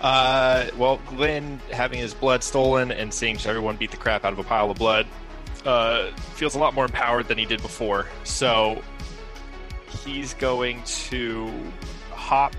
Uh, 0.01 0.65
well, 0.77 0.99
Glenn 1.07 1.59
having 1.71 1.99
his 1.99 2.13
blood 2.13 2.43
stolen 2.43 2.91
and 2.91 3.13
seeing 3.13 3.37
everyone 3.45 3.75
beat 3.77 3.91
the 3.91 3.97
crap 3.97 4.23
out 4.25 4.33
of 4.33 4.39
a 4.39 4.43
pile 4.43 4.69
of 4.69 4.77
blood, 4.77 5.07
uh, 5.65 6.11
feels 6.35 6.55
a 6.55 6.59
lot 6.59 6.73
more 6.73 6.85
empowered 6.85 7.27
than 7.27 7.37
he 7.37 7.45
did 7.45 7.61
before. 7.61 8.05
So 8.23 8.81
he's 10.03 10.33
going 10.35 10.83
to 10.85 11.49
hop 12.11 12.55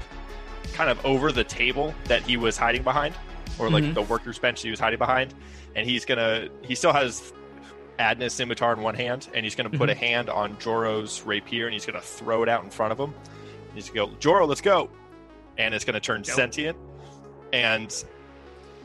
kind 0.73 0.91
of 0.91 1.05
over 1.07 1.31
the 1.31 1.45
table 1.45 1.95
that 2.05 2.23
he 2.23 2.37
was 2.37 2.57
hiding 2.57 2.83
behind, 2.83 3.15
or 3.59 3.71
like 3.71 3.85
Mhm. 3.85 3.95
the 3.95 4.03
workers' 4.03 4.39
bench 4.39 4.63
he 4.63 4.71
was 4.71 4.81
hiding 4.81 4.99
behind, 4.99 5.33
and 5.75 5.89
he's 5.89 6.05
gonna. 6.05 6.49
He 6.63 6.75
still 6.75 6.93
has 6.93 7.33
Adna's 7.99 8.33
scimitar 8.35 8.73
in 8.75 8.81
one 8.83 8.95
hand, 8.95 9.29
and 9.35 9.45
he's 9.45 9.55
gonna 9.55 9.71
put 9.71 9.89
a 9.89 9.95
hand 9.95 10.29
on 10.29 10.57
Joro's 10.57 11.23
rapier, 11.23 11.67
and 11.67 11.73
he's 11.75 11.87
gonna 11.87 12.01
throw 12.01 12.43
it 12.43 12.49
out 12.49 12.65
in 12.65 12.71
front 12.71 12.93
of 12.93 12.99
him. 12.99 13.15
He's 13.77 13.91
gonna 13.91 14.11
go, 14.11 14.19
Joro, 14.19 14.47
let's 14.47 14.61
go, 14.61 14.91
and 15.59 15.75
it's 15.75 15.85
gonna 15.85 16.01
turn 16.01 16.23
Go. 16.23 16.33
sentient, 16.33 16.77
and 17.53 18.05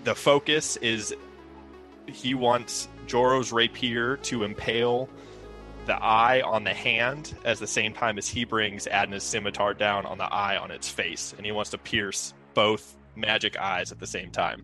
the 0.04 0.16
focus 0.16 0.78
is 0.78 1.16
he 2.08 2.34
wants 2.34 2.88
Joro's 3.08 3.52
rapier 3.52 4.18
to 4.18 4.44
impale 4.44 5.10
the 5.86 5.96
eye 5.96 6.42
on 6.42 6.64
the 6.64 6.74
hand 6.74 7.36
at 7.44 7.58
the 7.58 7.68
same 7.68 7.94
time 7.94 8.18
as 8.18 8.28
he 8.28 8.46
brings 8.46 8.88
Adna's 8.88 9.24
scimitar 9.24 9.74
down 9.74 10.06
on 10.06 10.18
the 10.18 10.32
eye 10.32 10.58
on 10.58 10.72
its 10.72 10.90
face, 10.90 11.34
and 11.38 11.46
he 11.46 11.52
wants 11.52 11.72
to 11.72 11.78
pierce 11.78 12.34
both 12.54 12.96
magic 13.16 13.58
eyes 13.58 13.92
at 13.92 14.00
the 14.00 14.08
same 14.08 14.30
time. 14.30 14.64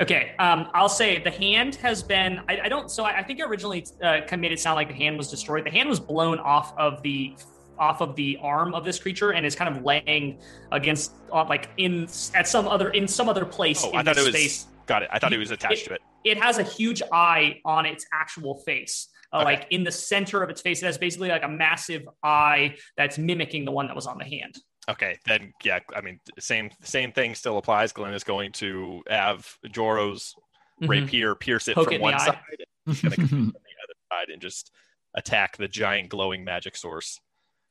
Okay, 0.00 0.34
um, 0.40 0.68
I'll 0.74 0.88
say 0.88 1.22
the 1.22 1.30
hand 1.30 1.76
has 1.76 2.02
been. 2.02 2.40
I, 2.48 2.62
I 2.64 2.68
don't. 2.68 2.90
So 2.90 3.04
I, 3.04 3.18
I 3.18 3.22
think 3.22 3.40
originally 3.40 3.86
uh, 4.02 4.22
made 4.36 4.50
it 4.50 4.58
sound 4.58 4.76
like 4.76 4.88
the 4.88 4.94
hand 4.94 5.16
was 5.16 5.30
destroyed. 5.30 5.64
The 5.64 5.70
hand 5.70 5.88
was 5.88 6.00
blown 6.00 6.40
off 6.40 6.76
of 6.76 7.00
the 7.02 7.36
off 7.78 8.00
of 8.00 8.14
the 8.16 8.38
arm 8.42 8.74
of 8.74 8.84
this 8.84 8.98
creature 8.98 9.32
and 9.32 9.44
is 9.44 9.54
kind 9.54 9.74
of 9.76 9.84
laying 9.84 10.38
against, 10.72 11.12
uh, 11.32 11.44
like 11.48 11.70
in 11.76 12.04
at 12.34 12.46
some 12.48 12.66
other 12.68 12.90
in 12.90 13.06
some 13.08 13.28
other 13.28 13.44
place 13.44 13.84
Oh, 13.84 13.90
in 13.90 13.96
I 13.96 14.02
thought 14.02 14.16
it 14.18 14.24
was 14.24 14.34
space. 14.34 14.66
got 14.86 15.02
it. 15.02 15.08
I 15.12 15.18
thought 15.18 15.32
it 15.32 15.38
was 15.38 15.50
attached 15.50 15.86
to 15.86 15.94
it. 15.94 16.00
It 16.24 16.38
has 16.42 16.58
a 16.58 16.62
huge 16.62 17.02
eye 17.12 17.60
on 17.64 17.86
its 17.86 18.06
actual 18.12 18.56
face. 18.58 19.08
Uh, 19.32 19.38
Okay. 19.38 19.44
Like 19.44 19.66
in 19.70 19.82
the 19.82 19.90
center 19.90 20.42
of 20.44 20.50
its 20.50 20.60
face, 20.60 20.80
it 20.82 20.86
has 20.86 20.96
basically 20.96 21.28
like 21.28 21.42
a 21.42 21.48
massive 21.48 22.02
eye 22.22 22.76
that's 22.96 23.18
mimicking 23.18 23.64
the 23.64 23.72
one 23.72 23.88
that 23.88 23.96
was 23.96 24.06
on 24.06 24.16
the 24.18 24.24
hand. 24.24 24.54
Okay, 24.88 25.18
then 25.26 25.52
yeah, 25.64 25.80
I 25.96 26.02
mean 26.02 26.20
same 26.38 26.70
same 26.82 27.10
thing 27.10 27.34
still 27.34 27.58
applies. 27.58 27.92
Glenn 27.92 28.14
is 28.14 28.22
going 28.22 28.52
to 28.52 29.02
have 29.08 29.46
Joro's 29.66 30.34
Mhm. 30.82 30.88
rapier 30.88 31.34
pierce 31.34 31.68
it 31.68 31.74
Poke 31.74 31.86
from 31.88 31.94
the 31.96 32.00
one 32.00 32.18
side, 32.18 32.38
and 32.86 32.96
from 32.96 33.06
the 33.14 33.52
other 33.84 33.94
side 34.12 34.28
and 34.32 34.42
just 34.42 34.70
attack 35.14 35.56
the 35.56 35.68
giant 35.68 36.08
glowing 36.10 36.44
magic 36.44 36.76
source. 36.76 37.20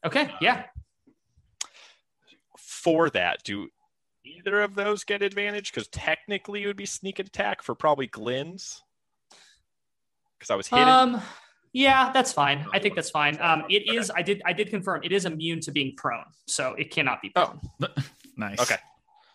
Okay, 0.06 0.30
yeah. 0.42 0.66
For 2.58 3.10
that, 3.12 3.44
do 3.44 3.70
either 4.26 4.62
of 4.62 4.76
those 4.76 5.04
get 5.04 5.22
advantage? 5.22 5.72
Because 5.72 5.88
technically 5.88 6.64
it 6.64 6.68
would 6.68 6.78
be 6.78 6.86
sneak 6.86 7.20
attack 7.20 7.62
for 7.62 7.76
probably 7.76 8.08
Glenn's. 8.08 8.84
Because 10.38 10.52
I 10.52 10.56
was 10.56 10.68
hidden. 10.68 10.88
Um, 10.88 11.22
yeah, 11.72 12.12
that's 12.14 12.34
fine. 12.34 12.66
I 12.74 12.80
think 12.80 12.96
that's 12.96 13.10
fine. 13.10 13.40
Um, 13.42 13.64
it 13.70 13.94
is. 13.94 14.12
I 14.16 14.22
did. 14.22 14.42
I 14.46 14.54
did 14.54 14.70
confirm 14.70 15.02
it 15.04 15.12
is 15.12 15.26
immune 15.26 15.60
to 15.62 15.72
being 15.72 15.96
prone, 15.96 16.26
so 16.46 16.74
it 16.74 16.92
cannot 16.92 17.22
be 17.22 17.30
Prone. 17.30 17.60
Oh. 17.64 17.88
prone. 17.88 18.06
nice. 18.38 18.60
Okay. 18.60 18.78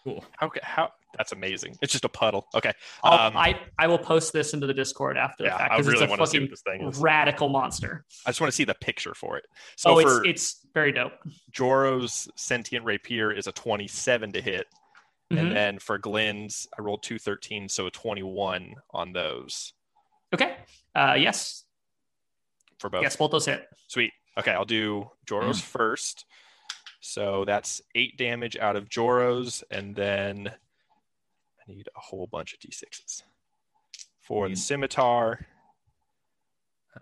Cool. 0.09 0.25
how, 0.39 0.51
how 0.63 0.93
that's 1.17 1.33
amazing. 1.33 1.77
It's 1.81 1.93
just 1.93 2.05
a 2.05 2.09
puddle. 2.09 2.47
Okay. 2.55 2.73
Um, 3.03 3.37
I 3.37 3.59
I 3.79 3.87
will 3.87 3.99
post 3.99 4.33
this 4.33 4.53
into 4.55 4.67
the 4.67 4.75
Discord 4.75 5.17
after 5.17 5.45
the 5.45 5.49
yeah, 5.49 5.59
fact 5.59 5.73
I 5.73 5.77
because 5.77 5.87
really 5.93 6.05
it's 6.05 6.07
a 6.07 6.11
want 6.11 6.21
to 6.21 6.27
see 6.27 6.39
fucking 6.39 6.51
this 6.51 6.63
thing 6.63 6.89
is. 6.89 6.99
radical 6.99 7.49
monster. 7.49 8.05
I 8.27 8.31
just 8.31 8.41
want 8.41 8.53
to 8.53 8.57
see 8.57 8.65
the 8.65 8.75
picture 8.75 9.15
for 9.15 9.37
it. 9.37 9.47
So 9.77 9.91
oh, 9.95 9.99
it's 9.99 10.21
it's 10.25 10.67
very 10.75 10.93
dope. 10.93 11.13
Joro's 11.53 12.29
sentient 12.37 12.85
rapier 12.85 13.33
is 13.33 13.47
a 13.47 13.53
27 13.53 14.33
to 14.33 14.41
hit. 14.41 14.67
Mhm. 15.33 15.39
And 15.41 15.57
then 15.57 15.79
for 15.79 15.99
Glenn's, 15.99 16.69
I 16.79 16.83
rolled 16.83 17.03
two 17.03 17.19
thirteen, 17.19 17.69
so 17.69 17.87
a 17.87 17.91
21 17.91 18.75
on 18.93 19.13
those 19.13 19.73
Okay. 20.33 20.57
Uh, 20.95 21.17
yes. 21.19 21.65
for 22.79 22.91
both. 22.91 23.03
Yes, 23.03 23.17
both 23.17 23.31
those 23.31 23.47
hit. 23.47 23.67
Sweet. 23.89 24.13
Okay, 24.39 24.53
I'll 24.53 24.65
do 24.65 25.11
Joro's 25.27 25.61
first. 25.61 26.25
So 27.01 27.45
that's 27.45 27.81
eight 27.95 28.17
damage 28.17 28.57
out 28.57 28.77
of 28.77 28.89
Joro's, 28.89 29.63
and 29.71 29.95
then 29.95 30.49
I 30.49 31.63
need 31.73 31.89
a 31.97 32.01
whole 32.01 32.27
bunch 32.27 32.55
of 32.55 32.61
d6s. 32.61 33.23
For 34.21 34.49
the 34.49 34.55
Mm. 34.55 34.59
scimitar, 34.59 35.47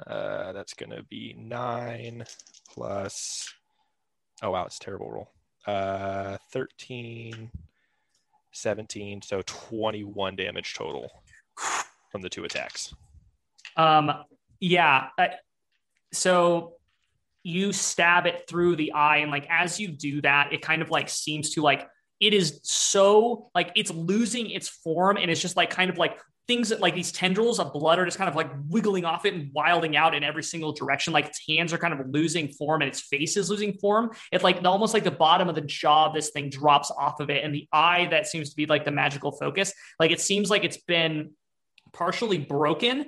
uh, 0.06 0.52
that's 0.52 0.74
going 0.74 0.90
to 0.90 1.02
be 1.05 1.35
nine 1.39 2.24
plus. 2.68 3.52
Oh, 4.43 4.51
wow, 4.51 4.66
it's 4.66 4.77
a 4.77 4.81
terrible 4.81 5.10
roll. 5.10 5.32
Uh, 5.66 6.36
13, 6.52 7.51
17, 8.52 9.23
so 9.23 9.43
21 9.47 10.36
damage 10.36 10.74
total 10.74 11.10
from 12.12 12.20
the 12.23 12.28
two 12.28 12.44
attacks. 12.44 12.94
Um, 13.77 14.24
yeah. 14.60 15.09
Uh, 15.18 15.28
so 16.12 16.77
you 17.47 17.73
stab 17.73 18.27
it 18.27 18.44
through 18.48 18.74
the 18.74 18.93
eye, 18.93 19.18
and 19.18 19.31
like 19.31 19.47
as 19.48 19.78
you 19.78 19.89
do 19.89 20.20
that, 20.23 20.52
it 20.52 20.62
kind 20.62 20.82
of 20.82 20.90
like 20.90 21.09
seems 21.09 21.51
to 21.51 21.62
like 21.62 21.89
it 22.18 22.35
is 22.35 22.60
so 22.64 23.51
like 23.55 23.70
it's 23.77 23.93
losing 23.93 24.51
its 24.51 24.68
form, 24.68 25.16
and 25.16 25.31
it's 25.31 25.40
just 25.40 25.56
like 25.56 25.70
kind 25.70 25.89
of 25.89 25.97
like 25.97 26.18
things 26.48 26.70
that 26.70 26.81
like 26.81 26.94
these 26.94 27.12
tendrils 27.12 27.59
of 27.60 27.73
blood 27.73 27.98
are 27.98 28.05
just 28.05 28.18
kind 28.18 28.28
of 28.28 28.36
like 28.36 28.51
wiggling 28.68 29.05
off 29.05 29.24
it 29.24 29.35
and 29.35 29.52
wilding 29.52 29.97
out 29.97 30.14
in 30.14 30.24
every 30.24 30.43
single 30.43 30.73
direction. 30.73 31.12
Like 31.12 31.27
its 31.27 31.40
hands 31.48 31.73
are 31.73 31.78
kind 31.78 31.94
of 31.94 32.09
losing 32.09 32.48
form 32.48 32.82
and 32.82 32.89
its 32.89 33.01
face 33.01 33.36
is 33.36 33.48
losing 33.48 33.74
form. 33.74 34.10
It's 34.32 34.44
like 34.44 34.64
almost 34.64 34.94
like 34.94 35.05
the 35.05 35.10
bottom 35.10 35.48
of 35.48 35.55
the 35.55 35.60
jaw 35.60 36.06
of 36.06 36.14
this 36.14 36.31
thing 36.31 36.51
drops 36.51 36.90
off 36.90 37.20
of 37.20 37.31
it, 37.31 37.44
and 37.44 37.55
the 37.55 37.68
eye 37.73 38.09
that 38.10 38.27
seems 38.27 38.51
to 38.51 38.56
be 38.56 38.66
like 38.66 38.85
the 38.85 38.90
magical 38.90 39.31
focus, 39.31 39.73
like 40.01 40.10
it 40.10 40.20
seems 40.20 40.51
like 40.51 40.64
it's 40.64 40.78
been 40.78 41.31
partially 41.93 42.39
broken. 42.39 43.06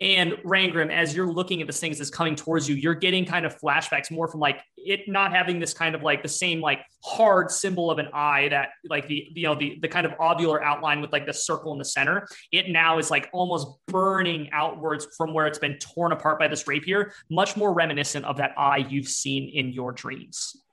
And 0.00 0.32
Rangrim, 0.44 0.92
as 0.92 1.16
you're 1.16 1.32
looking 1.32 1.62
at 1.62 1.66
this 1.66 1.80
thing 1.80 1.90
as 1.90 2.00
it's 2.00 2.10
coming 2.10 2.36
towards 2.36 2.68
you, 2.68 2.74
you're 2.74 2.94
getting 2.94 3.24
kind 3.24 3.46
of 3.46 3.58
flashbacks 3.58 4.10
more 4.10 4.28
from 4.28 4.40
like 4.40 4.60
it 4.76 5.00
not 5.08 5.32
having 5.32 5.58
this 5.58 5.72
kind 5.72 5.94
of 5.94 6.02
like 6.02 6.22
the 6.22 6.28
same 6.28 6.60
like 6.60 6.80
hard 7.02 7.50
symbol 7.50 7.90
of 7.90 7.98
an 7.98 8.08
eye 8.12 8.48
that 8.50 8.70
like 8.88 9.08
the 9.08 9.26
you 9.34 9.44
know 9.44 9.54
the 9.54 9.78
the 9.80 9.88
kind 9.88 10.04
of 10.04 10.12
ovular 10.18 10.62
outline 10.62 11.00
with 11.00 11.12
like 11.12 11.24
the 11.24 11.32
circle 11.32 11.72
in 11.72 11.78
the 11.78 11.84
center. 11.84 12.26
It 12.52 12.68
now 12.68 12.98
is 12.98 13.10
like 13.10 13.30
almost 13.32 13.68
burning 13.86 14.50
outwards 14.52 15.06
from 15.16 15.32
where 15.32 15.46
it's 15.46 15.58
been 15.58 15.78
torn 15.78 16.12
apart 16.12 16.38
by 16.38 16.48
this 16.48 16.68
rapier, 16.68 17.12
much 17.30 17.56
more 17.56 17.72
reminiscent 17.72 18.26
of 18.26 18.36
that 18.36 18.52
eye 18.58 18.86
you've 18.88 19.08
seen 19.08 19.48
in 19.48 19.72
your 19.72 19.92
dreams. 19.92 20.65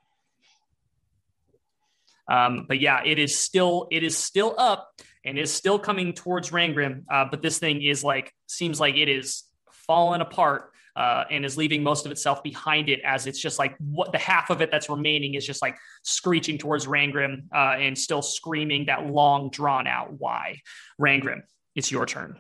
Um, 2.30 2.66
but 2.68 2.80
yeah, 2.80 3.02
it 3.06 3.20
is 3.20 3.38
still 3.38 3.88
it 3.91 4.04
is 4.04 4.18
still 4.18 4.56
up 4.58 4.90
and 5.26 5.38
is 5.38 5.54
still 5.54 5.80
coming 5.80 6.14
towards 6.14 6.52
Rangrim. 6.52 7.04
Uh, 7.12 7.26
but 7.30 7.41
this 7.41 7.60
thing 7.60 7.82
is 7.82 8.04
like 8.04 8.34
seems 8.48 8.80
like 8.80 8.95
it 8.95 9.10
is 9.10 9.44
fallen 9.72 10.22
apart 10.22 10.72
uh, 10.95 11.24
and 11.32 11.44
is 11.45 11.58
leaving 11.58 11.84
most 11.84 12.06
of 12.06 12.12
itself 12.12 12.44
behind 12.44 12.90
it 12.90 13.00
as 13.04 13.26
it's 13.26 13.40
just 13.40 13.58
like 13.58 13.76
what 13.80 14.12
the 14.12 14.18
half 14.18 14.50
of 14.50 14.62
it 14.62 14.70
that's 14.72 14.90
remaining 14.90 15.34
is 15.34 15.45
just 15.45 15.62
like 15.62 15.76
screeching 16.04 16.58
towards 16.58 16.86
Rangrim 16.86 17.44
uh, 17.54 17.76
and 17.80 17.98
still 17.98 18.22
screaming 18.22 18.86
that 18.86 19.08
long 19.08 19.50
drawn 19.50 19.88
out 19.88 20.14
why. 20.20 20.62
Rangrim, 21.02 21.41
it's 21.76 21.91
your 21.91 22.06
turn. 22.06 22.38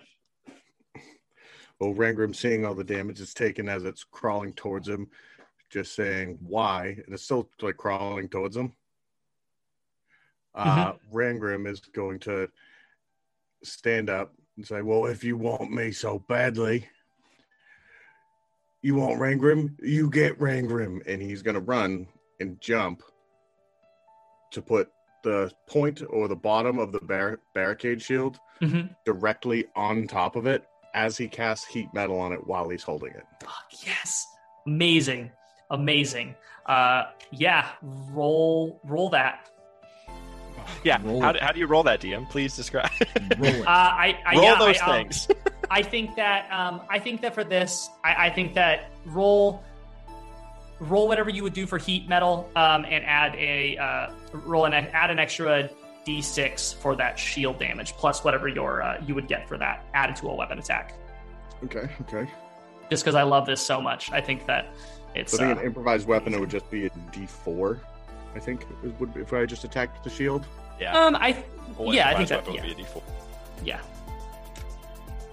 Well, 1.79 1.93
Rangrim 1.93 2.35
seeing 2.35 2.65
all 2.65 2.75
the 2.75 2.83
damage 2.83 3.19
it's 3.19 3.33
taken 3.33 3.67
as 3.67 3.83
it's 3.83 4.03
crawling 4.03 4.53
towards 4.53 4.87
him, 4.87 5.07
just 5.69 5.95
saying 5.95 6.37
why, 6.41 6.97
and 7.05 7.13
it's 7.13 7.23
still 7.23 7.49
like 7.61 7.77
crawling 7.77 8.29
towards 8.29 8.55
him. 8.55 8.73
Uh, 10.55 10.93
Rangrim 11.11 11.67
is 11.67 11.79
going 11.79 12.19
to 12.19 12.49
stand 13.63 14.09
up 14.09 14.33
and 14.57 14.65
say, 14.65 14.81
"Well, 14.81 15.05
if 15.07 15.23
you 15.23 15.35
want 15.37 15.71
me 15.71 15.91
so 15.91 16.19
badly, 16.19 16.87
you 18.81 18.95
want 18.95 19.19
Rangrim, 19.19 19.75
you 19.81 20.09
get 20.09 20.39
Rangrim," 20.39 21.01
and 21.07 21.21
he's 21.21 21.41
going 21.41 21.55
to 21.55 21.61
run 21.61 22.07
and 22.39 22.59
jump 22.61 23.01
to 24.51 24.61
put 24.61 24.91
the 25.23 25.49
point 25.67 26.01
or 26.09 26.27
the 26.27 26.35
bottom 26.35 26.77
of 26.77 26.91
the 26.91 26.99
bar- 26.99 27.39
barricade 27.55 28.01
shield 28.01 28.39
Mhm. 28.61 28.93
directly 29.05 29.65
on 29.75 30.05
top 30.05 30.35
of 30.35 30.45
it 30.45 30.65
as 30.93 31.17
he 31.17 31.27
casts 31.27 31.65
heat 31.65 31.87
metal 31.93 32.19
on 32.19 32.33
it 32.33 32.45
while 32.45 32.69
he's 32.69 32.83
holding 32.83 33.13
it. 33.13 33.23
Fuck 33.41 33.85
yes, 33.85 34.27
amazing, 34.67 35.31
amazing. 35.71 36.35
Uh, 36.65 37.05
yeah, 37.31 37.69
roll 37.81 38.79
roll 38.83 39.09
that. 39.09 39.49
Yeah. 40.85 40.97
How, 40.97 41.31
do- 41.31 41.39
how 41.41 41.51
do 41.53 41.59
you 41.59 41.67
roll 41.67 41.83
that, 41.83 42.01
DM? 42.01 42.29
Please 42.29 42.55
describe. 42.57 42.89
Roll 43.37 43.53
it. 43.53 43.61
Uh, 43.61 43.69
I, 43.69 44.19
I 44.25 44.35
roll 44.35 44.43
yeah, 44.43 44.59
those 44.59 44.79
I, 44.79 44.85
um, 44.85 45.03
things. 45.03 45.27
I 45.71 45.81
think 45.81 46.15
that 46.17 46.51
um, 46.51 46.81
I 46.89 46.99
think 46.99 47.21
that 47.21 47.33
for 47.33 47.45
this, 47.45 47.89
I, 48.03 48.27
I 48.27 48.29
think 48.29 48.53
that 48.55 48.91
roll 49.05 49.63
roll 50.79 51.07
whatever 51.07 51.29
you 51.29 51.43
would 51.43 51.53
do 51.53 51.65
for 51.65 51.77
heat 51.77 52.09
metal, 52.09 52.49
um, 52.55 52.85
and 52.85 53.05
add 53.05 53.33
a 53.35 53.77
uh, 53.77 54.11
roll 54.33 54.65
an 54.65 54.73
add 54.73 55.09
an 55.09 55.19
extra 55.19 55.69
d6 56.05 56.75
for 56.75 56.95
that 56.97 57.17
shield 57.17 57.57
damage 57.59 57.93
plus 57.93 58.25
whatever 58.25 58.49
your 58.49 58.81
uh, 58.81 59.01
you 59.05 59.15
would 59.15 59.27
get 59.27 59.47
for 59.47 59.57
that 59.57 59.85
added 59.93 60.15
to 60.17 60.27
a 60.27 60.35
weapon 60.35 60.59
attack. 60.59 60.93
Okay, 61.63 61.87
okay. 62.01 62.29
Just 62.89 63.03
because 63.03 63.15
I 63.15 63.23
love 63.23 63.45
this 63.45 63.61
so 63.65 63.79
much, 63.81 64.11
I 64.11 64.19
think 64.19 64.45
that 64.47 64.67
it's 65.15 65.31
So 65.31 65.43
I 65.43 65.47
think 65.47 65.57
uh, 65.57 65.61
an 65.61 65.67
improvised 65.67 66.07
weapon 66.07 66.33
it 66.33 66.39
would 66.39 66.49
just 66.49 66.69
be 66.69 66.87
a 66.87 66.89
D4. 66.89 67.79
I 68.35 68.39
think 68.39 68.65
it 68.83 68.99
would 68.99 69.15
if 69.15 69.31
I 69.31 69.45
just 69.45 69.63
attacked 69.63 70.03
the 70.03 70.09
shield. 70.09 70.45
Yeah. 70.83 70.97
um 71.05 71.15
I 71.15 71.43
Well, 71.77 71.93
yeah 71.93 72.09
I 72.09 72.15
think 72.15 72.29
that 72.29 72.45
weapon 72.47 72.55
yeah 72.55 72.73
be 72.75 72.81
a 72.81 72.85
D4. 72.85 73.01
yeah 73.63 73.81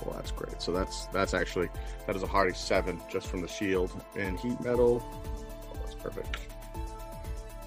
Well, 0.05 0.15
that's 0.15 0.31
great. 0.31 0.61
So 0.63 0.73
that's 0.73 1.07
that's 1.07 1.35
actually 1.35 1.69
that 2.07 2.17
is 2.17 2.23
a 2.23 2.27
hardy 2.27 2.55
seven 2.55 3.01
just 3.11 3.27
from 3.27 3.41
the 3.43 3.49
shield 3.49 3.91
and 4.17 4.39
heat 4.39 4.59
metal. 4.61 5.03
Oh, 5.05 5.77
that's 5.83 5.95
perfect. 5.95 6.39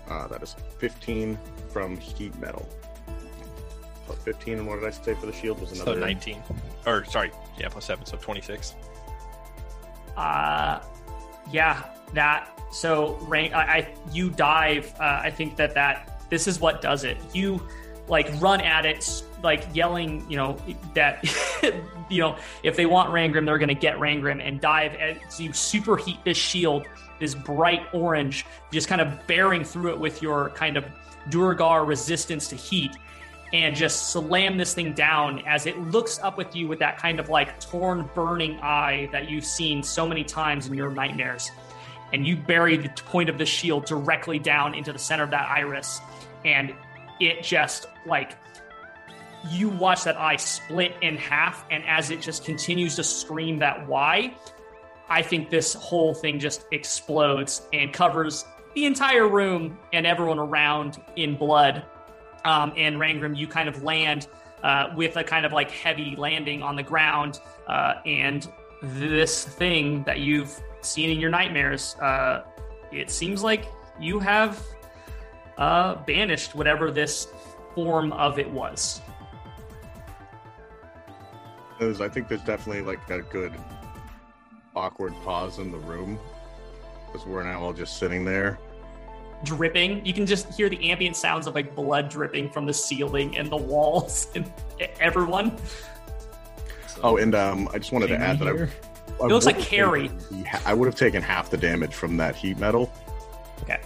Uh, 0.10 0.28
that 0.28 0.44
is 0.44 0.56
15 0.80 1.38
from 1.70 1.96
heat 1.98 2.36
metal. 2.40 2.68
Plus 4.06 4.18
15, 4.20 4.58
and 4.60 4.68
what 4.68 4.80
did 4.80 4.88
I 4.88 4.92
say 4.92 5.14
for 5.14 5.28
the 5.28 5.32
shield 5.34 5.62
was 5.62 5.70
So 5.70 5.84
another 5.84 6.02
19. 6.02 6.44
Or, 6.86 7.06
sorry, 7.06 7.32
yeah, 7.58 7.70
plus 7.70 7.86
7, 7.86 8.06
so 8.06 8.18
26. 8.18 8.76
Uh, 10.18 10.82
yeah, 11.52 11.84
that. 12.14 12.50
So, 12.72 13.18
rank. 13.22 13.54
I, 13.54 13.62
I 13.62 13.94
you 14.12 14.30
dive. 14.30 14.94
Uh, 15.00 15.22
I 15.24 15.32
think 15.32 15.56
that 15.56 15.74
that 15.76 16.13
this 16.34 16.48
is 16.48 16.60
what 16.60 16.82
does 16.82 17.04
it. 17.04 17.18
You 17.32 17.62
like 18.08 18.28
run 18.42 18.60
at 18.60 18.88
it, 18.88 19.24
like 19.44 19.68
yelling. 19.72 20.26
You 20.28 20.38
know 20.38 20.58
that. 20.96 21.24
you 22.10 22.22
know 22.22 22.36
if 22.64 22.76
they 22.76 22.88
want 22.88 23.12
Rangrim, 23.12 23.46
they're 23.46 23.60
going 23.60 23.70
to 23.70 23.76
get 23.76 23.98
Rangrim 23.98 24.42
and 24.42 24.60
dive 24.60 24.96
as 24.96 25.40
you 25.40 25.52
superheat 25.52 26.24
this 26.24 26.36
shield, 26.36 26.86
this 27.20 27.36
bright 27.36 27.84
orange, 27.94 28.48
just 28.72 28.88
kind 28.88 29.00
of 29.00 29.28
bearing 29.28 29.64
through 29.64 29.92
it 29.92 30.00
with 30.00 30.24
your 30.24 30.50
kind 30.50 30.76
of 30.76 30.86
Duergar 31.30 31.86
resistance 31.86 32.48
to 32.48 32.56
heat 32.56 32.98
and 33.54 33.76
just 33.76 34.12
slam 34.12 34.58
this 34.58 34.74
thing 34.74 34.94
down 34.94 35.44
as 35.46 35.68
it 35.68 35.78
looks 35.78 36.20
up 36.24 36.38
with 36.38 36.56
you 36.56 36.68
with 36.68 36.80
that 36.80 36.98
kind 36.98 37.20
of 37.20 37.30
like 37.30 37.60
torn, 37.60 38.10
burning 38.16 38.60
eye 38.62 39.08
that 39.12 39.30
you've 39.30 39.46
seen 39.46 39.84
so 39.84 40.08
many 40.08 40.24
times 40.24 40.66
in 40.66 40.74
your 40.74 40.90
nightmares. 40.90 41.52
And 42.12 42.28
you 42.28 42.36
bury 42.36 42.78
the 42.78 42.90
point 42.90 43.30
of 43.30 43.38
the 43.38 43.46
shield 43.46 43.86
directly 43.86 44.40
down 44.40 44.74
into 44.74 44.92
the 44.92 45.00
center 45.00 45.24
of 45.24 45.32
that 45.32 45.50
iris, 45.50 46.02
and 46.46 46.74
it 47.20 47.44
just 47.44 47.88
like 48.06 48.38
you 49.50 49.70
watch 49.70 50.04
that 50.06 50.18
eye 50.18 50.38
split 50.38 50.94
in 51.02 51.18
half, 51.18 51.66
and 51.70 51.84
as 51.86 52.12
it 52.12 52.22
just 52.22 52.46
continues 52.46 52.96
to 52.96 53.04
scream 53.04 53.60
that 53.60 53.88
why, 53.88 54.34
I 55.10 55.22
think 55.22 55.50
this 55.50 55.74
whole 55.74 56.14
thing 56.14 56.40
just 56.40 56.66
explodes 56.72 57.68
and 57.74 57.92
covers 57.92 58.46
the 58.74 58.86
entire 58.86 59.28
room 59.28 59.78
and 59.92 60.08
everyone 60.08 60.40
around 60.40 61.02
in 61.16 61.36
blood. 61.36 61.86
Um, 62.46 62.74
and 62.78 62.98
Rangrim, 62.98 63.38
you 63.38 63.48
kind 63.48 63.70
of 63.70 63.84
land 63.84 64.28
uh, 64.64 64.90
with 64.96 65.18
a 65.18 65.24
kind 65.24 65.46
of 65.46 65.52
like 65.52 65.72
heavy 65.72 66.16
landing 66.18 66.64
on 66.64 66.76
the 66.76 66.84
ground, 66.84 67.40
uh, 67.68 67.96
and 68.06 68.50
this 68.82 69.44
thing 69.46 70.04
that 70.04 70.20
you've 70.20 70.60
seen 70.82 71.10
in 71.10 71.20
your 71.20 71.30
nightmares, 71.30 71.96
uh, 72.02 72.44
it 72.92 73.10
seems 73.10 73.44
like 73.44 73.66
you 74.00 74.20
have 74.20 74.62
uh, 75.58 75.96
banished 76.06 76.56
whatever 76.56 76.92
this 76.92 77.28
form 77.76 78.12
of 78.14 78.40
it 78.40 78.50
was. 78.50 79.02
I 81.80 82.08
think 82.08 82.30
there's 82.30 82.44
definitely 82.44 82.82
like 82.82 83.10
a 83.10 83.22
good 83.22 83.54
awkward 84.74 85.14
pause 85.24 85.60
in 85.60 85.72
the 85.72 85.78
room 85.80 86.18
because 87.08 87.28
we're 87.28 87.44
now 87.44 87.62
all 87.62 87.74
just 87.74 87.98
sitting 87.98 88.24
there. 88.24 88.58
Dripping, 89.44 90.06
you 90.06 90.14
can 90.14 90.26
just 90.26 90.54
hear 90.54 90.70
the 90.70 90.90
ambient 90.90 91.18
sounds 91.18 91.46
of 91.46 91.56
like 91.56 91.76
blood 91.76 92.10
dripping 92.10 92.50
from 92.50 92.66
the 92.66 92.74
ceiling 92.74 93.38
and 93.38 93.50
the 93.50 93.58
walls 93.58 94.28
and 94.36 94.50
everyone. 95.02 95.58
Oh, 97.04 97.18
and 97.18 97.36
um, 97.36 97.68
I 97.74 97.80
just 97.80 97.92
wanted 97.92 98.08
to 98.08 98.18
add 98.18 98.40
that 98.40 98.48
I, 98.48 98.54
Here. 98.54 98.70
I 99.20 99.26
It 99.26 99.28
looks 99.28 99.46
like 99.46 99.60
Carrie. 99.60 100.10
I 100.66 100.74
would 100.74 100.86
have 100.86 100.96
taken 100.96 101.22
half 101.22 101.50
the 101.50 101.58
damage 101.58 101.94
from 101.94 102.16
that 102.18 102.36
heat 102.36 102.58
metal, 102.58 102.94
Okay. 103.64 103.80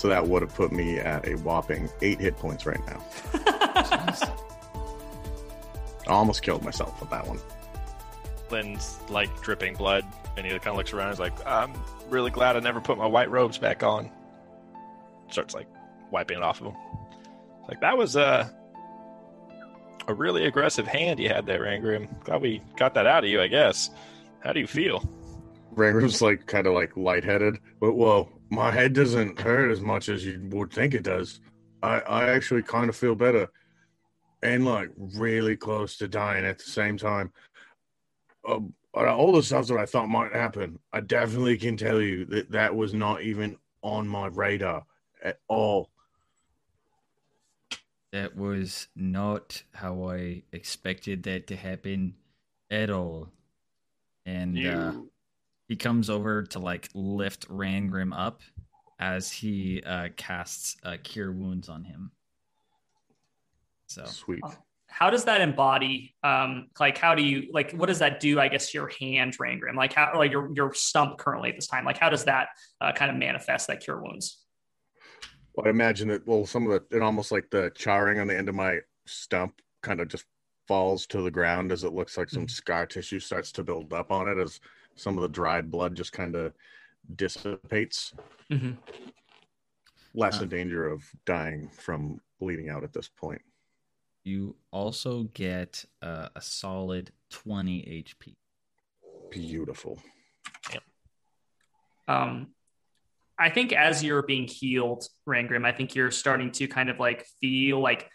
So 0.00 0.08
that 0.08 0.26
would 0.26 0.40
have 0.40 0.54
put 0.54 0.72
me 0.72 0.98
at 0.98 1.28
a 1.28 1.34
whopping 1.34 1.86
eight 2.00 2.18
hit 2.20 2.34
points 2.38 2.64
right 2.64 2.80
now. 2.86 3.04
I 3.34 4.16
almost 6.06 6.40
killed 6.40 6.64
myself 6.64 6.98
with 7.00 7.10
that 7.10 7.28
one. 7.28 7.38
Lynn's 8.50 8.98
like 9.10 9.28
dripping 9.42 9.74
blood, 9.74 10.06
and 10.38 10.46
he 10.46 10.52
kind 10.52 10.68
of 10.68 10.76
looks 10.76 10.94
around. 10.94 11.10
He's 11.10 11.20
like, 11.20 11.34
"I'm 11.46 11.74
really 12.08 12.30
glad 12.30 12.56
I 12.56 12.60
never 12.60 12.80
put 12.80 12.96
my 12.96 13.06
white 13.06 13.30
robes 13.30 13.58
back 13.58 13.82
on." 13.82 14.10
Starts 15.28 15.54
like 15.54 15.68
wiping 16.10 16.38
it 16.38 16.42
off 16.42 16.62
of 16.62 16.68
him. 16.68 16.76
Like 17.68 17.82
that 17.82 17.98
was 17.98 18.16
a 18.16 18.50
a 20.08 20.14
really 20.14 20.46
aggressive 20.46 20.86
hand 20.86 21.20
you 21.20 21.28
had 21.28 21.44
there, 21.44 21.60
Rangrim. 21.60 22.08
Glad 22.24 22.40
we 22.40 22.62
got 22.76 22.94
that 22.94 23.06
out 23.06 23.22
of 23.22 23.28
you. 23.28 23.38
I 23.38 23.48
guess. 23.48 23.90
How 24.38 24.54
do 24.54 24.60
you 24.60 24.66
feel? 24.66 25.06
Rangrim's 25.74 26.22
like 26.22 26.46
kind 26.46 26.66
of 26.66 26.72
like 26.72 26.96
lightheaded, 26.96 27.58
but 27.78 27.92
whoa, 27.92 28.30
my 28.50 28.70
head 28.70 28.92
doesn't 28.92 29.40
hurt 29.40 29.70
as 29.70 29.80
much 29.80 30.08
as 30.08 30.24
you 30.24 30.40
would 30.50 30.72
think 30.72 30.94
it 30.94 31.04
does. 31.04 31.40
I 31.82 32.00
I 32.00 32.30
actually 32.30 32.62
kind 32.62 32.88
of 32.88 32.96
feel 32.96 33.14
better, 33.14 33.48
and 34.42 34.64
like 34.64 34.90
really 34.96 35.56
close 35.56 35.96
to 35.98 36.08
dying 36.08 36.44
at 36.44 36.58
the 36.58 36.64
same 36.64 36.98
time. 36.98 37.32
Um, 38.46 38.74
all 38.92 39.32
the 39.32 39.42
stuff 39.42 39.68
that 39.68 39.78
I 39.78 39.86
thought 39.86 40.08
might 40.08 40.32
happen, 40.32 40.78
I 40.92 41.00
definitely 41.00 41.56
can 41.56 41.76
tell 41.76 42.00
you 42.00 42.24
that 42.26 42.50
that 42.50 42.74
was 42.74 42.92
not 42.92 43.22
even 43.22 43.56
on 43.82 44.08
my 44.08 44.26
radar 44.26 44.84
at 45.22 45.38
all. 45.48 45.90
That 48.12 48.36
was 48.36 48.88
not 48.96 49.62
how 49.72 50.08
I 50.08 50.42
expected 50.52 51.22
that 51.22 51.46
to 51.46 51.56
happen 51.56 52.14
at 52.70 52.90
all. 52.90 53.28
And 54.26 54.56
uh, 54.56 54.60
You 54.60 55.10
he 55.70 55.76
comes 55.76 56.10
over 56.10 56.42
to 56.42 56.58
like 56.58 56.88
lift 56.94 57.48
Rangrim 57.48 58.12
up 58.12 58.42
as 58.98 59.30
he 59.30 59.80
uh, 59.86 60.08
casts 60.16 60.76
uh, 60.82 60.96
Cure 61.00 61.30
Wounds 61.30 61.68
on 61.68 61.84
him. 61.84 62.10
So 63.86 64.04
Sweet. 64.06 64.42
how 64.88 65.10
does 65.10 65.24
that 65.24 65.40
embody 65.40 66.16
um 66.24 66.66
like 66.80 66.98
how 66.98 67.14
do 67.14 67.22
you 67.22 67.48
like 67.52 67.70
what 67.72 67.86
does 67.86 68.00
that 68.00 68.18
do 68.18 68.40
i 68.40 68.48
guess 68.48 68.72
to 68.72 68.78
your 68.78 68.88
hand 68.88 69.38
rangrim 69.38 69.76
like 69.76 69.92
how 69.92 70.10
like 70.16 70.32
your 70.32 70.50
your 70.56 70.74
stump 70.74 71.16
currently 71.16 71.50
at 71.50 71.54
this 71.54 71.68
time 71.68 71.84
like 71.84 71.98
how 71.98 72.08
does 72.08 72.24
that 72.24 72.48
uh, 72.80 72.90
kind 72.90 73.08
of 73.08 73.16
manifest 73.16 73.68
that 73.68 73.78
cure 73.78 74.02
wounds 74.02 74.44
Well, 75.54 75.68
I 75.68 75.70
imagine 75.70 76.08
that. 76.08 76.26
Well, 76.26 76.44
some 76.46 76.68
of 76.68 76.72
the 76.72 76.96
it 76.96 77.02
almost 77.02 77.30
like 77.30 77.48
the 77.50 77.70
charring 77.76 78.18
on 78.18 78.26
the 78.26 78.36
end 78.36 78.48
of 78.48 78.56
my 78.56 78.80
stump 79.06 79.54
kind 79.84 80.00
of 80.00 80.08
just 80.08 80.24
falls 80.66 81.06
to 81.06 81.22
the 81.22 81.30
ground 81.30 81.70
as 81.70 81.84
it 81.84 81.92
looks 81.92 82.16
like 82.18 82.28
some 82.28 82.48
scar 82.48 82.86
tissue 82.86 83.20
starts 83.20 83.52
to 83.52 83.64
build 83.64 83.92
up 83.92 84.10
on 84.10 84.28
it 84.28 84.38
as 84.38 84.60
some 85.00 85.16
of 85.16 85.22
the 85.22 85.28
dried 85.28 85.70
blood 85.70 85.94
just 85.94 86.12
kind 86.12 86.34
of 86.36 86.52
dissipates. 87.16 88.12
mm-hmm. 88.50 88.72
Less 90.14 90.40
Uh. 90.40 90.42
in 90.44 90.48
danger 90.50 90.86
of 90.88 91.04
dying 91.24 91.70
from 91.70 92.20
bleeding 92.40 92.68
out 92.68 92.84
at 92.84 92.92
this 92.92 93.08
point. 93.08 93.40
you 94.22 94.54
also 94.70 95.24
get 95.32 95.82
uh, 96.02 96.28
a 96.36 96.42
solid 96.42 97.10
20 97.30 98.04
HP. 98.04 98.36
Beautiful. 99.30 99.98
um 102.08 102.48
i 103.38 103.48
think 103.48 103.72
as 103.72 104.02
you're 104.02 104.22
being 104.22 104.46
healed 104.48 105.06
rangrim 105.28 105.64
i 105.64 105.72
think 105.72 105.94
you're 105.94 106.10
starting 106.10 106.50
to 106.50 106.66
kind 106.66 106.90
of 106.90 106.98
like 106.98 107.24
feel 107.40 107.78
like 107.80 108.10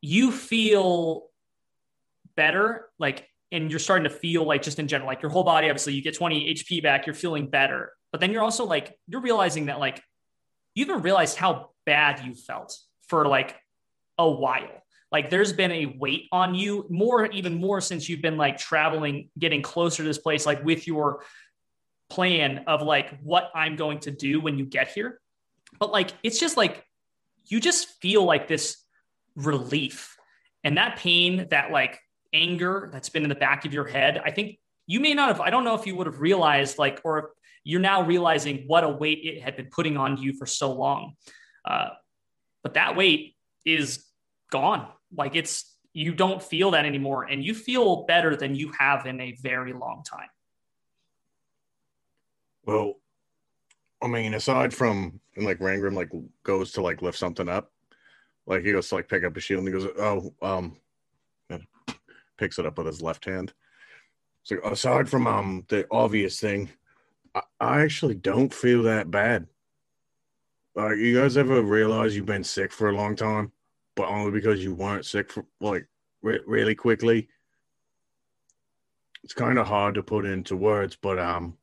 you 0.00 0.32
feel 0.32 1.26
better 2.36 2.88
like 2.98 3.28
and 3.52 3.70
you're 3.70 3.78
starting 3.78 4.04
to 4.04 4.10
feel 4.10 4.44
like 4.44 4.62
just 4.62 4.78
in 4.78 4.88
general 4.88 5.08
like 5.08 5.22
your 5.22 5.30
whole 5.30 5.44
body 5.44 5.68
obviously 5.68 5.92
you 5.92 6.02
get 6.02 6.16
20 6.16 6.54
hp 6.54 6.82
back 6.82 7.06
you're 7.06 7.14
feeling 7.14 7.48
better. 7.48 7.92
But 8.12 8.20
then 8.20 8.32
you're 8.32 8.42
also 8.42 8.64
like 8.64 8.98
you're 9.06 9.20
realizing 9.20 9.66
that 9.66 9.78
like 9.78 10.02
you 10.74 10.86
haven't 10.86 11.02
realized 11.02 11.36
how 11.36 11.70
bad 11.84 12.24
you 12.24 12.34
felt 12.34 12.76
for 13.08 13.26
like 13.26 13.56
a 14.18 14.28
while. 14.28 14.82
Like 15.12 15.30
there's 15.30 15.52
been 15.52 15.72
a 15.72 15.96
weight 15.98 16.28
on 16.32 16.54
you 16.54 16.86
more 16.90 17.26
even 17.26 17.54
more 17.54 17.80
since 17.80 18.08
you've 18.08 18.22
been 18.22 18.36
like 18.36 18.58
traveling 18.58 19.30
getting 19.38 19.62
closer 19.62 20.02
to 20.02 20.08
this 20.08 20.18
place 20.18 20.46
like 20.46 20.64
with 20.64 20.86
your 20.86 21.22
plan 22.08 22.64
of 22.68 22.82
like 22.82 23.18
what 23.20 23.50
i'm 23.54 23.74
going 23.74 23.98
to 23.98 24.10
do 24.10 24.40
when 24.40 24.58
you 24.58 24.64
get 24.64 24.88
here. 24.88 25.20
But 25.78 25.92
like 25.92 26.12
it's 26.22 26.40
just 26.40 26.56
like 26.56 26.84
you 27.46 27.60
just 27.60 28.00
feel 28.00 28.24
like 28.24 28.48
this 28.48 28.78
relief 29.36 30.16
and 30.64 30.78
that 30.78 30.96
pain 30.96 31.46
that 31.50 31.70
like 31.70 32.00
anger 32.32 32.88
that's 32.92 33.08
been 33.08 33.22
in 33.22 33.28
the 33.28 33.34
back 33.34 33.64
of 33.64 33.72
your 33.72 33.86
head. 33.86 34.20
I 34.24 34.30
think 34.30 34.58
you 34.86 35.00
may 35.00 35.14
not 35.14 35.28
have 35.28 35.40
i 35.40 35.50
don't 35.50 35.64
know 35.64 35.74
if 35.74 35.84
you 35.84 35.96
would 35.96 36.06
have 36.06 36.20
realized 36.20 36.78
like 36.78 37.00
or 37.02 37.32
you're 37.66 37.80
now 37.80 38.02
realizing 38.02 38.62
what 38.68 38.84
a 38.84 38.88
weight 38.88 39.18
it 39.24 39.42
had 39.42 39.56
been 39.56 39.66
putting 39.66 39.96
on 39.96 40.16
you 40.16 40.32
for 40.32 40.46
so 40.46 40.70
long. 40.72 41.14
Uh, 41.64 41.88
but 42.62 42.74
that 42.74 42.94
weight 42.94 43.34
is 43.64 44.06
gone. 44.52 44.86
Like 45.12 45.34
it's 45.34 45.76
you 45.92 46.14
don't 46.14 46.40
feel 46.40 46.70
that 46.70 46.84
anymore 46.84 47.24
and 47.24 47.44
you 47.44 47.54
feel 47.54 48.04
better 48.04 48.36
than 48.36 48.54
you 48.54 48.70
have 48.78 49.04
in 49.04 49.20
a 49.20 49.36
very 49.42 49.72
long 49.72 50.04
time. 50.08 50.28
Well, 52.64 52.94
I 54.00 54.06
mean, 54.06 54.34
aside 54.34 54.72
from 54.72 55.18
and 55.34 55.44
like 55.44 55.58
Rangrim 55.58 55.94
like 55.94 56.12
goes 56.44 56.70
to 56.72 56.82
like 56.82 57.02
lift 57.02 57.18
something 57.18 57.48
up, 57.48 57.72
like 58.46 58.64
he 58.64 58.70
goes 58.70 58.88
to 58.90 58.94
like 58.94 59.08
pick 59.08 59.24
up 59.24 59.36
a 59.36 59.40
shield 59.40 59.64
and 59.64 59.68
he 59.68 59.72
goes, 59.72 59.90
"Oh, 59.98 60.32
um," 60.40 60.76
picks 62.36 62.58
it 62.58 62.66
up 62.66 62.78
with 62.78 62.86
his 62.86 63.02
left 63.02 63.24
hand. 63.24 63.52
So 64.42 64.58
aside 64.64 65.08
from 65.08 65.26
um 65.26 65.64
the 65.68 65.86
obvious 65.90 66.38
thing, 66.40 66.70
I, 67.34 67.42
I 67.60 67.80
actually 67.82 68.14
don't 68.14 68.52
feel 68.52 68.84
that 68.84 69.10
bad. 69.10 69.46
Like, 70.74 70.98
you 70.98 71.18
guys 71.18 71.36
ever 71.36 71.62
realize 71.62 72.14
you've 72.14 72.26
been 72.26 72.44
sick 72.44 72.70
for 72.70 72.90
a 72.90 72.94
long 72.94 73.16
time, 73.16 73.50
but 73.94 74.08
only 74.08 74.30
because 74.30 74.62
you 74.62 74.74
weren't 74.74 75.06
sick 75.06 75.32
for 75.32 75.46
like 75.60 75.88
re- 76.22 76.40
really 76.46 76.74
quickly? 76.74 77.28
it's 79.26 79.34
kind 79.34 79.58
of 79.58 79.66
hard 79.66 79.96
to 79.96 80.04
put 80.04 80.24
into 80.24 80.56
words, 80.56 80.96
but 81.02 81.18
um, 81.18 81.58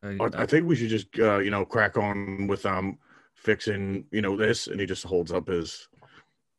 Uh, 0.00 0.30
I, 0.32 0.42
I 0.42 0.46
think 0.46 0.68
we 0.68 0.76
should 0.76 0.88
just 0.88 1.08
uh, 1.18 1.38
you 1.38 1.50
know 1.50 1.64
crack 1.64 1.96
on 1.98 2.46
with 2.46 2.64
um 2.64 2.98
fixing 3.34 4.04
you 4.12 4.22
know 4.22 4.36
this, 4.36 4.68
and 4.68 4.78
he 4.78 4.86
just 4.86 5.02
holds 5.02 5.32
up 5.32 5.48
his 5.48 5.88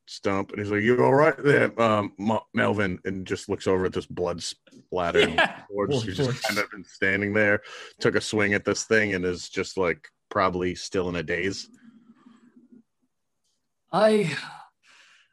stump 0.09 0.51
and 0.51 0.59
he's 0.59 0.71
like, 0.71 0.81
"You 0.83 1.03
all 1.03 1.13
right 1.13 1.37
there, 1.37 1.79
um, 1.81 2.13
Ma- 2.17 2.43
Melvin?" 2.53 2.99
And 3.05 3.25
just 3.27 3.49
looks 3.49 3.67
over 3.67 3.85
at 3.85 3.93
this 3.93 4.05
blood 4.05 4.41
splattered 4.41 5.29
Yeah. 5.29 5.63
George, 5.69 5.89
Oh, 5.93 6.01
just 6.01 6.43
kind 6.43 6.59
of 6.59 6.71
been 6.71 6.83
standing 6.83 7.33
there, 7.33 7.61
took 7.99 8.15
a 8.15 8.21
swing 8.21 8.53
at 8.53 8.65
this 8.65 8.83
thing, 8.85 9.13
and 9.13 9.25
is 9.25 9.49
just 9.49 9.77
like 9.77 10.07
probably 10.29 10.75
still 10.75 11.09
in 11.09 11.15
a 11.15 11.23
daze. 11.23 11.69
I 13.91 14.35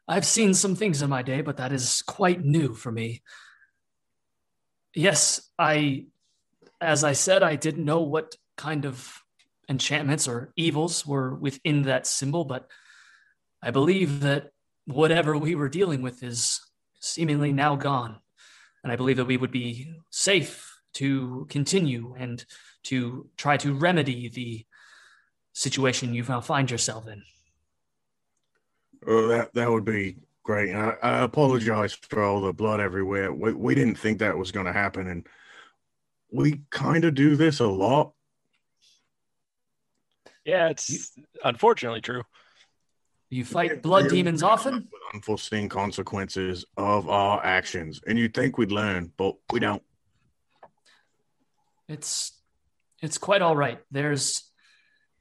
I've 0.07 0.25
seen 0.25 0.53
some 0.53 0.75
things 0.75 1.01
in 1.01 1.09
my 1.09 1.23
day, 1.23 1.41
but 1.41 1.57
that 1.57 1.71
is 1.71 2.01
quite 2.03 2.43
new 2.43 2.73
for 2.73 2.91
me. 2.91 3.21
Yes, 4.93 5.49
I 5.57 6.05
as 6.81 7.03
I 7.03 7.13
said, 7.13 7.43
I 7.43 7.55
didn't 7.55 7.85
know 7.85 8.01
what 8.01 8.35
kind 8.57 8.85
of 8.85 9.23
enchantments 9.67 10.27
or 10.27 10.53
evils 10.55 11.05
were 11.05 11.33
within 11.33 11.83
that 11.83 12.05
symbol, 12.05 12.45
but 12.45 12.69
I 13.61 13.71
believe 13.71 14.19
that 14.21 14.51
whatever 14.85 15.37
we 15.37 15.55
were 15.55 15.69
dealing 15.69 16.01
with 16.01 16.23
is 16.23 16.61
seemingly 16.99 17.51
now 17.51 17.75
gone. 17.75 18.17
And 18.83 18.91
I 18.91 18.95
believe 18.95 19.17
that 19.17 19.25
we 19.25 19.37
would 19.37 19.51
be 19.51 19.93
safe 20.09 20.71
to 20.93 21.45
continue 21.49 22.15
and 22.17 22.45
to 22.83 23.27
try 23.37 23.57
to 23.57 23.73
remedy 23.73 24.29
the 24.29 24.65
situation 25.53 26.13
you 26.13 26.23
now 26.27 26.41
find 26.41 26.69
yourself 26.69 27.07
in. 27.07 27.23
Oh, 29.07 29.27
that 29.27 29.53
that 29.53 29.71
would 29.71 29.85
be 29.85 30.17
great. 30.43 30.69
And 30.69 30.79
I, 30.79 30.97
I 31.01 31.23
apologize 31.23 31.93
for 31.93 32.23
all 32.23 32.41
the 32.41 32.53
blood 32.53 32.79
everywhere. 32.79 33.33
We 33.33 33.53
we 33.53 33.75
didn't 33.75 33.97
think 33.97 34.19
that 34.19 34.37
was 34.37 34.51
going 34.51 34.65
to 34.65 34.73
happen, 34.73 35.07
and 35.07 35.27
we 36.31 36.61
kind 36.69 37.05
of 37.05 37.15
do 37.15 37.35
this 37.35 37.59
a 37.59 37.67
lot. 37.67 38.13
Yeah, 40.43 40.69
it's 40.69 41.11
unfortunately 41.43 42.01
true. 42.01 42.23
You 43.29 43.43
fight 43.43 43.81
blood 43.81 44.09
demons 44.09 44.43
often? 44.43 44.87
Unforeseen 45.13 45.67
consequences 45.67 46.65
of 46.77 47.09
our 47.09 47.43
actions, 47.43 47.99
and 48.07 48.17
you'd 48.19 48.33
think 48.33 48.57
we'd 48.57 48.71
learn, 48.71 49.11
but 49.17 49.35
we 49.51 49.59
don't. 49.59 49.81
It's 51.87 52.39
it's 53.01 53.17
quite 53.17 53.41
all 53.41 53.55
right. 53.55 53.79
There's 53.91 54.43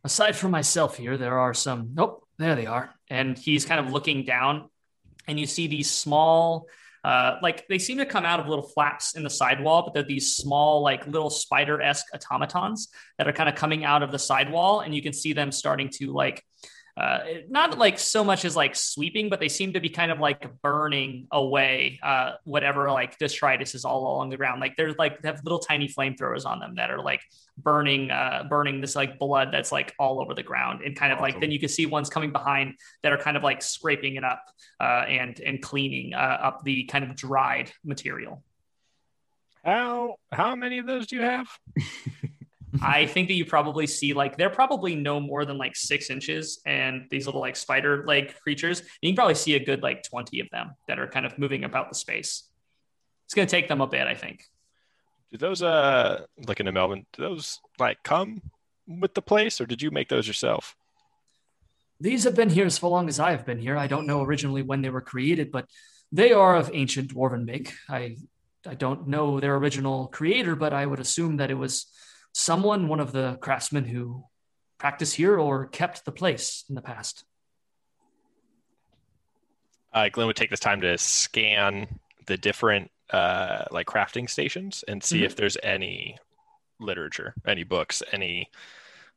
aside 0.04 0.36
from 0.36 0.50
myself 0.50 0.96
here, 0.96 1.16
there 1.16 1.38
are 1.38 1.54
some 1.54 1.90
nope, 1.94 2.26
there 2.38 2.54
they 2.54 2.66
are. 2.66 2.94
and 3.08 3.38
he's 3.38 3.64
kind 3.64 3.84
of 3.84 3.92
looking 3.92 4.24
down 4.24 4.68
and 5.26 5.38
you 5.40 5.46
see 5.46 5.66
these 5.66 5.90
small 5.90 6.66
uh, 7.04 7.36
like 7.42 7.66
they 7.68 7.78
seem 7.78 7.98
to 7.98 8.06
come 8.06 8.24
out 8.24 8.40
of 8.40 8.48
little 8.48 8.66
flaps 8.66 9.14
in 9.14 9.22
the 9.22 9.30
sidewall 9.30 9.82
but 9.82 9.92
they're 9.92 10.02
these 10.02 10.34
small 10.36 10.80
like 10.82 11.06
little 11.06 11.28
spider-esque 11.28 12.06
automatons 12.14 12.88
that 13.18 13.28
are 13.28 13.32
kind 13.32 13.48
of 13.48 13.54
coming 13.54 13.84
out 13.84 14.02
of 14.02 14.10
the 14.10 14.18
sidewall 14.18 14.80
and 14.80 14.94
you 14.94 15.02
can 15.02 15.12
see 15.12 15.34
them 15.34 15.52
starting 15.52 15.90
to 15.90 16.12
like 16.12 16.42
uh, 16.96 17.18
not 17.48 17.76
like 17.76 17.98
so 17.98 18.22
much 18.22 18.44
as 18.44 18.54
like 18.54 18.76
sweeping, 18.76 19.28
but 19.28 19.40
they 19.40 19.48
seem 19.48 19.72
to 19.72 19.80
be 19.80 19.88
kind 19.88 20.12
of 20.12 20.20
like 20.20 20.46
burning 20.62 21.26
away 21.32 21.98
uh, 22.02 22.32
whatever 22.44 22.90
like 22.90 23.18
detritus 23.18 23.74
is 23.74 23.84
all 23.84 24.02
along 24.02 24.30
the 24.30 24.36
ground. 24.36 24.60
Like 24.60 24.76
they're 24.76 24.92
like 24.92 25.20
they 25.20 25.28
have 25.28 25.40
little 25.42 25.58
tiny 25.58 25.88
flamethrowers 25.88 26.46
on 26.46 26.60
them 26.60 26.76
that 26.76 26.90
are 26.90 27.02
like 27.02 27.20
burning, 27.58 28.12
uh, 28.12 28.44
burning 28.48 28.80
this 28.80 28.94
like 28.94 29.18
blood 29.18 29.48
that's 29.50 29.72
like 29.72 29.92
all 29.98 30.20
over 30.20 30.34
the 30.34 30.44
ground, 30.44 30.82
and 30.82 30.94
kind 30.94 31.12
of 31.12 31.20
like 31.20 31.40
then 31.40 31.50
you 31.50 31.58
can 31.58 31.68
see 31.68 31.86
ones 31.86 32.08
coming 32.08 32.30
behind 32.30 32.74
that 33.02 33.12
are 33.12 33.18
kind 33.18 33.36
of 33.36 33.42
like 33.42 33.60
scraping 33.60 34.14
it 34.14 34.22
up 34.22 34.44
uh, 34.78 35.04
and 35.08 35.40
and 35.40 35.60
cleaning 35.60 36.14
uh, 36.14 36.38
up 36.42 36.62
the 36.62 36.84
kind 36.84 37.02
of 37.02 37.16
dried 37.16 37.72
material. 37.84 38.44
How 39.64 40.16
how 40.30 40.54
many 40.54 40.78
of 40.78 40.86
those 40.86 41.08
do 41.08 41.16
you 41.16 41.22
have? 41.22 41.48
I 42.82 43.06
think 43.06 43.28
that 43.28 43.34
you 43.34 43.44
probably 43.44 43.86
see 43.86 44.12
like 44.12 44.36
they're 44.36 44.50
probably 44.50 44.94
no 44.94 45.20
more 45.20 45.44
than 45.44 45.58
like 45.58 45.76
six 45.76 46.10
inches, 46.10 46.60
and 46.66 47.06
these 47.10 47.26
little 47.26 47.40
like 47.40 47.56
spider 47.56 48.04
like 48.06 48.40
creatures. 48.40 48.82
You 49.00 49.10
can 49.10 49.16
probably 49.16 49.34
see 49.34 49.54
a 49.54 49.64
good 49.64 49.82
like 49.82 50.02
twenty 50.02 50.40
of 50.40 50.50
them 50.50 50.72
that 50.88 50.98
are 50.98 51.06
kind 51.06 51.26
of 51.26 51.38
moving 51.38 51.64
about 51.64 51.88
the 51.88 51.94
space. 51.94 52.48
It's 53.26 53.34
going 53.34 53.46
to 53.46 53.50
take 53.50 53.68
them 53.68 53.80
a 53.80 53.86
bit, 53.86 54.06
I 54.06 54.14
think. 54.14 54.44
Do 55.32 55.38
those 55.38 55.62
uh 55.62 56.26
looking 56.46 56.68
at 56.68 56.74
Melvin? 56.74 57.06
Do 57.12 57.22
those 57.22 57.60
like 57.78 58.02
come 58.02 58.42
with 58.86 59.14
the 59.14 59.22
place, 59.22 59.60
or 59.60 59.66
did 59.66 59.82
you 59.82 59.90
make 59.90 60.08
those 60.08 60.26
yourself? 60.26 60.76
These 62.00 62.24
have 62.24 62.34
been 62.34 62.50
here 62.50 62.66
as 62.66 62.82
long 62.82 63.08
as 63.08 63.20
I 63.20 63.30
have 63.30 63.46
been 63.46 63.58
here. 63.58 63.76
I 63.76 63.86
don't 63.86 64.06
know 64.06 64.22
originally 64.22 64.62
when 64.62 64.82
they 64.82 64.90
were 64.90 65.00
created, 65.00 65.50
but 65.52 65.66
they 66.12 66.32
are 66.32 66.56
of 66.56 66.70
ancient 66.72 67.14
dwarven 67.14 67.44
make. 67.44 67.72
I 67.88 68.16
I 68.66 68.74
don't 68.74 69.08
know 69.08 69.40
their 69.40 69.56
original 69.56 70.08
creator, 70.08 70.56
but 70.56 70.72
I 70.72 70.86
would 70.86 71.00
assume 71.00 71.36
that 71.36 71.50
it 71.50 71.54
was 71.54 71.86
someone, 72.44 72.88
one 72.88 73.00
of 73.00 73.12
the 73.12 73.38
craftsmen 73.40 73.84
who 73.84 74.24
practiced 74.78 75.14
here 75.14 75.38
or 75.38 75.66
kept 75.66 76.04
the 76.04 76.12
place 76.12 76.64
in 76.68 76.74
the 76.74 76.82
past. 76.82 77.24
Uh, 79.92 80.08
Glenn 80.10 80.26
would 80.26 80.36
take 80.36 80.50
this 80.50 80.60
time 80.60 80.80
to 80.82 80.98
scan 80.98 82.00
the 82.26 82.36
different 82.36 82.90
uh 83.10 83.64
like 83.70 83.86
crafting 83.86 84.28
stations 84.28 84.82
and 84.88 85.04
see 85.04 85.20
Mhm. 85.20 85.24
if 85.24 85.36
there's 85.36 85.58
any 85.62 86.16
literature, 86.80 87.34
any 87.46 87.62
books, 87.62 88.02
any 88.12 88.50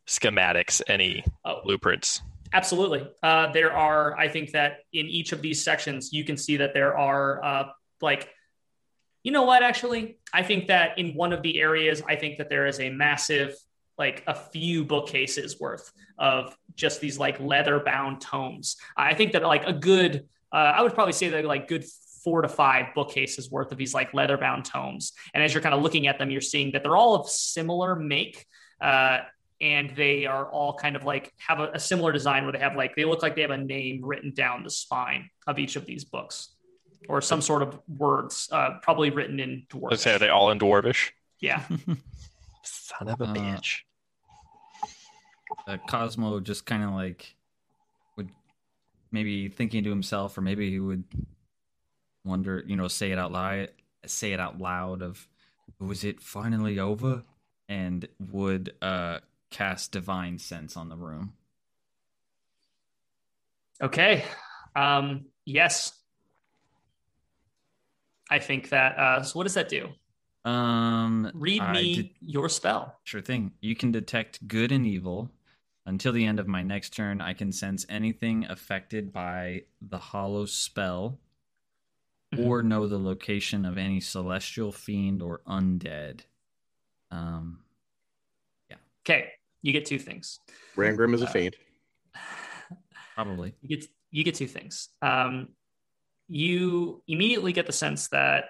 schematics, 0.06 0.82
any 0.88 1.24
Oh, 1.44 1.62
blueprints. 1.64 2.22
Absolutely. 2.54 3.10
Uh, 3.24 3.52
there 3.52 3.72
are, 3.74 4.18
I 4.18 4.28
think 4.28 4.52
that 4.52 4.80
in 4.94 5.08
each 5.08 5.32
of 5.32 5.42
these 5.42 5.64
sections, 5.64 6.14
you 6.14 6.24
can 6.24 6.38
see 6.38 6.58
that 6.58 6.74
there 6.74 6.98
are 6.98 7.44
uh, 7.44 7.70
like, 8.02 8.30
you 9.28 9.34
know 9.34 9.44
what, 9.44 9.62
actually? 9.62 10.20
I 10.32 10.42
think 10.42 10.68
that 10.68 10.98
in 10.98 11.14
one 11.14 11.34
of 11.34 11.42
the 11.42 11.60
areas, 11.60 12.02
I 12.08 12.16
think 12.16 12.38
that 12.38 12.48
there 12.48 12.66
is 12.66 12.80
a 12.80 12.90
massive, 12.90 13.58
like 13.98 14.24
a 14.26 14.34
few 14.34 14.86
bookcases 14.86 15.60
worth 15.60 15.92
of 16.18 16.58
just 16.76 17.02
these 17.02 17.20
like 17.20 17.38
leather 17.42 17.82
bound 17.82 18.22
tomes. 18.22 18.78
I 18.96 19.14
think 19.16 19.34
that 19.34 19.44
like 19.44 19.68
a 19.68 19.74
good, 19.74 20.26
uh, 20.54 20.72
I 20.78 20.82
would 20.82 20.94
probably 20.94 21.12
say 21.12 21.28
that 21.28 21.44
like 21.44 21.68
good 21.68 21.84
four 22.24 22.42
to 22.42 22.48
five 22.48 22.96
bookcases 22.96 23.52
worth 23.52 23.70
of 23.74 23.78
these 23.78 23.94
like 23.94 24.14
leather 24.14 24.38
bound 24.38 24.64
tomes. 24.64 25.12
And 25.34 25.44
as 25.44 25.54
you're 25.54 25.62
kind 25.62 25.76
of 25.76 25.82
looking 25.82 26.08
at 26.08 26.20
them, 26.20 26.32
you're 26.32 26.40
seeing 26.40 26.72
that 26.72 26.84
they're 26.84 26.96
all 26.96 27.16
of 27.16 27.30
similar 27.30 27.98
make. 27.98 28.46
Uh, 28.80 29.18
and 29.60 29.94
they 29.98 30.26
are 30.26 30.50
all 30.50 30.74
kind 30.74 30.96
of 30.96 31.04
like 31.04 31.34
have 31.38 31.60
a, 31.60 31.72
a 31.74 31.80
similar 31.80 32.14
design 32.14 32.44
where 32.44 32.54
they 32.54 32.60
have 32.60 32.78
like 32.78 32.96
they 32.96 33.04
look 33.04 33.24
like 33.24 33.36
they 33.36 33.42
have 33.42 33.52
a 33.52 33.58
name 33.58 34.00
written 34.06 34.32
down 34.34 34.64
the 34.64 34.70
spine 34.70 35.30
of 35.48 35.60
each 35.60 35.76
of 35.76 35.86
these 35.86 36.06
books 36.06 36.56
or 37.10 37.22
some 37.22 37.42
sort 37.42 37.62
of 37.62 37.80
words 37.98 38.50
uh, 38.52 38.78
probably 38.82 39.10
written 39.10 39.40
in 39.40 39.66
dwarf 39.70 39.92
Let's 39.92 40.04
say 40.04 40.16
are 40.16 40.20
they 40.20 40.30
all 40.30 40.52
in 40.52 40.60
dwarvish? 40.60 41.12
yeah 41.40 41.64
Son 42.64 43.08
of 43.10 43.22
a 43.22 43.26
Uh, 43.26 43.34
bitch. 43.34 43.80
uh, 45.68 45.78
Cosmo 45.88 46.40
just 46.40 46.66
kind 46.66 46.84
of 46.84 46.92
like 46.92 47.36
would 48.18 48.30
maybe 49.12 49.48
thinking 49.50 49.84
to 49.84 49.90
himself, 49.90 50.38
or 50.38 50.42
maybe 50.42 50.70
he 50.70 50.80
would 50.80 51.04
wonder, 52.26 52.64
you 52.68 52.76
know, 52.76 52.88
say 52.88 53.12
it 53.12 53.18
out 53.20 53.32
loud, 53.32 53.70
say 54.06 54.34
it 54.34 54.40
out 54.40 54.58
loud 54.60 55.02
of, 55.02 55.28
was 55.80 56.04
it 56.04 56.22
finally 56.22 56.80
over? 56.80 57.24
And 57.70 58.08
would 58.32 58.74
uh 58.82 59.20
cast 59.50 59.92
divine 59.94 60.40
sense 60.40 60.76
on 60.78 60.90
the 60.90 60.96
room. 60.98 61.34
okay 63.82 64.24
um 64.76 65.26
yes 65.46 65.92
i 68.30 68.40
think 68.40 68.70
that 68.70 68.98
uh 68.98 69.22
so 69.24 69.38
what 69.38 69.44
does 69.44 69.54
that 69.56 69.70
do 69.70 69.90
Um, 70.46 71.30
read 71.34 71.62
me 71.72 71.96
did- 71.96 72.10
your 72.22 72.48
spell 72.50 73.00
Sure 73.04 73.22
thing. 73.22 73.52
You 73.60 73.76
can 73.76 73.92
detect 73.92 74.48
good 74.48 74.72
and 74.72 74.86
evil. 74.88 75.30
Until 75.86 76.14
the 76.14 76.26
end 76.26 76.40
of 76.40 76.48
my 76.48 76.64
next 76.64 76.90
turn, 76.94 77.20
I 77.22 77.34
can 77.34 77.52
sense 77.52 77.86
anything 77.90 78.46
affected 78.46 79.12
by 79.12 79.64
the 79.82 79.98
hallow 80.00 80.46
spell 80.46 81.20
Mhm. 82.34 82.46
or 82.46 82.64
know 82.64 82.88
the 82.88 83.00
location 83.00 83.66
of 83.66 83.78
any 83.78 84.00
celestial 84.00 84.72
fiend 84.72 85.22
or 85.22 85.40
undead. 85.48 86.22
Um, 87.12 87.64
yeah. 88.70 88.78
okay 89.04 89.32
you 89.62 89.72
get 89.74 89.86
two 89.86 90.00
things 90.00 90.40
Rangrim 90.76 91.14
is 91.14 91.22
a 91.22 91.28
Uh, 91.28 91.32
fiend. 91.32 91.56
probably. 93.16 93.54
you 93.62 93.70
get 93.70 93.86
you 94.12 94.24
get 94.24 94.36
two 94.36 94.48
things. 94.48 94.90
Um, 95.02 95.50
you 96.28 97.02
immediately 97.08 97.54
get 97.54 97.66
the 97.66 97.74
sense 97.74 98.10
that 98.10 98.46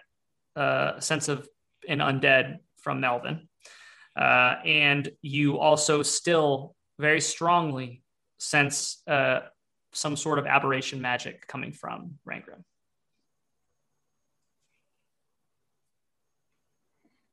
uh, 0.55 0.93
a 0.97 1.01
sense 1.01 1.27
of 1.27 1.47
an 1.87 1.99
undead 1.99 2.57
from 2.77 2.99
Melvin, 2.99 3.47
uh, 4.15 4.55
and 4.65 5.09
you 5.21 5.59
also 5.59 6.03
still 6.03 6.75
very 6.99 7.21
strongly 7.21 8.01
sense 8.39 9.01
uh, 9.07 9.41
some 9.93 10.15
sort 10.15 10.39
of 10.39 10.45
aberration 10.45 11.01
magic 11.01 11.47
coming 11.47 11.71
from 11.71 12.19
Rangrim. 12.27 12.63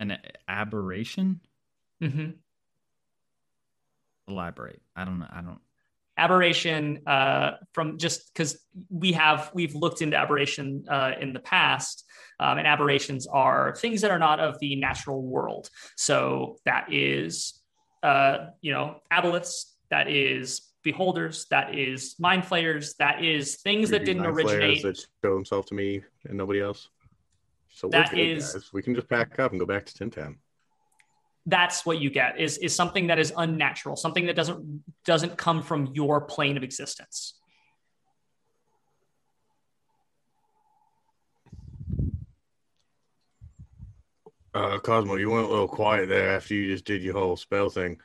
An 0.00 0.18
aberration? 0.48 1.40
Mm-hmm. 2.02 2.30
Elaborate. 4.28 4.82
I 4.96 5.04
don't 5.04 5.18
know. 5.18 5.28
I 5.30 5.40
don't. 5.40 5.60
Aberration 6.16 7.00
uh, 7.06 7.52
from 7.72 7.98
just 7.98 8.32
because 8.32 8.58
we 8.88 9.12
have 9.12 9.50
we've 9.54 9.74
looked 9.74 10.02
into 10.02 10.16
aberration 10.16 10.84
uh, 10.88 11.12
in 11.20 11.32
the 11.32 11.40
past 11.40 12.04
um, 12.40 12.58
and 12.58 12.66
aberrations 12.66 13.26
are 13.26 13.74
things 13.76 14.00
that 14.00 14.10
are 14.10 14.18
not 14.18 14.40
of 14.40 14.58
the 14.60 14.76
natural 14.76 15.22
world 15.22 15.68
so 15.96 16.56
that 16.64 16.86
is 16.92 17.60
uh, 18.02 18.46
you 18.60 18.72
know 18.72 19.00
aboleths 19.12 19.72
that 19.90 20.08
is 20.08 20.72
beholders 20.84 21.46
that 21.50 21.74
is 21.74 22.14
mind 22.18 22.44
flayers 22.44 22.94
that 22.98 23.24
is 23.24 23.56
things 23.56 23.90
that 23.90 24.04
didn't 24.04 24.26
originate 24.26 24.82
that 24.82 24.98
show 25.24 25.34
himself 25.34 25.66
to 25.66 25.74
me 25.74 26.02
and 26.28 26.36
nobody 26.36 26.60
else. 26.60 26.90
So 27.70 27.88
That 27.88 28.10
good, 28.10 28.18
is- 28.20 28.52
guys. 28.52 28.72
We 28.72 28.82
can 28.82 28.94
just 28.94 29.08
pack 29.08 29.38
up 29.38 29.50
and 29.50 29.58
go 29.58 29.66
back 29.66 29.84
to 29.86 29.94
Tin 29.94 30.10
Town. 30.10 30.36
That's 31.46 31.84
what 31.84 32.00
you 32.00 32.10
get 32.10 32.40
is 32.40 32.58
is 32.58 32.74
something 32.74 33.08
that 33.08 33.18
is 33.18 33.32
unnatural 33.36 33.96
something 33.96 34.26
that 34.26 34.36
doesn't 34.36 34.82
doesn't 35.04 35.36
come 35.36 35.62
from 35.62 35.90
your 35.94 36.20
plane 36.20 36.56
of 36.56 36.62
existence 36.62 37.34
Uh, 44.54 44.78
Cosmo, 44.78 45.16
you 45.16 45.30
went 45.30 45.46
a 45.46 45.50
little 45.50 45.66
quiet 45.66 46.08
there 46.08 46.30
after 46.30 46.54
you 46.54 46.72
just 46.72 46.84
did 46.84 47.02
your 47.02 47.14
whole 47.14 47.36
spell 47.36 47.68
thing. 47.68 47.98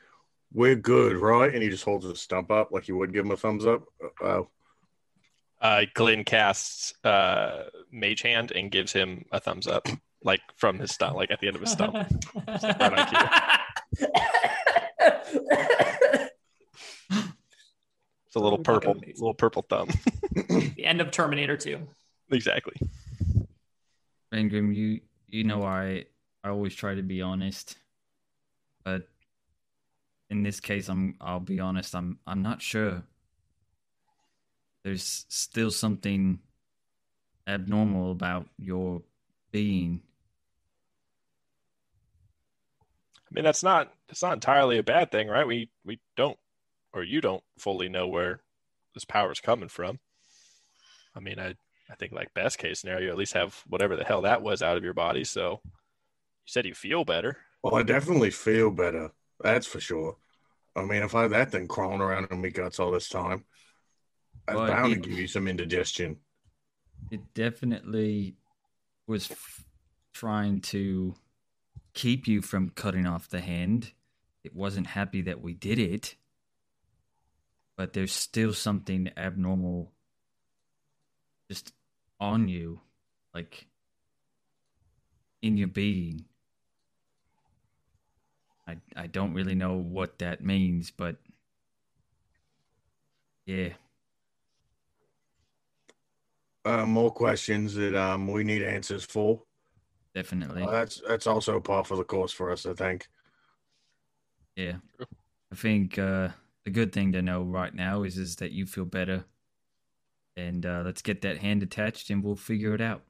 We're 0.51 0.75
good, 0.75 1.15
right? 1.15 1.53
And 1.53 1.61
he 1.61 1.69
just 1.69 1.83
holds 1.83 2.07
his 2.07 2.19
stump 2.19 2.49
up 2.49 2.71
like 2.71 2.87
you 2.87 2.97
would 2.97 3.13
give 3.13 3.23
him 3.23 3.31
a 3.31 3.37
thumbs 3.37 3.67
up. 3.67 3.83
Uh, 4.23 4.41
Uh, 5.61 5.81
Glenn 5.93 6.23
casts 6.23 6.93
uh, 7.03 7.65
Mage 7.91 8.21
Hand 8.21 8.51
and 8.51 8.71
gives 8.71 8.91
him 8.91 9.25
a 9.31 9.39
thumbs 9.39 9.67
up, 9.67 9.87
like 10.23 10.41
from 10.57 10.79
his 10.79 10.91
stump, 10.91 11.15
like 11.15 11.31
at 11.31 11.39
the 11.39 11.47
end 11.47 11.55
of 11.55 11.61
his 11.61 11.71
stump. 11.71 11.95
It's 18.29 18.35
a 18.35 18.39
little 18.39 18.59
purple, 18.59 18.91
amazing. 18.91 19.15
little 19.17 19.33
purple 19.33 19.65
thumb. 19.67 19.89
the 20.49 20.85
end 20.85 21.01
of 21.01 21.09
terminator 21.09 21.57
2 21.57 21.79
exactly. 22.29 22.75
Rangrim, 24.31 24.75
you 24.75 25.01
you 25.27 25.43
know 25.43 25.63
I 25.63 26.05
I 26.43 26.49
always 26.49 26.75
try 26.75 26.93
to 26.93 27.01
be 27.01 27.23
honest, 27.23 27.75
but 28.83 29.07
in 30.29 30.43
this 30.43 30.59
case, 30.59 30.89
I'm 30.89 31.15
I'll 31.19 31.39
be 31.39 31.59
honest. 31.59 31.95
I'm 31.95 32.19
I'm 32.27 32.43
not 32.43 32.61
sure. 32.61 33.01
There's 34.83 35.25
still 35.29 35.71
something 35.71 36.37
abnormal 37.47 38.11
about 38.11 38.47
your 38.59 39.01
being. 39.51 40.03
I 43.29 43.35
mean, 43.35 43.43
that's 43.43 43.63
not 43.63 43.93
it's 44.09 44.23
not 44.23 44.33
entirely 44.33 44.77
a 44.77 44.83
bad 44.83 45.11
thing, 45.11 45.27
right? 45.27 45.45
We 45.47 45.69
we 45.85 45.99
don't, 46.17 46.37
or 46.93 47.03
you 47.03 47.21
don't 47.21 47.43
fully 47.59 47.87
know 47.89 48.07
where 48.07 48.41
this 48.93 49.05
power 49.05 49.31
is 49.31 49.39
coming 49.39 49.69
from. 49.69 49.99
I 51.15 51.19
mean, 51.19 51.39
I 51.39 51.55
I 51.91 51.95
think 51.95 52.11
like 52.11 52.33
best 52.33 52.57
case 52.57 52.79
scenario, 52.81 53.05
you 53.05 53.11
at 53.11 53.17
least 53.17 53.33
have 53.33 53.63
whatever 53.67 53.95
the 53.95 54.03
hell 54.03 54.21
that 54.23 54.41
was 54.41 54.61
out 54.61 54.77
of 54.77 54.83
your 54.83 54.93
body. 54.93 55.23
So 55.23 55.61
you 55.63 56.47
said 56.47 56.65
you 56.65 56.73
feel 56.73 57.05
better. 57.05 57.37
well, 57.63 57.75
I 57.75 57.83
definitely 57.83 58.31
feel 58.31 58.71
better. 58.71 59.11
That's 59.41 59.67
for 59.67 59.79
sure. 59.79 60.17
I 60.75 60.83
mean, 60.83 61.03
if 61.03 61.13
I 61.15 61.23
had 61.23 61.31
that 61.31 61.51
thing 61.51 61.67
crawling 61.67 62.01
around 62.01 62.27
in 62.31 62.41
my 62.41 62.49
guts 62.49 62.79
all 62.79 62.91
this 62.91 63.09
time, 63.09 63.43
that's 64.47 64.57
Well, 64.57 64.67
bound 64.67 64.93
it- 64.93 65.03
to 65.03 65.09
give 65.09 65.19
you 65.19 65.27
some 65.27 65.47
indigestion. 65.47 66.17
It 67.11 67.33
definitely 67.33 68.35
was 69.07 69.31
f- 69.31 69.63
trying 70.13 70.61
to 70.61 71.15
keep 71.99 72.29
you 72.29 72.41
from 72.41 72.69
cutting 72.69 73.05
off 73.05 73.27
the 73.27 73.41
hand. 73.41 73.91
It 74.45 74.55
wasn't 74.55 74.87
happy 74.87 75.23
that 75.23 75.41
we 75.41 75.53
did 75.53 75.77
it, 75.77 76.15
but 77.75 77.91
there's 77.91 78.13
still 78.13 78.53
something 78.53 79.11
abnormal 79.17 79.91
just 81.49 81.73
on 82.17 82.47
you, 82.47 82.79
like 83.35 83.67
in 85.41 85.57
your 85.57 85.67
being. 85.67 86.23
I 88.65 88.77
I 88.95 89.07
don't 89.07 89.33
really 89.33 89.55
know 89.55 89.75
what 89.75 90.19
that 90.19 90.41
means, 90.41 90.91
but 90.91 91.17
yeah. 93.45 93.73
Uh, 96.63 96.85
more 96.85 97.11
questions 97.11 97.75
that 97.75 97.93
um 97.93 98.27
we 98.27 98.45
need 98.45 98.61
answers 98.63 99.03
for. 99.03 99.41
Definitely. 100.19 100.63
Uh, 100.63 100.71
that's 100.71 101.01
that's 101.07 101.27
also 101.27 101.61
part 101.61 101.87
for 101.87 101.95
the 101.95 102.03
course 102.03 102.33
for 102.33 102.51
us, 102.51 102.65
I 102.65 102.73
think. 102.73 103.07
Yeah. 104.57 104.73
I 105.49 105.55
think 105.55 105.97
uh, 105.97 106.29
the 106.65 106.71
good 106.71 106.91
thing 106.91 107.13
to 107.13 107.21
know 107.21 107.41
right 107.43 107.73
now 107.73 108.03
is 108.03 108.17
is 108.17 108.35
that 108.37 108.51
you 108.51 108.65
feel 108.65 108.83
better. 108.83 109.23
And 110.35 110.65
uh, 110.65 110.81
let's 110.83 111.01
get 111.01 111.21
that 111.21 111.37
hand 111.37 111.63
attached 111.63 112.09
and 112.09 112.21
we'll 112.21 112.35
figure 112.35 112.75
it 112.75 112.81
out. 112.81 113.03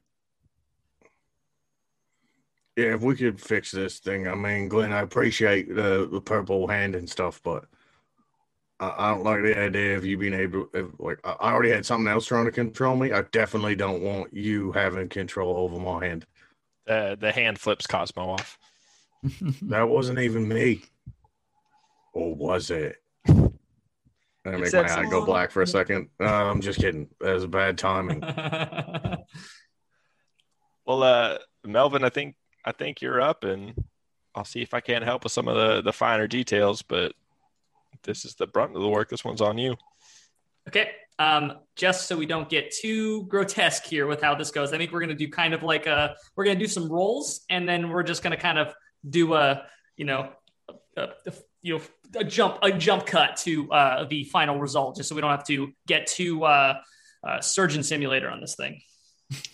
Yeah, 2.76 2.94
if 2.94 3.02
we 3.02 3.16
could 3.16 3.42
fix 3.42 3.72
this 3.72 3.98
thing, 3.98 4.28
I 4.28 4.36
mean, 4.36 4.68
Glenn, 4.70 4.94
I 4.94 5.02
appreciate 5.02 5.74
the 5.74 6.08
the 6.12 6.22
purple 6.22 6.68
hand 6.68 6.94
and 6.94 7.10
stuff, 7.10 7.42
but 7.44 7.66
I, 8.80 8.94
I 8.96 9.16
don't 9.16 9.24
like 9.24 9.42
the 9.42 9.60
idea 9.60 9.98
of 9.98 10.06
you 10.06 10.16
being 10.16 10.36
able. 10.36 10.68
If, 10.76 10.86
like, 11.00 11.20
I 11.24 11.32
I 11.40 11.54
already 11.54 11.72
had 11.72 11.88
something 11.88 12.08
else 12.08 12.28
trying 12.28 12.46
to 12.46 12.52
control 12.52 12.96
me. 12.96 13.14
I 13.14 13.24
definitely 13.32 13.76
don't 13.76 14.04
want 14.04 14.32
you 14.32 14.72
having 14.74 15.10
control 15.10 15.58
over 15.58 15.80
my 15.80 16.06
hand. 16.06 16.28
Uh, 16.90 17.16
the 17.16 17.32
hand 17.32 17.60
flips 17.60 17.88
Cosmo 17.88 18.32
off. 18.32 18.58
That 19.64 19.88
wasn't 19.88 20.20
even 20.20 20.48
me, 20.48 20.82
or 22.14 22.34
was 22.34 22.72
it? 22.72 22.96
I 23.28 23.32
make 24.46 24.68
said 24.68 24.88
my 24.88 25.00
eye 25.00 25.10
go 25.10 25.26
black 25.26 25.52
for 25.52 25.62
a 25.62 25.68
second. 25.68 26.08
Uh, 26.20 26.24
I'm 26.24 26.62
just 26.62 26.80
kidding. 26.80 27.10
That 27.20 27.34
was 27.34 27.46
bad 27.46 27.78
timing. 27.78 28.24
Well, 30.90 31.04
uh, 31.04 31.38
Melvin, 31.64 32.04
I 32.04 32.10
think 32.10 32.36
I 32.66 32.72
think 32.72 33.00
you're 33.00 33.22
up, 33.22 33.44
and 33.44 33.76
I'll 34.34 34.44
see 34.44 34.64
if 34.64 34.74
I 34.74 34.80
can't 34.80 35.04
help 35.04 35.24
with 35.24 35.32
some 35.32 35.48
of 35.48 35.56
the 35.56 35.84
the 35.84 35.94
finer 35.94 36.26
details. 36.26 36.82
But 36.82 37.14
this 38.02 38.26
is 38.26 38.34
the 38.34 38.48
brunt 38.48 38.76
of 38.76 38.82
the 38.82 38.90
work. 38.90 39.08
This 39.08 39.24
one's 39.24 39.40
on 39.40 39.60
you. 39.60 39.76
Okay. 40.68 40.90
Um, 41.20 41.60
just 41.76 42.08
so 42.08 42.16
we 42.16 42.26
don't 42.26 42.48
get 42.48 42.72
too 42.72 43.26
grotesque 43.26 43.84
here 43.84 44.08
with 44.08 44.22
how 44.22 44.36
this 44.36 44.52
goes, 44.52 44.72
I 44.72 44.78
think 44.78 44.94
we're 44.94 45.02
going 45.02 45.10
to 45.10 45.16
do 45.16 45.30
kind 45.30 45.54
of 45.54 45.64
like 45.64 45.86
a, 45.86 46.16
we're 46.36 46.46
going 46.46 46.58
to 46.58 46.64
do 46.64 46.70
some 46.70 46.90
rolls 46.90 47.42
and 47.50 47.68
then 47.68 47.90
we're 47.90 48.04
just 48.04 48.24
going 48.24 48.32
to 48.32 48.42
kind 48.42 48.58
of 48.58 48.74
do 49.08 49.34
a, 49.34 49.66
you 49.98 50.06
know, 50.06 50.30
a, 50.96 51.04
a, 51.28 51.34
you 51.62 51.78
know, 51.78 51.82
a 52.16 52.24
jump, 52.24 52.60
a 52.62 52.72
jump 52.72 53.06
cut 53.06 53.36
to 53.38 53.70
uh, 53.70 54.06
the 54.06 54.24
final 54.24 54.60
result, 54.60 54.96
just 54.96 55.10
so 55.10 55.16
we 55.16 55.20
don't 55.20 55.30
have 55.30 55.46
to 55.48 55.74
get 55.88 56.08
too 56.08 56.46
uh, 56.46 56.76
uh, 57.22 57.42
surgeon 57.42 57.84
simulator 57.84 58.30
on 58.30 58.40
this 58.40 58.56
thing. 58.56 58.82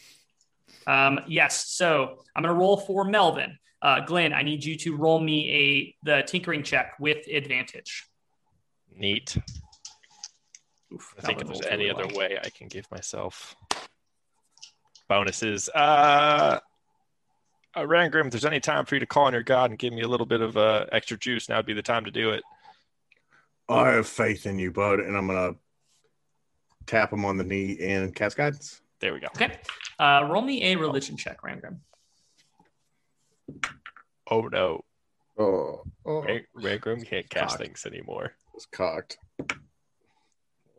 um, 0.88 1.20
yes. 1.28 1.68
So 1.70 2.20
I'm 2.36 2.44
going 2.44 2.54
to 2.54 2.60
roll 2.60 2.78
for 2.78 3.06
Melvin. 3.06 3.58
Uh, 3.82 4.02
Glenn, 4.02 4.34
I 4.34 4.44
need 4.44 4.64
you 4.64 4.78
to 4.78 4.96
roll 4.96 5.20
me 5.20 5.52
a 5.52 5.96
the 6.04 6.24
tinkering 6.28 6.64
check 6.64 6.94
with 7.00 7.28
advantage. 7.28 8.06
Neat. 8.96 9.36
Oof, 10.94 11.16
I 11.18 11.22
think 11.22 11.42
if 11.42 11.48
there's 11.48 11.62
any 11.66 11.90
other 11.90 12.06
well. 12.08 12.18
way 12.18 12.38
I 12.44 12.50
can 12.50 12.68
give 12.68 12.90
myself 12.92 13.56
bonuses. 15.08 15.70
Uh, 15.74 16.60
uh 17.76 17.82
Rangrim, 17.82 18.26
if 18.26 18.32
there's 18.32 18.46
any 18.46 18.60
time 18.60 18.86
for 18.86 18.96
you 18.96 19.00
to 19.00 19.06
call 19.06 19.26
on 19.26 19.34
your 19.34 19.44
god 19.44 19.72
and 19.72 19.80
give 19.80 19.94
me 19.94 20.02
a 20.02 20.08
little 20.08 20.26
bit 20.26 20.42
of 20.42 20.58
uh, 20.58 20.86
extra 20.92 21.18
juice, 21.18 21.50
now 21.50 21.58
would 21.58 21.66
be 21.66 21.74
the 21.74 21.82
time 21.82 22.06
to 22.06 22.12
do 22.12 22.32
it. 22.32 22.44
I 23.68 23.90
have 23.90 24.08
faith 24.08 24.46
in 24.46 24.60
you, 24.60 24.72
bud, 24.72 25.00
and 25.00 25.18
I'm 25.18 25.28
gonna 25.28 25.56
tap 26.86 27.12
him 27.12 27.26
on 27.26 27.38
the 27.38 27.44
knee 27.44 27.78
and 27.82 28.14
cast 28.14 28.38
guidance. 28.38 28.82
There 29.00 29.14
we 29.14 29.20
go. 29.20 29.28
Okay. 29.36 29.58
Uh, 30.00 30.28
roll 30.30 30.42
me 30.42 30.64
a 30.66 30.76
religion 30.76 31.18
check, 31.18 31.42
Rangrim. 31.42 31.80
Oh 34.30 34.42
no, 34.42 34.84
Oh, 35.38 35.84
oh. 36.06 36.22
Rang- 36.24 36.46
Rangrim 36.56 37.06
can't 37.06 37.30
cast 37.30 37.58
Cock. 37.58 37.66
things 37.66 37.86
anymore. 37.86 38.34
It's 38.54 38.66
cocked. 38.66 39.18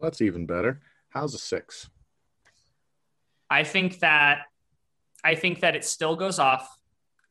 That's 0.00 0.20
even 0.20 0.46
better. 0.46 0.80
How's 1.10 1.34
a 1.34 1.38
six? 1.38 1.88
I 3.48 3.64
think 3.64 4.00
that 4.00 4.42
I 5.24 5.34
think 5.34 5.60
that 5.60 5.74
it 5.74 5.84
still 5.84 6.16
goes 6.16 6.38
off, 6.38 6.68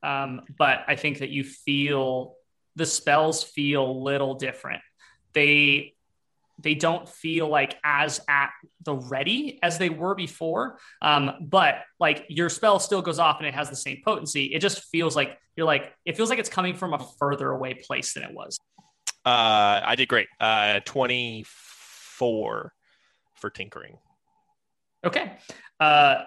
um, 0.04 0.42
but 0.58 0.80
I 0.88 0.96
think 0.96 1.20
that 1.20 1.30
you 1.30 1.44
feel 1.44 2.36
the 2.76 2.86
spells 2.86 3.44
feel 3.44 3.86
a 3.86 3.92
little 3.92 4.36
different. 4.36 4.82
They 5.34 5.94
they 6.60 6.74
don't 6.74 7.08
feel 7.08 7.50
like 7.50 7.78
as 7.84 8.22
at 8.30 8.52
the 8.84 8.96
ready 8.96 9.60
as 9.62 9.78
they 9.78 9.90
were 9.90 10.16
before. 10.16 10.80
Um, 11.02 11.32
but 11.42 11.76
like 12.00 12.26
your 12.30 12.50
spell 12.50 12.80
still 12.80 13.02
goes 13.02 13.20
off 13.20 13.40
and 13.40 13.48
it 13.48 13.54
has 13.54 13.70
the 13.70 13.76
same 13.76 14.02
potency. 14.06 14.46
It 14.46 14.60
just 14.60 14.86
feels 14.86 15.16
like 15.16 15.38
you're 15.56 15.66
like 15.66 15.94
it 16.06 16.16
feels 16.16 16.30
like 16.30 16.40
it's 16.40 16.50
coming 16.50 16.76
from 16.76 16.94
a 16.94 17.00
further 17.20 17.52
away 17.52 17.74
place 17.74 18.14
than 18.14 18.24
it 18.24 18.34
was. 18.34 18.58
Uh, 19.26 19.82
I 19.84 19.96
did 19.96 20.08
great. 20.08 20.28
Uh, 20.40 20.80
24 20.86 21.46
for 22.16 23.50
tinkering. 23.50 23.98
Okay. 25.06 25.38
Uh, 25.80 26.24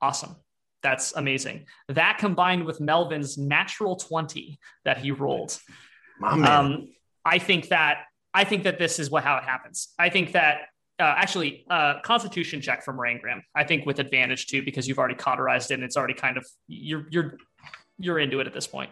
awesome. 0.00 0.36
That's 0.82 1.14
amazing. 1.16 1.66
That 1.88 2.18
combined 2.18 2.64
with 2.64 2.80
Melvin's 2.80 3.38
natural 3.38 3.96
20 3.96 4.58
that 4.84 4.98
he 4.98 5.10
rolled. 5.10 5.58
Um, 6.22 6.88
I 7.24 7.38
think 7.38 7.68
that 7.68 8.04
I 8.32 8.44
think 8.44 8.64
that 8.64 8.78
this 8.78 8.98
is 8.98 9.10
what 9.10 9.24
how 9.24 9.36
it 9.38 9.44
happens. 9.44 9.88
I 9.98 10.10
think 10.10 10.32
that 10.32 10.68
uh, 10.98 11.14
actually 11.16 11.66
uh, 11.70 12.00
Constitution 12.02 12.60
check 12.60 12.84
from 12.84 12.96
Rangrim. 12.98 13.40
I 13.54 13.64
think 13.64 13.86
with 13.86 13.98
advantage 13.98 14.46
too 14.46 14.62
because 14.62 14.86
you've 14.86 14.98
already 14.98 15.14
cauterized 15.14 15.70
it 15.70 15.74
and 15.74 15.82
it's 15.82 15.96
already 15.96 16.14
kind 16.14 16.36
of 16.36 16.46
you're 16.68 17.06
you're 17.10 17.36
you're 17.98 18.18
into 18.18 18.40
it 18.40 18.46
at 18.46 18.52
this 18.54 18.66
point. 18.66 18.90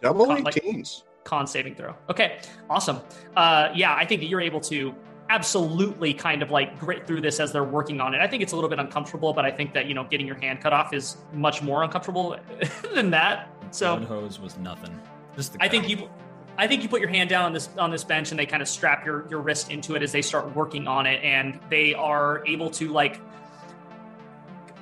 Double 0.00 0.26
Con- 0.26 0.44
like- 0.44 0.54
18s. 0.54 1.02
Con 1.24 1.46
saving 1.46 1.74
throw. 1.74 1.94
Okay, 2.08 2.38
awesome. 2.70 3.00
Uh, 3.36 3.70
yeah, 3.74 3.94
I 3.94 4.06
think 4.06 4.22
that 4.22 4.28
you're 4.28 4.40
able 4.40 4.60
to 4.60 4.94
absolutely 5.30 6.14
kind 6.14 6.42
of 6.42 6.50
like 6.50 6.78
grit 6.78 7.06
through 7.06 7.20
this 7.20 7.40
as 7.40 7.52
they're 7.52 7.64
working 7.64 8.00
on 8.00 8.14
it. 8.14 8.20
I 8.20 8.26
think 8.26 8.42
it's 8.42 8.52
a 8.52 8.56
little 8.56 8.70
bit 8.70 8.78
uncomfortable, 8.78 9.32
but 9.32 9.44
I 9.44 9.50
think 9.50 9.74
that 9.74 9.86
you 9.86 9.94
know 9.94 10.04
getting 10.04 10.26
your 10.26 10.36
hand 10.36 10.60
cut 10.60 10.72
off 10.72 10.92
is 10.92 11.18
much 11.32 11.62
more 11.62 11.82
uncomfortable 11.82 12.38
than 12.94 13.10
that. 13.10 13.50
So 13.70 13.96
Blood 13.96 14.08
hose 14.08 14.40
was 14.40 14.56
nothing. 14.58 14.98
Just 15.36 15.52
the 15.52 15.62
I 15.62 15.68
think 15.68 15.88
you 15.88 16.08
I 16.56 16.66
think 16.66 16.82
you 16.82 16.88
put 16.88 17.00
your 17.00 17.10
hand 17.10 17.30
down 17.30 17.44
on 17.44 17.52
this 17.52 17.68
on 17.78 17.90
this 17.90 18.04
bench 18.04 18.30
and 18.30 18.38
they 18.38 18.46
kind 18.46 18.62
of 18.62 18.68
strap 18.68 19.04
your 19.04 19.26
your 19.28 19.40
wrist 19.40 19.70
into 19.70 19.94
it 19.94 20.02
as 20.02 20.12
they 20.12 20.22
start 20.22 20.54
working 20.54 20.88
on 20.88 21.06
it 21.06 21.22
and 21.22 21.60
they 21.70 21.94
are 21.94 22.44
able 22.46 22.70
to 22.70 22.88
like 22.88 23.20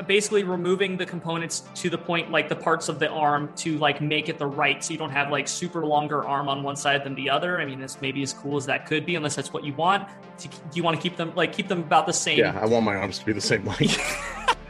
basically 0.06 0.44
removing 0.44 0.96
the 0.96 1.06
components 1.06 1.64
to 1.74 1.88
the 1.88 1.98
point 1.98 2.30
like 2.30 2.48
the 2.48 2.56
parts 2.56 2.88
of 2.88 2.98
the 2.98 3.08
arm 3.08 3.52
to 3.56 3.78
like 3.78 4.00
make 4.00 4.28
it 4.28 4.38
the 4.38 4.46
right 4.46 4.84
so 4.84 4.92
you 4.92 4.98
don't 4.98 5.10
have 5.10 5.30
like 5.30 5.48
super 5.48 5.86
longer 5.86 6.24
arm 6.24 6.48
on 6.48 6.62
one 6.62 6.76
side 6.76 7.04
than 7.04 7.14
the 7.14 7.30
other. 7.30 7.60
I 7.60 7.64
mean, 7.64 7.80
this 7.80 8.00
maybe 8.00 8.22
as 8.22 8.32
cool 8.32 8.56
as 8.56 8.66
that 8.66 8.86
could 8.86 9.06
be 9.06 9.14
unless 9.14 9.36
that's 9.36 9.52
what 9.52 9.64
you 9.64 9.74
want. 9.74 10.08
Do 10.38 10.48
you 10.74 10.82
want 10.82 10.96
to 10.96 11.02
keep 11.02 11.16
them 11.16 11.32
like 11.34 11.52
keep 11.52 11.68
them 11.68 11.80
about 11.80 12.06
the 12.06 12.12
same? 12.12 12.38
Yeah, 12.38 12.58
I 12.60 12.66
want 12.66 12.84
my 12.84 12.96
arms 12.96 13.18
to 13.18 13.24
be 13.24 13.32
the 13.32 13.40
same 13.40 13.64
length. 13.64 13.98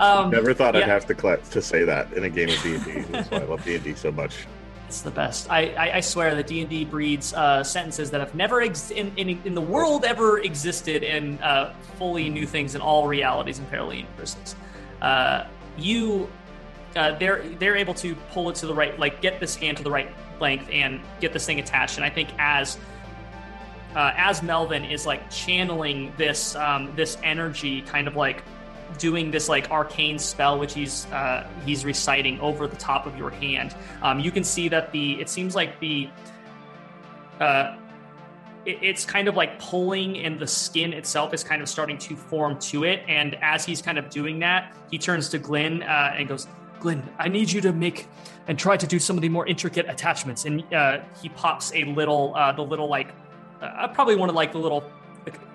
Um, 0.00 0.30
Never 0.30 0.54
thought 0.54 0.76
I'd 0.76 0.84
have 0.84 1.06
to 1.06 1.14
cla 1.14 1.38
to 1.38 1.60
say 1.60 1.84
that 1.84 2.12
in 2.12 2.22
a 2.22 2.30
game 2.30 2.48
of 2.48 2.62
D 2.62 2.76
and 2.76 2.84
D. 2.84 3.00
That's 3.10 3.30
why 3.30 3.38
I 3.38 3.44
love 3.44 3.64
D 3.64 3.74
and 3.74 3.82
D 3.82 3.94
so 3.94 4.12
much. 4.12 4.46
It's 4.88 5.02
the 5.02 5.10
best. 5.10 5.50
I, 5.50 5.74
I, 5.74 5.96
I 5.96 6.00
swear 6.00 6.34
that 6.34 6.46
D 6.46 6.62
and 6.62 6.70
D 6.70 6.86
breeds 6.86 7.34
uh, 7.34 7.62
sentences 7.62 8.10
that 8.10 8.20
have 8.20 8.34
never 8.34 8.62
ex- 8.62 8.90
in, 8.90 9.12
in 9.18 9.38
in 9.44 9.54
the 9.54 9.60
world 9.60 10.06
ever 10.06 10.38
existed 10.38 11.02
in 11.02 11.38
uh, 11.40 11.74
fully 11.98 12.30
new 12.30 12.46
things 12.46 12.74
in 12.74 12.80
all 12.80 13.06
realities 13.06 13.58
and 13.58 13.68
parallel 13.68 13.96
universes. 13.96 14.56
Uh, 15.02 15.46
you, 15.76 16.26
uh, 16.96 17.18
they're 17.18 17.46
they're 17.58 17.76
able 17.76 17.92
to 17.92 18.14
pull 18.32 18.48
it 18.48 18.56
to 18.56 18.66
the 18.66 18.74
right, 18.74 18.98
like 18.98 19.20
get 19.20 19.40
this 19.40 19.54
hand 19.54 19.76
to 19.76 19.82
the 19.82 19.90
right 19.90 20.08
length 20.40 20.70
and 20.72 21.02
get 21.20 21.34
this 21.34 21.44
thing 21.44 21.60
attached. 21.60 21.98
And 21.98 22.04
I 22.04 22.10
think 22.10 22.30
as 22.38 22.78
uh, 23.94 24.14
as 24.16 24.42
Melvin 24.42 24.86
is 24.86 25.04
like 25.04 25.30
channeling 25.30 26.14
this 26.16 26.56
um, 26.56 26.96
this 26.96 27.18
energy, 27.22 27.82
kind 27.82 28.08
of 28.08 28.16
like 28.16 28.42
doing 28.96 29.30
this 29.30 29.48
like 29.48 29.70
arcane 29.70 30.18
spell, 30.18 30.58
which 30.58 30.74
he's 30.74 31.06
uh, 31.06 31.46
he's 31.66 31.84
reciting 31.84 32.40
over 32.40 32.66
the 32.66 32.76
top 32.76 33.06
of 33.06 33.16
your 33.18 33.30
hand. 33.30 33.74
Um, 34.02 34.20
you 34.20 34.30
can 34.30 34.44
see 34.44 34.68
that 34.68 34.92
the 34.92 35.20
it 35.20 35.28
seems 35.28 35.54
like 35.54 35.78
the 35.80 36.08
uh, 37.40 37.76
it- 38.64 38.78
it's 38.82 39.04
kind 39.04 39.28
of 39.28 39.36
like 39.36 39.58
pulling, 39.58 40.18
and 40.18 40.38
the 40.38 40.46
skin 40.46 40.92
itself 40.92 41.32
is 41.32 41.44
kind 41.44 41.62
of 41.62 41.68
starting 41.68 41.98
to 41.98 42.16
form 42.16 42.58
to 42.60 42.84
it. 42.84 43.02
And 43.08 43.36
as 43.42 43.64
he's 43.64 43.80
kind 43.82 43.98
of 43.98 44.10
doing 44.10 44.40
that, 44.40 44.74
he 44.90 44.98
turns 44.98 45.28
to 45.30 45.38
Glenn 45.38 45.82
uh, 45.82 46.14
and 46.16 46.28
goes, 46.28 46.46
"Glenn, 46.80 47.02
I 47.18 47.28
need 47.28 47.50
you 47.52 47.60
to 47.62 47.72
make 47.72 48.08
and 48.48 48.58
try 48.58 48.76
to 48.76 48.86
do 48.86 48.98
some 48.98 49.16
of 49.16 49.22
the 49.22 49.28
more 49.28 49.46
intricate 49.46 49.86
attachments." 49.88 50.44
And 50.44 50.62
uh, 50.72 50.98
he 51.22 51.28
pops 51.28 51.72
a 51.74 51.84
little, 51.84 52.34
uh, 52.34 52.52
the 52.52 52.62
little 52.62 52.88
like, 52.88 53.08
uh, 53.62 53.88
probably 53.88 54.16
one 54.16 54.28
of 54.28 54.34
like 54.34 54.52
the 54.52 54.58
little 54.58 54.82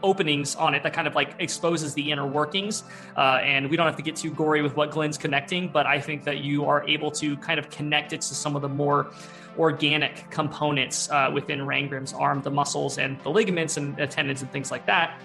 openings 0.03 0.55
on 0.55 0.75
it 0.75 0.83
that 0.83 0.93
kind 0.93 1.07
of 1.07 1.15
like 1.15 1.33
exposes 1.39 1.93
the 1.93 2.11
inner 2.11 2.27
workings. 2.27 2.83
Uh, 3.17 3.39
and 3.41 3.69
we 3.69 3.77
don't 3.77 3.85
have 3.85 3.95
to 3.95 4.01
get 4.01 4.15
too 4.15 4.31
gory 4.31 4.61
with 4.61 4.75
what 4.75 4.91
Glenn's 4.91 5.17
connecting, 5.17 5.69
but 5.69 5.85
I 5.85 5.99
think 5.99 6.25
that 6.25 6.39
you 6.39 6.65
are 6.65 6.87
able 6.87 7.09
to 7.11 7.37
kind 7.37 7.59
of 7.59 7.69
connect 7.69 8.13
it 8.13 8.21
to 8.21 8.35
some 8.35 8.55
of 8.55 8.61
the 8.61 8.69
more 8.69 9.11
organic 9.57 10.29
components 10.29 11.09
uh, 11.09 11.29
within 11.33 11.59
Rangrim's 11.59 12.13
arm, 12.13 12.41
the 12.41 12.51
muscles 12.51 12.97
and 12.97 13.19
the 13.21 13.29
ligaments 13.29 13.77
and 13.77 13.95
the 13.95 14.07
tendons 14.07 14.41
and 14.41 14.51
things 14.51 14.71
like 14.71 14.85
that, 14.87 15.19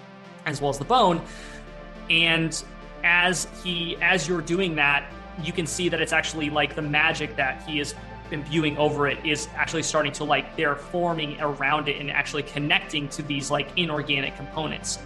as 0.45 0.61
well 0.61 0.69
as 0.69 0.77
the 0.77 0.85
bone. 0.85 1.21
And 2.09 2.63
as 3.03 3.47
he, 3.63 3.97
as 4.01 4.27
you're 4.27 4.41
doing 4.41 4.75
that, 4.75 5.11
you 5.43 5.53
can 5.53 5.65
see 5.65 5.89
that 5.89 6.01
it's 6.01 6.13
actually 6.13 6.49
like 6.49 6.75
the 6.75 6.81
magic 6.81 7.35
that 7.37 7.61
he 7.63 7.79
is 7.79 7.95
imbuing 8.31 8.77
over 8.77 9.07
it 9.07 9.23
is 9.25 9.47
actually 9.55 9.83
starting 9.83 10.11
to 10.11 10.23
like 10.23 10.55
they're 10.55 10.75
forming 10.75 11.39
around 11.41 11.87
it 11.87 11.99
and 11.99 12.11
actually 12.11 12.43
connecting 12.43 13.07
to 13.09 13.21
these 13.21 13.49
like 13.49 13.67
inorganic 13.77 14.35
components. 14.35 14.99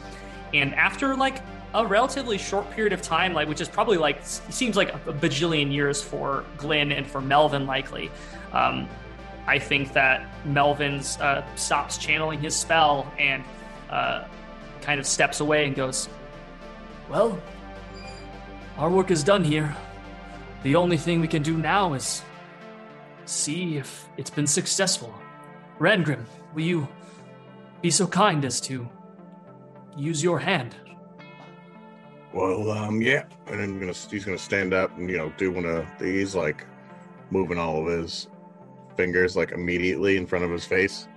And 0.54 0.76
after 0.76 1.16
like 1.16 1.42
a 1.74 1.86
relatively 1.86 2.38
short 2.38 2.70
period 2.72 2.94
of 2.94 3.02
time, 3.02 3.34
like 3.34 3.48
which 3.48 3.62
is 3.62 3.68
probably 3.68 3.98
like 3.98 4.20
seems 4.24 4.76
like 4.76 4.94
a 4.94 5.14
bajillion 5.14 5.72
years 5.72 6.02
for 6.02 6.46
Glenn 6.58 6.92
and 6.92 7.08
for 7.08 7.22
Melvin 7.22 7.66
likely. 7.66 8.12
Um, 8.52 8.88
I 9.48 9.60
think 9.60 9.94
that 9.94 10.26
Melvin's 10.46 11.18
uh, 11.20 11.44
stops 11.56 11.98
channeling 11.98 12.40
his 12.40 12.56
spell 12.56 13.12
and 13.18 13.44
uh, 13.90 14.26
kind 14.82 15.00
of 15.00 15.06
steps 15.06 15.40
away 15.40 15.66
and 15.66 15.76
goes, 15.76 16.08
Well, 17.10 17.42
our 18.78 18.90
work 18.90 19.12
is 19.12 19.24
done 19.24 19.44
here. 19.44 19.76
The 20.62 20.76
only 20.76 20.98
thing 20.98 21.20
we 21.20 21.28
can 21.28 21.44
do 21.44 21.58
now 21.58 21.94
is 21.94 22.24
see 23.26 23.78
if 23.78 24.10
it's 24.18 24.30
been 24.30 24.48
successful. 24.48 25.14
Rangrim, 25.80 26.26
will 26.54 26.64
you 26.64 26.88
be 27.82 27.90
so 27.90 28.08
kind 28.08 28.46
as 28.46 28.62
to 28.62 28.88
use 29.98 30.24
your 30.24 30.40
hand? 30.40 30.76
Well, 32.34 32.72
um, 32.72 33.02
yeah, 33.02 33.26
and 33.48 33.60
then 33.60 33.80
gonna 33.80 33.94
he's 33.94 34.26
gonna 34.26 34.38
stand 34.38 34.74
up 34.74 34.98
and 34.98 35.10
you 35.10 35.18
know 35.18 35.32
do 35.38 35.52
one 35.52 35.66
of 35.66 35.86
these, 36.00 36.34
like 36.36 36.66
moving 37.30 37.60
all 37.60 37.88
of 37.88 37.88
his 37.88 38.28
fingers 38.96 39.36
like 39.36 39.52
immediately 39.52 40.18
in 40.18 40.26
front 40.26 40.46
of 40.46 40.52
his 40.52 40.66
face. 40.66 41.08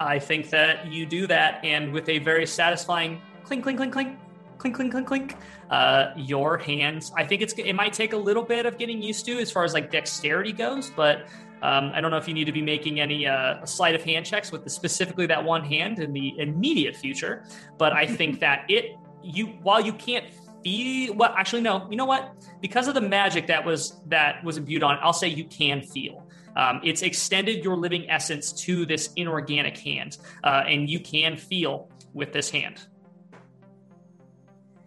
I 0.00 0.18
think 0.18 0.50
that 0.50 0.86
you 0.86 1.04
do 1.06 1.26
that, 1.26 1.62
and 1.64 1.92
with 1.92 2.08
a 2.08 2.18
very 2.18 2.46
satisfying 2.46 3.20
clink, 3.44 3.62
clink, 3.62 3.78
clink, 3.78 3.92
clink, 3.92 4.18
clink, 4.58 4.76
clink, 4.76 4.92
clink, 4.92 5.06
clink, 5.06 5.36
uh, 5.70 6.12
your 6.16 6.58
hands. 6.58 7.12
I 7.16 7.24
think 7.24 7.42
it's 7.42 7.54
it 7.54 7.74
might 7.74 7.92
take 7.92 8.12
a 8.12 8.16
little 8.16 8.42
bit 8.42 8.66
of 8.66 8.78
getting 8.78 9.02
used 9.02 9.24
to 9.26 9.38
as 9.38 9.50
far 9.50 9.64
as 9.64 9.72
like 9.72 9.90
dexterity 9.90 10.52
goes, 10.52 10.90
but 10.90 11.28
um, 11.62 11.90
I 11.94 12.00
don't 12.00 12.10
know 12.10 12.16
if 12.16 12.28
you 12.28 12.34
need 12.34 12.44
to 12.44 12.52
be 12.52 12.62
making 12.62 13.00
any 13.00 13.26
uh, 13.26 13.64
sleight 13.64 13.94
of 13.94 14.02
hand 14.02 14.26
checks 14.26 14.52
with 14.52 14.64
the, 14.64 14.70
specifically 14.70 15.26
that 15.26 15.42
one 15.42 15.64
hand 15.64 15.98
in 15.98 16.12
the 16.12 16.38
immediate 16.38 16.94
future. 16.96 17.44
But 17.78 17.92
I 17.92 18.06
think 18.06 18.40
that 18.40 18.64
it 18.68 18.96
you 19.22 19.46
while 19.62 19.80
you 19.80 19.92
can't 19.92 20.24
feel 20.62 21.14
well 21.14 21.34
actually 21.36 21.60
no 21.60 21.86
you 21.90 21.96
know 21.96 22.04
what 22.04 22.34
because 22.60 22.88
of 22.88 22.94
the 22.94 23.00
magic 23.00 23.46
that 23.46 23.64
was 23.64 24.00
that 24.06 24.42
was 24.44 24.56
imbued 24.56 24.82
on 24.82 24.94
it 24.94 25.00
i'll 25.02 25.12
say 25.12 25.28
you 25.28 25.44
can 25.44 25.82
feel 25.82 26.24
um, 26.56 26.80
it's 26.82 27.02
extended 27.02 27.62
your 27.62 27.76
living 27.76 28.08
essence 28.10 28.52
to 28.52 28.84
this 28.84 29.10
inorganic 29.14 29.78
hand 29.78 30.18
uh, 30.44 30.64
and 30.66 30.88
you 30.90 30.98
can 30.98 31.36
feel 31.36 31.88
with 32.14 32.32
this 32.32 32.50
hand 32.50 32.86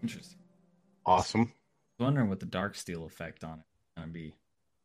Interesting. 0.02 0.40
Awesome. 1.06 1.41
I 1.41 2.03
was 2.03 2.06
wondering 2.07 2.30
what 2.30 2.40
the 2.40 2.45
dark 2.45 2.76
steel 2.76 3.06
effect 3.06 3.44
on 3.44 3.60
it 3.60 3.65
gonna 3.98 4.11
be. 4.11 4.34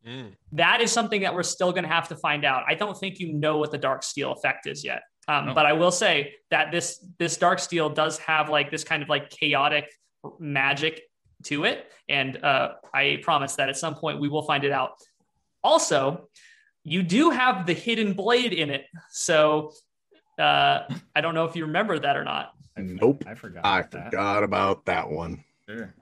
Mm. 0.07 0.35
that 0.53 0.81
is 0.81 0.93
something 0.93 1.23
that 1.23 1.35
we're 1.35 1.43
still 1.43 1.73
going 1.73 1.83
to 1.83 1.89
have 1.91 2.07
to 2.11 2.17
find 2.17 2.45
out 2.45 2.63
i 2.69 2.75
don't 2.75 2.97
think 2.97 3.19
you 3.19 3.33
know 3.33 3.57
what 3.57 3.73
the 3.73 3.79
dark 3.79 4.05
steel 4.05 4.31
effect 4.31 4.69
is 4.69 4.85
yet 4.85 5.03
um, 5.27 5.47
No. 5.47 5.55
but 5.55 5.67
i 5.67 5.73
will 5.73 5.91
say 5.91 6.35
that 6.53 6.71
this 6.71 7.05
this 7.19 7.37
dark 7.37 7.59
steel 7.59 7.89
does 7.91 8.17
have 8.19 8.49
like 8.49 8.71
this 8.71 8.85
kind 8.85 9.03
of 9.03 9.09
like 9.09 9.31
chaotic 9.31 9.87
magic 10.39 11.03
to 11.45 11.65
it 11.65 11.91
and 12.09 12.37
uh, 12.45 12.75
i 12.95 13.19
promise 13.23 13.57
that 13.57 13.69
at 13.69 13.77
some 13.77 13.97
point 13.97 14.21
we 14.21 14.29
will 14.29 14.43
find 14.43 14.63
it 14.63 14.71
out 14.71 14.93
also 15.65 16.29
you 16.85 17.03
do 17.03 17.31
have 17.31 17.67
the 17.67 17.75
hidden 17.75 18.13
blade 18.13 18.53
in 18.53 18.71
it 18.71 18.85
so 19.11 19.73
uh, 20.39 20.81
i 21.17 21.21
don't 21.21 21.35
know 21.35 21.47
if 21.47 21.57
you 21.57 21.65
remember 21.67 21.99
that 21.99 22.17
or 22.17 22.23
not 22.23 22.53
I 22.77 22.81
for- 22.81 22.87
Nope. 22.87 23.25
I 23.27 23.35
forgot. 23.35 23.65
I 23.65 23.81
about 23.81 23.91
that. 23.93 24.05
forgot 24.11 24.43
about 24.43 24.85
that 24.87 25.11
one. 25.11 25.45
Sure. 25.69 25.95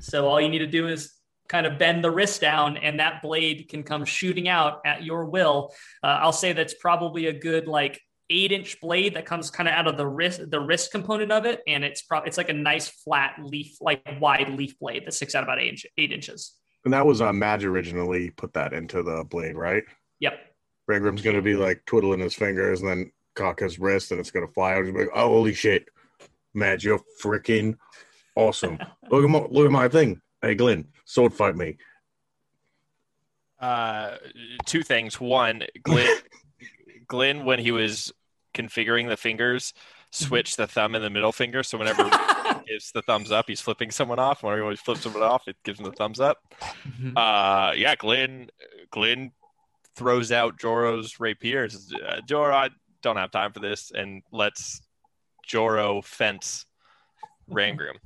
So 0.00 0.26
all 0.28 0.40
you 0.40 0.48
need 0.48 0.58
to 0.58 0.66
do 0.66 0.88
is 0.88 1.12
kind 1.48 1.66
of 1.66 1.78
bend 1.78 2.02
the 2.04 2.10
wrist 2.10 2.40
down, 2.40 2.76
and 2.76 3.00
that 3.00 3.22
blade 3.22 3.68
can 3.68 3.82
come 3.82 4.04
shooting 4.04 4.48
out 4.48 4.80
at 4.84 5.04
your 5.04 5.24
will. 5.26 5.72
Uh, 6.02 6.18
I'll 6.20 6.32
say 6.32 6.52
that's 6.52 6.74
probably 6.74 7.26
a 7.26 7.32
good 7.32 7.66
like 7.66 8.00
eight 8.28 8.50
inch 8.50 8.80
blade 8.80 9.14
that 9.14 9.24
comes 9.24 9.50
kind 9.50 9.68
of 9.68 9.74
out 9.74 9.86
of 9.86 9.96
the 9.96 10.06
wrist, 10.06 10.50
the 10.50 10.60
wrist 10.60 10.90
component 10.90 11.30
of 11.32 11.46
it, 11.46 11.62
and 11.66 11.84
it's 11.84 12.02
probably 12.02 12.28
it's 12.28 12.36
like 12.36 12.48
a 12.48 12.54
nice 12.54 12.88
flat 12.88 13.36
leaf, 13.42 13.76
like 13.80 14.02
wide 14.20 14.50
leaf 14.50 14.78
blade 14.78 15.04
that 15.06 15.12
sticks 15.12 15.34
out 15.34 15.44
about 15.44 15.60
eight, 15.60 15.68
inch, 15.68 15.86
eight 15.96 16.12
inches. 16.12 16.54
And 16.84 16.92
that 16.92 17.06
was 17.06 17.20
uh, 17.20 17.32
Madge 17.32 17.64
originally 17.64 18.30
put 18.30 18.52
that 18.54 18.72
into 18.72 19.02
the 19.02 19.24
blade, 19.24 19.56
right? 19.56 19.84
Yep. 20.20 20.34
Rangrim's 20.90 21.22
gonna 21.22 21.42
be 21.42 21.54
like 21.54 21.84
twiddling 21.86 22.20
his 22.20 22.34
fingers 22.34 22.80
and 22.80 22.90
then 22.90 23.12
cock 23.36 23.60
his 23.60 23.78
wrist 23.78 24.10
and 24.10 24.18
it's 24.18 24.30
gonna 24.30 24.48
fly 24.48 24.74
out. 24.74 24.84
He's 24.84 24.94
like, 24.94 25.08
oh, 25.14 25.28
holy 25.28 25.54
shit, 25.54 25.86
Madge, 26.54 26.84
you're 26.84 27.00
freaking 27.22 27.76
awesome. 28.34 28.78
look 29.10 29.24
at 29.24 29.30
my 29.30 29.46
look 29.50 29.66
at 29.66 29.72
my 29.72 29.88
thing. 29.88 30.20
Hey, 30.42 30.54
Glenn, 30.54 30.88
sword 31.04 31.32
fight 31.32 31.56
me. 31.56 31.76
Uh, 33.60 34.16
two 34.66 34.82
things. 34.82 35.20
One, 35.20 35.62
Glenn, 35.82 36.16
Glenn, 37.06 37.44
when 37.44 37.58
he 37.58 37.70
was 37.70 38.12
configuring 38.54 39.08
the 39.08 39.16
fingers, 39.16 39.72
switched 40.10 40.56
the 40.56 40.66
thumb 40.66 40.94
and 40.94 41.04
the 41.04 41.10
middle 41.10 41.32
finger. 41.32 41.62
So 41.62 41.78
whenever 41.78 42.04
he 42.04 42.72
gives 42.72 42.92
the 42.92 43.02
thumbs 43.02 43.32
up, 43.32 43.46
he's 43.48 43.60
flipping 43.60 43.90
someone 43.90 44.18
off. 44.18 44.42
Whenever 44.42 44.70
he 44.70 44.76
flips 44.76 45.02
someone 45.02 45.22
off, 45.22 45.48
it 45.48 45.56
gives 45.64 45.78
him 45.78 45.86
the 45.86 45.92
thumbs 45.92 46.20
up. 46.20 46.38
Uh, 47.16 47.72
yeah, 47.76 47.94
Glenn, 47.96 48.50
Glenn 48.90 49.32
throws 49.94 50.32
out 50.32 50.58
Joro's 50.58 51.18
rapiers. 51.18 51.92
Uh, 51.92 52.20
Joro, 52.26 52.54
I, 52.54 52.68
don't 53.02 53.16
have 53.16 53.30
time 53.30 53.52
for 53.52 53.60
this 53.60 53.92
and 53.94 54.22
let's 54.32 54.80
Joro 55.46 56.02
fence 56.02 56.66
Rangrim. 57.50 57.96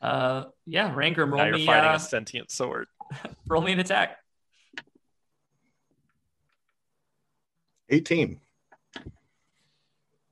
Uh, 0.00 0.44
yeah, 0.66 0.92
Rangrim, 0.94 1.30
Now 1.30 1.36
roll 1.36 1.46
you're 1.46 1.56
me, 1.56 1.66
fighting 1.66 1.90
uh, 1.90 1.94
a 1.94 2.00
sentient 2.00 2.50
sword. 2.50 2.86
roll 3.48 3.62
me 3.62 3.72
an 3.72 3.80
attack. 3.80 4.18
18. 7.88 8.40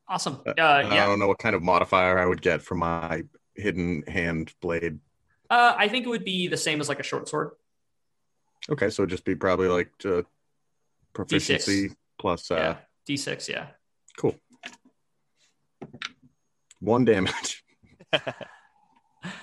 Awesome. 0.08 0.40
Uh, 0.46 0.52
I 0.56 0.82
yeah, 0.94 1.06
don't 1.06 1.18
know 1.18 1.28
what 1.28 1.38
kind 1.38 1.54
of 1.54 1.62
modifier 1.62 2.18
I 2.18 2.26
would 2.26 2.42
get 2.42 2.62
for 2.62 2.74
my 2.74 3.22
hidden 3.54 4.02
hand 4.06 4.52
blade. 4.60 4.98
uh, 5.50 5.74
I 5.76 5.88
think 5.88 6.04
it 6.04 6.08
would 6.08 6.24
be 6.24 6.48
the 6.48 6.56
same 6.56 6.80
as 6.80 6.88
like 6.88 7.00
a 7.00 7.04
short 7.04 7.28
sword. 7.28 7.52
Okay, 8.68 8.90
so 8.90 9.02
it'd 9.02 9.10
just 9.10 9.24
be 9.24 9.34
probably 9.34 9.68
like 9.68 9.90
uh, 10.04 10.22
proficiency 11.12 11.92
plus 12.18 12.50
uh, 12.50 12.56
yeah, 12.56 12.76
D6. 13.08 13.48
Yeah. 13.48 13.66
cool. 14.16 14.34
One 16.80 17.04
damage. 17.04 17.64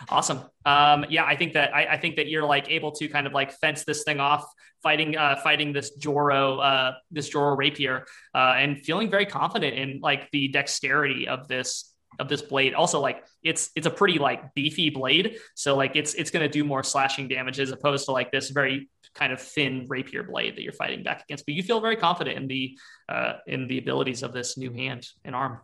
Awesome. 0.10 0.42
Um, 0.66 1.06
yeah, 1.10 1.26
I 1.26 1.36
think 1.36 1.54
that 1.54 1.74
I, 1.74 1.86
I 1.94 1.98
think 1.98 2.16
that 2.18 2.28
you're 2.28 2.46
like 2.46 2.70
able 2.70 2.92
to 2.94 3.08
kind 3.08 3.26
of 3.26 3.34
like 3.34 3.52
fence 3.52 3.84
this 3.84 4.04
thing 4.04 4.20
off, 4.20 4.46
fighting 4.84 5.18
uh, 5.18 5.38
fighting 5.38 5.74
this 5.74 5.96
Joro 5.96 6.60
uh, 6.60 6.94
this 7.10 7.30
Joro 7.30 7.56
rapier, 7.56 8.06
uh, 8.36 8.56
and 8.58 8.80
feeling 8.80 9.10
very 9.10 9.26
confident 9.26 9.76
in 9.76 10.00
like 10.02 10.30
the 10.32 10.50
dexterity 10.50 11.28
of 11.28 11.48
this 11.48 11.91
of 12.22 12.30
this 12.30 12.42
blade. 12.42 12.74
Also, 12.76 13.00
like 13.00 13.26
it's 13.44 13.72
it's 13.76 13.88
a 13.88 13.90
pretty 13.90 14.20
like 14.20 14.54
beefy 14.54 14.92
blade, 14.92 15.38
so 15.56 15.76
like 15.76 15.96
it's 15.96 16.14
it's 16.14 16.30
going 16.30 16.44
to 16.46 16.52
do 16.52 16.64
more 16.64 16.84
slashing 16.84 17.28
damage 17.28 17.60
as 17.60 17.72
opposed 17.72 18.06
to 18.06 18.12
like 18.12 18.32
this 18.32 18.52
very 18.52 18.90
kind 19.16 19.34
of 19.34 19.42
thin 19.42 19.88
rapier 19.90 20.24
blade 20.24 20.56
that 20.56 20.62
you're 20.62 20.72
fighting 20.72 21.04
back 21.04 21.24
against. 21.24 21.46
But 21.46 21.56
you 21.56 21.64
feel 21.64 21.82
very 21.82 21.96
confident 21.96 22.38
in 22.38 22.48
the 22.48 22.78
uh, 23.10 23.34
in 23.48 23.68
the 23.68 23.80
abilities 23.80 24.22
of 24.22 24.34
this 24.34 24.58
new 24.58 24.72
hand 24.72 25.08
and 25.26 25.36
arm. 25.36 25.60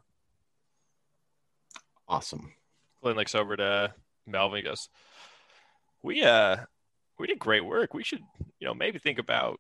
Awesome. 2.09 2.53
Glenn 3.01 3.15
looks 3.15 3.35
over 3.35 3.55
to 3.55 3.93
Melvin. 4.25 4.63
Goes, 4.63 4.89
"We 6.01 6.23
uh, 6.23 6.57
we 7.19 7.27
did 7.27 7.37
great 7.37 7.65
work. 7.65 7.93
We 7.93 8.03
should, 8.03 8.23
you 8.59 8.67
know, 8.67 8.73
maybe 8.73 8.97
think 8.97 9.19
about 9.19 9.59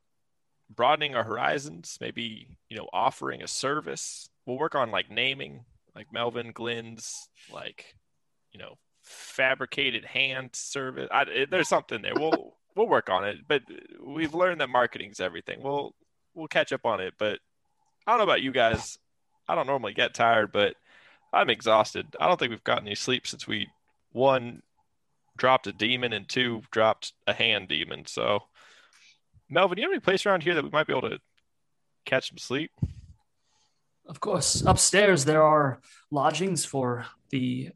broadening 0.67 1.15
our 1.15 1.23
horizons. 1.23 1.99
Maybe 2.01 2.57
you 2.69 2.77
know, 2.77 2.89
offering 2.91 3.43
a 3.43 3.47
service. 3.47 4.29
We'll 4.45 4.57
work 4.57 4.75
on 4.75 4.91
like 4.91 5.11
naming, 5.11 5.65
like 5.97 6.13
Melvin 6.13 6.51
Glenn's 6.53 7.27
like 7.51 7.95
you 8.57 8.59
know, 8.59 8.77
fabricated 9.03 10.05
hand 10.05 10.49
service. 10.53 11.07
I, 11.11 11.23
it, 11.23 11.51
there's 11.51 11.69
something 11.69 12.01
there. 12.01 12.13
We'll 12.15 12.55
we'll 12.75 12.87
work 12.87 13.09
on 13.09 13.25
it. 13.25 13.37
But 13.47 13.63
we've 14.03 14.33
learned 14.33 14.61
that 14.61 14.69
marketing's 14.69 15.19
everything. 15.19 15.61
We'll 15.61 15.93
we'll 16.33 16.47
catch 16.47 16.71
up 16.71 16.85
on 16.85 16.99
it. 16.99 17.13
But 17.17 17.39
I 18.05 18.11
don't 18.11 18.19
know 18.19 18.23
about 18.23 18.41
you 18.41 18.51
guys. 18.51 18.97
I 19.47 19.55
don't 19.55 19.67
normally 19.67 19.93
get 19.93 20.13
tired, 20.13 20.51
but 20.51 20.75
I'm 21.31 21.49
exhausted. 21.49 22.15
I 22.19 22.27
don't 22.27 22.39
think 22.39 22.49
we've 22.49 22.63
gotten 22.63 22.87
any 22.87 22.95
sleep 22.95 23.27
since 23.27 23.47
we 23.47 23.67
one 24.11 24.61
dropped 25.37 25.67
a 25.67 25.71
demon 25.71 26.13
and 26.13 26.27
two 26.27 26.63
dropped 26.71 27.13
a 27.27 27.33
hand 27.33 27.67
demon. 27.67 28.05
So, 28.07 28.39
Melvin, 29.49 29.77
you 29.77 29.83
have 29.83 29.91
any 29.91 29.99
place 29.99 30.25
around 30.25 30.43
here 30.43 30.55
that 30.55 30.63
we 30.63 30.69
might 30.69 30.87
be 30.87 30.93
able 30.93 31.09
to 31.09 31.19
catch 32.05 32.29
some 32.29 32.37
sleep? 32.37 32.71
Of 34.07 34.21
course, 34.21 34.63
upstairs 34.65 35.25
there 35.25 35.43
are 35.43 35.81
lodgings 36.11 36.63
for 36.63 37.05
the 37.29 37.71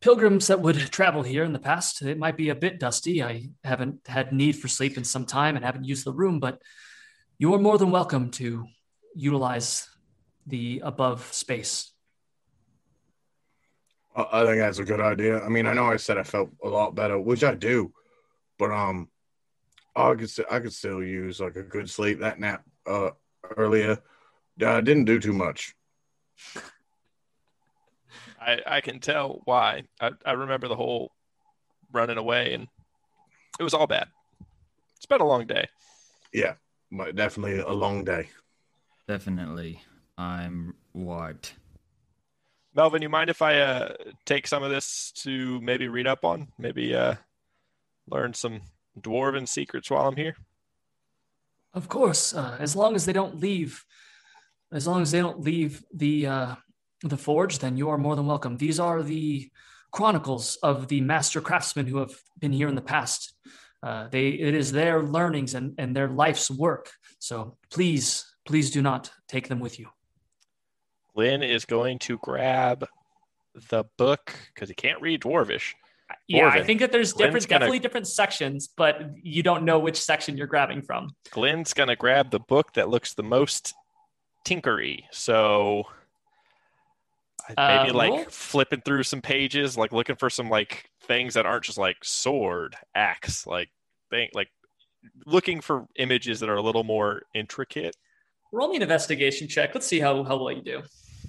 pilgrims 0.00 0.46
that 0.46 0.60
would 0.60 0.76
travel 0.76 1.22
here 1.22 1.44
in 1.44 1.52
the 1.52 1.58
past. 1.58 2.00
It 2.00 2.18
might 2.18 2.38
be 2.38 2.48
a 2.48 2.54
bit 2.54 2.80
dusty. 2.80 3.22
I 3.22 3.50
haven't 3.62 4.06
had 4.06 4.32
need 4.32 4.56
for 4.56 4.68
sleep 4.68 4.96
in 4.96 5.04
some 5.04 5.26
time 5.26 5.56
and 5.56 5.64
haven't 5.64 5.84
used 5.84 6.06
the 6.06 6.12
room, 6.12 6.40
but 6.40 6.62
you 7.38 7.52
are 7.52 7.58
more 7.58 7.76
than 7.76 7.90
welcome 7.90 8.30
to 8.32 8.66
utilize 9.14 9.88
the 10.46 10.80
above 10.82 11.30
space. 11.32 11.92
I 14.16 14.44
think 14.44 14.58
that's 14.58 14.78
a 14.78 14.84
good 14.84 15.00
idea. 15.00 15.40
I 15.40 15.48
mean, 15.48 15.66
I 15.66 15.74
know 15.74 15.86
I 15.86 15.96
said 15.96 16.16
I 16.16 16.22
felt 16.22 16.50
a 16.62 16.68
lot 16.68 16.94
better, 16.94 17.18
which 17.18 17.44
I 17.44 17.54
do, 17.54 17.92
but 18.58 18.70
um, 18.70 19.10
I 19.94 20.14
could 20.14 20.30
I 20.50 20.60
could 20.60 20.72
still 20.72 21.02
use 21.02 21.40
like 21.40 21.56
a 21.56 21.62
good 21.62 21.90
sleep. 21.90 22.20
That 22.20 22.40
nap 22.40 22.62
uh 22.86 23.10
earlier 23.56 23.98
uh, 24.62 24.80
didn't 24.80 25.04
do 25.04 25.18
too 25.18 25.32
much. 25.32 25.74
I, 28.40 28.60
I 28.66 28.80
can 28.80 29.00
tell 29.00 29.40
why. 29.44 29.84
I, 30.00 30.10
I 30.24 30.32
remember 30.32 30.68
the 30.68 30.76
whole 30.76 31.12
running 31.92 32.18
away, 32.18 32.52
and 32.54 32.68
it 33.58 33.62
was 33.62 33.74
all 33.74 33.86
bad. 33.86 34.08
It's 34.96 35.06
been 35.06 35.20
a 35.20 35.26
long 35.26 35.46
day. 35.46 35.68
Yeah, 36.32 36.54
but 36.90 37.16
definitely 37.16 37.58
a 37.58 37.72
long 37.72 38.04
day. 38.04 38.28
Definitely. 39.08 39.80
I'm 40.18 40.74
wiped. 40.92 41.54
Melvin, 42.74 43.02
you 43.02 43.08
mind 43.08 43.30
if 43.30 43.40
I 43.40 43.60
uh, 43.60 43.94
take 44.26 44.46
some 44.46 44.62
of 44.62 44.70
this 44.70 45.12
to 45.22 45.60
maybe 45.60 45.88
read 45.88 46.06
up 46.06 46.24
on? 46.24 46.48
Maybe 46.58 46.94
uh, 46.94 47.14
learn 48.08 48.34
some 48.34 48.62
dwarven 49.00 49.48
secrets 49.48 49.90
while 49.90 50.08
I'm 50.08 50.16
here? 50.16 50.36
Of 51.72 51.88
course, 51.88 52.34
uh, 52.34 52.56
as 52.58 52.76
long 52.76 52.94
as 52.94 53.06
they 53.06 53.12
don't 53.12 53.40
leave, 53.40 53.84
as 54.74 54.86
long 54.86 55.00
as 55.00 55.12
they 55.12 55.20
don't 55.20 55.40
leave 55.40 55.82
the 55.94 56.26
uh, 56.26 56.54
the 57.02 57.16
forge, 57.16 57.60
then 57.60 57.76
you 57.76 57.88
are 57.90 57.98
more 57.98 58.16
than 58.16 58.26
welcome. 58.26 58.56
These 58.56 58.80
are 58.80 59.02
the 59.02 59.48
chronicles 59.92 60.56
of 60.62 60.88
the 60.88 61.00
master 61.00 61.40
craftsmen 61.40 61.86
who 61.86 61.98
have 61.98 62.14
been 62.38 62.52
here 62.52 62.68
in 62.68 62.74
the 62.74 62.82
past. 62.82 63.32
Uh, 63.82 64.08
they 64.08 64.28
it 64.28 64.54
is 64.54 64.72
their 64.72 65.02
learnings 65.02 65.54
and, 65.54 65.74
and 65.78 65.94
their 65.94 66.08
life's 66.08 66.50
work. 66.50 66.90
So 67.20 67.56
please, 67.70 68.26
please 68.44 68.70
do 68.70 68.82
not 68.82 69.10
take 69.28 69.48
them 69.48 69.60
with 69.60 69.78
you. 69.78 69.88
Lynn 71.14 71.42
is 71.42 71.64
going 71.64 72.00
to 72.00 72.18
grab 72.18 72.86
the 73.70 73.84
book 73.96 74.34
because 74.52 74.68
he 74.68 74.74
can't 74.74 75.00
read 75.00 75.20
Dwarvish. 75.20 75.74
Yeah, 76.26 76.48
I 76.48 76.62
think 76.62 76.80
that 76.80 76.90
there's 76.92 77.12
Glenn's 77.12 77.28
different, 77.28 77.48
gonna- 77.48 77.58
definitely 77.60 77.78
different 77.78 78.08
sections, 78.08 78.68
but 78.76 79.00
you 79.22 79.42
don't 79.42 79.64
know 79.64 79.78
which 79.78 80.00
section 80.00 80.36
you're 80.36 80.46
grabbing 80.46 80.82
from. 80.82 81.10
Glenn's 81.30 81.72
going 81.72 81.88
to 81.88 81.96
grab 81.96 82.30
the 82.30 82.40
book 82.40 82.74
that 82.74 82.88
looks 82.88 83.14
the 83.14 83.22
most 83.22 83.74
tinkery. 84.44 85.04
So 85.10 85.84
Uh, 87.56 87.82
maybe 87.84 87.92
like 87.96 88.10
roll? 88.10 88.24
flipping 88.30 88.80
through 88.80 89.02
some 89.02 89.20
pages, 89.20 89.76
like 89.76 89.92
looking 89.92 90.16
for 90.16 90.30
some 90.30 90.48
like 90.48 90.90
things 91.02 91.34
that 91.34 91.44
aren't 91.46 91.64
just 91.64 91.76
like 91.78 91.96
sword, 92.02 92.76
axe, 92.94 93.46
like 93.46 93.68
thing, 94.10 94.28
like 94.34 94.48
looking 95.26 95.60
for 95.60 95.86
images 95.96 96.40
that 96.40 96.48
are 96.48 96.56
a 96.56 96.62
little 96.62 96.84
more 96.84 97.22
intricate. 97.34 97.96
Roll 98.52 98.68
me 98.68 98.76
an 98.76 98.82
investigation 98.82 99.46
check. 99.48 99.74
Let's 99.74 99.86
see 99.86 100.00
how, 100.00 100.22
how 100.24 100.36
well 100.42 100.52
you 100.52 100.62
do. 100.62 100.82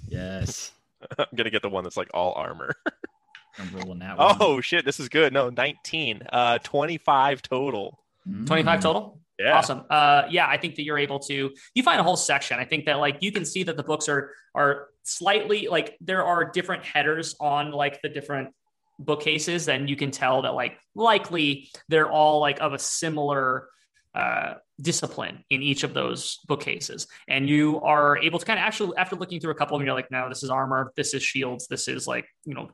Yes. 0.08 0.72
I'm 1.18 1.26
gonna 1.34 1.50
get 1.50 1.60
the 1.62 1.68
one 1.68 1.84
that's 1.84 1.96
like 1.96 2.08
all 2.14 2.32
armor. 2.34 2.74
I'm 3.58 3.70
rolling 3.74 3.98
that 4.00 4.16
one. 4.18 4.36
oh 4.40 4.60
shit, 4.60 4.84
this 4.84 5.00
is 5.00 5.08
good. 5.08 5.32
No, 5.32 5.48
19, 5.50 6.22
uh, 6.32 6.58
25 6.58 7.42
total. 7.42 7.98
Mm. 8.28 8.46
25 8.46 8.80
total? 8.80 9.18
Yeah, 9.38 9.58
Awesome. 9.58 9.84
Uh, 9.90 10.22
yeah, 10.30 10.46
I 10.48 10.56
think 10.56 10.76
that 10.76 10.82
you're 10.82 10.98
able 10.98 11.18
to. 11.20 11.52
You 11.74 11.82
find 11.82 12.00
a 12.00 12.02
whole 12.02 12.16
section. 12.16 12.58
I 12.58 12.64
think 12.64 12.86
that 12.86 12.94
like 12.94 13.18
you 13.20 13.32
can 13.32 13.44
see 13.44 13.64
that 13.64 13.76
the 13.76 13.82
books 13.82 14.08
are 14.08 14.30
are 14.54 14.88
slightly 15.02 15.68
like 15.68 15.96
there 16.00 16.24
are 16.24 16.44
different 16.44 16.84
headers 16.84 17.36
on 17.38 17.70
like 17.70 18.00
the 18.00 18.08
different 18.08 18.54
bookcases, 18.98 19.68
and 19.68 19.90
you 19.90 19.96
can 19.96 20.10
tell 20.10 20.42
that 20.42 20.54
like 20.54 20.78
likely 20.94 21.68
they're 21.88 22.10
all 22.10 22.40
like 22.40 22.60
of 22.60 22.72
a 22.72 22.78
similar 22.78 23.68
uh, 24.14 24.54
discipline 24.80 25.44
in 25.50 25.62
each 25.62 25.84
of 25.84 25.92
those 25.92 26.38
bookcases, 26.46 27.06
and 27.28 27.46
you 27.46 27.78
are 27.82 28.16
able 28.16 28.38
to 28.38 28.46
kind 28.46 28.58
of 28.58 28.64
actually 28.64 28.96
after 28.96 29.16
looking 29.16 29.38
through 29.38 29.52
a 29.52 29.54
couple 29.54 29.76
of 29.76 29.80
them, 29.80 29.86
you're 29.86 29.94
like, 29.94 30.10
no, 30.10 30.30
this 30.30 30.42
is 30.42 30.48
armor, 30.48 30.92
this 30.96 31.12
is 31.12 31.22
shields, 31.22 31.66
this 31.68 31.88
is 31.88 32.06
like 32.06 32.26
you 32.46 32.54
know 32.54 32.70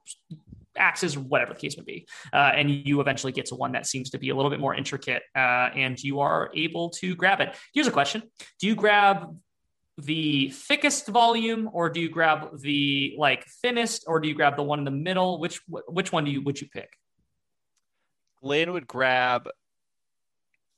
axes, 0.77 1.17
whatever 1.19 1.55
the 1.55 1.61
case 1.61 1.77
may 1.77 1.85
be. 1.85 2.07
Uh, 2.33 2.53
and 2.55 2.71
you 2.71 3.01
eventually 3.01 3.33
get 3.33 3.47
to 3.47 3.55
one 3.55 3.73
that 3.73 3.87
seems 3.87 4.11
to 4.11 4.19
be 4.19 4.31
a 4.31 4.35
little 4.35 4.51
bit 4.51 4.61
more 4.61 4.75
intricate, 4.75 5.23
uh, 5.37 5.69
and 5.75 6.03
you 6.03 6.21
are 6.21 6.51
able 6.55 6.91
to 6.91 7.15
grab 7.15 7.41
it. 7.41 7.55
Here's 7.75 7.87
a 7.87 7.93
question: 7.93 8.23
Do 8.61 8.67
you 8.67 8.75
grab 8.75 9.37
the 9.99 10.49
thickest 10.51 11.09
volume, 11.09 11.69
or 11.73 11.91
do 11.91 12.01
you 12.01 12.09
grab 12.09 12.59
the 12.61 13.15
like 13.19 13.45
thinnest, 13.63 14.05
or 14.07 14.21
do 14.21 14.29
you 14.29 14.35
grab 14.35 14.57
the 14.57 14.63
one 14.63 14.79
in 14.79 14.85
the 14.85 14.91
middle? 14.91 15.39
Which 15.39 15.61
which 15.69 16.13
one 16.13 16.25
do 16.25 16.31
you 16.31 16.43
would 16.43 16.61
you 16.61 16.69
pick? 16.73 16.91
Lynn 18.43 18.73
would 18.73 18.87
grab 18.87 19.49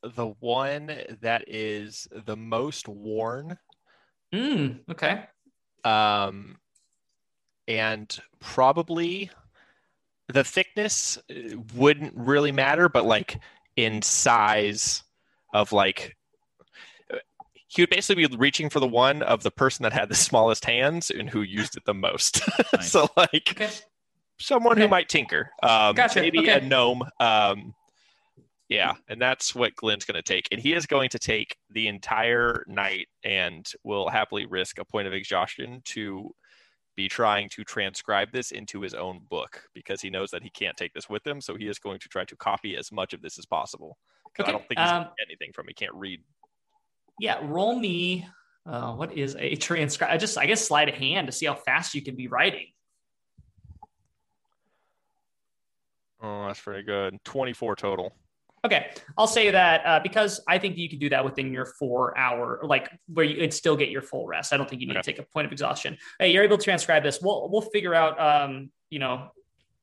the 0.02 0.26
one 0.40 0.90
that 1.22 1.44
is 1.48 2.06
the 2.26 2.36
most 2.36 2.88
worn, 2.88 3.56
Mm, 4.34 4.80
okay. 4.90 5.24
um, 5.82 6.58
and 7.66 8.18
probably 8.40 9.30
the 10.32 10.44
thickness 10.44 11.18
uh, 11.30 11.56
wouldn't 11.74 12.14
really 12.16 12.52
matter, 12.52 12.88
but 12.88 13.04
like 13.04 13.38
in 13.76 14.02
size 14.02 15.02
of 15.52 15.72
like 15.72 16.16
uh, 17.12 17.16
he 17.68 17.82
would 17.82 17.90
basically 17.90 18.26
be 18.26 18.36
reaching 18.36 18.70
for 18.70 18.80
the 18.80 18.86
one 18.86 19.22
of 19.22 19.42
the 19.42 19.50
person 19.50 19.82
that 19.82 19.92
had 19.92 20.08
the 20.08 20.14
smallest 20.14 20.64
hands 20.64 21.10
and 21.10 21.28
who 21.30 21.42
used 21.42 21.76
it 21.76 21.84
the 21.84 21.94
most. 21.94 22.40
Nice. 22.72 22.90
so 22.90 23.08
like 23.16 23.48
Okay. 23.52 23.70
someone 24.38 24.76
who 24.76 24.88
might 24.88 25.08
tinker, 25.08 25.50
um, 25.62 25.94
Gotcha, 25.94 26.20
maybe 26.20 26.40
okay. 26.40 26.58
a 26.58 26.60
gnome. 26.60 27.02
Um, 27.20 27.74
Yeah, 28.68 28.94
and 29.08 29.20
that's 29.20 29.54
what 29.54 29.76
Glenn's 29.76 30.06
going 30.06 30.16
to 30.16 30.22
take. 30.22 30.48
And 30.50 30.58
he 30.60 30.72
is 30.72 30.86
going 30.86 31.10
to 31.10 31.18
take 31.18 31.56
the 31.70 31.86
entire 31.86 32.64
night 32.66 33.08
and 33.22 33.70
will 33.84 34.08
happily 34.08 34.46
risk 34.46 34.78
a 34.78 34.84
point 34.86 35.06
of 35.06 35.12
exhaustion 35.12 35.82
to 35.84 36.34
be 36.96 37.08
trying 37.08 37.48
to 37.50 37.64
transcribe 37.64 38.30
this 38.32 38.50
into 38.52 38.80
his 38.80 38.94
own 38.94 39.20
book 39.28 39.64
because 39.74 40.00
he 40.00 40.10
knows 40.10 40.30
that 40.30 40.42
he 40.42 40.50
can't 40.50 40.76
take 40.76 40.92
this 40.94 41.08
with 41.08 41.26
him. 41.26 41.40
So 41.40 41.56
he 41.56 41.66
is 41.66 41.78
going 41.78 41.98
to 42.00 42.08
try 42.08 42.24
to 42.24 42.36
copy 42.36 42.76
as 42.76 42.92
much 42.92 43.12
of 43.12 43.22
this 43.22 43.38
as 43.38 43.46
possible. 43.46 43.98
'Cause 44.34 44.44
Okay, 44.44 44.48
I 44.50 44.52
don't 44.52 44.68
think 44.68 44.80
he's 44.80 44.88
um, 44.88 44.94
going 44.96 45.04
to 45.08 45.14
get 45.18 45.26
anything 45.28 45.52
from 45.52 45.66
it. 45.68 45.70
He 45.78 45.84
can't 45.84 45.94
read. 45.94 46.22
Yeah, 47.18 47.38
roll 47.42 47.78
me. 47.78 48.26
Uh, 48.66 48.94
what 48.94 49.12
is 49.12 49.36
a 49.38 49.56
transcribe? 49.56 50.10
I 50.10 50.16
just, 50.16 50.38
I 50.38 50.46
guess, 50.46 50.66
slide 50.66 50.88
a 50.88 50.92
hand 50.92 51.26
to 51.28 51.32
see 51.32 51.46
how 51.46 51.54
fast 51.54 51.94
you 51.94 52.02
can 52.02 52.16
be 52.16 52.28
writing. 52.28 52.66
Oh, 56.22 56.46
that's 56.46 56.60
very 56.60 56.82
good. 56.82 57.22
24 57.24 57.76
total. 57.76 58.14
Okay, 58.64 58.90
I'll 59.18 59.26
say 59.26 59.50
that 59.50 59.84
uh, 59.84 60.00
because 60.02 60.40
I 60.48 60.58
think 60.58 60.78
you 60.78 60.88
can 60.88 60.98
do 60.98 61.10
that 61.10 61.24
within 61.24 61.52
your 61.52 61.66
four 61.66 62.16
hour, 62.16 62.60
like 62.62 62.90
where 63.08 63.26
you 63.26 63.40
would 63.42 63.52
still 63.52 63.76
get 63.76 63.90
your 63.90 64.02
full 64.02 64.26
rest. 64.26 64.52
I 64.52 64.56
don't 64.56 64.68
think 64.68 64.80
you 64.80 64.88
need 64.88 64.94
to 64.94 65.02
take 65.02 65.18
a 65.18 65.22
point 65.22 65.46
of 65.46 65.52
exhaustion. 65.52 65.98
Hey, 66.18 66.32
you're 66.32 66.44
able 66.44 66.56
to 66.56 66.64
transcribe 66.64 67.02
this. 67.02 67.20
We'll 67.20 67.48
we'll 67.50 67.60
figure 67.60 67.94
out, 67.94 68.18
um, 68.18 68.70
you 68.88 68.98
know, 68.98 69.28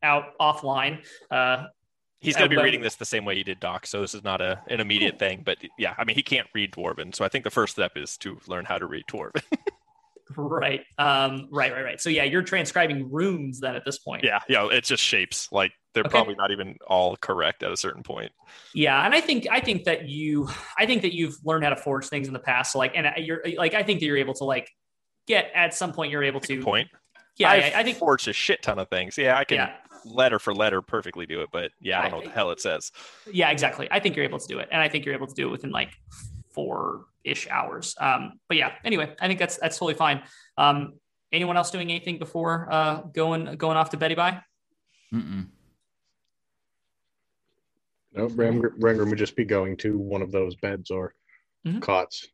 out 0.01 0.37
offline. 0.39 1.05
Uh, 1.29 1.65
He's 2.21 2.35
going 2.35 2.45
to 2.45 2.49
be 2.49 2.55
but- 2.55 2.65
reading 2.65 2.81
this 2.81 2.95
the 2.95 3.05
same 3.05 3.25
way 3.25 3.35
he 3.35 3.43
did 3.43 3.59
Doc. 3.59 3.87
So 3.87 4.01
this 4.01 4.13
is 4.13 4.23
not 4.23 4.41
a, 4.41 4.61
an 4.67 4.79
immediate 4.79 5.17
thing. 5.17 5.41
But 5.43 5.57
yeah, 5.79 5.95
I 5.97 6.03
mean, 6.03 6.15
he 6.15 6.21
can't 6.21 6.47
read 6.53 6.71
Dwarven. 6.71 7.15
So 7.15 7.25
I 7.25 7.29
think 7.29 7.43
the 7.43 7.49
first 7.49 7.73
step 7.73 7.93
is 7.95 8.15
to 8.17 8.39
learn 8.47 8.65
how 8.65 8.77
to 8.77 8.85
read 8.85 9.05
Dwarven. 9.07 9.41
right, 10.37 10.81
um, 10.99 11.47
right, 11.51 11.73
right, 11.73 11.83
right. 11.83 12.01
So 12.01 12.11
yeah, 12.11 12.23
you're 12.23 12.43
transcribing 12.43 13.11
runes 13.11 13.59
then 13.59 13.75
at 13.75 13.85
this 13.85 13.97
point. 13.97 14.23
yeah, 14.23 14.39
yeah. 14.47 14.67
It's 14.71 14.87
just 14.87 15.03
shapes. 15.03 15.51
Like 15.51 15.71
they're 15.93 16.01
Okay. 16.03 16.09
probably 16.09 16.35
not 16.35 16.51
even 16.51 16.77
all 16.87 17.15
correct 17.17 17.63
at 17.63 17.71
a 17.71 17.77
certain 17.77 18.03
point. 18.03 18.31
Yeah, 18.73 19.05
and 19.05 19.13
I 19.13 19.21
think 19.21 19.47
I 19.51 19.59
think 19.59 19.83
that 19.85 20.07
you 20.07 20.47
I 20.77 20.85
think 20.85 21.01
that 21.01 21.13
you've 21.13 21.35
learned 21.43 21.63
how 21.63 21.69
to 21.71 21.75
forge 21.75 22.07
things 22.07 22.27
in 22.27 22.33
the 22.33 22.39
past. 22.39 22.71
So 22.73 22.79
like, 22.79 22.93
and 22.95 23.07
you're 23.17 23.41
like, 23.57 23.73
I 23.73 23.83
think 23.83 23.99
that 23.99 24.05
you're 24.05 24.17
able 24.17 24.33
to 24.35 24.45
like 24.45 24.69
get 25.27 25.51
at 25.53 25.73
some 25.73 25.91
point 25.93 26.11
you're 26.11 26.23
able 26.23 26.39
to. 26.41 26.55
Good 26.57 26.63
point. 26.63 26.89
Yeah, 27.37 27.49
I've 27.51 27.63
I, 27.75 27.79
I 27.79 27.83
think. 27.83 27.97
forged 27.97 28.27
a 28.27 28.33
shit 28.33 28.61
ton 28.61 28.79
of 28.79 28.89
things. 28.89 29.17
Yeah, 29.17 29.37
I 29.37 29.43
can 29.43 29.57
Yeah, 29.57 29.73
letter 30.05 30.39
for 30.39 30.53
letter 30.53 30.81
perfectly 30.81 31.25
do 31.25 31.41
it, 31.41 31.49
but 31.51 31.71
yeah, 31.81 31.99
I 31.99 32.03
don't 32.03 32.11
know 32.11 32.17
what 32.17 32.25
the 32.25 32.31
hell 32.31 32.51
it 32.51 32.61
says. 32.61 32.91
yeah, 33.31 33.49
exactly. 33.49 33.87
I 33.91 33.99
think 33.99 34.15
you're 34.15 34.25
able 34.25 34.39
to 34.39 34.47
do 34.47 34.59
it, 34.59 34.69
and 34.71 34.81
I 34.81 34.87
think 34.89 35.05
you're 35.05 35.15
able 35.15 35.27
to 35.27 35.33
do 35.33 35.47
it 35.47 35.51
within 35.51 35.71
like 35.71 35.91
four 36.53 37.05
ish 37.23 37.47
hours. 37.49 37.95
Um, 37.99 38.33
but 38.47 38.57
yeah, 38.57 38.73
anyway, 38.83 39.15
I 39.19 39.27
think 39.27 39.39
that's 39.39 39.57
that's 39.57 39.77
totally 39.77 39.95
fine. 39.95 40.23
Um, 40.57 40.93
anyone 41.31 41.57
else 41.57 41.71
doing 41.71 41.89
anything 41.89 42.19
before 42.19 42.67
uh 42.71 43.01
going 43.13 43.55
going 43.55 43.77
off 43.77 43.89
to 43.91 43.97
Betty 43.97 44.15
Bye? 44.15 44.41
Mm-mm. 45.13 45.47
No, 48.13 48.27
Rangrim 48.27 48.77
Rangrim 48.79 49.09
would 49.09 49.17
just 49.17 49.35
be 49.35 49.45
going 49.45 49.77
to 49.77 49.97
one 49.97 50.21
of 50.21 50.31
those 50.31 50.55
beds 50.55 50.91
or 50.91 51.13
Mhm. 51.65 51.81
cots. 51.81 52.27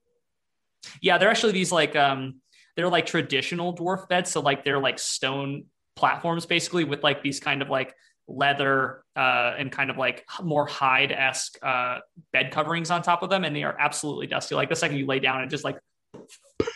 Yeah, 1.01 1.17
they're 1.17 1.29
actually 1.29 1.53
these 1.53 1.71
like 1.71 1.95
um 1.95 2.41
they're 2.75 2.89
like 2.89 3.05
traditional 3.05 3.75
dwarf 3.75 4.07
beds. 4.07 4.31
So 4.31 4.39
like 4.41 4.63
they're 4.63 4.79
like 4.79 4.99
stone 4.99 5.65
platforms 5.95 6.45
basically 6.45 6.83
with 6.83 7.03
like 7.03 7.23
these 7.23 7.39
kind 7.39 7.61
of 7.61 7.69
like 7.69 7.93
leather 8.27 9.03
uh 9.15 9.53
and 9.57 9.71
kind 9.71 9.89
of 9.89 9.97
like 9.97 10.25
more 10.43 10.65
hide-esque 10.67 11.57
uh 11.63 11.99
bed 12.33 12.51
coverings 12.51 12.91
on 12.91 13.01
top 13.01 13.23
of 13.23 13.29
them 13.29 13.43
and 13.45 13.55
they 13.55 13.63
are 13.63 13.75
absolutely 13.79 14.27
dusty. 14.27 14.55
Like 14.55 14.69
the 14.69 14.75
second 14.75 14.97
you 14.97 15.05
lay 15.05 15.19
down 15.19 15.41
it 15.43 15.47
just 15.49 15.63
like 15.63 15.77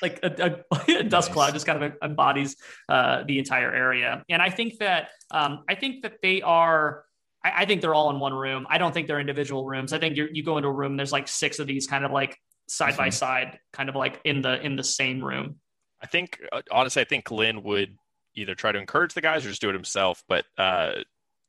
like 0.01 0.19
a, 0.23 0.63
a, 0.71 0.75
a 0.99 1.03
dust 1.03 1.29
Nice. 1.29 1.33
cloud 1.33 1.53
just 1.53 1.65
kind 1.65 1.83
of 1.83 1.93
embodies 2.03 2.55
uh 2.89 3.23
the 3.23 3.39
entire 3.39 3.73
area. 3.73 4.23
And 4.29 4.41
I 4.41 4.49
think 4.49 4.77
that 4.79 5.09
um 5.31 5.63
I 5.69 5.75
think 5.75 6.03
that 6.03 6.21
they 6.21 6.41
are 6.41 7.03
I, 7.43 7.51
I 7.63 7.65
think 7.65 7.81
they're 7.81 7.93
all 7.93 8.09
in 8.09 8.19
one 8.19 8.33
room. 8.33 8.65
I 8.69 8.77
don't 8.77 8.93
think 8.93 9.07
they're 9.07 9.19
individual 9.19 9.65
rooms. 9.65 9.93
I 9.93 9.99
think 9.99 10.15
you 10.17 10.27
you 10.31 10.43
go 10.43 10.57
into 10.57 10.69
a 10.69 10.73
room, 10.73 10.97
there's 10.97 11.11
like 11.11 11.27
six 11.27 11.59
of 11.59 11.67
these 11.67 11.87
kind 11.87 12.05
of 12.05 12.11
like 12.11 12.37
side 12.67 12.95
by 12.97 13.09
Mhm. 13.09 13.13
side, 13.13 13.59
kind 13.73 13.89
of 13.89 13.95
like 13.95 14.21
in 14.23 14.41
the 14.41 14.61
in 14.61 14.75
the 14.75 14.83
same 14.83 15.23
room. 15.23 15.59
I 16.01 16.07
think 16.07 16.39
uh, 16.51 16.61
honestly, 16.71 17.01
I 17.01 17.05
think 17.05 17.25
Glenn 17.25 17.63
would 17.63 17.95
either 18.35 18.55
try 18.55 18.71
to 18.71 18.79
encourage 18.79 19.13
the 19.13 19.21
guys 19.21 19.45
or 19.45 19.49
just 19.49 19.61
do 19.61 19.69
it 19.69 19.73
himself. 19.73 20.23
But 20.27 20.45
uh, 20.57 21.03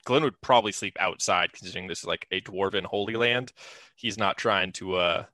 Glenn 0.04 0.24
would 0.24 0.40
probably 0.40 0.72
sleep 0.72 0.96
outside, 0.98 1.52
considering 1.52 1.86
this 1.86 2.00
is 2.00 2.06
like 2.06 2.26
a 2.32 2.40
dwarven 2.40 2.84
holy 2.84 3.14
land. 3.14 3.52
He's 3.94 4.18
not 4.18 4.36
trying 4.36 4.72
to 4.72 4.96
uh, 4.96 5.24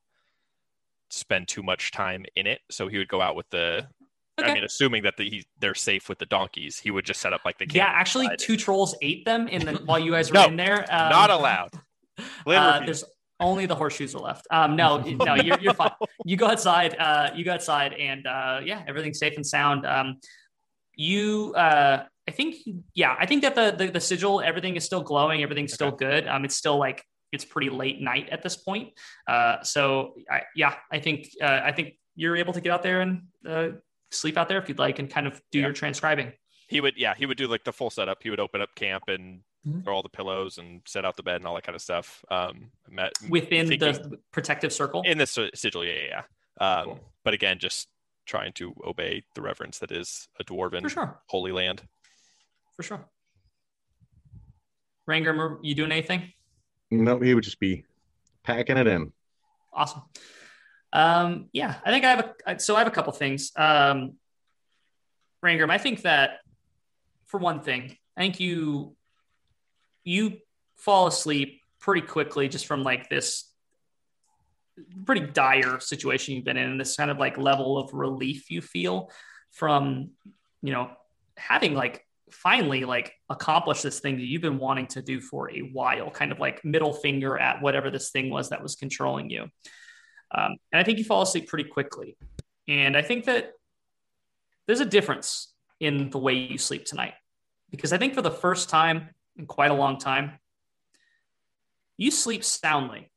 spend 1.10 1.48
too 1.48 1.62
much 1.62 1.90
time 1.90 2.26
in 2.36 2.46
it, 2.46 2.60
so 2.70 2.88
he 2.88 2.98
would 2.98 3.08
go 3.08 3.20
out 3.20 3.34
with 3.36 3.48
the. 3.50 3.88
Okay. 4.38 4.50
I 4.50 4.54
mean, 4.54 4.64
assuming 4.64 5.02
that 5.02 5.16
the, 5.16 5.28
he, 5.28 5.46
they're 5.60 5.74
safe 5.74 6.08
with 6.08 6.18
the 6.18 6.26
donkeys, 6.26 6.78
he 6.78 6.90
would 6.90 7.04
just 7.04 7.20
set 7.20 7.32
up 7.32 7.42
like 7.44 7.58
the 7.58 7.66
camp. 7.66 7.76
Yeah, 7.76 7.86
actually, 7.86 8.26
outside. 8.26 8.38
two 8.38 8.56
trolls 8.56 8.94
ate 9.02 9.24
them 9.24 9.48
in 9.48 9.64
the 9.64 9.72
while 9.84 9.98
you 9.98 10.12
guys 10.12 10.30
were 10.30 10.34
No, 10.40 10.46
in 10.46 10.56
there. 10.56 10.80
Um, 10.92 11.10
not 11.10 11.30
allowed. 11.30 11.70
Uh, 12.48 12.84
there's 12.84 13.04
only 13.38 13.66
the 13.66 13.74
horseshoes 13.76 14.12
are 14.12 14.20
left. 14.20 14.44
Um, 14.50 14.74
no, 14.74 14.98
no, 15.24 15.36
you're, 15.36 15.60
you're 15.60 15.74
fine. 15.74 15.92
You 16.24 16.36
go 16.36 16.46
outside. 16.46 16.96
Uh, 16.98 17.30
you 17.32 17.44
go 17.44 17.52
outside, 17.52 17.92
and 17.92 18.26
uh, 18.26 18.60
yeah, 18.64 18.82
everything's 18.88 19.20
safe 19.20 19.34
and 19.36 19.46
sound. 19.46 19.86
Um, 19.86 20.18
you, 20.96 21.54
uh, 21.56 22.04
I 22.26 22.30
think, 22.32 22.56
yeah, 22.94 23.14
I 23.16 23.26
think 23.26 23.42
that 23.42 23.54
the, 23.54 23.72
the 23.76 23.92
the 23.92 24.00
sigil, 24.00 24.40
everything 24.40 24.74
is 24.74 24.84
still 24.84 25.02
glowing. 25.02 25.44
Everything's 25.44 25.72
still 25.72 25.92
good. 25.92 26.26
Um, 26.26 26.44
it's 26.44 26.56
still 26.56 26.76
like 26.76 27.04
it's 27.32 27.44
pretty 27.44 27.70
late 27.70 28.00
night 28.00 28.28
at 28.30 28.42
this 28.42 28.56
point. 28.56 28.90
Uh, 29.26 29.62
so 29.62 30.14
I, 30.30 30.42
yeah, 30.56 30.74
I 30.90 30.98
think 30.98 31.28
uh, 31.40 31.60
I 31.62 31.72
think 31.72 31.94
you're 32.16 32.36
able 32.36 32.52
to 32.52 32.60
get 32.60 32.72
out 32.72 32.82
there 32.82 33.00
and 33.00 33.22
uh, 33.48 33.68
sleep 34.10 34.36
out 34.36 34.48
there 34.48 34.58
if 34.58 34.68
you'd 34.68 34.78
like, 34.78 34.98
and 34.98 35.10
kind 35.10 35.26
of 35.26 35.40
do 35.50 35.58
Yeah. 35.58 35.66
your 35.66 35.72
transcribing. 35.74 36.32
he 36.68 36.80
would 36.82 36.96
yeah 36.98 37.14
he 37.16 37.24
would 37.24 37.38
do 37.38 37.46
like 37.48 37.64
the 37.64 37.72
full 37.72 37.88
setup 37.88 38.22
he 38.22 38.28
would 38.30 38.40
open 38.40 38.60
up 38.60 38.74
camp 38.74 39.04
and 39.08 39.40
Mhm. 39.66 39.82
throw 39.84 39.94
all 39.96 40.02
the 40.02 40.08
pillows 40.10 40.58
and 40.58 40.82
set 40.86 41.04
out 41.06 41.16
the 41.16 41.22
bed 41.22 41.36
and 41.36 41.46
all 41.46 41.54
that 41.54 41.64
kind 41.64 41.74
of 41.74 41.80
stuff 41.82 42.24
um 42.30 42.70
met 42.88 43.12
within 43.30 43.66
thinking- 43.66 43.92
the 44.10 44.18
protective 44.32 44.70
circle. 44.72 45.02
in 45.06 45.16
this 45.18 45.36
sigil 45.54 45.82
yeah 45.84 45.92
yeah, 45.94 46.22
yeah. 46.60 46.78
um 46.78 46.84
Cool. 46.84 47.00
but 47.24 47.32
again 47.34 47.58
just 47.58 47.88
trying 48.26 48.52
to 48.52 48.74
obey 48.84 49.24
the 49.34 49.40
reverence 49.40 49.78
that 49.78 49.90
is 49.90 50.28
a 50.38 50.44
dwarven 50.44 50.82
for 50.82 50.88
sure, 50.90 51.22
holy 51.28 51.52
land 51.52 51.82
for 52.76 52.82
sure. 52.82 53.08
Rangrim, 55.08 55.58
you 55.62 55.74
doing 55.74 55.90
anything? 55.92 56.32
No, 56.90 57.18
he 57.18 57.34
would 57.34 57.44
just 57.44 57.58
be 57.60 57.84
packing 58.42 58.76
it 58.76 58.86
in. 58.86 59.12
Awesome. 59.72 60.02
Um, 60.92 61.48
yeah, 61.52 61.76
I 61.84 61.90
think 61.90 62.04
I 62.04 62.10
have 62.10 62.34
a 62.46 62.60
so 62.60 62.74
I 62.76 62.78
have 62.78 62.88
a 62.88 62.92
couple 62.92 63.12
things. 63.12 63.52
Um, 63.56 64.14
Rangrim, 65.44 65.70
I 65.70 65.78
think 65.78 66.02
that 66.02 66.40
for 67.26 67.38
one 67.38 67.60
thing, 67.60 67.96
I 68.16 68.20
think 68.20 68.40
you 68.40 68.96
you 70.04 70.38
fall 70.76 71.06
asleep 71.06 71.60
pretty 71.80 72.06
quickly 72.06 72.48
just 72.48 72.66
from 72.66 72.82
like 72.82 73.08
this 73.08 73.44
pretty 75.04 75.26
dire 75.26 75.80
situation 75.80 76.34
you've 76.34 76.44
been 76.44 76.56
in, 76.56 76.70
and 76.70 76.80
this 76.80 76.96
kind 76.96 77.10
of 77.10 77.18
like 77.18 77.36
level 77.36 77.78
of 77.78 77.92
relief 77.92 78.50
you 78.50 78.60
feel 78.60 79.10
from 79.52 80.10
you 80.62 80.72
know 80.72 80.90
having 81.36 81.74
like 81.74 82.04
finally 82.30 82.84
like 82.84 83.12
accomplished 83.30 83.82
this 83.82 84.00
thing 84.00 84.16
that 84.16 84.24
you've 84.24 84.42
been 84.42 84.58
wanting 84.58 84.86
to 84.86 85.02
do 85.02 85.20
for 85.20 85.50
a 85.50 85.60
while, 85.60 86.10
kind 86.10 86.32
of 86.32 86.38
like 86.38 86.64
middle 86.64 86.92
finger 86.92 87.38
at 87.38 87.62
whatever 87.62 87.90
this 87.90 88.10
thing 88.10 88.30
was 88.30 88.50
that 88.50 88.62
was 88.62 88.74
controlling 88.74 89.30
you. 89.30 89.46
Um, 90.34 90.56
and 90.72 90.80
I 90.80 90.84
think 90.84 90.98
you 90.98 91.04
fall 91.04 91.22
asleep 91.22 91.48
pretty 91.48 91.68
quickly. 91.68 92.16
And 92.66 92.96
I 92.96 93.02
think 93.02 93.24
that 93.24 93.52
there's 94.66 94.80
a 94.80 94.86
difference 94.86 95.52
in 95.80 96.10
the 96.10 96.18
way 96.18 96.34
you 96.34 96.58
sleep 96.58 96.84
tonight. 96.84 97.14
Because 97.70 97.92
I 97.92 97.98
think 97.98 98.14
for 98.14 98.22
the 98.22 98.30
first 98.30 98.68
time 98.68 99.10
in 99.36 99.46
quite 99.46 99.70
a 99.70 99.74
long 99.74 99.98
time, 99.98 100.38
you 101.96 102.10
sleep 102.10 102.44
soundly 102.44 103.10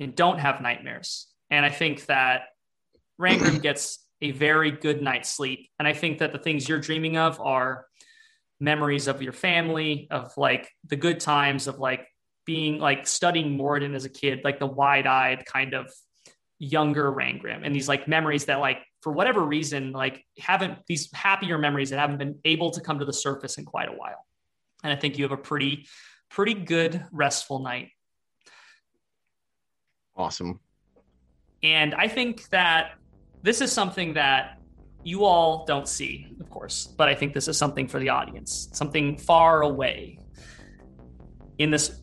and 0.00 0.14
don't 0.14 0.38
have 0.38 0.60
nightmares. 0.60 1.28
And 1.50 1.64
I 1.64 1.70
think 1.70 2.06
that 2.06 2.48
Rangrim 3.20 3.62
gets 3.62 4.04
a 4.20 4.30
very 4.30 4.70
good 4.70 5.02
night's 5.02 5.28
sleep. 5.28 5.68
And 5.78 5.86
I 5.86 5.92
think 5.92 6.18
that 6.18 6.32
the 6.32 6.38
things 6.38 6.68
you're 6.68 6.80
dreaming 6.80 7.16
of 7.16 7.40
are 7.40 7.86
memories 8.60 9.08
of 9.08 9.22
your 9.22 9.32
family, 9.32 10.08
of 10.10 10.32
like 10.36 10.70
the 10.88 10.96
good 10.96 11.20
times 11.20 11.66
of 11.66 11.78
like 11.78 12.06
being 12.46 12.78
like 12.78 13.06
studying 13.06 13.58
Moradin 13.58 13.94
as 13.94 14.04
a 14.04 14.10
kid, 14.10 14.40
like 14.44 14.58
the 14.58 14.66
wide 14.66 15.06
eyed 15.06 15.44
kind 15.46 15.74
of 15.74 15.92
younger 16.58 17.10
Rangrim 17.10 17.60
and 17.64 17.74
these 17.74 17.88
like 17.88 18.06
memories 18.06 18.46
that 18.46 18.60
like 18.60 18.78
for 19.02 19.12
whatever 19.12 19.40
reason 19.40 19.92
like 19.92 20.24
haven't 20.38 20.78
these 20.86 21.12
happier 21.12 21.58
memories 21.58 21.90
that 21.90 21.98
haven't 21.98 22.18
been 22.18 22.38
able 22.44 22.70
to 22.70 22.80
come 22.80 22.98
to 23.00 23.04
the 23.04 23.12
surface 23.12 23.58
in 23.58 23.64
quite 23.64 23.88
a 23.88 23.92
while. 23.92 24.24
And 24.82 24.92
I 24.92 24.96
think 24.96 25.18
you 25.18 25.24
have 25.24 25.32
a 25.32 25.36
pretty 25.36 25.86
pretty 26.30 26.54
good 26.54 27.04
restful 27.12 27.58
night. 27.58 27.90
Awesome. 30.16 30.60
And 31.62 31.94
I 31.94 32.08
think 32.08 32.48
that 32.50 32.92
this 33.42 33.60
is 33.60 33.72
something 33.72 34.14
that 34.14 34.58
you 35.02 35.24
all 35.24 35.64
don't 35.66 35.88
see, 35.88 36.34
of 36.40 36.48
course, 36.50 36.86
but 36.86 37.08
I 37.08 37.14
think 37.14 37.34
this 37.34 37.48
is 37.48 37.58
something 37.58 37.88
for 37.88 37.98
the 37.98 38.08
audience, 38.08 38.68
something 38.72 39.18
far 39.18 39.62
away. 39.62 40.18
In 41.58 41.70
this, 41.70 42.00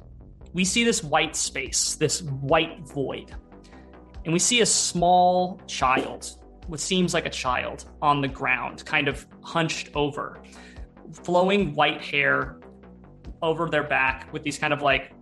we 0.54 0.64
see 0.66 0.84
this 0.84 1.04
white 1.04 1.36
space, 1.36 1.96
this 1.96 2.22
white 2.22 2.80
void, 2.88 3.36
and 4.24 4.34
we 4.34 4.40
see 4.40 4.62
a 4.62 4.66
small 4.66 5.60
child, 5.68 6.38
what 6.68 6.80
seems 6.80 7.14
like 7.14 7.26
a 7.26 7.30
child, 7.30 7.86
on 8.02 8.22
the 8.22 8.28
ground, 8.28 8.86
kind 8.86 9.08
of 9.08 9.26
hunched 9.44 9.90
over, 9.96 10.42
flowing 11.24 11.74
white 11.74 12.02
hair 12.02 12.60
over 13.42 13.70
their 13.70 13.84
back 13.84 14.32
with 14.32 14.44
these 14.44 14.58
kind 14.58 14.74
of 14.74 14.82
like, 14.82 15.14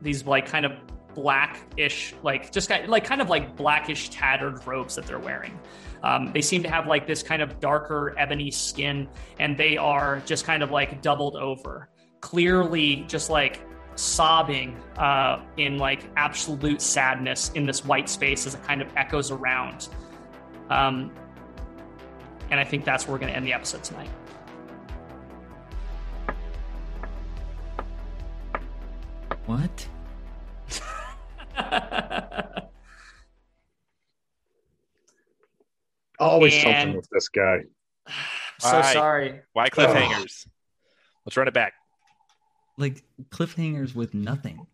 these 0.00 0.24
like 0.24 0.46
kind 0.46 0.64
of 0.64 0.72
blackish, 1.14 2.14
like 2.22 2.52
just 2.52 2.68
kind 2.68 2.88
like 2.88 3.04
kind 3.04 3.20
of 3.20 3.28
like 3.30 3.56
blackish 3.56 4.08
tattered 4.10 4.64
robes 4.66 4.94
that 4.96 5.06
they're 5.06 5.18
wearing. 5.18 5.58
Um, 6.02 6.32
they 6.32 6.42
seem 6.42 6.62
to 6.64 6.70
have 6.70 6.86
like 6.86 7.06
this 7.06 7.22
kind 7.22 7.40
of 7.40 7.60
darker 7.60 8.14
ebony 8.18 8.50
skin, 8.50 9.08
and 9.38 9.56
they 9.56 9.76
are 9.76 10.22
just 10.26 10.44
kind 10.44 10.62
of 10.62 10.70
like 10.70 11.00
doubled 11.02 11.36
over, 11.36 11.88
clearly 12.20 13.04
just 13.08 13.30
like 13.30 13.62
sobbing 13.96 14.76
uh, 14.98 15.40
in 15.56 15.78
like 15.78 16.04
absolute 16.16 16.80
sadness 16.80 17.50
in 17.54 17.66
this 17.66 17.84
white 17.84 18.08
space 18.08 18.46
as 18.46 18.54
it 18.54 18.62
kind 18.64 18.82
of 18.82 18.88
echoes 18.96 19.30
around. 19.30 19.88
Um, 20.70 21.10
and 22.50 22.58
I 22.60 22.64
think 22.64 22.84
that's 22.84 23.06
where 23.06 23.12
we're 23.12 23.18
going 23.20 23.32
to 23.32 23.36
end 23.36 23.46
the 23.46 23.52
episode 23.52 23.82
tonight. 23.84 24.10
What? 29.46 29.88
Always 36.18 36.54
And- 36.54 36.62
something 36.62 36.96
with 36.96 37.08
this 37.10 37.28
guy. 37.28 37.58
so 38.58 38.68
Alright. 38.68 38.92
sorry. 38.92 39.40
Why 39.52 39.68
cliffhangers? 39.68 40.46
Let's 41.26 41.36
run 41.36 41.48
it 41.48 41.54
back. 41.54 41.74
Like 42.76 43.04
cliffhangers 43.30 43.94
with 43.94 44.14
nothing. 44.14 44.66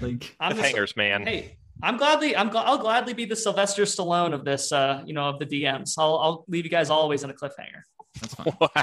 Like 0.00 0.36
I'm 0.40 0.56
Cliffhangers, 0.56 0.96
man. 0.96 1.26
Hey, 1.26 1.56
I'm 1.82 1.96
gladly 1.96 2.36
I'm 2.36 2.50
gl- 2.50 2.62
I'll 2.64 2.78
gladly 2.78 3.12
be 3.12 3.24
the 3.24 3.36
Sylvester 3.36 3.82
Stallone 3.82 4.32
of 4.32 4.44
this 4.44 4.72
uh 4.72 5.02
you 5.04 5.14
know 5.14 5.28
of 5.28 5.38
the 5.38 5.46
DMs. 5.46 5.94
I'll 5.98 6.16
I'll 6.18 6.44
leave 6.48 6.64
you 6.64 6.70
guys 6.70 6.90
always 6.90 7.22
in 7.22 7.30
a 7.30 7.34
cliffhanger. 7.34 7.82
that's 8.20 8.34
fine. 8.34 8.56
Wow. 8.60 8.68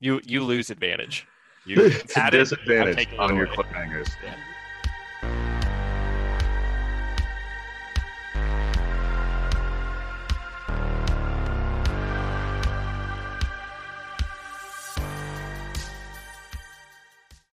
You 0.00 0.20
you 0.24 0.42
lose 0.42 0.70
advantage. 0.70 1.28
You 1.64 1.76
It's 1.86 2.16
a 2.16 2.20
had 2.20 2.34
it, 2.34 2.38
I'm 2.38 2.42
disadvantage 2.42 2.96
taking 2.96 3.14
it 3.14 3.20
on 3.20 3.36
your 3.36 3.46
cliffhangers. 3.46 4.08
Yeah. 4.24 4.34